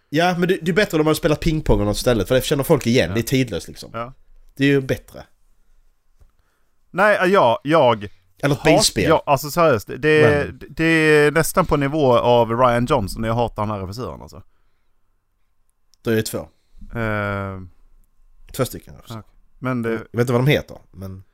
Ja, 0.08 0.34
men 0.38 0.48
det, 0.48 0.58
det 0.62 0.70
är 0.70 0.72
bättre 0.74 0.96
om 0.98 1.04
man 1.04 1.06
har 1.10 1.14
spelat 1.14 1.40
pingpong 1.40 1.76
eller 1.76 1.84
något 1.86 1.96
istället 1.96 2.28
för 2.28 2.34
det 2.34 2.44
känner 2.44 2.64
folk 2.64 2.86
igen. 2.86 3.08
Ja. 3.08 3.14
Det 3.14 3.20
är 3.20 3.22
tidlöst 3.22 3.68
liksom. 3.68 3.90
Ja. 3.92 4.12
Det 4.56 4.64
är 4.64 4.68
ju 4.68 4.80
bättre. 4.80 5.22
Nej, 6.90 7.16
äh, 7.16 7.26
ja, 7.26 7.60
jag... 7.64 8.08
Eller 8.42 8.54
ett 8.54 8.62
bilspel. 8.62 9.08
Ja, 9.08 9.22
alltså 9.26 9.50
seriöst. 9.50 9.86
Det, 9.86 9.96
det, 9.96 10.44
Random. 10.44 10.68
det 10.70 10.84
är 10.84 11.30
nästan 11.30 11.66
på 11.66 11.76
nivå 11.76 12.18
av 12.18 12.50
Ryan 12.50 12.86
Johnson. 12.86 13.24
Jag 13.24 13.34
hatar 13.34 13.62
den 13.62 13.70
här 13.70 13.80
regissören 13.80 14.22
alltså. 14.22 14.42
Då 16.02 16.10
är 16.10 16.16
det 16.16 16.22
två. 16.22 16.38
Eh, 16.98 17.60
Två 18.52 18.64
stycken. 18.64 18.94
Ja. 19.08 19.22
men 19.58 19.82
det, 19.82 19.90
Jag 19.90 19.98
vet 19.98 20.20
inte 20.20 20.32
vad 20.32 20.40
de 20.40 20.46
heter, 20.50 20.78
men... 20.90 21.24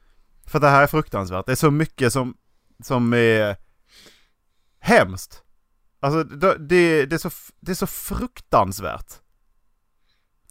för 0.47 0.61
det 0.61 0.69
här 0.69 0.83
är 0.83 0.87
fruktansvärt. 0.87 1.47
Det 1.47 1.53
är 1.53 1.57
så 1.57 1.71
mycket 1.71 2.13
som, 2.13 2.37
som 2.83 3.15
är 3.15 3.57
hemskt. 4.81 5.43
Alltså 6.01 6.25
det, 6.25 7.07
det, 7.07 7.13
är 7.15 7.19
så, 7.19 7.31
det 7.61 7.71
är 7.71 7.75
så 7.75 7.87
fruktansvärt. 7.87 9.13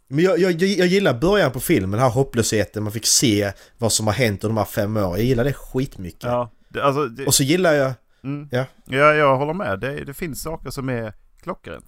Men 0.08 0.24
jag, 0.24 0.40
jag, 0.40 0.52
jag 0.62 0.88
gillar 0.88 1.14
början 1.14 1.52
på 1.52 1.60
filmen, 1.60 1.92
den 1.92 2.00
här 2.00 2.10
hopplösheten, 2.10 2.84
man 2.84 2.92
fick 2.92 3.06
se 3.06 3.52
vad 3.78 3.92
som 3.92 4.08
har 4.08 4.14
hänt 4.14 4.44
under 4.44 4.56
de 4.56 4.58
här 4.58 4.66
fem 4.66 4.98
åren. 4.98 5.12
Jag 5.12 5.24
gillar 5.24 5.44
det 5.44 5.54
skitmycket. 5.54 6.24
Ja. 6.24 6.52
Det, 6.70 6.84
alltså, 6.84 7.06
det, 7.06 7.26
Och 7.26 7.34
så 7.34 7.44
gillar 7.44 7.74
jag... 7.74 7.94
mm, 8.24 8.50
ja. 8.52 8.66
ja, 8.86 9.14
jag 9.14 9.38
håller 9.38 9.54
med. 9.54 9.80
Det, 9.80 10.06
det 10.06 10.14
finns 10.14 10.42
saker 10.42 10.70
som 10.70 10.90
är 10.90 11.14
klockrent. 11.42 11.86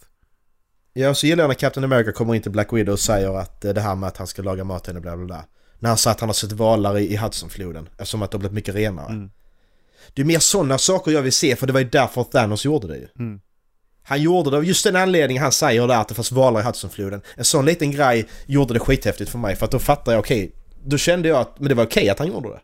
Ja, 0.93 1.09
och 1.09 1.17
så 1.17 1.27
gillar 1.27 1.43
jag 1.43 1.47
när 1.49 1.55
Captain 1.55 1.83
America 1.83 2.11
kommer 2.11 2.35
in 2.35 2.41
till 2.41 2.51
Black 2.51 2.73
Widow 2.73 2.93
och 2.93 2.99
säger 2.99 3.37
att 3.39 3.65
eh, 3.65 3.73
det 3.73 3.81
här 3.81 3.95
med 3.95 4.07
att 4.07 4.17
han 4.17 4.27
ska 4.27 4.41
laga 4.41 4.63
mat 4.63 4.83
till 4.83 4.93
henne, 4.93 5.01
bla 5.01 5.17
bla 5.17 5.25
bla. 5.25 5.45
När 5.79 5.89
han 5.89 5.97
sa 5.97 6.11
att 6.11 6.19
han 6.19 6.29
har 6.29 6.33
sett 6.33 6.51
valar 6.51 6.97
i, 6.97 7.13
i 7.13 7.17
Hudsonfloden, 7.17 7.89
eftersom 7.91 8.21
att 8.21 8.31
de 8.31 8.35
har 8.35 8.39
blivit 8.39 8.53
mycket 8.53 8.75
renare. 8.75 9.13
Mm. 9.13 9.29
Det 10.13 10.21
är 10.21 10.25
mer 10.25 10.39
sådana 10.39 10.77
saker 10.77 11.11
jag 11.11 11.21
vill 11.21 11.33
se, 11.33 11.55
för 11.55 11.67
det 11.67 11.73
var 11.73 11.79
ju 11.79 11.89
därför 11.89 12.23
Thanos 12.23 12.65
gjorde 12.65 12.87
det 12.87 12.97
ju. 12.97 13.07
Mm. 13.19 13.41
Han 14.09 14.21
gjorde 14.21 14.51
det 14.51 14.57
av 14.57 14.65
just 14.65 14.83
den 14.83 14.95
anledningen 14.95 15.43
han 15.43 15.51
säger 15.51 15.87
där 15.87 16.01
att 16.01 16.07
det 16.07 16.15
fanns 16.15 16.31
valar 16.31 16.59
i 16.59 16.63
Hudsonfloden. 16.63 17.21
En 17.35 17.45
sån 17.45 17.65
liten 17.65 17.91
grej 17.91 18.27
gjorde 18.45 18.73
det 18.73 18.79
skithäftigt 18.79 19.29
för 19.29 19.37
mig, 19.37 19.55
för 19.55 19.65
att 19.65 19.71
då 19.71 19.79
fattade 19.79 20.15
jag, 20.15 20.19
okej, 20.19 20.51
då 20.85 20.97
kände 20.97 21.29
jag 21.29 21.37
att, 21.37 21.59
men 21.59 21.69
det 21.69 21.75
var 21.75 21.85
okej 21.85 22.09
att 22.09 22.19
han 22.19 22.27
gjorde 22.27 22.49
det. 22.49 22.59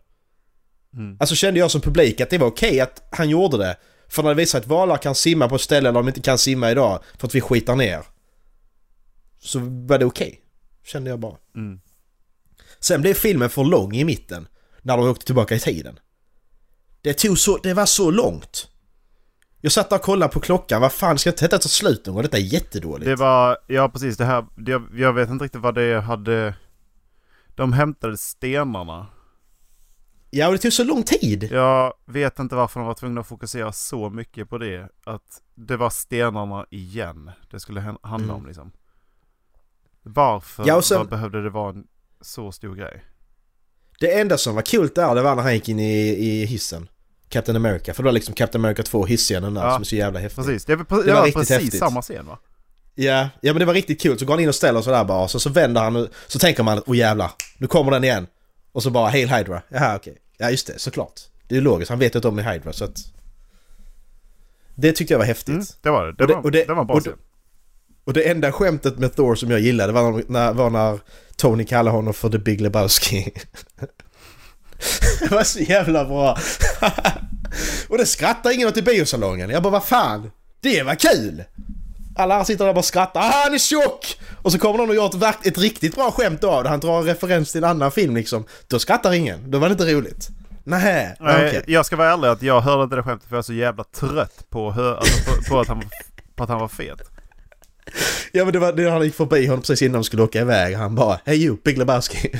Mm. 0.97 1.17
Alltså 1.19 1.35
kände 1.35 1.59
jag 1.59 1.71
som 1.71 1.81
publik 1.81 2.21
att 2.21 2.29
det 2.29 2.37
var 2.37 2.47
okej 2.47 2.79
att 2.79 3.07
han 3.11 3.29
gjorde 3.29 3.57
det. 3.57 3.77
För 4.07 4.23
när 4.23 4.29
det 4.29 4.35
visar 4.35 4.59
att 4.59 4.67
valar 4.67 4.97
kan 4.97 5.15
simma 5.15 5.49
på 5.49 5.55
ett 5.55 5.61
ställe 5.61 5.89
eller 5.89 5.99
de 5.99 6.07
inte 6.07 6.21
kan 6.21 6.37
simma 6.37 6.71
idag 6.71 6.99
för 7.17 7.27
att 7.27 7.35
vi 7.35 7.41
skitar 7.41 7.75
ner. 7.75 8.03
Så 9.39 9.59
var 9.59 9.97
det 9.97 10.05
okej. 10.05 10.41
Kände 10.85 11.09
jag 11.09 11.19
bara. 11.19 11.35
Mm. 11.55 11.79
Sen 12.79 13.01
blev 13.01 13.13
filmen 13.13 13.49
för 13.49 13.63
lång 13.63 13.95
i 13.95 14.03
mitten. 14.03 14.47
När 14.81 14.97
de 14.97 15.09
åkte 15.09 15.25
tillbaka 15.25 15.55
i 15.55 15.59
tiden. 15.59 15.99
Det 17.01 17.13
tog 17.13 17.39
så, 17.39 17.57
det 17.57 17.73
var 17.73 17.85
så 17.85 18.11
långt. 18.11 18.67
Jag 19.65 19.71
satt 19.71 19.91
och 19.93 20.01
kollade 20.01 20.33
på 20.33 20.39
klockan, 20.39 20.81
vad 20.81 20.91
fan 20.91 21.17
ska 21.17 21.31
detta 21.31 21.57
ta 21.57 21.69
slut 21.69 22.05
någon 22.05 22.15
gång? 22.15 22.23
Detta 22.23 22.37
är 22.37 22.41
jättedåligt. 22.41 23.05
Det 23.05 23.15
var, 23.15 23.57
ja 23.67 23.89
precis 23.89 24.17
det 24.17 24.25
här, 24.25 24.45
jag, 24.57 24.87
jag 24.95 25.13
vet 25.13 25.29
inte 25.29 25.45
riktigt 25.45 25.61
vad 25.61 25.75
det 25.75 26.01
hade... 26.01 26.55
De 27.55 27.73
hämtade 27.73 28.17
stenarna. 28.17 29.07
Ja, 30.29 30.47
och 30.47 30.53
det 30.53 30.57
tog 30.59 30.73
så 30.73 30.83
lång 30.83 31.03
tid. 31.03 31.43
Jag 31.51 31.93
vet 32.05 32.39
inte 32.39 32.55
varför 32.55 32.79
de 32.79 32.87
var 32.87 32.93
tvungna 32.93 33.21
att 33.21 33.27
fokusera 33.27 33.71
så 33.71 34.09
mycket 34.09 34.49
på 34.49 34.57
det. 34.57 34.89
Att 35.03 35.41
det 35.55 35.77
var 35.77 35.89
stenarna 35.89 36.65
igen 36.69 37.31
det 37.51 37.59
skulle 37.59 37.81
handla 37.81 38.13
Mm. 38.13 38.29
om 38.35 38.45
liksom. 38.45 38.71
Varför 40.01 40.63
Ja, 40.67 40.81
sen- 40.81 41.07
behövde 41.07 41.43
det 41.43 41.49
vara 41.49 41.69
en 41.69 41.87
så 42.21 42.51
stor 42.51 42.75
grej? 42.75 43.03
Det 43.99 44.19
enda 44.19 44.37
som 44.37 44.55
var 44.55 44.61
kul 44.61 44.87
där, 44.95 45.15
det 45.15 45.21
var 45.21 45.35
när 45.35 45.43
han 45.43 45.53
gick 45.53 45.69
in 45.69 45.79
i, 45.79 46.07
i 46.09 46.45
hissen. 46.45 46.89
Captain 47.33 47.55
America, 47.55 47.93
för 47.93 48.03
det 48.03 48.07
var 48.07 48.11
liksom 48.13 48.33
Captain 48.35 48.65
America 48.65 48.83
2 48.83 49.05
hissscenen 49.05 49.53
där 49.53 49.61
Ja, 49.63 49.71
som 49.73 49.81
är 49.81 49.85
så 49.85 49.95
jävla 49.95 50.19
häftig. 50.19 50.45
Precis, 50.45 50.65
det, 50.65 50.75
var 50.75 51.03
Det 51.03 51.13
var 51.13 51.31
precis 51.31 51.49
häftigt. 51.49 51.79
samma 51.79 52.01
scen 52.01 52.25
va? 52.27 52.39
Ja, 52.95 53.29
ja 53.41 53.53
men 53.53 53.59
det 53.59 53.65
var 53.65 53.73
riktigt 53.73 54.01
kul. 54.01 54.19
Så 54.19 54.25
går 54.25 54.33
han 54.33 54.39
in 54.43 54.49
och 54.49 54.55
ställer 54.55 54.81
sig 54.81 54.93
där 54.93 55.03
bara, 55.03 55.27
så, 55.27 55.39
så 55.39 55.49
vänder 55.49 55.81
han 55.81 55.95
och 55.95 56.07
så 56.27 56.39
tänker 56.39 56.63
man 56.63 56.77
att 56.77 56.83
åh 56.87 56.97
jävlar, 56.97 57.31
nu 57.57 57.67
kommer 57.67 57.91
den 57.91 58.03
igen. 58.03 58.27
Och 58.71 58.83
så 58.83 58.89
bara 58.89 59.09
Hail 59.09 59.29
Hydra. 59.29 59.61
Jaha 59.69 59.95
okej. 59.95 60.17
Ja 60.37 60.49
just 60.49 60.67
det, 60.67 60.79
såklart. 60.79 61.13
Det 61.47 61.57
är 61.57 61.61
logiskt, 61.61 61.89
han 61.89 61.99
vet 61.99 62.15
ju 62.15 62.17
att 62.17 62.23
de 62.23 62.39
är 62.39 62.53
Hydra 62.53 62.73
så 62.73 62.83
att... 62.85 62.97
Det 64.75 64.91
tyckte 64.91 65.13
jag 65.13 65.19
var 65.19 65.25
häftigt. 65.25 65.49
Mm, 65.55 65.65
det 65.81 65.89
var 65.89 66.05
det. 66.05 66.11
Det, 66.17 66.23
Och 66.23 66.27
det- 66.27 66.33
var, 66.35 66.41
och 66.43 66.51
det- 66.51 66.63
det 66.67 66.73
var 66.73 66.81
en 66.81 66.87
bra 66.87 66.95
och 66.95 67.01
scen. 67.01 67.13
Och 68.05 68.13
det 68.13 68.29
enda 68.29 68.51
skämtet 68.51 68.97
med 68.99 69.15
Thor 69.15 69.35
som 69.35 69.51
jag 69.51 69.59
gillade 69.59 69.93
var 69.93 70.23
när, 70.27 70.53
var 70.53 70.69
när 70.69 70.99
Tony 71.35 71.65
kallade 71.65 71.95
honom 71.97 72.13
för 72.13 72.29
The 72.29 72.37
Big 72.37 72.61
Lebowski. 72.61 73.31
det 75.19 75.31
var 75.31 75.43
så 75.43 75.59
jävla 75.59 76.05
bra. 76.05 76.37
Och 77.89 77.97
det 77.97 78.05
skrattade 78.05 78.55
ingen 78.55 78.67
åt 78.67 78.77
i 78.77 78.81
biosalongen. 78.81 79.49
Jag 79.49 79.63
bara 79.63 79.71
vad 79.71 79.83
fan, 79.83 80.31
det 80.61 80.83
var 80.83 80.95
kul! 80.95 81.43
Alla 82.15 82.45
sitter 82.45 82.63
där 82.63 82.69
och 82.69 82.75
bara 82.75 82.83
skrattar. 82.83 83.19
Ah, 83.21 83.31
han 83.43 83.53
är 83.53 83.57
tjock! 83.57 84.19
Och 84.41 84.51
så 84.51 84.59
kommer 84.59 84.77
någon 84.77 84.89
och 84.89 84.95
gör 84.95 85.29
ett, 85.29 85.47
ett 85.47 85.57
riktigt 85.57 85.95
bra 85.95 86.11
skämt 86.11 86.43
av 86.43 86.63
det. 86.63 86.69
Han 86.69 86.79
drar 86.79 86.97
en 86.99 87.05
referens 87.05 87.51
till 87.51 87.63
en 87.63 87.69
annan 87.69 87.91
film 87.91 88.15
liksom. 88.15 88.45
Då 88.67 88.79
skrattar 88.79 89.13
ingen. 89.13 89.51
Då 89.51 89.59
var 89.59 89.69
det 89.69 89.71
inte 89.71 89.93
roligt. 89.93 90.29
Nähä, 90.63 91.15
Nej, 91.19 91.47
okej. 91.47 91.63
Jag 91.67 91.85
ska 91.85 91.95
vara 91.95 92.13
ärlig 92.13 92.27
att 92.27 92.41
jag 92.41 92.61
hörde 92.61 92.83
inte 92.83 92.95
det 92.95 93.03
skämtet 93.03 93.29
för 93.29 93.35
jag 93.35 93.39
är 93.41 93.43
så 93.43 93.53
jävla 93.53 93.83
trött 93.83 94.49
på, 94.49 94.71
hö- 94.71 94.95
alltså 94.95 95.31
på, 95.31 95.43
på, 95.49 95.59
att, 95.59 95.67
han, 95.67 95.83
på 96.35 96.43
att 96.43 96.49
han 96.49 96.59
var 96.59 96.67
fet. 96.67 97.01
Ja 98.31 98.43
men 98.43 98.53
det 98.53 98.59
var 98.59 98.73
det 98.73 98.89
han 98.89 99.03
gick 99.03 99.15
förbi 99.15 99.45
honom 99.45 99.61
precis 99.61 99.81
innan 99.81 99.93
de 99.93 100.03
skulle 100.03 100.23
åka 100.23 100.41
iväg. 100.41 100.75
Han 100.75 100.95
bara 100.95 101.19
Hey 101.25 101.35
you, 101.45 101.57
Big 101.63 101.77
Lebowski. 101.77 102.31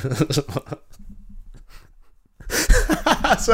alltså, 3.24 3.52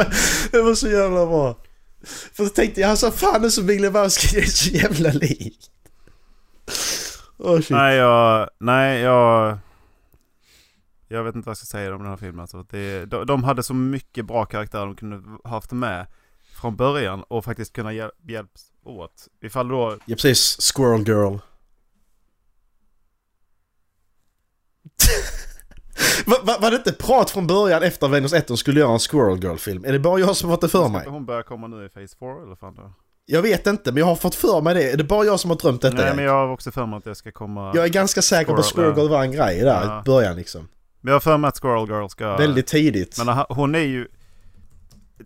det 0.51 0.61
var 0.61 0.75
så 0.75 0.87
jävla 0.87 1.25
bra. 1.25 1.57
För 2.03 2.43
så 2.43 2.49
tänkte 2.49 2.81
jag, 2.81 2.89
alltså 2.89 3.11
fan 3.11 3.43
är 3.43 3.49
så 3.49 3.63
Big 3.63 3.81
Lebowski, 3.81 4.27
det 4.35 4.41
är 4.41 4.45
så 4.45 4.69
jävla 4.69 5.11
likt. 5.11 5.71
Åh 7.37 7.59
shit. 7.59 7.69
Nej, 7.69 7.95
jag... 7.95 8.49
Nej, 8.59 8.99
jag... 8.99 9.57
Jag 11.07 11.23
vet 11.23 11.35
inte 11.35 11.45
vad 11.45 11.51
jag 11.51 11.57
ska 11.57 11.65
säga 11.65 11.95
om 11.95 12.01
den 12.01 12.09
här 12.09 12.17
filmen. 12.17 12.39
Alltså, 12.39 12.63
det, 12.63 13.05
de, 13.05 13.25
de 13.25 13.43
hade 13.43 13.63
så 13.63 13.73
mycket 13.73 14.25
bra 14.25 14.45
karaktärer 14.45 14.85
de 14.85 14.95
kunde 14.95 15.49
haft 15.49 15.71
med 15.71 16.07
från 16.61 16.75
början 16.75 17.23
och 17.23 17.45
faktiskt 17.45 17.73
kunna 17.73 17.91
hjäl- 17.93 18.11
hjälps 18.27 18.65
åt. 18.83 19.27
Ifall 19.41 19.67
då... 19.67 19.97
Ja 20.05 20.15
precis, 20.15 20.57
Squirrel 20.75 21.07
Girl. 21.07 21.37
Va, 26.25 26.37
va, 26.43 26.57
var 26.61 26.71
det 26.71 26.77
inte 26.77 26.93
prat 26.93 27.29
från 27.29 27.47
början 27.47 27.83
efter 27.83 28.05
Avengers 28.07 28.33
1 28.33 28.47
de 28.47 28.57
skulle 28.57 28.79
göra 28.79 28.91
en 28.93 28.99
Squirrel 28.99 29.43
Girl-film? 29.43 29.85
Är 29.85 29.91
det 29.93 29.99
bara 29.99 30.19
jag 30.19 30.35
som 30.35 30.49
har 30.49 30.55
fått 30.57 30.61
det 30.61 30.69
för 30.69 30.89
mig? 30.89 31.01
Ska 31.01 31.09
hon 31.11 31.25
börja 31.25 31.43
komma 31.43 31.67
nu 31.67 31.85
i 31.85 31.89
Phase 31.89 32.15
4 32.19 32.29
eller 32.45 32.55
fan 32.55 32.75
då? 32.75 32.93
Jag 33.25 33.41
vet 33.41 33.67
inte, 33.67 33.91
men 33.91 33.99
jag 33.99 34.05
har 34.05 34.15
fått 34.15 34.35
för 34.35 34.61
mig 34.61 34.73
det. 34.73 34.91
Är 34.91 34.97
det 34.97 35.03
bara 35.03 35.25
jag 35.25 35.39
som 35.39 35.49
har 35.49 35.57
drömt 35.57 35.81
detta? 35.81 35.95
Nej 35.95 36.15
men 36.15 36.25
jag 36.25 36.31
har 36.31 36.47
också 36.53 36.71
för 36.71 36.85
mig 36.85 36.97
att 36.97 37.03
det 37.03 37.15
ska 37.15 37.31
komma... 37.31 37.71
Jag 37.75 37.83
är 37.85 37.89
ganska 37.89 38.21
säker 38.21 38.53
på 38.53 38.59
att 38.59 38.65
Squirrel, 38.65 38.93
Squirrel 38.93 39.05
Girl 39.05 39.09
var 39.17 39.23
en 39.23 39.31
grej 39.31 39.59
där 39.59 39.83
Ja. 39.85 39.99
i 39.99 40.03
början 40.03 40.35
liksom. 40.35 40.67
Men 41.01 41.11
jag 41.11 41.15
har 41.15 41.19
för 41.19 41.37
mig 41.37 41.47
att 41.47 41.57
Squirrel 41.61 41.87
Girl 41.89 42.07
ska... 42.07 42.37
Väldigt 42.37 42.67
tidigt. 42.67 43.17
Men 43.25 43.45
hon 43.49 43.75
är 43.75 43.79
ju... 43.79 44.07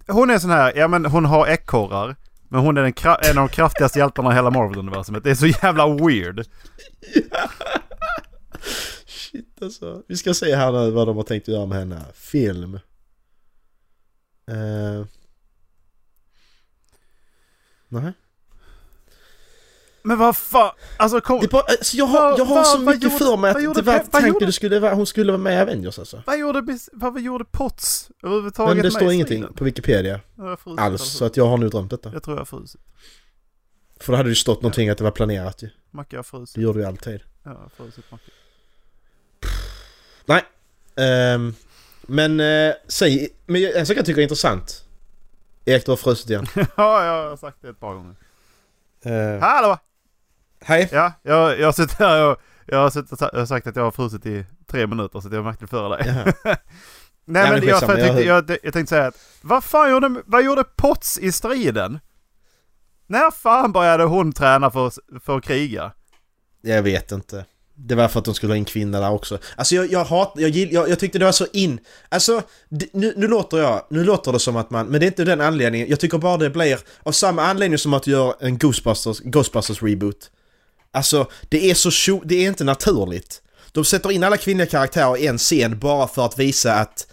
Hon 0.08 0.30
är 0.30 0.40
sån 0.40 0.50
här, 0.50 0.74
ja 0.76 0.88
men 0.88 1.06
hon 1.06 1.26
har 1.26 1.48
ekorrar. 1.48 2.16
Men 2.50 2.60
hon 2.62 2.78
är 2.78 2.82
den 2.82 2.94
en 3.32 3.38
av 3.38 3.48
de 3.48 3.50
kraftigaste 3.50 4.00
hjältarna 4.00 4.32
i 4.32 4.36
hela 4.36 4.50
Marvel-universumet. 4.50 5.24
Det 5.24 5.30
är 5.32 5.36
så 5.36 5.48
jävla 5.48 5.88
weird. 5.88 6.46
Shit 9.36 9.62
alltså. 9.62 10.04
Vi 10.08 10.18
ska 10.18 10.34
se 10.34 10.56
här 10.56 10.72
nu 10.72 10.92
vad 10.92 11.08
de 11.08 11.16
har 11.18 11.24
tänkt 11.24 11.48
göra 11.48 11.66
med 11.66 11.78
henne. 11.78 12.06
Film. 12.14 12.80
Uh... 14.52 15.06
Nej. 17.88 18.14
Men 20.04 20.18
vad 20.18 20.38
fan, 20.38 20.72
alltså 20.98 21.22
kom... 21.22 21.40
Det 21.40 21.48
bara, 21.48 21.62
alltså, 21.62 21.98
jag 21.98 22.06
har, 22.06 22.38
jag 22.38 22.46
har 22.46 22.56
Vad- 22.56 22.68
så 22.68 22.78
vad 22.78 22.86
mycket 22.86 23.04
gjorde- 23.04 23.16
för 23.26 23.38
mig 23.38 23.52
att 23.52 23.64
gjorde 23.64 23.82
det 23.82 23.86
var 23.86 24.00
tanken 24.00 24.54
skulle 24.54 24.80
vara, 24.80 24.94
hon 24.94 25.06
skulle 25.06 25.32
vara 25.32 25.42
med 25.42 25.54
i 25.58 25.62
Avengers 25.62 26.00
alltså. 26.00 26.24
Vad 26.26 26.40
gjorde, 26.40 26.78
vad, 26.94 27.14
vad 27.14 27.22
gjorde 27.22 27.46
Potts 27.46 28.12
överhuvudtaget 28.24 28.76
Men 28.76 28.84
det 28.86 28.92
står 28.92 29.12
ingenting 29.12 29.38
striden? 29.38 29.54
på 29.54 29.64
Wikipedia 29.64 30.20
frusit, 30.36 30.80
alls, 30.80 31.02
alltså. 31.02 31.18
så 31.18 31.26
att 31.26 31.38
jag 31.38 31.48
har 31.48 31.58
nu 31.58 31.70
drömt 31.70 31.92
detta. 31.92 32.14
Jag 32.14 32.24
tror 32.24 32.36
jag 32.36 32.40
har 32.42 32.46
frusit. 32.46 32.82
För 34.00 34.12
då 34.14 34.18
hade 34.18 34.30
det 34.30 34.32
ju 34.32 34.36
stått 34.36 34.62
någonting 34.62 34.90
att 34.90 34.98
det 34.98 35.04
var 35.04 35.12
planerat 35.12 35.64
ju. 35.64 35.70
Macke 35.92 36.16
har 36.16 36.24
frusit. 36.24 36.56
Det 36.56 36.62
gjorde 36.62 36.80
det 36.80 36.84
ju 36.84 36.88
alltid. 36.88 37.22
Ja, 37.44 37.52
jag 37.52 37.58
har 37.60 37.70
frusit 37.70 38.12
Macke. 38.12 38.32
Nej. 40.26 40.44
Ehm, 40.96 41.54
men 42.02 42.40
uh, 42.40 42.74
säg, 42.88 43.30
men 43.46 43.66
en 43.76 43.86
sak 43.86 43.98
jag 43.98 44.06
tycker 44.06 44.20
är 44.20 44.24
intressant. 44.24 44.86
Erik, 45.66 45.86
du 45.86 45.92
har 45.92 45.98
frusit 45.98 46.30
igen. 46.30 46.46
ja, 46.56 47.06
jag 47.06 47.30
har 47.30 47.38
sagt 47.38 47.58
det 47.62 47.70
ett 47.70 47.80
par 47.80 47.94
gånger. 47.94 48.16
Uh, 49.06 49.40
Hallå! 49.42 49.78
hej! 50.62 50.90
Ja, 50.92 51.14
jag, 51.24 51.60
jag 51.60 51.76
suttit 51.76 52.00
här 52.00 52.26
och 52.32 52.38
jag 52.66 52.78
har, 52.78 52.90
suttit, 52.90 53.22
jag 53.22 53.40
har 53.40 53.46
sagt 53.46 53.68
att 53.68 53.76
jag 53.76 53.84
har 53.84 53.92
frusit 53.92 54.26
i 54.26 54.46
tre 54.68 54.88
minuter 54.88 55.20
så 55.20 55.28
att 55.28 55.34
jag 55.34 55.44
märkte 55.44 55.64
det 55.66 55.70
före 55.70 55.98
dig. 55.98 56.14
Nej 57.28 57.52
men, 57.52 57.60
men 57.60 57.68
jag, 57.70 57.84
jag, 57.84 58.00
jag- 58.00 58.24
jag, 58.24 58.58
jag 58.64 58.74
tänkte 58.74 58.86
säga 58.88 59.08
att 59.08 59.16
vad 59.42 59.64
fan 59.64 59.92
gjorde, 59.92 60.22
vad 60.26 60.44
gjorde 60.46 60.64
Potts 60.64 61.20
i 61.20 61.32
striden? 61.32 62.00
När 63.08 63.32
fan 63.32 63.72
började 63.72 64.04
hon 64.04 64.34
träna 64.34 64.72
för, 64.72 64.92
för 65.20 65.38
att 65.38 65.44
kriga? 65.44 65.92
Jag 66.62 66.84
vet 66.84 67.12
inte. 67.12 67.46
Det 67.78 67.96
var 67.96 68.08
för 68.08 68.20
att 68.20 68.26
de 68.26 68.34
skulle 68.34 68.54
ha 68.54 68.58
in 68.58 68.66
kvinnor 68.66 69.00
där 69.00 69.12
också. 69.12 69.38
Alltså 69.56 69.76
jag, 69.76 69.92
jag 69.92 70.06
hat, 70.06 70.34
jag, 70.36 70.50
jag, 70.50 70.90
jag 70.90 71.00
tyckte 71.00 71.20
det 71.20 71.26
var 71.26 71.32
så 71.32 71.46
in... 71.54 71.80
Alltså, 72.10 72.42
det, 72.70 72.94
nu, 72.94 73.14
nu 73.18 73.28
låter 73.28 73.58
jag, 73.58 73.86
nu 73.90 74.04
låter 74.04 74.32
det 74.32 74.40
som 74.40 74.56
att 74.56 74.70
man, 74.70 74.88
men 74.88 75.00
det 75.00 75.06
är 75.06 75.08
inte 75.08 75.24
den 75.24 75.42
anledningen. 75.42 75.90
Jag 75.90 76.00
tycker 76.00 76.18
bara 76.18 76.38
det 76.38 76.50
blir 76.50 76.80
av 77.04 77.12
samma 77.12 77.44
anledning 77.46 77.78
som 77.78 77.94
att 77.94 78.04
du 78.04 78.12
gör 78.12 78.36
en 78.40 78.58
Ghostbusters, 78.58 79.20
Ghostbusters 79.20 79.84
reboot. 79.84 80.32
Alltså, 80.92 81.28
det 81.50 81.70
är 81.72 81.74
så 81.74 81.92
tjo, 81.92 82.22
det 82.26 82.36
är 82.36 82.48
inte 82.48 82.64
naturligt. 82.64 83.42
De 83.72 83.86
sätter 83.86 84.12
in 84.12 84.24
alla 84.24 84.38
kvinnliga 84.38 84.68
karaktärer 84.68 85.18
i 85.18 85.28
en 85.28 85.38
scen 85.38 85.80
bara 85.80 86.08
för 86.08 86.26
att 86.26 86.40
visa 86.40 86.74
att 86.74 87.08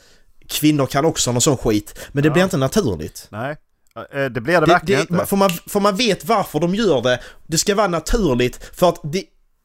kvinnor 0.48 0.86
kan 0.86 1.04
också 1.04 1.32
någon 1.32 1.40
sån 1.40 1.56
skit. 1.56 1.98
Men 2.12 2.22
det 2.22 2.28
Ja. 2.28 2.32
blir 2.32 2.44
inte 2.44 2.56
naturligt. 2.56 3.26
Nej, 3.30 3.56
eh, 4.14 4.24
det 4.24 4.40
blev 4.40 4.60
det, 4.60 4.66
Det, 4.66 4.72
verkligen 4.72 5.06
det, 5.08 5.14
inte. 5.14 5.26
för, 5.26 5.36
man, 5.36 5.50
för 5.66 5.80
man 5.80 5.96
vet 5.96 6.24
varför 6.24 6.60
de 6.60 6.74
gör 6.74 7.00
det. 7.02 7.20
Det 7.46 7.58
ska 7.58 7.74
vara 7.74 7.88
naturligt 7.88 8.60
för 8.74 8.88
att 8.88 9.00
det, 9.12 9.24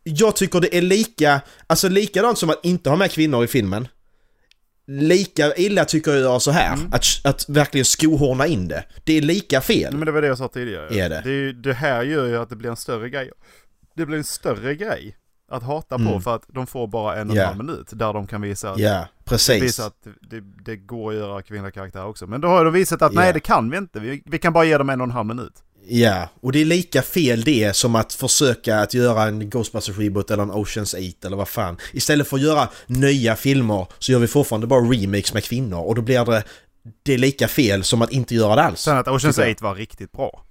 jag 0.09 0.35
tycker 0.35 0.59
det 0.59 0.77
är 0.77 0.81
lika, 0.81 1.41
alltså 1.67 1.89
likadant 1.89 2.37
som 2.37 2.49
att 2.49 2.59
inte 2.65 2.89
ha 2.89 2.97
med 2.97 3.11
kvinnor 3.11 3.43
i 3.43 3.47
filmen. 3.47 3.87
Lika 4.87 5.55
illa 5.55 5.85
tycker 5.85 6.11
jag 6.11 6.41
så 6.41 6.51
här, 6.51 6.73
Mm. 6.73 6.87
att, 6.93 7.03
att 7.23 7.49
verkligen 7.49 7.85
skohorna 7.85 8.47
in 8.47 8.67
det. 8.67 8.83
Det 9.03 9.13
är 9.17 9.21
lika 9.21 9.61
fel. 9.61 9.93
Men 9.97 10.05
det 10.05 10.11
var 10.11 10.21
det 10.21 10.27
jag 10.27 10.37
sa 10.37 10.47
tidigare. 10.47 10.99
Är 10.99 11.09
det? 11.09 11.21
Det, 11.25 11.53
det 11.53 11.73
här 11.73 12.03
gör 12.03 12.25
ju 12.27 12.37
att 12.37 12.49
det 12.49 12.55
blir 12.55 12.69
en 12.69 12.75
större 12.75 13.09
grej. 13.09 13.31
Det 13.95 14.05
blir 14.05 14.17
en 14.17 14.23
större 14.23 14.75
grej 14.75 15.17
att 15.51 15.63
hata 15.63 15.95
på 15.97 16.01
Mm. 16.03 16.21
för 16.21 16.35
att 16.35 16.43
de 16.47 16.67
får 16.67 16.87
bara 16.87 17.15
en 17.15 17.29
och 17.29 17.35
en 17.35 17.41
Ja. 17.41 17.47
halv 17.47 17.57
minut 17.57 17.87
där 17.91 18.13
de 18.13 18.27
kan 18.27 18.41
visa 18.41 18.71
att, 18.71 18.79
Ja, 18.79 19.07
precis. 19.25 19.63
visa 19.63 19.85
att 19.85 20.07
det, 20.29 20.41
det 20.65 20.75
går 20.75 21.11
att 21.11 21.17
göra 21.17 21.41
kvinnliga 21.41 21.71
karaktärer 21.71 22.05
också. 22.05 22.27
Men 22.27 22.41
då 22.41 22.47
har 22.47 22.65
de 22.65 22.73
visat 22.73 23.01
att 23.01 23.13
Ja. 23.13 23.19
nej 23.19 23.33
det 23.33 23.39
kan 23.39 23.69
vi 23.71 23.77
inte. 23.77 23.99
Vi, 23.99 24.23
vi 24.25 24.37
kan 24.37 24.53
bara 24.53 24.65
ge 24.65 24.77
dem 24.77 24.89
en 24.89 25.01
och 25.01 25.07
en 25.07 25.11
halv 25.11 25.27
minut. 25.27 25.53
Ja, 25.89 26.29
och 26.41 26.51
det 26.51 26.61
är 26.61 26.65
lika 26.65 27.01
fel 27.01 27.41
det 27.41 27.75
som 27.75 27.95
att 27.95 28.13
försöka 28.13 28.79
att 28.79 28.93
göra 28.93 29.23
en 29.23 29.49
Ghostbusters 29.49 29.97
reboot 29.97 30.31
eller 30.31 30.43
en 30.43 30.51
Oceans 30.51 30.93
8 30.93 31.27
eller 31.27 31.37
vad 31.37 31.47
fan. 31.47 31.77
Istället 31.93 32.27
för 32.27 32.37
att 32.37 32.43
göra 32.43 32.69
nya 32.87 33.35
filmer 33.35 33.87
så 33.99 34.11
gör 34.11 34.19
vi 34.19 34.27
fortfarande 34.27 34.67
bara 34.67 34.81
remakes 34.81 35.33
med 35.33 35.43
kvinnor 35.43 35.79
och 35.79 35.95
då 35.95 36.01
blir 36.01 36.25
det 36.25 36.43
det 37.03 37.13
är 37.13 37.17
lika 37.17 37.47
fel 37.47 37.83
som 37.83 38.01
att 38.01 38.11
inte 38.11 38.35
göra 38.35 38.55
det 38.55 38.61
alls. 38.61 38.81
Sen 38.81 38.97
att 38.97 39.07
Ocean's 39.07 39.31
Tycker 39.31 39.41
jag. 39.41 39.55
8 39.55 39.63
var 39.63 39.75
riktigt 39.75 40.11
bra. 40.11 40.43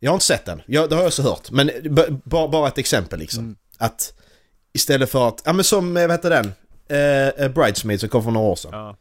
Jag 0.00 0.10
har 0.10 0.14
inte 0.14 0.26
sett 0.26 0.44
den, 0.44 0.62
jag, 0.66 0.88
det 0.88 0.94
har 0.94 1.02
jag 1.02 1.08
också 1.08 1.22
hört. 1.22 1.50
Men 1.50 1.70
bara, 2.24 2.48
bara 2.48 2.68
ett 2.68 2.78
exempel 2.78 3.18
liksom. 3.18 3.44
Mm. 3.44 3.56
Att 3.78 4.14
istället 4.72 5.10
för 5.10 5.28
att, 5.28 5.42
ja 5.44 5.52
men 5.52 5.64
som, 5.64 5.96
eh, 5.96 6.06
vad 6.06 6.16
heter 6.16 6.30
den? 6.30 6.52
Eh, 6.88 7.48
Bridesmaids 7.48 8.00
som 8.00 8.08
kom 8.08 8.24
för 8.24 8.30
några 8.30 8.46
år 8.46 8.56
sedan. 8.56 8.70
Ja. 8.72 8.96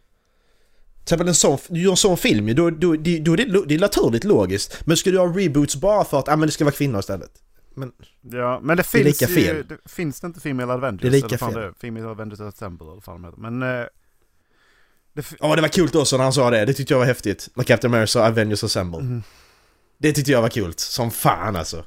Till 1.03 1.05
exempel 1.05 1.27
en 1.27 1.35
sån, 1.35 1.57
du 1.69 1.81
gör 1.81 1.91
en 1.91 1.97
sån 1.97 2.17
film 2.17 2.47
ju, 2.47 2.53
då, 2.53 2.69
då, 2.69 2.95
då, 2.95 3.17
då 3.21 3.33
är 3.33 3.37
det, 3.37 3.65
det 3.65 3.77
naturligt 3.77 4.23
logiskt. 4.23 4.81
Men 4.85 4.97
ska 4.97 5.11
du 5.11 5.17
ha 5.17 5.25
reboots 5.25 5.75
bara 5.75 6.03
för 6.05 6.19
att, 6.19 6.27
ja 6.27 6.35
men 6.35 6.47
det 6.47 6.51
ska 6.51 6.63
vara 6.65 6.75
kvinnor 6.75 6.99
istället? 6.99 7.31
Men, 7.75 7.91
Ja, 8.21 8.59
men 8.63 8.77
det 8.77 8.83
Det 8.83 8.87
finns 8.87 9.05
lika 9.05 9.33
ju, 9.33 9.45
fel. 9.45 9.65
det, 9.69 9.77
finns 9.91 10.19
det 10.21 10.27
inte 10.27 10.39
Female 10.39 10.73
Avengers? 10.73 11.01
Det 11.01 11.07
är 11.07 11.11
lika 11.11 11.27
eller 11.27 11.37
fan 11.37 11.53
fel. 11.53 11.61
Det? 11.61 11.73
Female 11.81 12.07
Avengers 12.07 12.39
Assemble 12.39 12.91
eller 12.91 13.01
fan 13.01 13.25
heter. 13.25 13.37
Men 13.37 13.61
eh, 13.61 13.85
Det, 15.13 15.25
Ja, 15.39 15.55
det 15.55 15.61
var 15.61 15.69
kul 15.69 15.89
också 15.93 16.17
när 16.17 16.23
han 16.23 16.33
sa 16.33 16.49
det. 16.49 16.65
Det 16.65 16.73
tyckte 16.73 16.93
jag 16.93 16.99
var 16.99 17.05
häftigt. 17.05 17.49
När 17.53 17.63
Captain 17.63 17.93
America 17.93 18.07
sa 18.07 18.27
Avengers 18.27 18.63
Assemble. 18.63 18.99
Mm. 18.99 19.23
Det 19.97 20.11
tyckte 20.13 20.31
jag 20.31 20.41
var 20.41 20.49
kul. 20.49 20.73
Som 20.77 21.11
fan 21.11 21.55
alltså. 21.55 21.83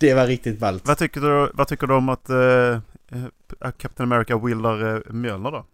Det 0.00 0.14
var 0.14 0.26
riktigt 0.26 0.58
ballt. 0.58 0.86
vad, 0.86 0.98
tycker 0.98 1.20
du, 1.20 1.50
vad 1.54 1.68
tycker 1.68 1.86
du 1.86 1.94
om 1.94 2.08
att 2.08 2.28
eh, 2.30 2.36
eh, 2.36 3.70
Captain 3.78 4.12
America 4.12 4.38
wieldar 4.38 4.84
uh, 4.84 5.12
Mjölner 5.12 5.50
då? 5.50 5.66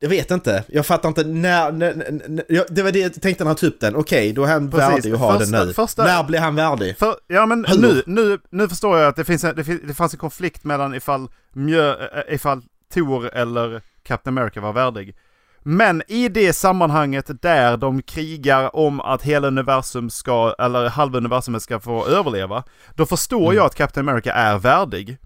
Jag 0.00 0.08
vet 0.08 0.30
inte. 0.30 0.64
Jag 0.68 0.86
fattar 0.86 1.08
inte 1.08 1.24
när... 1.24 1.72
när, 1.72 1.94
när, 2.28 2.64
det 2.74 2.82
var 2.82 2.92
det 2.92 2.98
jag 2.98 3.22
tänkte 3.22 3.44
när 3.44 3.48
han 3.60 3.68
upp 3.68 3.80
den. 3.80 3.96
Okej, 3.96 4.32
då 4.32 4.44
är 4.44 4.48
han 4.48 4.70
Precis. 4.70 4.88
värdig 4.88 5.12
att 5.12 5.18
ha 5.20 5.38
den 5.38 5.50
nu. 5.50 5.72
första- 5.72 6.04
När 6.04 6.24
blir 6.24 6.38
han 6.38 6.54
värdig? 6.54 6.98
För, 6.98 7.14
ja 7.26 7.46
men 7.46 7.64
Hur? 7.64 7.78
nu, 7.78 8.02
nu, 8.06 8.38
nu 8.50 8.68
förstår 8.68 8.98
jag 8.98 9.08
att 9.08 9.16
det, 9.16 9.24
finns 9.24 9.44
en, 9.44 9.56
det, 9.56 9.62
det 9.62 9.94
fanns 9.94 10.12
en 10.14 10.18
konflikt 10.18 10.64
mellan 10.64 10.94
ifall, 10.94 11.28
Mjö, 11.52 11.90
äh, 12.28 12.34
ifall 12.34 12.62
Thor 12.94 13.26
eller 13.34 13.82
Captain 14.02 14.38
America 14.38 14.60
var 14.60 14.72
värdig. 14.72 15.16
Men 15.62 16.02
i 16.08 16.28
det 16.28 16.52
sammanhanget 16.52 17.42
där 17.42 17.76
de 17.76 18.02
krigar 18.02 18.76
om 18.76 19.00
att 19.00 19.22
hela 19.22 19.46
universum 19.48 20.10
ska, 20.10 20.54
eller 20.58 20.88
halva 20.88 21.18
universumet 21.18 21.62
ska 21.62 21.80
få 21.80 22.06
överleva, 22.06 22.64
då 22.94 23.06
förstår 23.06 23.42
Mm. 23.44 23.56
jag 23.56 23.66
att 23.66 23.74
Captain 23.74 24.08
America 24.08 24.32
är 24.32 24.58
värdig. 24.58 25.18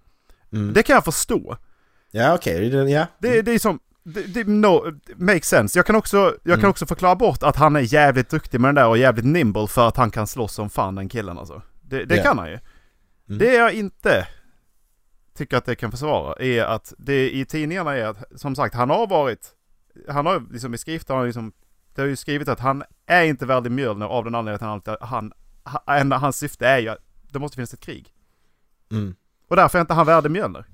Mm. 0.53 0.73
Det 0.73 0.83
kan 0.83 0.93
jag 0.93 1.05
förstå. 1.05 1.57
Ja, 2.11 2.33
okej. 2.35 2.69
det- 2.69 2.89
Ja. 2.89 3.05
Det, 3.19 3.41
det 3.41 3.51
är 3.51 3.59
som, 3.59 3.79
det, 4.03 4.23
det 4.23 4.47
no, 4.47 4.99
makes 5.15 5.47
sense. 5.47 5.79
Jag 5.79 5.85
kan, 5.85 5.95
också, 5.95 6.17
jag 6.17 6.53
kan 6.55 6.59
Mm. 6.59 6.69
också 6.69 6.85
förklara 6.85 7.15
bort 7.15 7.43
att 7.43 7.55
han 7.55 7.75
är 7.75 7.79
jävligt 7.93 8.29
duktig 8.29 8.59
med 8.61 8.67
den 8.67 8.75
där 8.75 8.87
och 8.87 8.97
jävligt 8.97 9.25
nimble 9.25 9.67
för 9.67 9.87
att 9.87 9.97
han 9.97 10.11
kan 10.11 10.27
slåss 10.27 10.53
som 10.53 10.69
fan 10.69 10.95
den 10.95 11.09
killen 11.09 11.37
alltså. 11.37 11.61
Det, 11.81 12.05
det 12.05 12.15
Ja. 12.15 12.23
kan 12.23 12.37
han 12.37 12.47
ju. 12.49 12.59
Mm. 13.29 13.39
Det 13.39 13.53
jag 13.53 13.73
inte 13.73 14.27
tycker 15.37 15.57
att 15.57 15.65
det 15.65 15.75
kan 15.75 15.91
försvara 15.91 16.35
är 16.43 16.63
att 16.63 16.93
det 16.97 17.35
i 17.35 17.45
tidningarna 17.45 17.95
är 17.95 18.05
att, 18.05 18.17
som 18.35 18.55
sagt, 18.55 18.75
han 18.75 18.89
har 18.89 19.07
varit, 19.07 19.51
han 20.09 20.25
har 20.25 20.43
liksom 20.51 20.73
i 20.73 20.77
skrift, 20.77 21.09
han 21.09 21.17
har 21.17 21.25
liksom, 21.25 21.51
det 21.95 22.01
har 22.01 22.07
ju 22.07 22.15
skrivit 22.15 22.47
att 22.47 22.59
han 22.59 22.83
är 23.05 23.23
inte 23.23 23.45
värdig 23.45 23.71
Mjölner 23.71 24.05
av 24.05 24.23
den 24.23 24.35
anledningen 24.35 24.81
att 24.85 24.87
han, 25.01 25.31
han, 25.63 25.83
han, 25.85 26.11
hans 26.11 26.37
syfte 26.37 26.67
är 26.67 26.79
ju 26.79 26.89
att 26.89 26.99
det 27.31 27.39
måste 27.39 27.55
finnas 27.55 27.73
ett 27.73 27.79
krig. 27.79 28.13
Mm. 28.91 29.15
Och 29.47 29.55
därför 29.55 29.77
är 29.77 29.81
inte 29.81 29.93
han 29.93 30.05
värdig 30.05 30.31
Mjölner. 30.31 30.65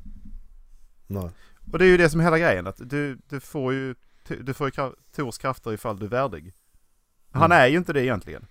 Nej. 1.08 1.30
Och 1.72 1.80
det 1.80 1.86
är 1.86 1.90
ju 1.90 1.98
det 1.98 2.10
som 2.10 2.20
är 2.20 2.24
hela 2.24 2.40
grejen, 2.40 2.68
att 2.68 2.78
du, 2.90 3.18
du 3.30 3.40
får 3.40 3.74
ju, 3.74 3.96
du 4.28 4.54
får 4.54 4.68
ju 4.68 4.92
Tors 5.16 5.38
krafter 5.38 5.74
ifall 5.74 6.00
du 6.00 6.06
är 6.06 6.10
värdig. 6.10 6.54
Han 7.32 7.44
Mm. 7.52 7.58
är 7.64 7.68
ju 7.68 7.78
inte 7.78 7.94
det 7.94 8.04
egentligen. 8.06 8.46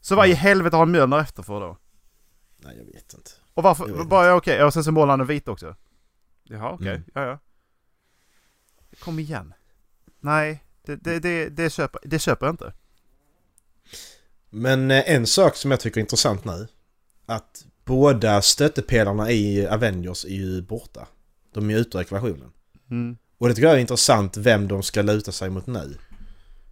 Så 0.00 0.16
vad 0.16 0.28
i 0.28 0.32
helvete 0.32 0.76
har 0.76 0.86
Mjölner 0.86 1.18
efter 1.18 1.42
för 1.42 1.60
då? 1.60 1.78
Nej, 2.56 2.76
jag 2.78 2.84
vet 2.84 3.14
inte. 3.14 3.30
Och 3.54 3.62
varför, 3.62 4.04
bara 4.04 4.26
ja, 4.26 4.34
okej, 4.34 4.64
och 4.64 4.72
sen 4.72 4.84
så 4.84 4.92
målar 4.92 5.10
han 5.10 5.18
den 5.18 5.28
vit 5.28 5.48
också. 5.48 5.76
Jaha 6.44 6.72
okej, 6.72 6.88
Mm. 6.88 7.04
ja 7.14 7.24
ja. 7.26 7.38
Kom 8.98 9.18
igen. 9.18 9.54
Nej, 10.20 10.64
det, 10.82 10.96
det, 10.96 11.18
det, 11.18 11.48
det, 11.48 11.70
köper, 11.70 12.00
det 12.04 12.18
köper 12.18 12.46
jag 12.46 12.52
inte. 12.52 12.72
Men 14.50 14.90
eh, 14.90 15.10
en 15.10 15.26
sak 15.26 15.56
som 15.56 15.70
jag 15.70 15.80
tycker 15.80 16.00
är 16.00 16.02
intressant 16.02 16.44
nu. 16.44 16.68
Att 17.26 17.66
båda 17.84 18.42
stöttepelarna 18.42 19.30
i 19.30 19.66
Avengers 19.66 20.24
är 20.24 20.28
ju 20.28 20.62
borta. 20.62 21.06
De 21.54 21.70
är 21.70 21.76
ute 21.78 21.98
ur 21.98 22.02
ekvationen. 22.02 22.50
Mm. 22.90 23.16
Och 23.38 23.48
det 23.48 23.54
tycker 23.54 23.68
jag 23.68 23.76
är 23.76 23.80
intressant 23.80 24.36
vem 24.36 24.68
de 24.68 24.82
ska 24.82 25.02
luta 25.02 25.32
sig 25.32 25.50
mot 25.50 25.66
nu. 25.66 25.98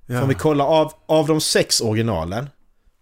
För 0.07 0.15
Ja. 0.15 0.23
om 0.23 0.29
vi 0.29 0.35
kollar 0.35 0.65
av, 0.65 0.93
av 1.07 1.27
de 1.27 1.41
sex 1.41 1.81
originalen 1.81 2.49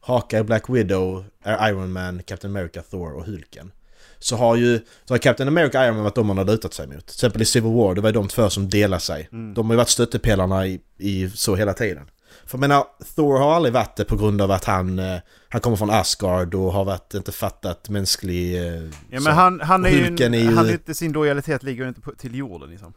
Hawkeye, 0.01 0.45
Black 0.45 0.69
Widow, 0.69 1.25
Iron 1.47 1.93
Man, 1.93 2.23
Captain 2.23 2.57
America, 2.57 2.83
Thor 2.83 3.13
och 3.13 3.25
Hulken. 3.25 3.73
Så 4.19 4.37
har 4.37 4.57
ju 4.57 4.81
så 5.05 5.15
har 5.15 5.19
Captain 5.19 5.49
America 5.49 5.79
och 5.81 5.85
Iron 5.87 5.95
Man 5.95 6.05
varit 6.05 6.15
de 6.15 6.27
man 6.27 6.39
har 6.39 6.45
lutat 6.45 6.75
sig 6.75 6.87
mot. 6.87 7.07
Till 7.07 7.15
exempel 7.15 7.43
i 7.43 7.45
Civil 7.45 7.73
War, 7.73 7.95
det 7.95 8.01
var 8.01 8.09
ju 8.09 8.13
de 8.13 8.29
två 8.29 8.51
som 8.51 8.69
delade 8.69 9.01
sig. 9.03 9.29
Mm. 9.33 9.55
De 9.55 9.67
har 9.67 9.75
ju 9.75 9.77
varit 9.77 9.89
stöttepelarna 9.89 10.67
i, 10.67 10.81
i 10.99 11.31
så 11.31 11.55
hela 11.57 11.73
tiden. 11.73 12.11
För 12.51 12.57
jag 12.59 12.61
menar, 12.61 12.85
Thor 13.17 13.39
har 13.39 13.55
aldrig 13.55 13.73
varit 13.75 13.97
det 13.97 14.05
på 14.05 14.17
grund 14.17 14.43
av 14.43 14.51
att 14.51 14.65
han, 14.65 14.99
eh, 14.99 15.19
han 15.49 15.61
kommer 15.61 15.77
från 15.77 15.91
Asgard 15.91 16.55
och 16.55 16.73
har 16.73 16.85
varit, 16.85 17.15
inte 17.15 17.33
fattat 17.33 17.89
mänsklig... 17.89 18.57
Eh, 18.67 18.83
Ja 18.83 18.91
men 19.11 19.23
så. 19.23 19.31
han, 19.31 19.61
han 19.61 19.85
är 19.87 19.91
ju, 19.91 20.05
Hulken 20.05 20.35
är 20.35 20.39
en, 20.39 20.45
ju- 20.45 20.55
han 20.57 20.67
är 20.69 20.73
inte, 20.73 20.95
sin 20.95 21.13
lojalitet 21.13 21.63
ligger 21.63 21.89
inte 21.89 22.01
på, 22.01 22.13
till 22.13 22.35
jorden 22.35 22.71
liksom. 22.71 22.93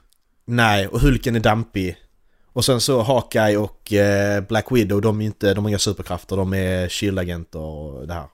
Nej, 0.45 0.87
och 0.87 0.99
Hulken 0.99 1.35
är 1.35 1.39
dampig. 1.39 1.97
Och 2.53 2.65
sen 2.65 2.81
så 2.81 3.01
Hawkeye 3.01 3.57
och 3.57 3.93
eh, 3.93 4.41
Black 4.43 4.71
Widow, 4.71 5.01
de, 5.01 5.21
är 5.21 5.25
inte, 5.25 5.53
de 5.53 5.63
har 5.63 5.69
inga 5.69 5.79
superkrafter, 5.79 6.37
de 6.37 6.53
är 6.53 6.87
Shield-agenter 6.87 7.59
och 7.59 8.07
det 8.07 8.13
här. 8.13 8.27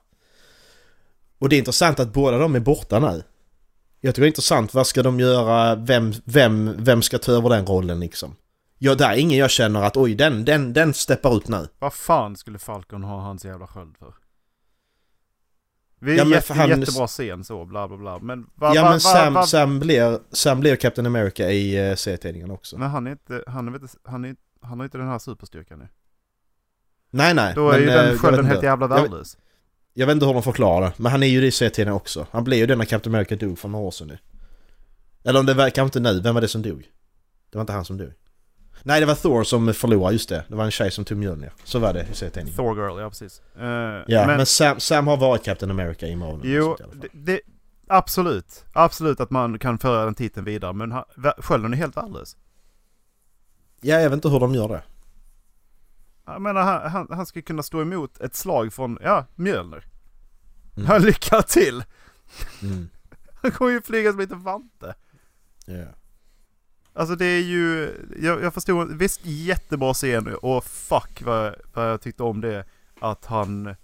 Och 1.38 1.48
det 1.48 1.56
är 1.56 1.58
intressant 1.58 2.00
att 2.00 2.12
båda 2.12 2.38
de 2.38 2.54
är 2.54 2.60
borta 2.60 2.98
nu. 2.98 3.22
Jag 4.00 4.14
tycker 4.14 4.22
det 4.22 4.26
är 4.26 4.30
intressant, 4.30 4.74
vad 4.74 4.86
ska 4.86 5.02
de 5.02 5.20
göra, 5.20 5.74
vem, 5.74 6.12
vem, 6.24 6.74
vem 6.78 7.02
ska 7.02 7.18
ta 7.18 7.32
över 7.32 7.48
den 7.48 7.66
rollen 7.66 8.00
liksom? 8.00 8.36
Ja, 8.82 8.94
där 8.94 9.10
är 9.10 9.16
ingen 9.16 9.38
jag 9.38 9.50
känner 9.50 9.82
att 9.82 9.96
oj, 9.96 10.14
den, 10.14 10.44
den, 10.44 10.72
den 10.72 10.94
steppar 10.94 11.36
ut 11.36 11.48
nu. 11.48 11.68
Vad 11.78 11.94
fan 11.94 12.36
skulle 12.36 12.58
Falcon 12.58 13.02
ha 13.02 13.20
hans 13.20 13.44
jävla 13.44 13.66
sköld 13.66 13.96
för? 13.98 14.14
Vi 15.98 16.12
är 16.12 16.16
Ja, 16.18 16.24
jätte, 16.24 16.54
han- 16.54 16.68
jättebra 16.68 17.06
scen 17.06 17.44
så, 17.44 17.64
bla 17.64 17.88
bla 17.88 17.96
bla. 17.96 18.18
Men 18.18 18.46
vad... 18.54 18.76
ja 18.76 18.82
va, 18.82 18.90
men 18.90 19.00
Sam, 19.00 19.34
va, 19.34 19.46
Sam, 19.46 19.80
blir, 19.80 20.18
Sam 20.30 20.60
blir 20.60 20.76
Captain 20.76 21.06
America 21.06 21.50
i 21.50 21.90
uh, 21.90 21.96
serietidningen 21.96 22.50
också. 22.50 22.78
Men 22.78 22.90
han 22.90 23.06
är 23.06 23.10
inte, 23.10 23.44
han 23.46 23.68
är, 23.68 23.80
han 24.04 24.24
är, 24.24 24.36
han 24.60 24.78
har 24.78 24.84
inte 24.84 24.98
den 24.98 25.08
här 25.08 25.18
superstyrkan 25.18 25.78
nu. 25.78 25.88
Nej 27.10 27.34
nej. 27.34 27.52
Då 27.54 27.70
är 27.70 27.72
men, 27.72 27.80
ju 27.80 27.88
eh, 27.88 27.94
jag 27.94 28.04
den 28.06 28.18
skölden 28.18 28.44
helt 28.44 28.62
jävla 28.62 28.86
Jag 28.86 29.02
värdelös. 29.02 29.36
Jag 29.94 30.06
vet 30.06 30.14
inte 30.14 30.26
hur 30.26 30.34
de 30.34 30.42
förklarar 30.42 30.86
det, 30.86 30.92
men 30.96 31.12
han 31.12 31.22
är 31.22 31.26
ju 31.26 31.40
det 31.40 31.46
i 31.46 31.52
serietidningen 31.52 31.96
också. 31.96 32.26
Han 32.30 32.44
blev 32.44 32.58
ju 32.58 32.66
det 32.66 32.76
när 32.76 32.84
Captain 32.84 33.14
America 33.14 33.36
dog 33.36 33.58
för 33.58 33.68
några 33.68 33.84
år 33.84 33.90
sedan 33.90 34.08
nu. 34.08 34.18
Eller 35.24 35.40
om 35.40 35.46
det 35.46 35.54
var, 35.54 35.70
kanske 35.70 35.98
inte 35.98 36.12
nu, 36.12 36.20
vem 36.20 36.34
var 36.34 36.40
det 36.40 36.48
som 36.48 36.62
dog? 36.62 36.90
Det 37.50 37.58
var 37.58 37.60
inte 37.60 37.72
han 37.72 37.84
som 37.84 37.98
dog. 37.98 38.12
Nej, 38.82 39.00
det 39.00 39.06
var 39.06 39.14
Thor 39.14 39.44
som 39.44 39.74
förlorade, 39.74 40.12
just 40.12 40.28
det. 40.28 40.44
Det 40.48 40.54
var 40.54 40.64
en 40.64 40.70
tjej 40.70 40.90
som 40.90 41.04
tog 41.04 41.18
Mjölnir. 41.18 41.52
Så 41.64 41.78
var 41.78 41.92
det 41.92 42.06
i 42.10 42.14
serietidningen. 42.14 42.56
Thor 42.56 42.76
Girl, 42.76 43.00
ja 43.00 43.08
precis. 43.08 43.42
Eh, 43.56 43.64
Ja, 44.06 44.26
men, 44.26 44.36
men, 44.36 44.46
Sam, 44.46 44.80
Sam 44.80 45.06
har 45.06 45.16
varit 45.16 45.44
Captain 45.44 45.70
America 45.70 46.06
i 46.06 46.16
Marvel. 46.16 46.40
jo, 46.44 46.76
fall. 46.80 47.00
det, 47.00 47.08
det, 47.12 47.40
absolut. 47.88 48.64
Absolut 48.72 49.20
att 49.20 49.30
man 49.30 49.58
kan 49.58 49.78
föra 49.78 50.04
den 50.04 50.14
titeln 50.14 50.44
vidare, 50.44 50.72
men 50.72 50.92
vä- 50.92 51.42
skölden 51.42 51.72
är 51.72 51.76
helt 51.76 51.96
värdelös. 51.96 52.36
Ja, 53.80 54.00
jag 54.00 54.10
vet 54.10 54.16
inte 54.16 54.28
hur 54.28 54.40
de 54.40 54.54
gör 54.54 54.68
det. 54.68 54.82
Jag 56.26 56.42
menar, 56.42 56.62
han, 56.62 56.90
han, 56.90 57.06
han 57.10 57.26
ska 57.26 57.42
kunna 57.42 57.62
stå 57.62 57.82
emot 57.82 58.20
ett 58.20 58.34
slag 58.36 58.72
från, 58.72 58.98
ja, 59.02 59.26
Mjölner. 59.34 59.84
Mm. 60.76 60.86
Han 60.88 61.02
lycka 61.02 61.42
till! 61.42 61.84
Mm. 62.62 62.88
Han 63.42 63.50
kommer 63.50 63.70
ju 63.70 63.82
flyga 63.82 64.10
som 64.10 64.20
en 64.20 64.24
liten 64.24 64.42
vante. 64.42 64.94
Ja. 65.66 65.84
Alltså 66.92 67.14
det 67.16 67.24
är 67.26 67.40
ju, 67.40 67.94
jag, 68.22 68.42
jag 68.42 68.54
förstod, 68.54 68.92
visst 68.98 69.20
jättebra 69.24 69.94
scen 69.94 70.34
och 70.42 70.64
fuck 70.64 71.22
vad, 71.24 71.54
vad 71.74 71.90
jag 71.90 72.00
tyckte 72.00 72.22
om 72.22 72.40
det. 72.40 72.64
Att 73.00 73.26
han, 73.26 73.74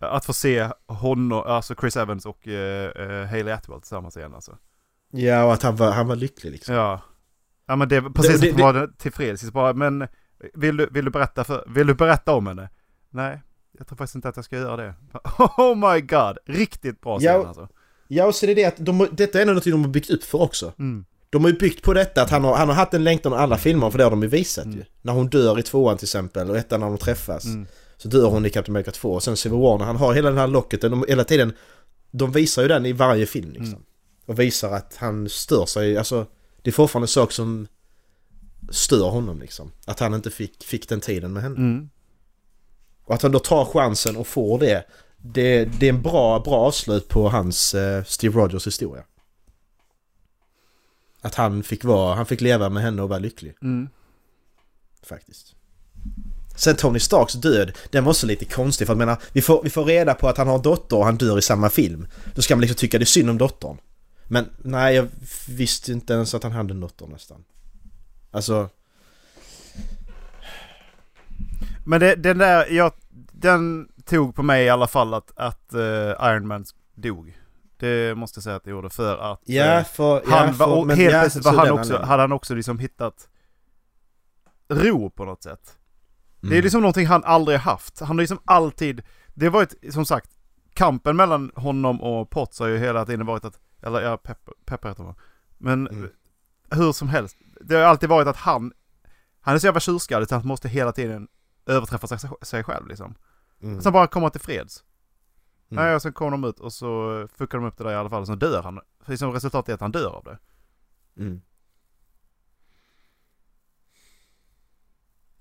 att 0.00 0.24
få 0.24 0.32
se 0.32 0.68
honom, 0.86 1.42
alltså 1.46 1.74
Chris 1.80 1.96
Evans 1.96 2.26
och 2.26 2.46
uh, 2.46 3.24
Hailey 3.26 3.52
Atwell 3.54 3.80
tillsammans 3.80 4.16
igen 4.16 4.34
alltså. 4.34 4.56
ja, 5.12 5.44
och 5.44 5.52
att 5.52 5.62
han 5.62 5.76
var, 5.76 5.90
han 5.90 6.08
var 6.08 6.16
lycklig 6.16 6.50
liksom. 6.52 6.74
Ja. 6.74 7.00
Ja 7.66 7.76
men 7.76 7.88
det, 7.88 8.02
precis 8.02 8.40
det- 8.40 8.50
att 8.50 8.60
han 8.60 8.74
var 8.74 8.90
tillfreds. 8.98 9.42
Så 9.42 9.50
Bara, 9.50 9.72
men 9.72 10.08
vill 10.54 10.76
du, 10.76 10.88
vill 10.90 11.04
du 11.04 11.10
berätta 11.10 11.44
för, 11.44 11.64
vill 11.68 11.86
du 11.86 11.94
berätta 11.94 12.32
om 12.32 12.46
henne? 12.46 12.68
Nej, 13.10 13.42
jag 13.78 13.86
tror 13.86 13.96
faktiskt 13.96 14.14
inte 14.14 14.28
att 14.28 14.36
jag 14.36 14.44
ska 14.44 14.56
göra 14.56 14.76
det. 14.76 14.94
Oh 15.58 15.92
my 15.94 16.00
god, 16.00 16.38
riktigt 16.46 17.00
bra 17.00 17.18
scen 17.18 17.26
Ja. 17.34 17.46
alltså. 17.46 17.68
Ja, 18.08 18.26
och 18.26 18.34
så 18.34 18.46
är 18.46 18.48
det 18.48 18.54
det 18.54 18.64
att 18.64 18.76
de, 18.78 19.08
detta 19.12 19.40
är 19.42 19.46
något 19.46 19.64
de 19.64 19.70
har 19.84 19.88
byggt 19.88 20.10
upp 20.10 20.24
för 20.24 20.40
också. 20.42 20.72
Mm. 20.78 21.04
De 21.30 21.44
har 21.44 21.50
ju 21.50 21.58
byggt 21.58 21.82
på 21.82 21.94
detta 21.94 22.22
att 22.22 22.30
han 22.30 22.44
har, 22.44 22.56
han 22.56 22.68
har 22.68 22.74
haft 22.74 22.94
en 22.94 23.04
längtan 23.04 23.32
i 23.32 23.36
alla 23.36 23.58
filmer, 23.58 23.90
för 23.90 23.98
det 23.98 24.04
har 24.04 24.10
de 24.10 24.22
ju 24.22 24.28
visat 24.28 24.64
Mm. 24.64 24.76
ju. 24.78 24.84
När 25.02 25.12
hon 25.12 25.28
dör 25.28 25.58
i 25.58 25.62
tvåan 25.62 25.96
till 25.96 26.04
exempel, 26.04 26.50
och 26.50 26.56
ettan 26.56 26.80
när 26.80 26.86
de 26.86 26.98
träffas. 26.98 27.44
Mm. 27.44 27.66
Så 27.96 28.08
dör 28.08 28.26
hon 28.26 28.46
i 28.46 28.50
Captain 28.50 28.76
America 28.76 28.90
2 28.90 29.12
och 29.12 29.22
sen 29.22 29.36
Civil 29.36 29.58
War 29.58 29.78
när 29.78 29.84
han 29.84 29.96
har 29.96 30.14
hela 30.14 30.28
den 30.28 30.38
här 30.38 30.46
locket, 30.46 30.80
de, 30.80 31.04
hela 31.08 31.24
tiden 31.24 31.52
De 32.10 32.32
visar 32.32 32.62
ju 32.62 32.68
den 32.68 32.86
i 32.86 32.92
varje 32.92 33.26
film 33.26 33.48
liksom. 33.50 33.66
Mm. 33.66 33.82
Och 34.26 34.38
visar 34.40 34.72
att 34.72 34.96
han 34.96 35.28
stör 35.28 35.66
sig, 35.66 35.96
alltså 35.96 36.26
Det 36.62 36.70
är 36.70 36.72
fortfarande 36.72 37.04
en 37.04 37.08
sak 37.08 37.32
som 37.32 37.66
Stör 38.70 39.08
honom 39.10 39.40
liksom. 39.40 39.72
Att 39.86 40.00
han 40.00 40.14
inte 40.14 40.30
fick, 40.30 40.64
fick 40.64 40.88
den 40.88 41.00
tiden 41.00 41.32
med 41.32 41.42
henne. 41.42 41.56
Mm. 41.56 41.88
Och 43.04 43.14
att 43.14 43.22
han 43.22 43.32
då 43.32 43.38
tar 43.38 43.64
chansen 43.64 44.16
och 44.16 44.26
får 44.26 44.58
det 44.58 44.84
Det, 45.16 45.64
det 45.64 45.86
är 45.86 45.90
en 45.92 46.02
bra, 46.02 46.38
bra 46.40 46.54
avslut 46.56 47.08
på 47.08 47.28
hans 47.28 47.74
eh, 47.74 48.04
Steve 48.04 48.40
Rogers 48.40 48.66
historia. 48.66 49.04
Att 51.20 51.34
han 51.34 51.62
fick 51.62 51.84
vara, 51.84 52.14
han 52.14 52.26
fick 52.26 52.40
leva 52.40 52.68
med 52.68 52.82
henne 52.82 53.02
och 53.02 53.08
vara 53.08 53.18
lycklig. 53.18 53.54
Mm. 53.62 53.88
Faktiskt. 55.02 55.54
Sen 56.56 56.76
Tony 56.76 56.98
Starks 56.98 57.34
död, 57.34 57.72
den 57.90 58.04
var 58.04 58.10
också 58.10 58.26
lite 58.26 58.44
konstig 58.44 58.86
för 58.86 58.94
att 58.94 58.98
menar, 58.98 59.22
vi 59.32 59.42
får, 59.42 59.62
vi 59.62 59.70
får 59.70 59.84
reda 59.84 60.14
på 60.14 60.28
att 60.28 60.38
han 60.38 60.48
har 60.48 60.56
en 60.56 60.62
dotter 60.62 60.96
och 60.96 61.04
han 61.04 61.16
dör 61.16 61.38
i 61.38 61.42
samma 61.42 61.70
film. 61.70 62.06
Då 62.34 62.42
ska 62.42 62.56
man 62.56 62.60
liksom 62.60 62.76
tycka 62.76 62.98
det 62.98 63.04
är 63.04 63.06
synd 63.06 63.30
om 63.30 63.38
dottern. 63.38 63.76
Men 64.28 64.50
nej, 64.58 64.94
jag 64.94 65.08
visste 65.48 65.92
inte 65.92 66.12
ens 66.12 66.34
att 66.34 66.42
han 66.42 66.52
hade 66.52 66.74
en 66.74 66.80
dotter 66.80 67.06
nästan. 67.06 67.44
Alltså, 68.30 68.68
Men 71.84 72.00
det, 72.00 72.14
den 72.14 72.38
där, 72.38 72.70
jag, 72.70 72.92
den 73.32 73.88
tog 74.04 74.34
på 74.34 74.42
mig 74.42 74.64
i 74.64 74.68
alla 74.68 74.86
fall 74.86 75.14
att, 75.14 75.32
att 75.36 75.74
eh, 75.74 76.28
Iron 76.30 76.46
Man 76.46 76.64
dog. 76.94 77.38
Det 77.80 78.14
måste 78.18 78.38
jag 78.38 78.44
säga 78.44 78.56
att 78.56 78.64
det 78.64 78.70
gjorde 78.70 78.90
för 78.90 79.18
att 79.32 79.40
ja 79.44 79.64
eh, 79.64 79.84
för... 79.84 80.22
han 80.26 80.46
ja, 80.46 80.52
var, 80.52 80.66
för, 80.66 80.76
och 80.78 80.86
men 80.86 80.96
helt 80.96 81.10
plötsligt 81.20 81.44
var 81.44 81.52
han 81.52 81.70
också, 81.70 81.98
hade 82.02 82.22
han 82.22 82.32
också 82.32 82.54
liksom 82.54 82.78
hittat 82.78 83.28
ro 84.68 85.10
på 85.10 85.24
något 85.24 85.42
sätt. 85.42 85.76
Det 86.40 86.46
är 86.46 86.50
Mm. 86.52 86.62
liksom 86.62 86.80
någonting 86.80 87.06
han 87.06 87.24
aldrig 87.24 87.58
haft. 87.58 88.00
Han 88.00 88.08
har 88.08 88.14
liksom 88.14 88.38
alltid, 88.44 89.02
det 89.34 89.46
har 89.46 89.50
varit 89.52 89.74
som 89.92 90.04
sagt, 90.06 90.30
kampen 90.74 91.16
mellan 91.16 91.52
honom 91.54 92.00
och 92.02 92.30
Potts 92.30 92.58
har 92.60 92.66
ju 92.66 92.78
hela 92.78 93.06
tiden 93.06 93.26
varit 93.26 93.44
att, 93.44 93.60
eller 93.82 94.00
ja, 94.00 94.16
Pepper, 94.16 94.54
Pepper 94.64 94.88
heter 94.88 95.02
hon. 95.02 95.14
Men 95.58 95.88
Mm. 95.88 96.10
hur 96.70 96.92
som 96.92 97.08
helst, 97.08 97.36
det 97.60 97.74
har 97.74 97.82
alltid 97.82 98.08
varit 98.08 98.28
att 98.28 98.36
han, 98.36 98.72
han 99.40 99.54
är 99.54 99.58
så 99.58 99.66
jävla 99.66 99.80
tjurskallig 99.80 100.28
så 100.28 100.34
han 100.34 100.46
måste 100.46 100.68
hela 100.68 100.92
tiden 100.92 101.28
överträffa 101.66 102.06
sig, 102.06 102.30
sig 102.42 102.64
själv 102.64 102.86
liksom. 102.86 103.14
Mm. 103.62 103.80
Sen 103.80 103.92
bara 103.92 104.06
komma 104.06 104.30
till 104.30 104.40
freds. 104.40 104.84
Mm. 105.70 105.84
Nej, 105.84 105.94
och 105.94 106.02
sen 106.02 106.12
kommer 106.12 106.30
de 106.30 106.44
ut 106.44 106.60
och 106.60 106.72
så 106.72 107.28
fuckar 107.36 107.58
de 107.58 107.66
upp 107.66 107.76
det 107.78 107.84
där 107.84 107.90
i 107.90 107.94
alla 107.94 108.10
fall 108.10 108.20
och 108.20 108.26
så 108.26 108.34
dör 108.34 108.62
han. 108.62 108.80
Liksom 109.06 109.32
resultatet 109.32 109.68
är 109.68 109.74
att 109.74 109.80
han 109.80 109.92
dör 109.92 110.10
av 110.10 110.24
det. 110.24 110.38
Mm. 111.22 111.40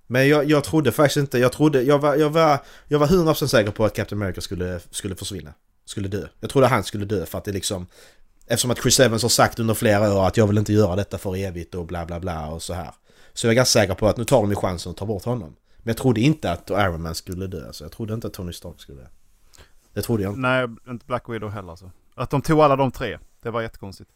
Men 0.07 0.27
jag, 0.27 0.45
jag 0.45 0.64
trodde 0.64 0.91
faktiskt 0.91 1.18
inte, 1.18 1.39
jag 1.39 1.51
trodde, 1.51 1.81
jag 1.81 1.99
var, 1.99 2.15
jag 2.15 2.30
var, 2.30 2.60
jag 2.88 2.99
var 2.99 3.07
100% 3.07 3.47
säker 3.47 3.72
på 3.72 3.85
att 3.85 3.95
Captain 3.95 4.22
America 4.22 4.41
skulle, 4.41 4.80
skulle 4.80 5.15
försvinna. 5.15 5.53
Skulle 5.85 6.07
dö. 6.07 6.27
Jag 6.39 6.49
trodde 6.49 6.68
han 6.68 6.84
skulle 6.84 7.06
dö 7.06 7.26
för 7.26 7.38
att 7.38 7.43
det 7.43 7.51
liksom 7.51 7.88
Eftersom 8.51 8.72
att 8.72 8.81
Chris 8.81 8.99
Evans 8.99 9.22
har 9.22 9.30
sagt 9.30 9.60
under 9.60 9.73
flera 9.73 10.14
år 10.14 10.27
att 10.27 10.38
jag 10.38 10.47
vill 10.47 10.57
inte 10.57 10.73
göra 10.73 10.95
detta 10.95 11.18
för 11.18 11.35
evigt 11.35 11.76
och 11.76 11.85
bla 11.85 12.06
bla 12.06 12.19
bla 12.19 12.47
och 12.47 12.64
så 12.64 12.73
här. 12.73 12.91
Så 13.34 13.47
jag 13.47 13.51
är 13.51 13.56
ganska 13.56 13.80
säker 13.80 13.93
på 13.93 14.07
att 14.07 14.18
nu 14.18 14.26
tar 14.26 14.41
de 14.41 14.49
ju 14.49 14.56
chansen 14.56 14.89
att 14.89 14.97
ta 14.97 15.06
bort 15.06 15.23
honom. 15.23 15.56
Men 15.77 15.88
jag 15.89 15.97
trodde 15.97 16.22
inte 16.22 16.51
att 16.51 16.69
Iron 16.69 17.01
Man 17.01 17.15
skulle 17.15 17.47
dö. 17.47 17.68
Alltså, 17.68 17.84
jag 17.84 17.91
trodde 17.91 18.14
inte 18.14 18.27
att 18.27 18.34
Tony 18.34 18.53
Stark 18.53 18.81
skulle 18.81 19.01
dö. 19.01 19.07
Det 19.93 20.01
trodde 20.01 20.23
jag 20.23 20.29
inte. 20.31 20.39
Nej, 20.41 20.67
inte 20.89 21.05
Black 21.05 21.29
Widow 21.29 21.49
heller 21.51 21.69
alltså. 21.69 21.91
Att 22.15 22.29
de 22.29 22.41
tog 22.41 22.59
alla 22.59 22.75
de 22.75 22.91
tre, 22.91 23.17
det 23.41 23.49
var 23.49 23.61
jättekonstigt. 23.61 24.09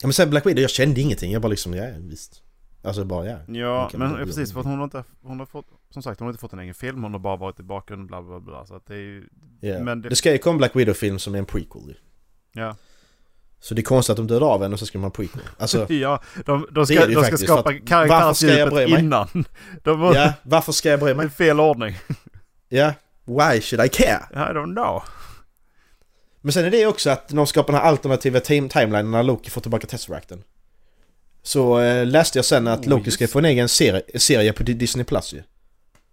Ja, 0.00 0.06
men 0.06 0.12
sen 0.12 0.30
Black 0.30 0.46
Widow, 0.46 0.60
jag 0.62 0.70
kände 0.70 1.00
ingenting. 1.00 1.32
Jag 1.32 1.42
bara 1.42 1.48
liksom, 1.48 1.74
ja 1.74 1.84
visst. 1.98 2.42
Alltså 2.82 3.04
bara 3.04 3.26
ja. 3.26 3.38
Ja, 3.48 3.90
men 3.94 4.14
precis 4.14 4.52
för 4.52 4.60
att 4.60 4.66
hon 4.66 4.76
har 4.78 4.84
inte, 4.84 5.04
hon 5.22 5.38
har 5.38 5.46
fått, 5.46 5.66
som 5.90 6.02
sagt 6.02 6.20
hon 6.20 6.26
har 6.26 6.32
inte 6.32 6.40
fått 6.40 6.52
en 6.52 6.58
egen 6.58 6.74
film, 6.74 7.02
hon 7.02 7.12
har 7.12 7.20
bara 7.20 7.36
varit 7.36 7.60
i 7.60 7.62
bakgrunden 7.62 8.06
bla 8.06 8.22
bla 8.22 8.40
bla. 8.40 8.66
Så 8.66 8.74
att 8.74 8.86
det 8.86 8.94
är 8.94 8.98
ju, 8.98 9.28
Ja. 9.60 9.78
Men 9.80 10.02
det- 10.02 10.08
det... 10.08 10.16
ska 10.16 10.32
ju 10.32 10.38
komma 10.38 10.58
Black 10.58 10.76
Widow-film 10.76 11.18
som 11.18 11.34
är 11.34 11.38
en 11.38 11.44
prequel 11.46 11.82
ju. 11.88 11.94
ja. 12.60 12.76
Så 13.62 13.74
det 13.74 13.80
är 13.80 13.84
konstigt 13.84 14.10
att 14.10 14.16
de 14.16 14.26
dödar 14.26 14.46
av 14.46 14.64
en 14.64 14.72
och 14.72 14.78
så 14.78 14.86
ska 14.86 14.98
man 14.98 15.10
prequel. 15.10 15.42
Alltså, 15.58 15.92
Ja, 15.92 16.22
de, 16.46 16.66
de 16.70 16.86
ska, 16.86 17.06
de 17.06 17.24
ska 17.24 17.36
skapa 17.36 17.72
karaktärsdjupet 17.78 18.88
innan. 18.88 19.28
De 19.84 20.00
var 20.00 20.14
ja, 20.14 20.32
varför 20.42 20.72
ska 20.72 20.88
jag 20.88 21.00
bry 21.00 21.10
i 21.10 21.14
mig? 21.14 21.28
fel 21.30 21.60
ordning. 21.60 21.96
Ja, 22.68 22.92
why 23.38 23.60
should 23.60 23.86
I 23.86 23.88
care? 23.88 24.20
I 24.32 24.36
don't 24.52 24.74
know. 24.74 25.02
Men 26.40 26.52
sen 26.52 26.64
är 26.64 26.70
det 26.70 26.86
också 26.86 27.10
att 27.10 27.28
de 27.28 27.46
skapar 27.46 27.72
den 27.72 27.82
här 27.82 27.88
alternativa 27.88 28.40
team 28.40 28.68
timelinen 28.68 29.10
när 29.10 29.22
Loki 29.22 29.50
får 29.50 29.60
tillbaka 29.60 29.86
Tesseracten. 29.86 30.42
Så 31.42 31.80
eh, 31.80 32.06
läste 32.06 32.38
jag 32.38 32.44
sen 32.44 32.68
att 32.68 32.80
Oh, 32.80 32.88
Loki 32.88 33.10
ska 33.10 33.28
få 33.28 33.38
en 33.38 33.44
egen 33.44 33.68
serie, 33.68 34.02
serie 34.18 34.52
på 34.52 34.62
Di- 34.62 34.74
Disney 34.74 35.04
Plus 35.04 35.32
ju. 35.32 35.42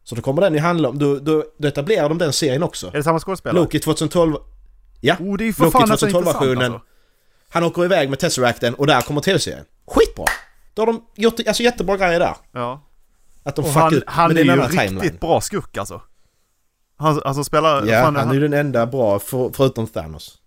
Så 0.03 0.15
då 0.15 0.21
kommer 0.21 0.41
den 0.41 0.53
ju 0.53 0.59
handla 0.59 0.89
om, 0.89 0.99
då, 0.99 1.15
då, 1.19 1.43
då 1.57 1.67
etablerar 1.67 2.09
de 2.09 2.17
den 2.17 2.33
serien 2.33 2.63
också. 2.63 2.87
Är 2.87 2.91
det 2.91 3.03
samma 3.03 3.19
skådespelare? 3.19 3.59
Loki 3.63 3.79
2012, 3.79 4.35
ja. 5.01 5.15
Oh, 5.19 5.37
det 5.37 5.43
är 5.43 5.45
ju 5.45 5.53
för 5.53 5.63
Loki 5.63 5.77
fan 5.77 5.89
nästan 5.89 6.09
2012-versionen. 6.09 6.51
intressant 6.51 6.73
alltså. 6.73 6.87
Han 7.49 7.63
åker 7.63 7.85
iväg 7.85 8.09
med 8.09 8.19
Tesseracten 8.19 8.73
och 8.73 8.87
där 8.87 9.01
kommer 9.01 9.21
tv-serien. 9.21 9.65
Skitbra! 9.87 10.25
Då 10.73 10.81
har 10.81 10.87
de 10.87 11.05
gjort 11.15 11.39
alltså, 11.47 11.63
jättebra 11.63 11.97
grejer 11.97 12.19
där. 12.19 12.35
Ja. 12.51 12.83
Att 13.43 13.55
de 13.55 13.61
Och 13.61 13.67
fuckar 13.67 13.81
han, 13.81 13.93
upp. 13.95 14.03
han 14.07 14.31
är 14.31 14.35
det 14.35 14.41
ju 14.41 14.51
riktigt 14.55 14.79
timeline. 14.79 15.17
bra 15.21 15.41
skurk 15.41 15.77
alltså. 15.77 16.01
Han, 16.97 17.21
han 17.25 17.35
som 17.35 17.45
spelar... 17.45 17.85
Ja, 17.85 18.01
fan, 18.01 18.15
han 18.15 18.29
är 18.29 18.33
ju 18.33 18.39
den 18.39 18.53
enda 18.53 18.85
bra 18.85 19.19
för, 19.19 19.51
förutom 19.53 19.87
Thanos. 19.87 20.41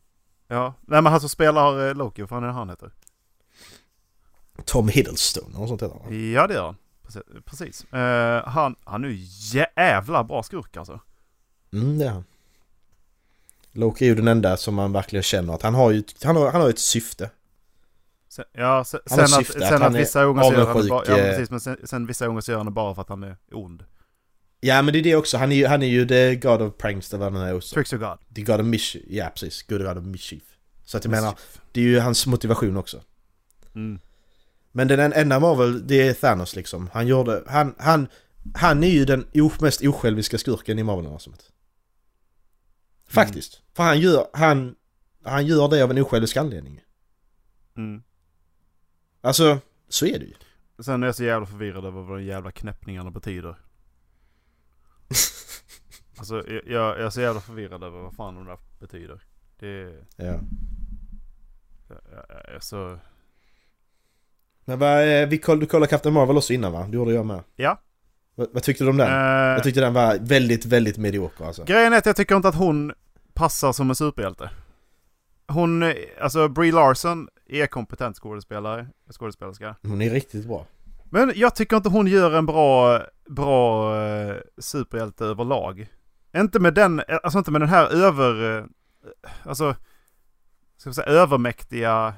Ja, 0.48 0.74
nej 0.80 1.02
men 1.02 1.12
han 1.12 1.20
som 1.20 1.28
spelar 1.28 1.88
eh, 1.88 1.94
Loki, 1.94 2.22
vad 2.22 2.28
fan 2.28 2.42
är 2.42 2.46
det 2.46 2.52
han 2.52 2.68
heter? 2.70 2.90
Tom 4.64 4.88
Hiddleston, 4.88 5.54
eller 5.56 5.66
sånt 5.66 5.82
heter 5.82 5.98
han. 6.02 6.32
Ja 6.32 6.46
det 6.46 6.54
gör 6.54 6.64
han. 6.64 6.76
Precis. 7.44 7.92
Eh, 7.92 8.48
han, 8.48 8.76
han 8.84 9.04
är 9.04 9.08
ju 9.08 9.18
jävla 9.58 10.24
bra 10.24 10.42
skurk 10.42 10.76
alltså. 10.76 11.00
Mm, 11.72 11.98
det 11.98 12.04
är 12.04 12.10
han. 12.10 12.24
Loki 13.72 14.04
är 14.04 14.08
ju 14.08 14.14
den 14.14 14.28
enda 14.28 14.56
som 14.56 14.74
man 14.74 14.92
verkligen 14.92 15.22
känner 15.22 15.54
att 15.54 15.62
han 15.62 15.74
har 15.74 15.90
ju 15.90 16.02
han 16.24 16.36
har, 16.36 16.52
han 16.52 16.60
har 16.60 16.68
ett 16.68 16.78
syfte. 16.78 17.30
Sen, 18.28 18.44
ja, 18.52 18.84
sen, 18.84 19.00
Han 19.10 19.16
sen, 19.18 19.24
att, 19.24 19.30
syfte, 19.30 19.58
att 19.58 19.64
sen 19.64 19.74
att, 19.74 19.82
han 19.82 19.94
är 19.94 19.98
vissa 19.98 20.24
gånger 20.24 20.42
så 20.42 20.52
gör 20.52 20.66
han 20.66 20.82
det 20.82 20.88
bara, 20.88 20.98
avundsjuk, 20.98 21.18
ja, 21.18 21.22
eh, 21.22 21.30
precis, 21.30 21.50
men 21.50 21.60
sen, 21.60 21.76
sen 21.84 22.06
vissa 22.06 22.26
gånger 22.26 22.40
så 22.40 22.50
gör 22.50 22.58
han 22.58 22.66
det 22.66 22.72
bara 22.72 22.94
för 22.94 23.02
att 23.02 23.08
han 23.08 23.22
är 23.22 23.36
ond. 23.52 23.84
Ja 24.60 24.82
men 24.82 24.92
det 24.92 24.98
är 24.98 25.02
det 25.02 25.16
också, 25.16 25.38
han 25.38 25.52
är 25.52 25.56
ju, 25.56 25.66
han 25.66 25.82
är 25.82 25.86
ju 25.86 26.06
the 26.06 26.34
God 26.34 26.62
of 26.62 26.76
Pranks, 26.78 27.14
eller 27.14 27.30
vad 27.30 27.40
han 27.40 27.48
är 27.48 27.54
också. 27.54 27.74
Tricks 27.74 27.92
your 27.92 28.06
God. 28.08 28.34
The 28.34 28.42
God 28.42 28.60
of 28.60 28.66
Mischief, 28.66 29.04
ja 29.08 29.30
precis, 29.34 29.62
Good 29.62 29.82
God 29.82 29.98
of 29.98 30.04
Mischief. 30.04 30.42
Så 30.84 30.96
att 30.96 31.04
jag 31.04 31.10
menar, 31.10 31.38
det 31.72 31.80
är 31.80 31.84
ju 31.84 31.98
hans 32.00 32.26
motivation 32.26 32.76
också. 32.76 33.02
Mm. 33.74 34.00
Men 34.72 34.88
den 34.88 35.12
enda 35.12 35.40
Marvel, 35.40 35.86
det 35.86 36.08
är 36.08 36.14
Thanos 36.14 36.56
liksom. 36.56 36.90
Han 36.92 37.06
gjorde, 37.06 37.44
han, 37.46 37.74
han, 37.78 38.08
han 38.54 38.84
är 38.84 38.88
ju 38.88 39.04
den 39.04 39.26
mest 39.60 39.82
osjälviska 39.82 40.38
skurken 40.38 40.78
i 40.78 40.82
Marvel-universumet. 40.82 41.52
Faktiskt. 43.08 43.62
För 43.72 43.82
han 43.82 44.00
gör, 44.00 44.26
han, 44.32 44.74
han 45.24 45.46
gör 45.46 45.68
det 45.68 45.84
av 45.84 45.90
en 45.90 45.98
osjälvisk 45.98 46.36
anledning. 46.36 46.80
Mm. 47.76 48.02
Alltså, 49.20 49.58
så 49.88 50.06
är 50.06 50.18
det 50.18 50.24
ju. 50.24 50.34
Sen 50.82 51.02
är 51.02 51.06
jag 51.06 51.14
så 51.14 51.24
jävla 51.24 51.46
förvirrad 51.46 51.84
över 51.84 52.02
vad 52.02 52.18
de 52.18 52.24
jävla 52.24 52.52
knäppningarna 52.52 53.10
betyder. 53.10 53.56
alltså 56.18 56.42
jag, 56.48 56.62
jag 56.66 57.00
är 57.00 57.10
så 57.10 57.20
jävla 57.20 57.40
förvirrad 57.40 57.84
över 57.84 57.98
vad 57.98 58.14
fan 58.14 58.34
de 58.34 58.44
där 58.44 58.58
betyder. 58.78 59.20
Det 59.58 59.68
är... 59.68 60.04
Ja. 60.16 60.40
Jag, 61.88 62.54
är 62.54 62.60
så... 62.60 62.98
Men 64.64 64.78
vad, 64.78 65.22
eh, 65.22 65.28
vi 65.28 65.38
koll, 65.38 65.60
du 65.60 65.66
kollade 65.66 65.90
Captain 65.90 66.14
Marvel 66.14 66.36
också 66.36 66.52
innan 66.52 66.72
va? 66.72 66.86
Det 66.88 66.96
gjorde 66.96 67.12
jag 67.12 67.26
med. 67.26 67.42
Ja. 67.56 67.80
Vad, 68.34 68.48
vad 68.52 68.62
tyckte 68.62 68.84
du 68.84 68.90
om 68.90 68.96
den? 68.96 69.08
Eh, 69.08 69.52
Jag 69.52 69.62
tyckte 69.62 69.80
den 69.80 69.94
var 69.94 70.18
väldigt, 70.20 70.64
väldigt 70.66 70.98
medioker 70.98 71.44
alltså. 71.44 71.64
Grejen 71.64 71.92
är 71.92 71.98
att 71.98 72.06
jag 72.06 72.16
tycker 72.16 72.36
inte 72.36 72.48
att 72.48 72.54
hon 72.54 72.92
passar 73.34 73.72
som 73.72 73.90
en 73.90 73.96
superhjälte. 73.96 74.50
Hon, 75.48 75.82
eh, 75.82 75.92
alltså 76.20 76.48
Brie 76.48 76.72
Larson 76.72 77.28
är 77.46 77.66
kompetent 77.66 78.16
skådespelare, 78.16 78.86
skådespelerska. 79.12 79.76
Hon 79.82 80.02
är 80.02 80.10
riktigt 80.10 80.46
bra. 80.46 80.66
Men 81.10 81.32
jag 81.34 81.54
tycker 81.54 81.76
inte 81.76 81.88
hon 81.88 82.06
gör 82.06 82.32
en 82.32 82.46
bra, 82.46 83.02
bra 83.28 83.96
eh, 84.06 84.36
superhjälte 84.58 85.24
överlag. 85.24 85.88
Inte 86.36 86.60
med 86.60 86.74
den, 86.74 87.02
alltså 87.22 87.38
inte 87.38 87.50
med 87.50 87.60
den 87.60 87.68
här 87.68 87.86
över, 87.86 88.58
eh, 88.58 88.64
alltså, 89.42 89.74
ska 90.76 90.92
säga 90.92 91.06
övermäktiga 91.06 92.14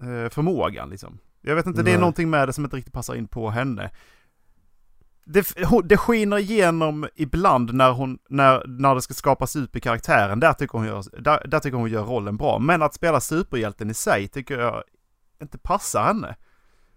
eh, 0.00 0.30
förmågan 0.30 0.90
liksom. 0.90 1.18
Jag 1.40 1.54
vet 1.54 1.66
inte, 1.66 1.82
det 1.82 1.90
är 1.90 1.92
Nej. 1.92 2.00
någonting 2.00 2.30
med 2.30 2.48
det 2.48 2.52
som 2.52 2.64
inte 2.64 2.76
riktigt 2.76 2.92
passar 2.92 3.14
in 3.14 3.28
på 3.28 3.50
henne. 3.50 3.90
Det, 5.24 5.54
det 5.84 5.96
skiner 5.96 6.38
igenom 6.38 7.06
ibland 7.14 7.74
när, 7.74 7.92
hon, 7.92 8.18
när, 8.28 8.66
när 8.66 8.94
det 8.94 9.02
ska 9.02 9.14
skapas 9.14 9.56
upp 9.56 9.76
i 9.76 9.80
karaktären. 9.80 10.40
Där 10.40 10.52
tycker, 10.52 10.78
hon 10.78 10.86
gör, 10.86 11.22
där, 11.22 11.48
där 11.48 11.60
tycker 11.60 11.76
hon 11.76 11.90
gör 11.90 12.04
rollen 12.04 12.36
bra. 12.36 12.58
Men 12.58 12.82
att 12.82 12.94
spela 12.94 13.20
superhjälten 13.20 13.90
i 13.90 13.94
sig 13.94 14.28
tycker 14.28 14.58
jag 14.58 14.82
inte 15.42 15.58
passar 15.58 16.04
henne. 16.04 16.36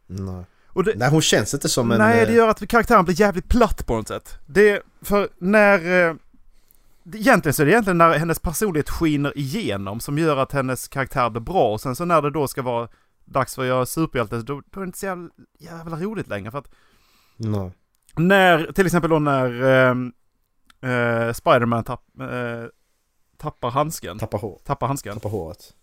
Nej. 0.07 0.45
Det, 0.83 0.93
Nej 0.95 1.09
hon 1.09 1.21
känns 1.21 1.53
inte 1.53 1.69
som 1.69 1.91
en... 1.91 1.97
Nej, 1.97 2.21
eh, 2.21 2.27
det 2.27 2.33
gör 2.33 2.47
att 2.47 2.67
karaktären 2.67 3.05
blir 3.05 3.19
jävligt 3.19 3.49
platt 3.49 3.85
på 3.85 3.95
något 3.95 4.07
sätt. 4.07 4.37
Det, 4.45 4.81
för 5.01 5.29
när... 5.37 6.07
eh, 6.09 6.15
Egentligen 7.13 7.53
så 7.53 7.61
är 7.61 7.65
det 7.65 7.71
egentligen 7.71 7.97
när 7.97 8.17
hennes 8.17 8.39
personlighet 8.39 8.89
skiner 8.89 9.37
igenom 9.37 9.99
som 9.99 10.17
gör 10.17 10.37
att 10.37 10.51
hennes 10.51 10.87
karaktär 10.87 11.29
blir 11.29 11.41
bra. 11.41 11.73
Och 11.73 11.81
sen 11.81 11.95
så 11.95 12.05
när 12.05 12.21
det 12.21 12.31
då 12.31 12.47
ska 12.47 12.61
vara 12.61 12.87
dags 13.25 13.55
för 13.55 13.61
att 13.61 13.67
göra 13.67 13.85
superhjälte, 13.85 14.37
då, 14.37 14.61
då 14.71 14.79
är 14.79 14.83
det 14.83 14.85
inte 14.85 14.97
så 14.97 15.05
jävla, 15.05 15.29
jävla 15.59 15.97
roligt 15.97 16.27
längre. 16.27 16.51
För 16.51 16.57
att 16.57 16.71
Nej. 17.37 17.71
när, 18.15 18.71
till 18.71 18.85
exempel 18.85 19.09
då 19.09 19.19
när 19.19 19.63
eh, 19.63 19.95
eh, 20.91 21.33
Spiderman 21.33 21.83
tapp, 21.83 22.03
eh, 22.19 22.69
tappar 23.37 23.69
handsken. 23.69 24.19
Tappar 24.19 24.37
hår. 24.37 24.61
Tappar 24.63 24.87
handsken. 24.87 25.13
Tappar 25.13 25.29
håret. 25.29 25.73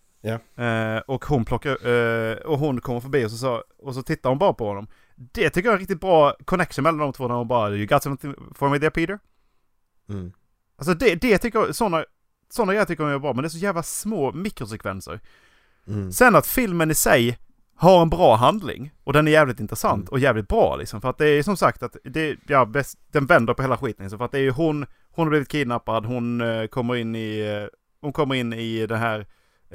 Eh, 0.55 0.97
och 1.07 1.25
hon 1.25 1.45
plockar, 1.45 1.87
eh, 1.87 2.35
och 2.37 2.59
hon 2.59 2.81
kommer 2.81 2.99
förbi 2.99 3.25
och 3.25 3.31
så, 3.31 3.37
så, 3.37 3.63
och 3.77 3.95
så 3.95 4.01
tittar 4.03 4.29
hon 4.29 4.39
bara 4.39 4.53
på 4.53 4.67
honom. 4.67 4.87
Det 5.15 5.49
tycker 5.49 5.67
jag 5.67 5.73
är 5.73 5.77
en 5.77 5.79
riktigt 5.79 6.01
bra 6.01 6.35
connection 6.45 6.83
mellan 6.83 6.99
de 6.99 7.13
två 7.13 7.27
när 7.27 7.35
hon 7.35 7.47
bara 7.47 7.69
You 7.69 7.85
got 7.85 8.03
something 8.03 8.35
for 8.55 8.69
me 8.69 8.79
there 8.79 8.91
Peter? 8.91 9.19
Mm. 10.09 10.31
Alltså 10.75 10.93
det, 10.93 11.15
det 11.15 11.37
tycker 11.37 11.59
jag, 11.59 11.75
sådana 11.75 12.05
såna 12.49 12.73
grejer 12.73 12.85
tycker 12.85 13.03
jag 13.03 13.13
är 13.13 13.19
bra, 13.19 13.33
men 13.33 13.41
det 13.43 13.47
är 13.47 13.49
så 13.49 13.57
jävla 13.57 13.83
små 13.83 14.31
mikrosekvenser. 14.31 15.19
Mm. 15.87 16.11
Sen 16.11 16.35
att 16.35 16.47
filmen 16.47 16.91
i 16.91 16.95
sig 16.95 17.37
har 17.75 18.01
en 18.01 18.09
bra 18.09 18.35
handling 18.35 18.91
och 19.03 19.13
den 19.13 19.27
är 19.27 19.31
jävligt 19.31 19.59
intressant 19.59 20.01
Mm. 20.01 20.11
och 20.11 20.19
jävligt 20.19 20.47
bra 20.47 20.75
liksom. 20.75 21.01
För 21.01 21.09
att 21.09 21.17
det 21.17 21.27
är 21.27 21.43
som 21.43 21.57
sagt 21.57 21.83
att 21.83 21.97
det, 22.03 22.37
ja, 22.47 22.65
bäst, 22.65 22.97
den 23.11 23.25
vänder 23.25 23.53
på 23.53 23.61
hela 23.61 23.77
skiten 23.77 24.03
liksom. 24.03 24.17
För 24.17 24.25
att 24.25 24.31
det 24.31 24.37
är 24.37 24.43
ju 24.43 24.51
hon, 24.51 24.85
hon 25.11 25.25
har 25.25 25.29
blivit 25.29 25.49
kidnappad, 25.49 26.05
hon 26.05 26.41
eh, 26.41 26.67
kommer 26.67 26.95
in 26.95 27.15
i, 27.15 27.39
eh, 27.39 27.67
hon 28.01 28.13
kommer 28.13 28.35
in 28.35 28.53
i 28.53 28.87
det 28.87 28.97
här, 28.97 29.27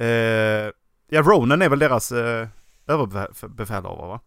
eh, 0.04 0.70
ja 1.10 1.22
Ronan 1.22 1.62
är 1.62 1.68
väl 1.68 1.78
deras 1.78 2.12
eh, 2.12 2.48
överbefälhavare 2.86 4.08
va? 4.08 4.20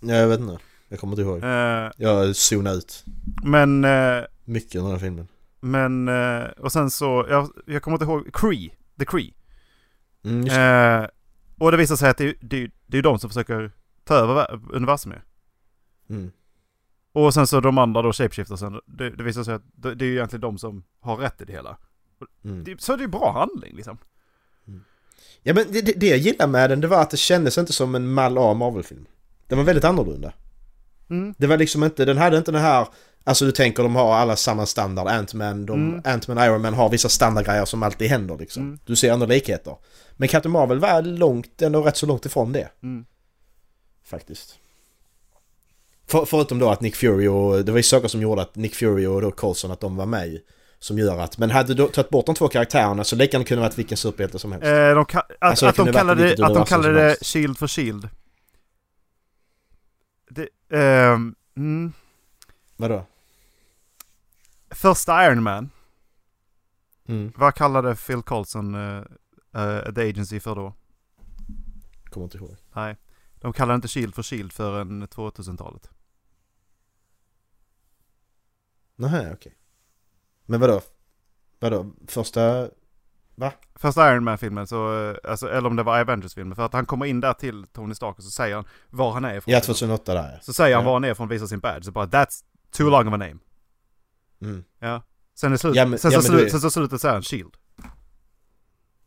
Ja, 0.00 0.14
jag 0.14 0.28
vet 0.28 0.40
inte. 0.40 0.58
Jag 0.88 1.00
kommer 1.00 1.12
inte 1.12 1.22
ihåg. 1.22 1.42
Eh, 1.44 1.90
Jag 1.96 2.36
zonade 2.36 2.76
ut. 2.76 3.04
men, 3.44 3.84
eh, 3.84 4.24
Mycket 4.44 4.74
under 4.74 4.90
den 4.90 5.00
här 5.00 5.06
filmen. 5.06 5.28
men, 5.60 6.08
eh, 6.08 6.44
och 6.50 6.72
sen 6.72 6.90
så, 6.90 7.26
jag, 7.30 7.48
jag 7.66 7.82
kommer 7.82 7.94
inte 7.94 8.04
ihåg, 8.04 8.30
Cree, 8.34 8.70
The 8.98 9.04
Cree. 9.04 9.34
Mm. 10.24 10.46
Eh, 11.02 11.08
och 11.58 11.70
det 11.70 11.76
visar 11.76 11.96
sig 11.96 12.10
att 12.10 12.18
det, 12.18 12.36
det, 12.40 12.70
det 12.86 12.98
är 12.98 13.02
de 13.02 13.18
som 13.18 13.30
försöker 13.30 13.72
ta 14.04 14.14
över 14.14 14.60
universum 14.72 15.12
ju. 15.12 15.18
Mm. 16.16 16.30
Och 17.12 17.34
sen 17.34 17.46
så 17.46 17.60
de 17.60 17.78
andra 17.78 18.02
då, 18.02 18.12
shapeshiftersen, 18.12 18.80
det, 18.86 19.10
det 19.10 19.22
visar 19.22 19.44
sig 19.44 19.54
att 19.54 19.62
det, 19.74 19.94
det 19.94 20.04
är 20.04 20.06
ju 20.06 20.14
egentligen 20.14 20.40
de 20.40 20.58
som 20.58 20.84
har 21.00 21.16
rätt 21.16 21.40
i 21.40 21.44
det 21.44 21.52
hela. 21.52 21.78
Mm. 22.44 22.64
Det, 22.64 22.80
så 22.80 22.96
det 22.96 23.04
är 23.04 23.08
bra 23.08 23.32
handling 23.32 23.76
liksom. 23.76 23.98
Ja 25.42 25.54
men 25.54 25.72
det, 25.72 25.80
det, 25.80 26.06
jag 26.06 26.18
gillar 26.18 26.46
med 26.46 26.70
den 26.70 26.80
det 26.80 26.86
var 26.86 27.02
att 27.02 27.10
det 27.10 27.16
kändes 27.16 27.58
inte 27.58 27.72
som 27.72 27.94
en 27.94 28.08
Mal 28.08 28.38
A 28.38 28.54
Marvel-film. 28.54 29.06
Den 29.46 29.58
var 29.58 29.64
väldigt 29.64 29.84
annorlunda. 29.84 30.32
Mm. 31.10 31.34
Det 31.38 31.46
var 31.46 31.56
liksom 31.56 31.84
inte, 31.84 32.04
den 32.04 32.18
hade 32.18 32.38
inte 32.38 32.52
den 32.52 32.60
här 32.60 32.86
Alltså 33.24 33.44
du 33.44 33.52
tänker 33.52 33.82
de 33.82 33.96
har 33.96 34.14
alla 34.14 34.36
samma 34.36 34.66
standard, 34.66 35.06
Ant-Man, 35.06 35.66
de, 35.66 35.88
Mm. 35.88 36.02
Ant-Man 36.04 36.46
Iron 36.46 36.62
Man 36.62 36.74
har 36.74 36.88
vissa 36.88 37.08
standardgrejer 37.08 37.64
som 37.64 37.82
alltid 37.82 38.10
händer 38.10 38.38
liksom. 38.38 38.62
Mm. 38.62 38.78
Du 38.84 38.96
ser 38.96 39.12
ändå 39.12 39.26
likheter. 39.26 39.76
Men 40.16 40.28
Captain 40.28 40.52
Marvel 40.52 40.78
var 40.78 41.02
långt, 41.02 41.62
ändå 41.62 41.82
rätt 41.82 41.96
så 41.96 42.06
långt 42.06 42.26
ifrån 42.26 42.52
det. 42.52 42.68
Mm. 42.82 43.04
Faktiskt. 44.04 44.58
För, 46.06 46.24
förutom 46.24 46.58
då 46.58 46.70
att 46.70 46.80
Nick 46.80 46.96
Fury 46.96 47.28
och, 47.28 47.64
det 47.64 47.72
var 47.72 47.78
ju 47.78 47.82
saker 47.82 48.08
som 48.08 48.22
gjorde 48.22 48.42
att 48.42 48.56
Nick 48.56 48.74
Fury 48.74 49.06
och 49.06 49.22
då 49.22 49.30
Coulson 49.30 49.70
att 49.70 49.80
de 49.80 49.96
var 49.96 50.06
med. 50.06 50.40
Som 50.80 50.98
gör 50.98 51.18
att, 51.18 51.38
men 51.38 51.50
hade 51.50 51.74
du 51.74 51.88
tagit 51.88 52.10
bort 52.10 52.26
de 52.26 52.34
två 52.34 52.48
karaktärerna 52.48 53.04
så 53.04 53.16
lika 53.16 53.36
gärna 53.36 53.44
kunde 53.44 53.62
varit 53.62 53.78
vilken 53.78 53.96
superhjälte 53.96 54.38
som 54.38 54.52
helst. 54.52 54.66
Eh, 54.66 54.70
de 54.72 55.04
ka- 55.04 55.18
att, 55.18 55.36
Alltså, 55.40 55.64
det 55.66 55.70
att 55.70 55.76
de 55.76 55.92
kallade, 55.92 56.22
vilket 56.24 56.44
att 56.44 56.54
de 56.54 56.64
kallade 56.64 56.94
det 56.94 57.00
helst. 57.02 57.26
Shield 57.26 57.58
för 57.58 57.66
Shield. 57.66 58.08
Det, 60.30 60.48
ehm, 60.70 61.34
mm. 61.56 61.92
Vadå? 62.76 63.06
Första 64.70 65.26
Iron 65.26 65.42
Man, 65.42 65.70
Mm, 67.08 67.32
vad 67.36 67.54
kallade 67.54 67.96
Phil 67.96 68.22
Coulson 68.22 68.74
uh, 68.74 68.98
uh, 69.56 69.92
The 69.94 70.08
Agency 70.10 70.40
för 70.40 70.54
då? 70.54 70.74
kommer 72.10 72.24
inte 72.24 72.38
ihåg. 72.38 72.56
Nej, 72.72 72.96
de 73.34 73.52
kallade 73.52 73.74
inte 73.74 73.88
Shield 73.88 74.14
för 74.14 74.22
Shield 74.22 74.52
förrän 74.52 75.02
2000-talet. 75.08 75.90
Nej, 78.96 79.32
okej. 79.32 79.54
Men 80.48 80.60
vadå? 80.60 80.80
Vadå? 81.58 81.86
Första... 82.06 82.68
Första 83.74 84.12
Iron 84.12 84.24
Man-filmen, 84.24 84.66
så, 84.66 85.10
eh, 85.10 85.16
alltså, 85.30 85.48
eller 85.50 85.68
om 85.68 85.76
det 85.76 85.82
var 85.82 86.00
Avengers-filmen, 86.00 86.56
för 86.56 86.62
att 86.66 86.72
han 86.72 86.86
kommer 86.86 87.06
in 87.06 87.20
där 87.20 87.32
till 87.32 87.66
Tony 87.72 87.94
Stark 87.94 88.16
och 88.18 88.24
så 88.24 88.30
säger 88.30 88.54
han 88.54 88.64
var 88.90 89.12
han 89.12 89.24
är 89.24 89.36
ifrån. 89.36 89.52
Ja, 89.54 89.60
2008 89.60 90.14
där 90.14 90.32
ja. 90.32 90.38
Så 90.42 90.52
säger 90.52 90.76
han 90.76 90.84
Ja. 90.84 90.86
var 90.86 90.92
han 90.96 91.04
är 91.04 91.10
ifrån 91.12 91.26
och 91.26 91.32
visar 91.32 91.46
sin 91.46 91.60
badge. 91.60 91.84
Så 91.84 91.92
bara 91.92 92.06
that's 92.06 92.44
too 92.70 92.90
long 92.90 93.08
of 93.08 93.14
a 93.14 93.16
name. 93.16 93.36
Mm. 94.42 94.64
Ja. 94.78 95.02
Sen 95.34 95.54
i 95.54 95.58
slut, 95.58 95.76
Ja, 95.76 95.86
men- 95.86 95.98
sen, 95.98 96.10
ja, 96.10 96.20
så 96.20 96.26
slut, 96.28 96.40
du- 96.44 96.50
sen 96.50 96.60
så 96.60 96.70
slutet 96.70 97.00
säger 97.00 97.12
han 97.14 97.22
Shield. 97.22 97.54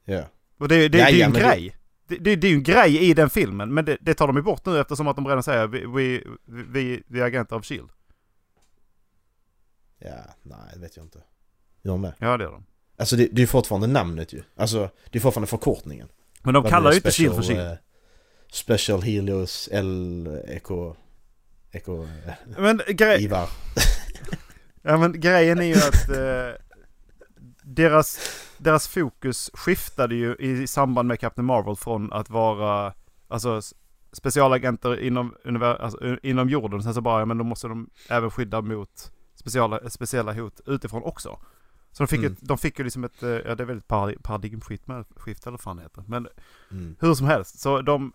Ja. 0.06 0.24
Och 0.60 0.68
det, 0.68 0.90
det, 0.90 0.98
Ja, 0.98 1.06
det 1.06 1.12
är 1.12 1.16
ju 1.16 1.22
en 1.22 1.32
men 1.32 1.42
det- 1.42 1.48
grej. 1.48 1.78
Det, 2.08 2.18
det, 2.18 2.36
det 2.36 2.48
är 2.48 2.52
ju 2.52 2.58
en 2.58 2.64
grej 2.64 3.10
i 3.10 3.14
den 3.14 3.30
filmen, 3.30 3.74
men 3.74 3.86
det, 3.86 3.98
det 4.02 4.14
tar 4.14 4.28
de 4.28 4.36
ju 4.36 4.42
bort 4.42 4.66
nu 4.66 4.80
eftersom 4.80 5.08
att 5.08 5.16
de 5.16 5.28
redan 5.28 5.44
säger 5.44 5.68
vi, 5.68 5.86
vi, 5.86 6.24
vi, 6.46 7.04
vi 7.08 7.20
är 7.22 7.26
agenter 7.26 7.56
av 7.56 7.62
Shield. 7.62 7.90
Ja, 10.00 10.24
nej 10.42 10.58
det 10.74 10.80
vet 10.80 10.98
jag 10.98 11.06
inte. 11.06 11.24
Gör 11.82 11.92
de 11.92 12.02
det? 12.02 12.14
Ja 12.20 12.38
det 12.38 12.44
är 12.44 12.52
de. 12.52 12.66
Alltså 12.98 13.16
det, 13.16 13.26
det 13.32 13.38
är 13.40 13.44
ju 13.44 13.48
fortfarande 13.48 13.88
namnet 13.88 14.34
ju. 14.34 14.44
Alltså 14.56 14.90
det 15.10 15.20
är 15.20 15.22
fortfarande 15.22 15.48
förkortningen. 15.48 16.08
Men 16.44 16.54
de 16.54 16.64
Vad 16.64 16.72
kallar 16.72 16.92
ju 16.92 16.98
inte? 16.98 17.12
Shield 17.12 17.36
för 17.36 17.42
Special, 17.42 17.58
Shield. 17.58 17.72
eh, 17.72 17.78
Special 18.52 19.02
Helios 19.02 19.70
L 19.72 20.28
Eko... 20.48 20.96
Eko... 21.72 22.04
eh, 22.04 22.34
Men, 22.58 22.82
grej, 22.88 23.24
Ivar. 23.24 23.50
ja, 24.82 24.98
men 24.98 25.20
grejen 25.20 25.60
är 25.60 25.64
ju 25.66 25.74
att 25.76 26.10
eh, 26.10 26.62
deras, 27.64 28.20
deras 28.58 28.88
fokus 28.88 29.52
skiftade 29.54 30.16
ju 30.16 30.36
i 30.40 30.68
samband 30.68 31.08
med 31.08 31.20
Captain 31.20 31.46
Marvel 31.46 31.76
från 31.76 32.14
att 32.14 32.30
vara 32.30 32.94
alltså, 33.28 33.62
specialagenter 34.14 35.00
inom, 35.00 35.36
alltså, 35.62 36.18
inom 36.24 36.50
jorden. 36.50 36.84
Sen 36.84 36.94
så 36.94 37.02
bara, 37.02 37.20
ja, 37.22 37.26
men 37.26 37.38
då 37.38 37.44
måste 37.44 37.68
de 37.68 37.90
även 38.10 38.32
skydda 38.32 38.62
mot 38.62 39.12
speciella, 39.36 39.90
speciella 39.90 40.34
hot 40.34 40.62
utifrån 40.66 41.04
också. 41.04 41.40
Så 41.92 42.04
de 42.04 42.08
fick, 42.08 42.20
Mm. 42.20 42.32
ett, 42.34 42.38
de 42.42 42.58
fick 42.58 42.78
ju 42.80 42.84
liksom 42.84 43.04
ett, 43.04 43.24
eh, 43.24 43.30
ja 43.30 43.56
det 43.56 43.64
är 43.64 43.68
väldigt 43.68 43.88
paradi- 43.88 44.22
paradigmskift 44.24 44.88
med, 44.88 45.06
skift 45.16 45.44
eller 45.44 45.52
vad 45.52 45.62
fan 45.62 45.78
det 45.78 45.84
heter. 45.84 46.04
Men 46.08 46.28
Mm. 46.72 46.96
hur 47.00 47.14
som 47.14 47.28
helst, 47.28 47.60
så 47.60 47.82
de... 47.82 48.14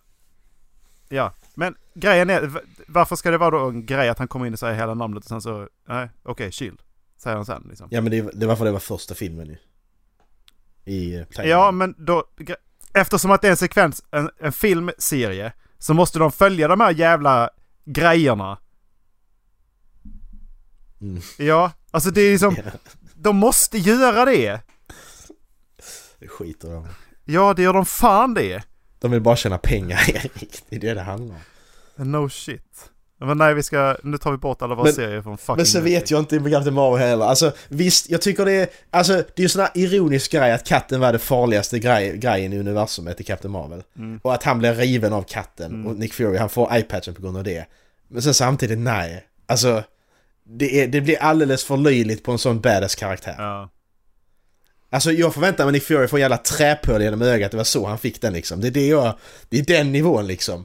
Ja, 1.08 1.32
men 1.54 1.74
grejen 1.94 2.30
är, 2.30 2.60
varför 2.88 3.16
ska 3.16 3.30
det 3.30 3.38
vara 3.38 3.50
då 3.58 3.68
en 3.68 3.86
grej 3.86 4.08
att 4.08 4.18
han 4.18 4.28
kommer 4.28 4.46
in 4.46 4.52
och 4.52 4.58
säger 4.58 4.74
hela 4.74 4.94
namnet 4.94 5.22
och 5.24 5.28
sen 5.28 5.42
så, 5.42 5.68
nej, 5.88 6.08
okej, 6.22 6.52
chill. 6.52 6.80
Säger 7.16 7.36
han 7.36 7.46
sen 7.46 7.66
liksom. 7.68 7.88
Ja 7.90 8.00
men 8.00 8.10
det, 8.10 8.30
det 8.40 8.46
var 8.46 8.56
för 8.56 8.64
det 8.64 8.70
var 8.72 8.78
första 8.78 9.14
filmen 9.14 9.46
ju. 9.46 9.56
I 10.84 11.16
eh, 11.16 11.24
Planet. 11.26 11.50
Ja, 11.50 11.70
men 11.70 11.94
då, 11.98 12.24
eftersom 12.94 13.30
att 13.30 13.42
det 13.42 13.46
är 13.48 13.50
en 13.50 13.56
sekvens, 13.56 14.04
en, 14.10 14.30
en 14.38 14.52
filmserie, 14.52 15.52
så 15.78 15.94
måste 15.94 16.18
de 16.18 16.32
följa 16.32 16.68
de 16.68 16.80
här 16.80 16.90
jävla 16.92 17.50
grejerna. 17.84 18.58
Mm. 21.00 21.22
Ja, 21.38 21.72
alltså 21.90 22.10
det 22.10 22.20
är 22.20 22.30
liksom, 22.30 22.56
Ja, 22.64 22.70
de 23.16 23.36
måste 23.36 23.78
göra 23.78 24.24
det. 24.24 24.60
det 26.18 26.28
skiter 26.28 26.68
de 26.70 26.86
Ja, 27.24 27.54
det 27.54 27.62
gör 27.62 27.72
de 27.72 27.86
fan 27.86 28.34
det. 28.34 28.62
De 29.00 29.10
vill 29.10 29.20
bara 29.20 29.36
tjäna 29.36 29.58
pengar 29.58 30.00
Erik. 30.08 30.62
Det 30.68 30.76
är 30.76 30.80
det 30.80 30.94
det 30.94 31.00
handlar 31.00 31.34
om. 31.96 32.12
No 32.12 32.28
shit. 32.28 32.90
Men 33.20 33.38
nej, 33.38 33.54
vi 33.54 33.62
ska, 33.62 33.96
nu 34.02 34.18
tar 34.18 34.30
vi 34.30 34.36
bort 34.36 34.62
alla 34.62 34.74
våra 34.74 34.84
Men- 34.84 34.92
serier 34.94 35.22
från 35.22 35.38
fucking 35.38 35.56
Men 35.56 35.66
så 35.66 35.78
Netflix. 35.78 36.02
vet 36.02 36.10
jag 36.10 36.20
inte 36.20 36.40
med 36.40 36.52
Captain 36.52 36.74
Marvel 36.74 37.08
heller. 37.08 37.24
Alltså 37.26 37.52
visst, 37.68 38.10
jag 38.10 38.22
tycker 38.22 38.44
det 38.44 38.52
är... 38.52 38.68
Alltså 38.90 39.12
det 39.12 39.38
är 39.38 39.42
ju 39.42 39.48
sån 39.48 39.60
här 39.62 39.70
ironisk 39.74 40.32
grej 40.32 40.52
att 40.52 40.64
katten 40.66 41.00
var 41.00 41.12
det 41.12 41.18
farligaste 41.18 41.78
grej, 41.78 42.16
grejen 42.18 42.52
i 42.52 42.58
universumet 42.58 43.20
i 43.20 43.24
Captain 43.24 43.52
Marvel. 43.52 43.82
Mm. 43.96 44.20
Och 44.22 44.34
att 44.34 44.42
han 44.42 44.58
blir 44.58 44.74
riven 44.74 45.12
av 45.12 45.22
katten 45.22 45.70
Mm. 45.74 45.86
och 45.86 45.96
Nick 45.96 46.14
Fury 46.14 46.38
han 46.38 46.48
får 46.48 46.72
eye-patchen 46.72 47.14
på 47.14 47.22
grund 47.22 47.36
av 47.36 47.44
det. 47.44 47.66
Men 48.08 48.22
sen 48.22 48.34
samtidigt 48.34 48.78
nej. 48.78 49.24
Alltså 49.46 49.82
det, 50.48 50.82
är, 50.82 50.88
det 50.88 51.00
blir 51.00 51.16
alldeles 51.22 51.64
för 51.64 51.76
löjligt 51.76 52.24
på 52.24 52.32
en 52.32 52.38
sån 52.38 52.60
badass 52.60 52.94
karaktär. 52.94 53.34
Ja. 53.38 53.70
Alltså 54.90 55.12
jag 55.12 55.34
förväntar 55.34 55.64
mig 55.64 55.72
Nick 55.72 55.82
Fury 55.82 56.08
får 56.08 56.16
en 56.16 56.20
jävla 56.20 56.38
träpöl 56.38 57.02
genom 57.02 57.22
ögat, 57.22 57.50
det 57.50 57.56
var 57.56 57.64
så 57.64 57.86
han 57.86 57.98
fick 57.98 58.20
den 58.20 58.32
liksom. 58.32 58.60
Det 58.60 58.66
är 58.66 58.70
det 58.70 58.86
jag... 58.86 59.14
Det 59.48 59.58
är 59.58 59.62
den 59.64 59.92
nivån 59.92 60.26
liksom. 60.26 60.64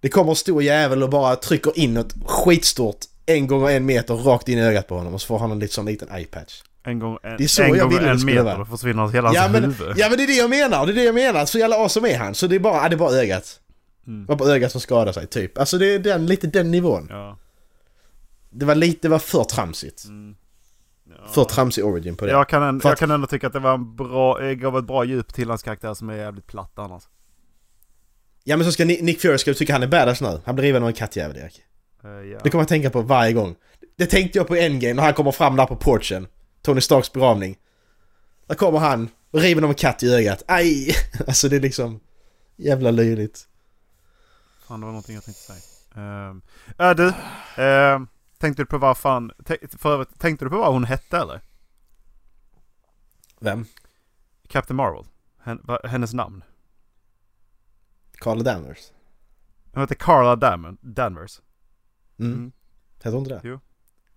Det 0.00 0.08
kommer 0.08 0.30
en 0.30 0.36
stor 0.36 0.62
jävel 0.62 1.02
och 1.02 1.10
bara 1.10 1.36
trycker 1.36 1.78
in 1.78 1.96
ett 1.96 2.14
skitstort 2.26 2.96
en 3.26 3.46
gånger 3.46 3.70
en 3.70 3.86
meter 3.86 4.14
rakt 4.14 4.48
in 4.48 4.58
i 4.58 4.62
ögat 4.62 4.88
på 4.88 4.96
honom 4.98 5.14
och 5.14 5.20
så 5.20 5.26
får 5.26 5.38
han 5.38 5.50
en 5.50 5.58
liten 5.58 5.74
sån 5.74 5.86
liten 5.86 6.08
eye-patch. 6.08 6.62
En 6.84 6.98
gång 6.98 7.18
en, 7.22 7.36
Det 7.36 7.44
är 7.44 7.48
så 7.48 7.62
en 7.62 7.68
jag 7.68 7.78
gång 7.90 7.98
ville 7.98 8.10
en 8.10 8.24
meter, 8.24 8.42
vara. 8.42 8.58
då 8.58 8.64
försvinner 8.64 9.08
hela 9.08 9.28
hans 9.28 9.36
Ja 9.36 9.48
men, 9.48 9.62
huvud. 9.64 9.98
ja 9.98 10.08
men 10.08 10.18
det 10.18 10.24
är 10.24 10.26
det 10.26 10.32
jag 10.32 10.50
menar, 10.50 10.86
det 10.86 10.92
är 10.92 10.94
det 10.94 11.04
jag 11.04 11.14
menar. 11.14 11.46
Så 11.46 11.58
jävla 11.58 11.76
awesome 11.76 12.08
är 12.10 12.18
han. 12.18 12.34
Så 12.34 12.46
det 12.46 12.54
är 12.56 12.60
bara, 12.60 12.88
det 12.88 12.94
är 12.94 12.98
bara 12.98 13.12
ögat. 13.16 13.60
Mm. 14.06 14.20
Det 14.20 14.28
var 14.28 14.36
bara 14.36 14.48
ögat 14.54 14.72
som 14.72 14.80
skadade 14.80 15.12
sig 15.12 15.26
typ. 15.26 15.58
Alltså 15.58 15.78
det 15.78 15.94
är 15.94 15.98
den, 15.98 16.26
lite 16.26 16.46
den 16.46 16.70
nivån. 16.70 17.06
Ja. 17.10 17.38
Det 18.52 18.66
var 18.66 18.74
lite, 18.74 18.98
det 19.02 19.08
var 19.08 19.18
för 19.18 19.44
tramsigt. 19.44 20.04
Mm. 20.04 20.36
Ja. 21.08 21.28
För 21.28 21.44
tramsig 21.44 21.84
origin 21.84 22.16
på 22.16 22.26
det. 22.26 22.32
Jag 22.32 22.48
kan, 22.48 22.62
en, 22.62 22.80
jag 22.84 22.92
att- 22.92 22.98
kan 22.98 23.10
ändå 23.10 23.26
tycka 23.26 23.46
att 23.46 23.52
det 23.52 23.58
var 23.58 23.74
en 23.74 23.96
bra, 23.96 24.38
gav 24.52 24.78
ett 24.78 24.84
bra 24.84 25.04
djup 25.04 25.34
till 25.34 25.48
hans 25.48 25.62
karaktär 25.62 25.94
som 25.94 26.08
är 26.10 26.14
jävligt 26.14 26.46
platt 26.46 26.72
annars. 26.78 27.02
Ja 28.44 28.56
men 28.56 28.66
så 28.66 28.72
ska 28.72 28.84
Ni- 28.84 29.02
Nick 29.02 29.20
Fury 29.20 29.38
ska 29.38 29.50
du 29.50 29.54
tycka 29.54 29.72
han 29.72 29.82
är 29.82 29.86
badass 29.86 30.20
nu. 30.20 30.40
Han 30.44 30.54
blir 30.54 30.64
riven 30.64 30.82
av 30.82 30.88
en 30.88 30.94
kattjävel 30.94 31.36
Erik. 31.36 31.62
Eh, 32.04 32.10
ja. 32.10 32.38
Det 32.44 32.50
kommer 32.50 32.62
jag 32.62 32.68
tänka 32.68 32.90
på 32.90 33.02
varje 33.02 33.32
gång. 33.32 33.54
Det 33.96 34.06
tänkte 34.06 34.38
jag 34.38 34.46
på 34.48 34.56
Endgame 34.56 34.94
när 34.94 35.02
han 35.02 35.14
kommer 35.14 35.32
fram 35.32 35.56
där 35.56 35.66
på 35.66 35.76
porchen. 35.76 36.26
Tony 36.62 36.80
Starks 36.80 37.12
begravning. 37.12 37.58
Där 38.46 38.54
kommer 38.54 38.78
han, 38.78 39.08
riven 39.32 39.64
av 39.64 39.70
en 39.70 39.74
katt 39.76 40.02
i 40.02 40.14
ögat. 40.14 40.42
Aj! 40.46 40.94
Alltså 41.26 41.48
det 41.48 41.56
är 41.56 41.60
liksom... 41.60 42.00
Jävla 42.56 42.90
löjligt. 42.90 43.48
Fan, 44.68 44.80
det 44.80 44.86
var 44.86 44.92
någonting 44.92 45.14
jag 45.14 45.24
tänkte 45.24 45.42
säga. 45.42 45.58
Um, 46.30 46.42
äh, 46.78 46.90
du, 46.90 47.12
ehm, 47.62 48.06
tänkte 48.42 48.62
du 48.62 48.66
på 48.66 48.78
vad 48.78 48.98
fan, 48.98 49.32
för 49.78 49.92
övrigt, 49.94 50.18
tänkte 50.18 50.44
du 50.44 50.50
på 50.50 50.58
vad 50.58 50.72
hon 50.72 50.84
hette 50.84 51.18
eller? 51.18 51.40
Vem? 53.40 53.64
Captain 54.48 54.76
Marvel. 54.76 55.04
Hennes 55.84 56.12
namn. 56.14 56.44
Carl 58.12 58.42
Danvers? 58.42 58.92
Hon 59.72 59.80
heter 59.80 59.94
Carla 59.94 60.36
Dam- 60.36 60.78
Danvers. 60.80 61.40
Mm. 62.18 62.32
Mm. 62.32 62.52
Heter 62.96 63.10
hon 63.12 63.18
inte 63.18 63.34
det? 63.34 63.40
Jo. 63.48 63.60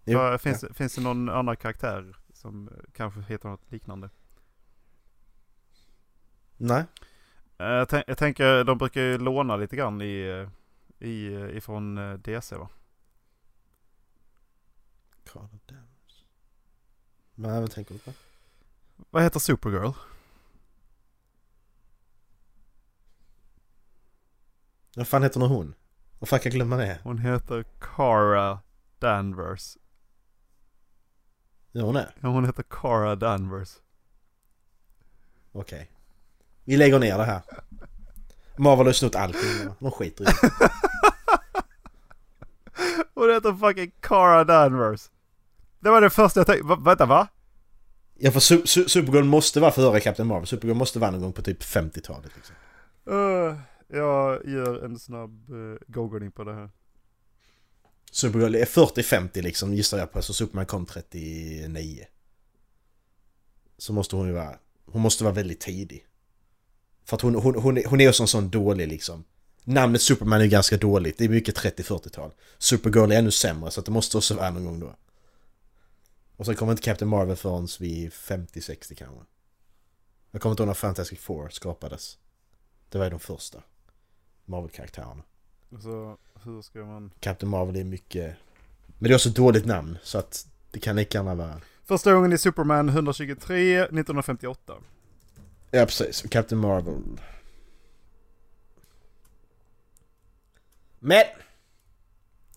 Jo. 0.03 0.19
Vad- 0.19 0.41
finns, 0.41 0.65
finns 0.73 0.95
det 0.95 1.01
någon 1.01 1.29
annan 1.29 1.57
karaktär 1.57 2.15
som 2.33 2.67
eh, 2.67 2.73
kanske 2.93 3.21
heter 3.21 3.49
något 3.49 3.71
liknande? 3.71 4.09
Nej. 6.57 6.83
Eh, 7.57 7.65
jag, 7.67 7.89
tänk, 7.89 8.03
jag 8.07 8.17
tänker, 8.17 8.63
de 8.63 8.77
brukar 8.77 9.01
ju 9.01 9.17
låna 9.17 9.55
lite 9.55 9.75
grann 9.75 10.01
i, 10.01 10.19
eh, 10.99 11.07
i, 11.09 11.33
ifrån 11.57 11.95
DC 12.23 12.55
va? 12.57 12.69
Carl 15.33 15.47
Danvers. 15.65 16.23
Nej, 17.35 17.61
vad 17.61 17.71
tänker 17.71 17.93
du 17.93 17.99
på? 17.99 18.11
Vad 19.09 19.23
heter 19.23 19.39
Supergirl? 19.39 19.91
Vad 24.95 25.07
fan 25.07 25.23
heter 25.23 25.39
hon? 25.39 25.75
Vad 26.19 26.29
fan 26.29 26.39
kan 26.39 26.49
jag 26.49 26.55
glömma 26.55 26.77
det? 26.77 26.99
Hon 27.03 27.17
heter 27.17 27.65
Cara 27.79 28.59
Danvers. 28.99 29.77
Ja, 31.71 31.83
hon 31.83 31.95
är? 31.95 32.15
Ja, 32.21 32.29
hon 32.29 32.45
heter 32.45 32.63
Cara 32.63 33.15
Danvers. 33.15 33.69
Okej. 35.51 35.91
Vi 36.63 36.77
lägger 36.77 36.99
ner 36.99 37.17
det 37.17 37.23
här. 37.23 37.41
Marvel 38.57 38.85
har 38.85 38.93
snott 38.93 39.15
allting. 39.15 39.75
De 39.79 39.91
skiter 39.91 40.23
i 40.23 40.27
det. 40.27 40.71
Det 43.15 43.33
heter 43.33 43.53
fucking 43.53 43.91
Cara 43.99 44.43
Danvers. 44.43 45.09
Det 45.79 45.89
var 45.89 46.01
det 46.01 46.09
första 46.09 46.39
jag 46.39 46.47
tänkte. 46.47 46.67
Va, 46.67 46.75
vänta 46.75 47.05
va? 47.05 47.27
Ja 48.17 48.31
för 48.31 48.39
Su- 48.39 48.63
Su- 48.63 48.87
Supergirl 48.87 49.23
måste 49.23 49.59
vara 49.59 49.71
före 49.71 49.99
Captain 49.99 50.27
Marvel. 50.27 50.47
Supergirl 50.47 50.77
måste 50.77 50.99
vara 50.99 51.11
någon 51.11 51.21
gång 51.21 51.33
på 51.33 51.41
typ 51.41 51.63
50-talet 51.63 52.31
liksom. 52.35 52.55
Uh, 53.09 53.55
jag 53.87 54.45
gör 54.45 54.85
en 54.85 54.99
snabb 54.99 55.49
uh, 55.49 55.77
googling 55.87 56.31
på 56.31 56.43
det 56.43 56.53
här. 56.53 56.69
Supergirl 58.11 58.55
är 58.55 58.65
40-50 58.65 59.41
liksom 59.41 59.73
gissar 59.73 59.97
jag 59.97 60.11
på. 60.11 60.21
Så 60.21 60.33
Superman 60.33 60.65
kom 60.65 60.85
39. 60.85 62.05
Så 63.77 63.93
måste 63.93 64.15
hon 64.15 64.27
ju 64.27 64.33
vara... 64.33 64.55
Hon 64.85 65.01
måste 65.01 65.23
vara 65.23 65.33
väldigt 65.33 65.59
tidig. 65.59 66.05
För 67.05 67.15
att 67.15 67.21
hon, 67.21 67.35
hon, 67.35 67.55
hon, 67.55 67.77
är, 67.77 67.85
hon 67.85 68.01
är 68.01 68.05
ju 68.05 68.13
sån, 68.13 68.27
sån 68.27 68.49
dålig 68.49 68.87
liksom. 68.87 69.23
Namnet 69.63 70.01
Superman 70.01 70.39
är 70.39 70.43
ju 70.43 70.49
ganska 70.49 70.77
dåligt. 70.77 71.17
Det 71.17 71.25
är 71.25 71.29
mycket 71.29 71.57
30-40-tal. 71.57 72.31
Supergirl 72.57 73.11
är 73.11 73.19
ännu 73.19 73.31
sämre 73.31 73.71
så 73.71 73.81
det 73.81 73.91
måste 73.91 74.17
också 74.17 74.35
vara 74.35 74.49
någon 74.49 74.65
gång 74.65 74.79
då. 74.79 74.95
Och 76.37 76.45
sen 76.45 76.55
kommer 76.55 76.71
inte 76.71 76.83
Captain 76.83 77.09
Marvel 77.09 77.35
förrän 77.35 77.67
vid 77.79 78.11
50-60 78.11 78.95
kanske. 78.95 79.25
Jag 80.31 80.41
kommer 80.41 80.53
inte 80.53 80.63
ihåg 80.63 80.67
när 80.67 80.73
Fantastic 80.73 81.19
Four 81.19 81.49
skapades. 81.49 82.17
Det 82.89 82.97
var 82.97 83.05
ju 83.05 83.11
de 83.11 83.19
första 83.19 83.63
Marvel-karaktärerna. 84.45 85.23
Så 85.81 86.17
hur 86.43 86.61
ska 86.61 86.85
man... 86.85 87.11
Captain 87.19 87.49
Marvel 87.49 87.75
är 87.75 87.83
mycket... 87.83 88.35
Men 88.87 89.09
det 89.09 89.13
är 89.13 89.15
också 89.15 89.29
ett 89.29 89.35
dåligt 89.35 89.65
namn 89.65 89.97
så 90.03 90.17
att 90.17 90.47
det 90.71 90.79
kan 90.79 90.95
lika 90.95 91.17
gärna 91.17 91.35
vara... 91.35 91.61
Första 91.83 92.13
gången 92.13 92.33
i 92.33 92.37
Superman 92.37 92.89
123 92.89 93.81
1958. 93.81 94.73
Ja 95.71 95.85
precis, 95.85 96.21
Captain 96.21 96.61
Marvel. 96.61 97.21
Men! 100.99 101.25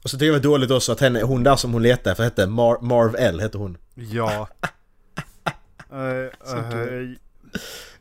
Och 0.02 0.10
så 0.10 0.18
tycker 0.18 0.26
jag 0.32 0.42
det 0.42 0.48
var 0.48 0.54
dåligt 0.54 0.70
också 0.70 0.92
att 0.92 1.00
henne, 1.00 1.22
hon 1.22 1.42
där 1.42 1.56
som 1.56 1.72
hon 1.72 1.82
letade 1.82 2.10
efter 2.10 2.24
hette 2.24 2.46
Mar 2.46 2.78
Marv 2.80 3.16
L 3.18 3.40
hette 3.40 3.58
hon. 3.58 3.78
Ja. 3.94 4.48
Eh, 5.92 5.98
eh. 5.98 7.08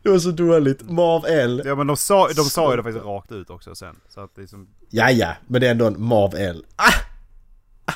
Det 0.01 0.09
var 0.09 0.19
så 0.19 0.31
dåligt. 0.31 0.89
Marv 0.89 1.25
L. 1.25 1.61
ja 1.65 1.75
men 1.75 1.87
de 1.87 1.97
sa, 1.97 2.27
de 2.27 2.43
sa 2.43 2.71
ju 2.71 2.77
det 2.77 2.83
faktiskt 2.83 3.05
rakt 3.05 3.31
ut 3.31 3.49
också 3.49 3.75
sen. 3.75 3.95
Så 4.09 4.21
att 4.21 4.35
det 4.35 4.41
är 4.41 4.47
som... 4.47 4.67
Ja 4.89 5.11
ja, 5.11 5.35
men 5.47 5.61
det 5.61 5.67
är 5.67 5.71
ändå 5.71 5.85
en 5.87 6.01
Marv 6.01 6.35
L. 6.35 6.65
Ah! 6.75 6.83
Ah! 7.85 7.93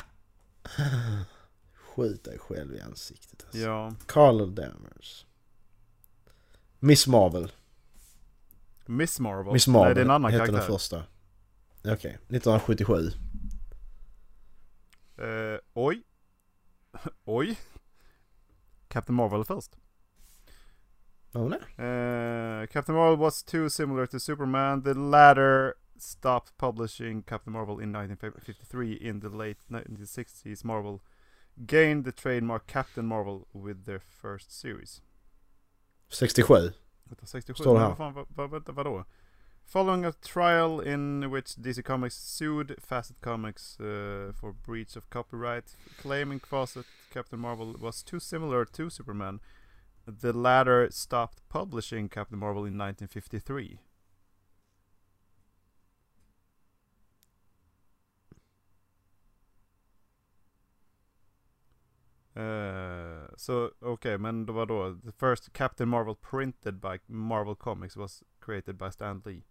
Skjut 1.95 2.23
dig 2.23 2.39
själv 2.39 2.75
i 2.75 2.81
ansiktet 2.81 3.43
alltså. 3.45 3.59
Ja. 3.59 3.93
Carl 4.05 4.55
Danvers. 4.55 5.25
Miss 6.79 7.07
Marvel. 7.07 7.51
Miss 8.85 9.19
Marvel. 9.19 9.53
Miss 9.53 9.67
Marvel 9.67 9.87
Nej, 9.87 9.95
det 9.95 10.01
är 10.01 10.05
en 10.05 10.11
annan 10.11 10.31
heter 10.31 10.45
karaktär. 10.45 10.67
den 10.67 10.79
första. 10.79 11.03
Okej, 11.83 12.11
1977. 12.11 13.11
Eh, 15.21 15.59
oj. 15.73 16.03
oj. 17.25 17.59
Captain 18.87 19.15
Marvel 19.15 19.45
först. 19.45 19.77
Oh, 21.33 21.49
nej. 21.49 21.59
Uh, 21.59 22.67
Captain 22.67 22.95
Marvel 22.95 23.17
was 23.17 23.43
too 23.43 23.69
similar 23.69 24.05
to 24.05 24.19
Superman. 24.19 24.83
The 24.83 24.93
latter 24.93 25.73
stopped 25.97 26.57
publishing 26.57 27.23
Captain 27.23 27.53
Marvel 27.53 27.79
in 27.79 27.91
1953. 27.91 28.93
In 28.93 29.21
the 29.21 29.29
late 29.29 29.59
1960s, 29.69 30.65
Marvel 30.65 30.99
gained 31.55 32.05
the 32.05 32.11
trademark 32.11 32.67
Captain 32.67 33.05
Marvel 33.05 33.47
with 33.53 33.85
their 33.85 33.99
first 33.99 34.51
series. 34.51 35.01
67. 36.09 36.73
Vänta, 37.03 37.25
67? 37.25 37.63
Står 37.63 37.73
det 37.73 37.79
här. 37.79 37.87
vad 37.87 37.97
fan, 37.97 38.13
vad, 38.13 38.25
vad, 38.29 38.51
vänta, 38.51 38.71
vadå? 38.71 39.05
Following 39.71 40.03
a 40.03 40.11
trial 40.11 40.81
in 40.81 41.31
which 41.31 41.55
DC 41.55 41.81
Comics 41.85 42.17
sued 42.17 42.75
Facet 42.81 43.21
Comics 43.21 43.79
uh, 43.79 44.33
for 44.35 44.51
breach 44.51 44.97
of 44.97 45.09
copyright, 45.09 45.77
claiming 45.97 46.39
Fawcett 46.39 46.85
Captain 47.09 47.39
Marvel 47.39 47.77
was 47.79 48.03
too 48.03 48.19
similar 48.19 48.65
to 48.65 48.89
Superman, 48.89 49.39
the 50.05 50.33
latter 50.33 50.89
stopped 50.91 51.39
publishing 51.47 52.09
Captain 52.09 52.37
Marvel 52.37 52.65
in 52.65 52.77
1953. 52.77 53.79
Uh, 62.35 63.29
så 63.37 63.71
okej, 63.79 64.17
men 64.17 64.45
the 64.45 65.13
first 65.17 65.53
Captain 65.53 65.87
Marvel 65.87 66.15
printed 66.15 66.81
by 66.81 66.99
Marvel 67.07 67.55
Comics 67.55 67.95
was 67.95 68.21
created 68.41 68.77
by 68.77 68.89
Stan 68.89 69.21
Lee. 69.25 69.45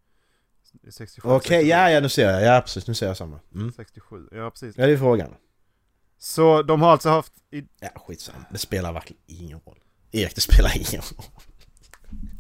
67. 0.91 1.29
Okej, 1.29 1.49
67. 1.49 1.69
ja 1.69 1.91
ja 1.91 2.01
nu 2.01 2.09
ser 2.09 2.31
jag. 2.31 2.57
Ja 2.57 2.61
precis, 2.61 2.87
nu 2.87 2.95
ser 2.95 3.07
jag 3.07 3.17
samma. 3.17 3.41
Mm. 3.55 3.73
67, 3.73 4.29
ja 4.33 4.51
precis. 4.51 4.79
Ja 4.79 4.87
det 4.87 4.93
är 4.93 4.97
frågan. 4.97 5.35
Så 6.19 6.63
de 6.63 6.83
har 6.83 6.91
alltså 6.91 7.09
haft, 7.09 7.33
i, 7.51 7.65
Ja 7.81 7.89
skitsamma. 7.97 8.45
Det 8.51 8.59
spelar 8.59 8.93
verkligen 8.93 9.23
ingen 9.27 9.61
roll. 9.67 9.79
Erik 10.11 10.35
det 10.35 10.41
spelar 10.41 10.77
ingen 10.77 11.03
roll. 11.03 11.25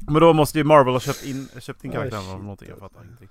men 0.00 0.20
då 0.20 0.32
måste 0.32 0.58
ju 0.58 0.64
Marvel 0.64 0.92
ha 0.92 1.00
köpt 1.00 1.24
in, 1.24 1.48
köpt 1.60 1.84
in 1.84 1.92
karaktären 1.92 2.24
eller 2.24 2.38
någonting, 2.38 2.68
jag 2.68 2.78
fattar 2.78 3.04
ingenting. 3.04 3.28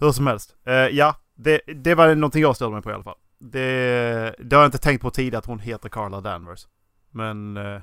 Hur 0.00 0.12
som 0.12 0.26
helst, 0.26 0.56
Eh, 0.64 0.74
ja, 0.74 1.16
det, 1.34 1.60
det 1.66 1.94
var 1.94 2.14
någonting 2.14 2.42
jag 2.42 2.56
störde 2.56 2.72
mig 2.72 2.82
på 2.82 2.90
i 2.90 2.94
alla 2.94 3.04
fall. 3.04 3.18
Det, 3.38 4.34
det 4.38 4.56
har 4.56 4.62
jag 4.62 4.68
inte 4.68 4.78
tänkt 4.78 5.02
på 5.02 5.10
tidigare 5.10 5.38
att 5.38 5.46
hon 5.46 5.58
heter 5.58 5.88
Carla 5.88 6.20
Danvers. 6.20 6.66
Men, 7.10 7.56
eh, 7.56 7.80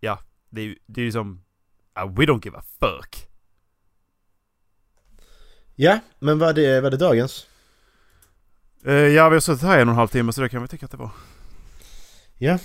ja, 0.00 0.18
det 0.50 0.76
det 0.86 1.00
är 1.00 1.04
ju 1.04 1.12
som, 1.12 1.44
uh, 1.98 2.14
we 2.14 2.24
don't 2.24 2.44
give 2.44 2.58
a 2.58 2.62
fuck. 2.80 3.28
Ja, 5.76 5.98
men 6.18 6.38
var 6.38 6.52
det, 6.52 6.80
var 6.80 6.90
det 6.90 6.96
dagens? 6.96 7.46
Eh, 8.84 8.92
ja, 8.94 9.28
vi 9.28 9.36
har 9.36 9.40
suttit 9.40 9.62
här 9.62 9.78
i 9.78 9.82
en 9.82 9.88
och 9.88 9.92
en 9.92 9.98
halv 9.98 10.08
timme 10.08 10.32
så 10.32 10.40
det 10.40 10.48
kan 10.48 10.62
vi 10.62 10.68
tycka 10.68 10.84
att 10.84 10.90
det 10.90 10.96
var. 10.96 11.10
Ja. 12.38 12.58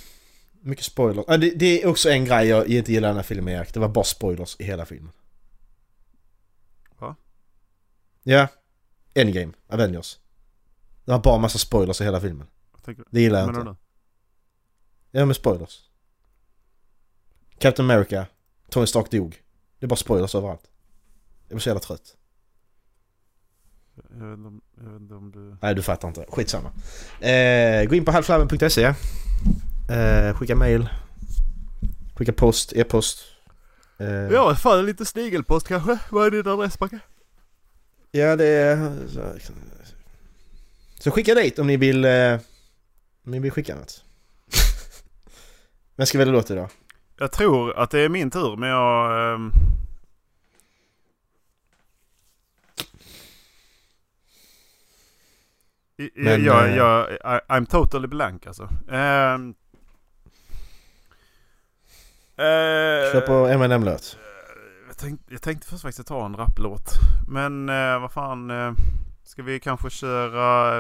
Mycket 0.62 0.86
spoilers. 0.86 1.26
Ja, 1.28 1.38
det, 1.38 1.50
det 1.50 1.84
är 1.84 1.88
också 1.88 2.10
en 2.10 2.26
grej 2.26 2.48
jag 2.48 2.68
inte 2.68 2.92
gillar 2.92 3.08
den 3.08 3.18
här 3.18 3.24
filmen 3.24 3.54
Erik. 3.54 3.74
Det 3.74 3.80
var 3.80 3.88
bara 3.88 4.04
spoilers 4.04 4.56
i 4.60 4.64
hela 4.64 4.86
filmen. 4.86 5.12
Va? 6.98 7.16
Ja. 8.24 8.48
Endgame. 9.14 9.54
Avengers. 9.68 10.20
Det 11.06 11.12
var 11.12 11.20
bara 11.20 11.38
massa 11.38 11.58
spoilers 11.58 12.02
i 12.02 12.04
hela 12.04 12.22
filmen. 12.22 12.48
Tänker? 12.86 13.06
Det 13.10 13.22
gillar 13.22 13.40
jag 13.40 13.50
inte. 13.50 13.62
du? 13.64 13.76
Ja 15.12 15.26
men 15.26 15.36
spoilers. 15.36 15.80
Captain 17.58 17.92
America. 17.92 18.26
Tony 18.70 18.88
Stark 18.88 19.12
dog. 19.12 19.42
Det 19.80 19.86
är 19.86 19.88
bara 19.88 19.96
spoilers 19.96 20.36
överallt. 20.36 20.72
Jag 21.48 21.56
blir 21.56 21.60
så 21.60 21.70
jävla 21.70 21.80
trött. 21.80 22.16
Jag 24.20 24.26
vet 24.26 24.38
om, 24.46 24.62
jag 24.78 24.92
vet 24.92 25.02
inte 25.02 25.14
om 25.14 25.32
du... 25.32 25.58
Nej 25.62 25.76
du 25.76 25.82
fattar 25.82 26.08
inte. 26.08 26.26
Skitsamma. 26.30 26.70
Eh, 27.20 27.86
gå 27.86 27.96
in 27.96 28.06
på 28.06 28.12
halvflabben.se. 28.12 28.84
Eh, 29.90 30.36
skicka 30.36 30.56
mail. 30.56 30.90
Skicka 32.16 32.34
post, 32.34 32.74
e-post. 32.74 33.20
Eh, 34.00 34.08
Ja, 34.08 34.56
fan 34.56 34.86
lite 34.86 35.06
snigelpost 35.06 35.68
kanske? 35.68 35.98
Vad 36.10 36.28
är 36.28 36.32
din 36.32 36.48
adress 36.48 36.80
Backe? 36.80 37.00
Ja 38.12 38.36
det 38.36 38.46
är... 38.46 38.92
Så, 41.00 41.12
skicka 41.12 41.34
dit 41.36 41.60
om 41.60 41.68
ni 41.68 41.78
vill... 41.78 42.06
Eh, 42.06 42.34
om 43.26 43.32
ni 43.32 43.40
vill 43.40 43.52
skicka 43.52 43.76
något. 43.76 44.04
Vem 45.96 46.06
ska 46.08 46.18
välja 46.18 46.34
låt 46.34 46.52
idag? 46.52 46.70
Jag 47.18 47.32
tror 47.32 47.78
att 47.78 47.92
det 47.92 48.00
är 48.00 48.10
min 48.10 48.32
tur 48.32 48.56
men 48.58 48.70
jag... 48.70 49.34
ehm, 49.34 49.52
Men, 56.16 56.44
jag, 56.44 56.70
eh, 56.70 56.76
jag, 56.76 57.08
I'm 57.48 57.66
totally 57.66 58.08
blank 58.08 58.48
alltså. 58.48 58.64
Um, 58.88 59.56
Kör 63.12 63.22
på 63.22 63.34
M&M-låt. 63.48 64.18
jag, 64.88 64.98
tänkte, 64.98 65.34
jag 65.34 65.42
tänkte 65.42 65.68
först 65.68 65.82
faktiskt 65.82 66.08
ta 66.08 66.26
en 66.26 66.36
rapplåt. 66.36 66.92
Men 67.28 67.70
eh, 67.70 68.00
vad 68.02 68.12
fan. 68.12 68.52
eh, 68.52 68.74
ska 69.24 69.44
vi 69.44 69.60
kanske 69.60 69.90
köra 69.90 70.80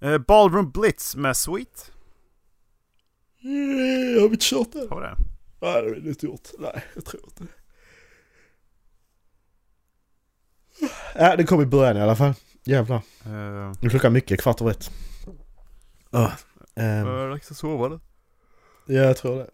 eh, 0.00 0.18
Ballroom 0.18 0.70
Blitz 0.70 1.16
med 1.16 1.36
Sweet? 1.36 1.92
Har 4.20 4.28
vi 4.28 4.32
inte 4.34 4.44
kört 4.46 4.72
den? 4.72 4.88
Har 4.90 5.00
vi 5.00 5.06
det? 5.06 5.16
Nej 5.60 5.82
det 5.82 5.88
har 5.88 6.00
vi 6.00 6.08
inte 6.08 6.26
gjort. 6.26 6.48
Nej 6.58 6.84
jag 6.94 7.04
tror 7.04 7.22
inte 7.24 7.44
Ja 11.14 11.36
det 11.36 11.44
kom 11.44 11.62
i 11.62 11.66
början 11.66 11.96
i 11.96 12.00
alla 12.00 12.16
fall. 12.16 12.34
Jävlar. 12.68 13.02
Uh, 13.26 13.72
Nu 13.80 13.90
klockan 13.90 14.12
mycket, 14.12 14.40
kvart 14.40 14.60
över 14.60 14.70
ett. 14.70 14.90
Oh. 16.12 16.32
Um, 16.74 16.84
uh, 16.84 17.30
dags 17.30 17.50
att 17.50 17.56
sova 17.56 17.88
nu. 17.88 18.00
ja 18.86 19.02
jag 19.02 19.16
tror 19.16 19.36
det. 19.36 19.50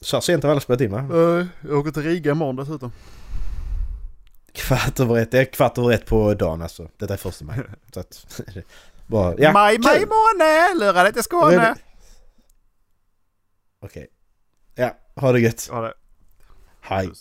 Så 0.00 0.16
här 0.16 0.20
sent 0.20 0.42
har 0.42 0.48
vi 0.48 0.52
alla 0.52 0.60
spelat 0.60 0.80
in 0.80 0.90
va? 0.90 1.08
Uh, 1.12 1.46
jag 1.60 1.78
åker 1.78 1.90
till 1.90 2.02
Riga 2.02 2.30
imorgon 2.30 2.56
dessutom. 2.56 2.92
Kvart 4.52 5.00
över 5.00 5.18
ett, 5.18 5.30
det 5.30 5.38
är 5.40 5.44
kvart 5.44 5.78
över 5.78 5.92
ett 5.92 6.06
på 6.06 6.34
dagen 6.34 6.62
alltså. 6.62 6.88
Detta 6.96 7.12
är 7.12 7.18
första 7.18 7.44
maj. 7.44 7.58
Så 7.94 8.00
att, 8.00 8.42
bara, 9.06 9.34
ja, 9.38 9.52
maj, 9.52 9.78
maj 9.78 10.06
måne, 10.06 10.74
lura 10.74 11.02
dig 11.02 11.12
till 11.12 11.22
Skåne. 11.22 11.74
Okej. 13.80 14.06
Ja, 14.74 14.96
ha 15.14 15.32
det 15.32 15.40
gött. 15.40 15.68
Ja, 15.72 15.80
det. 15.80 15.94
Hej. 16.80 17.12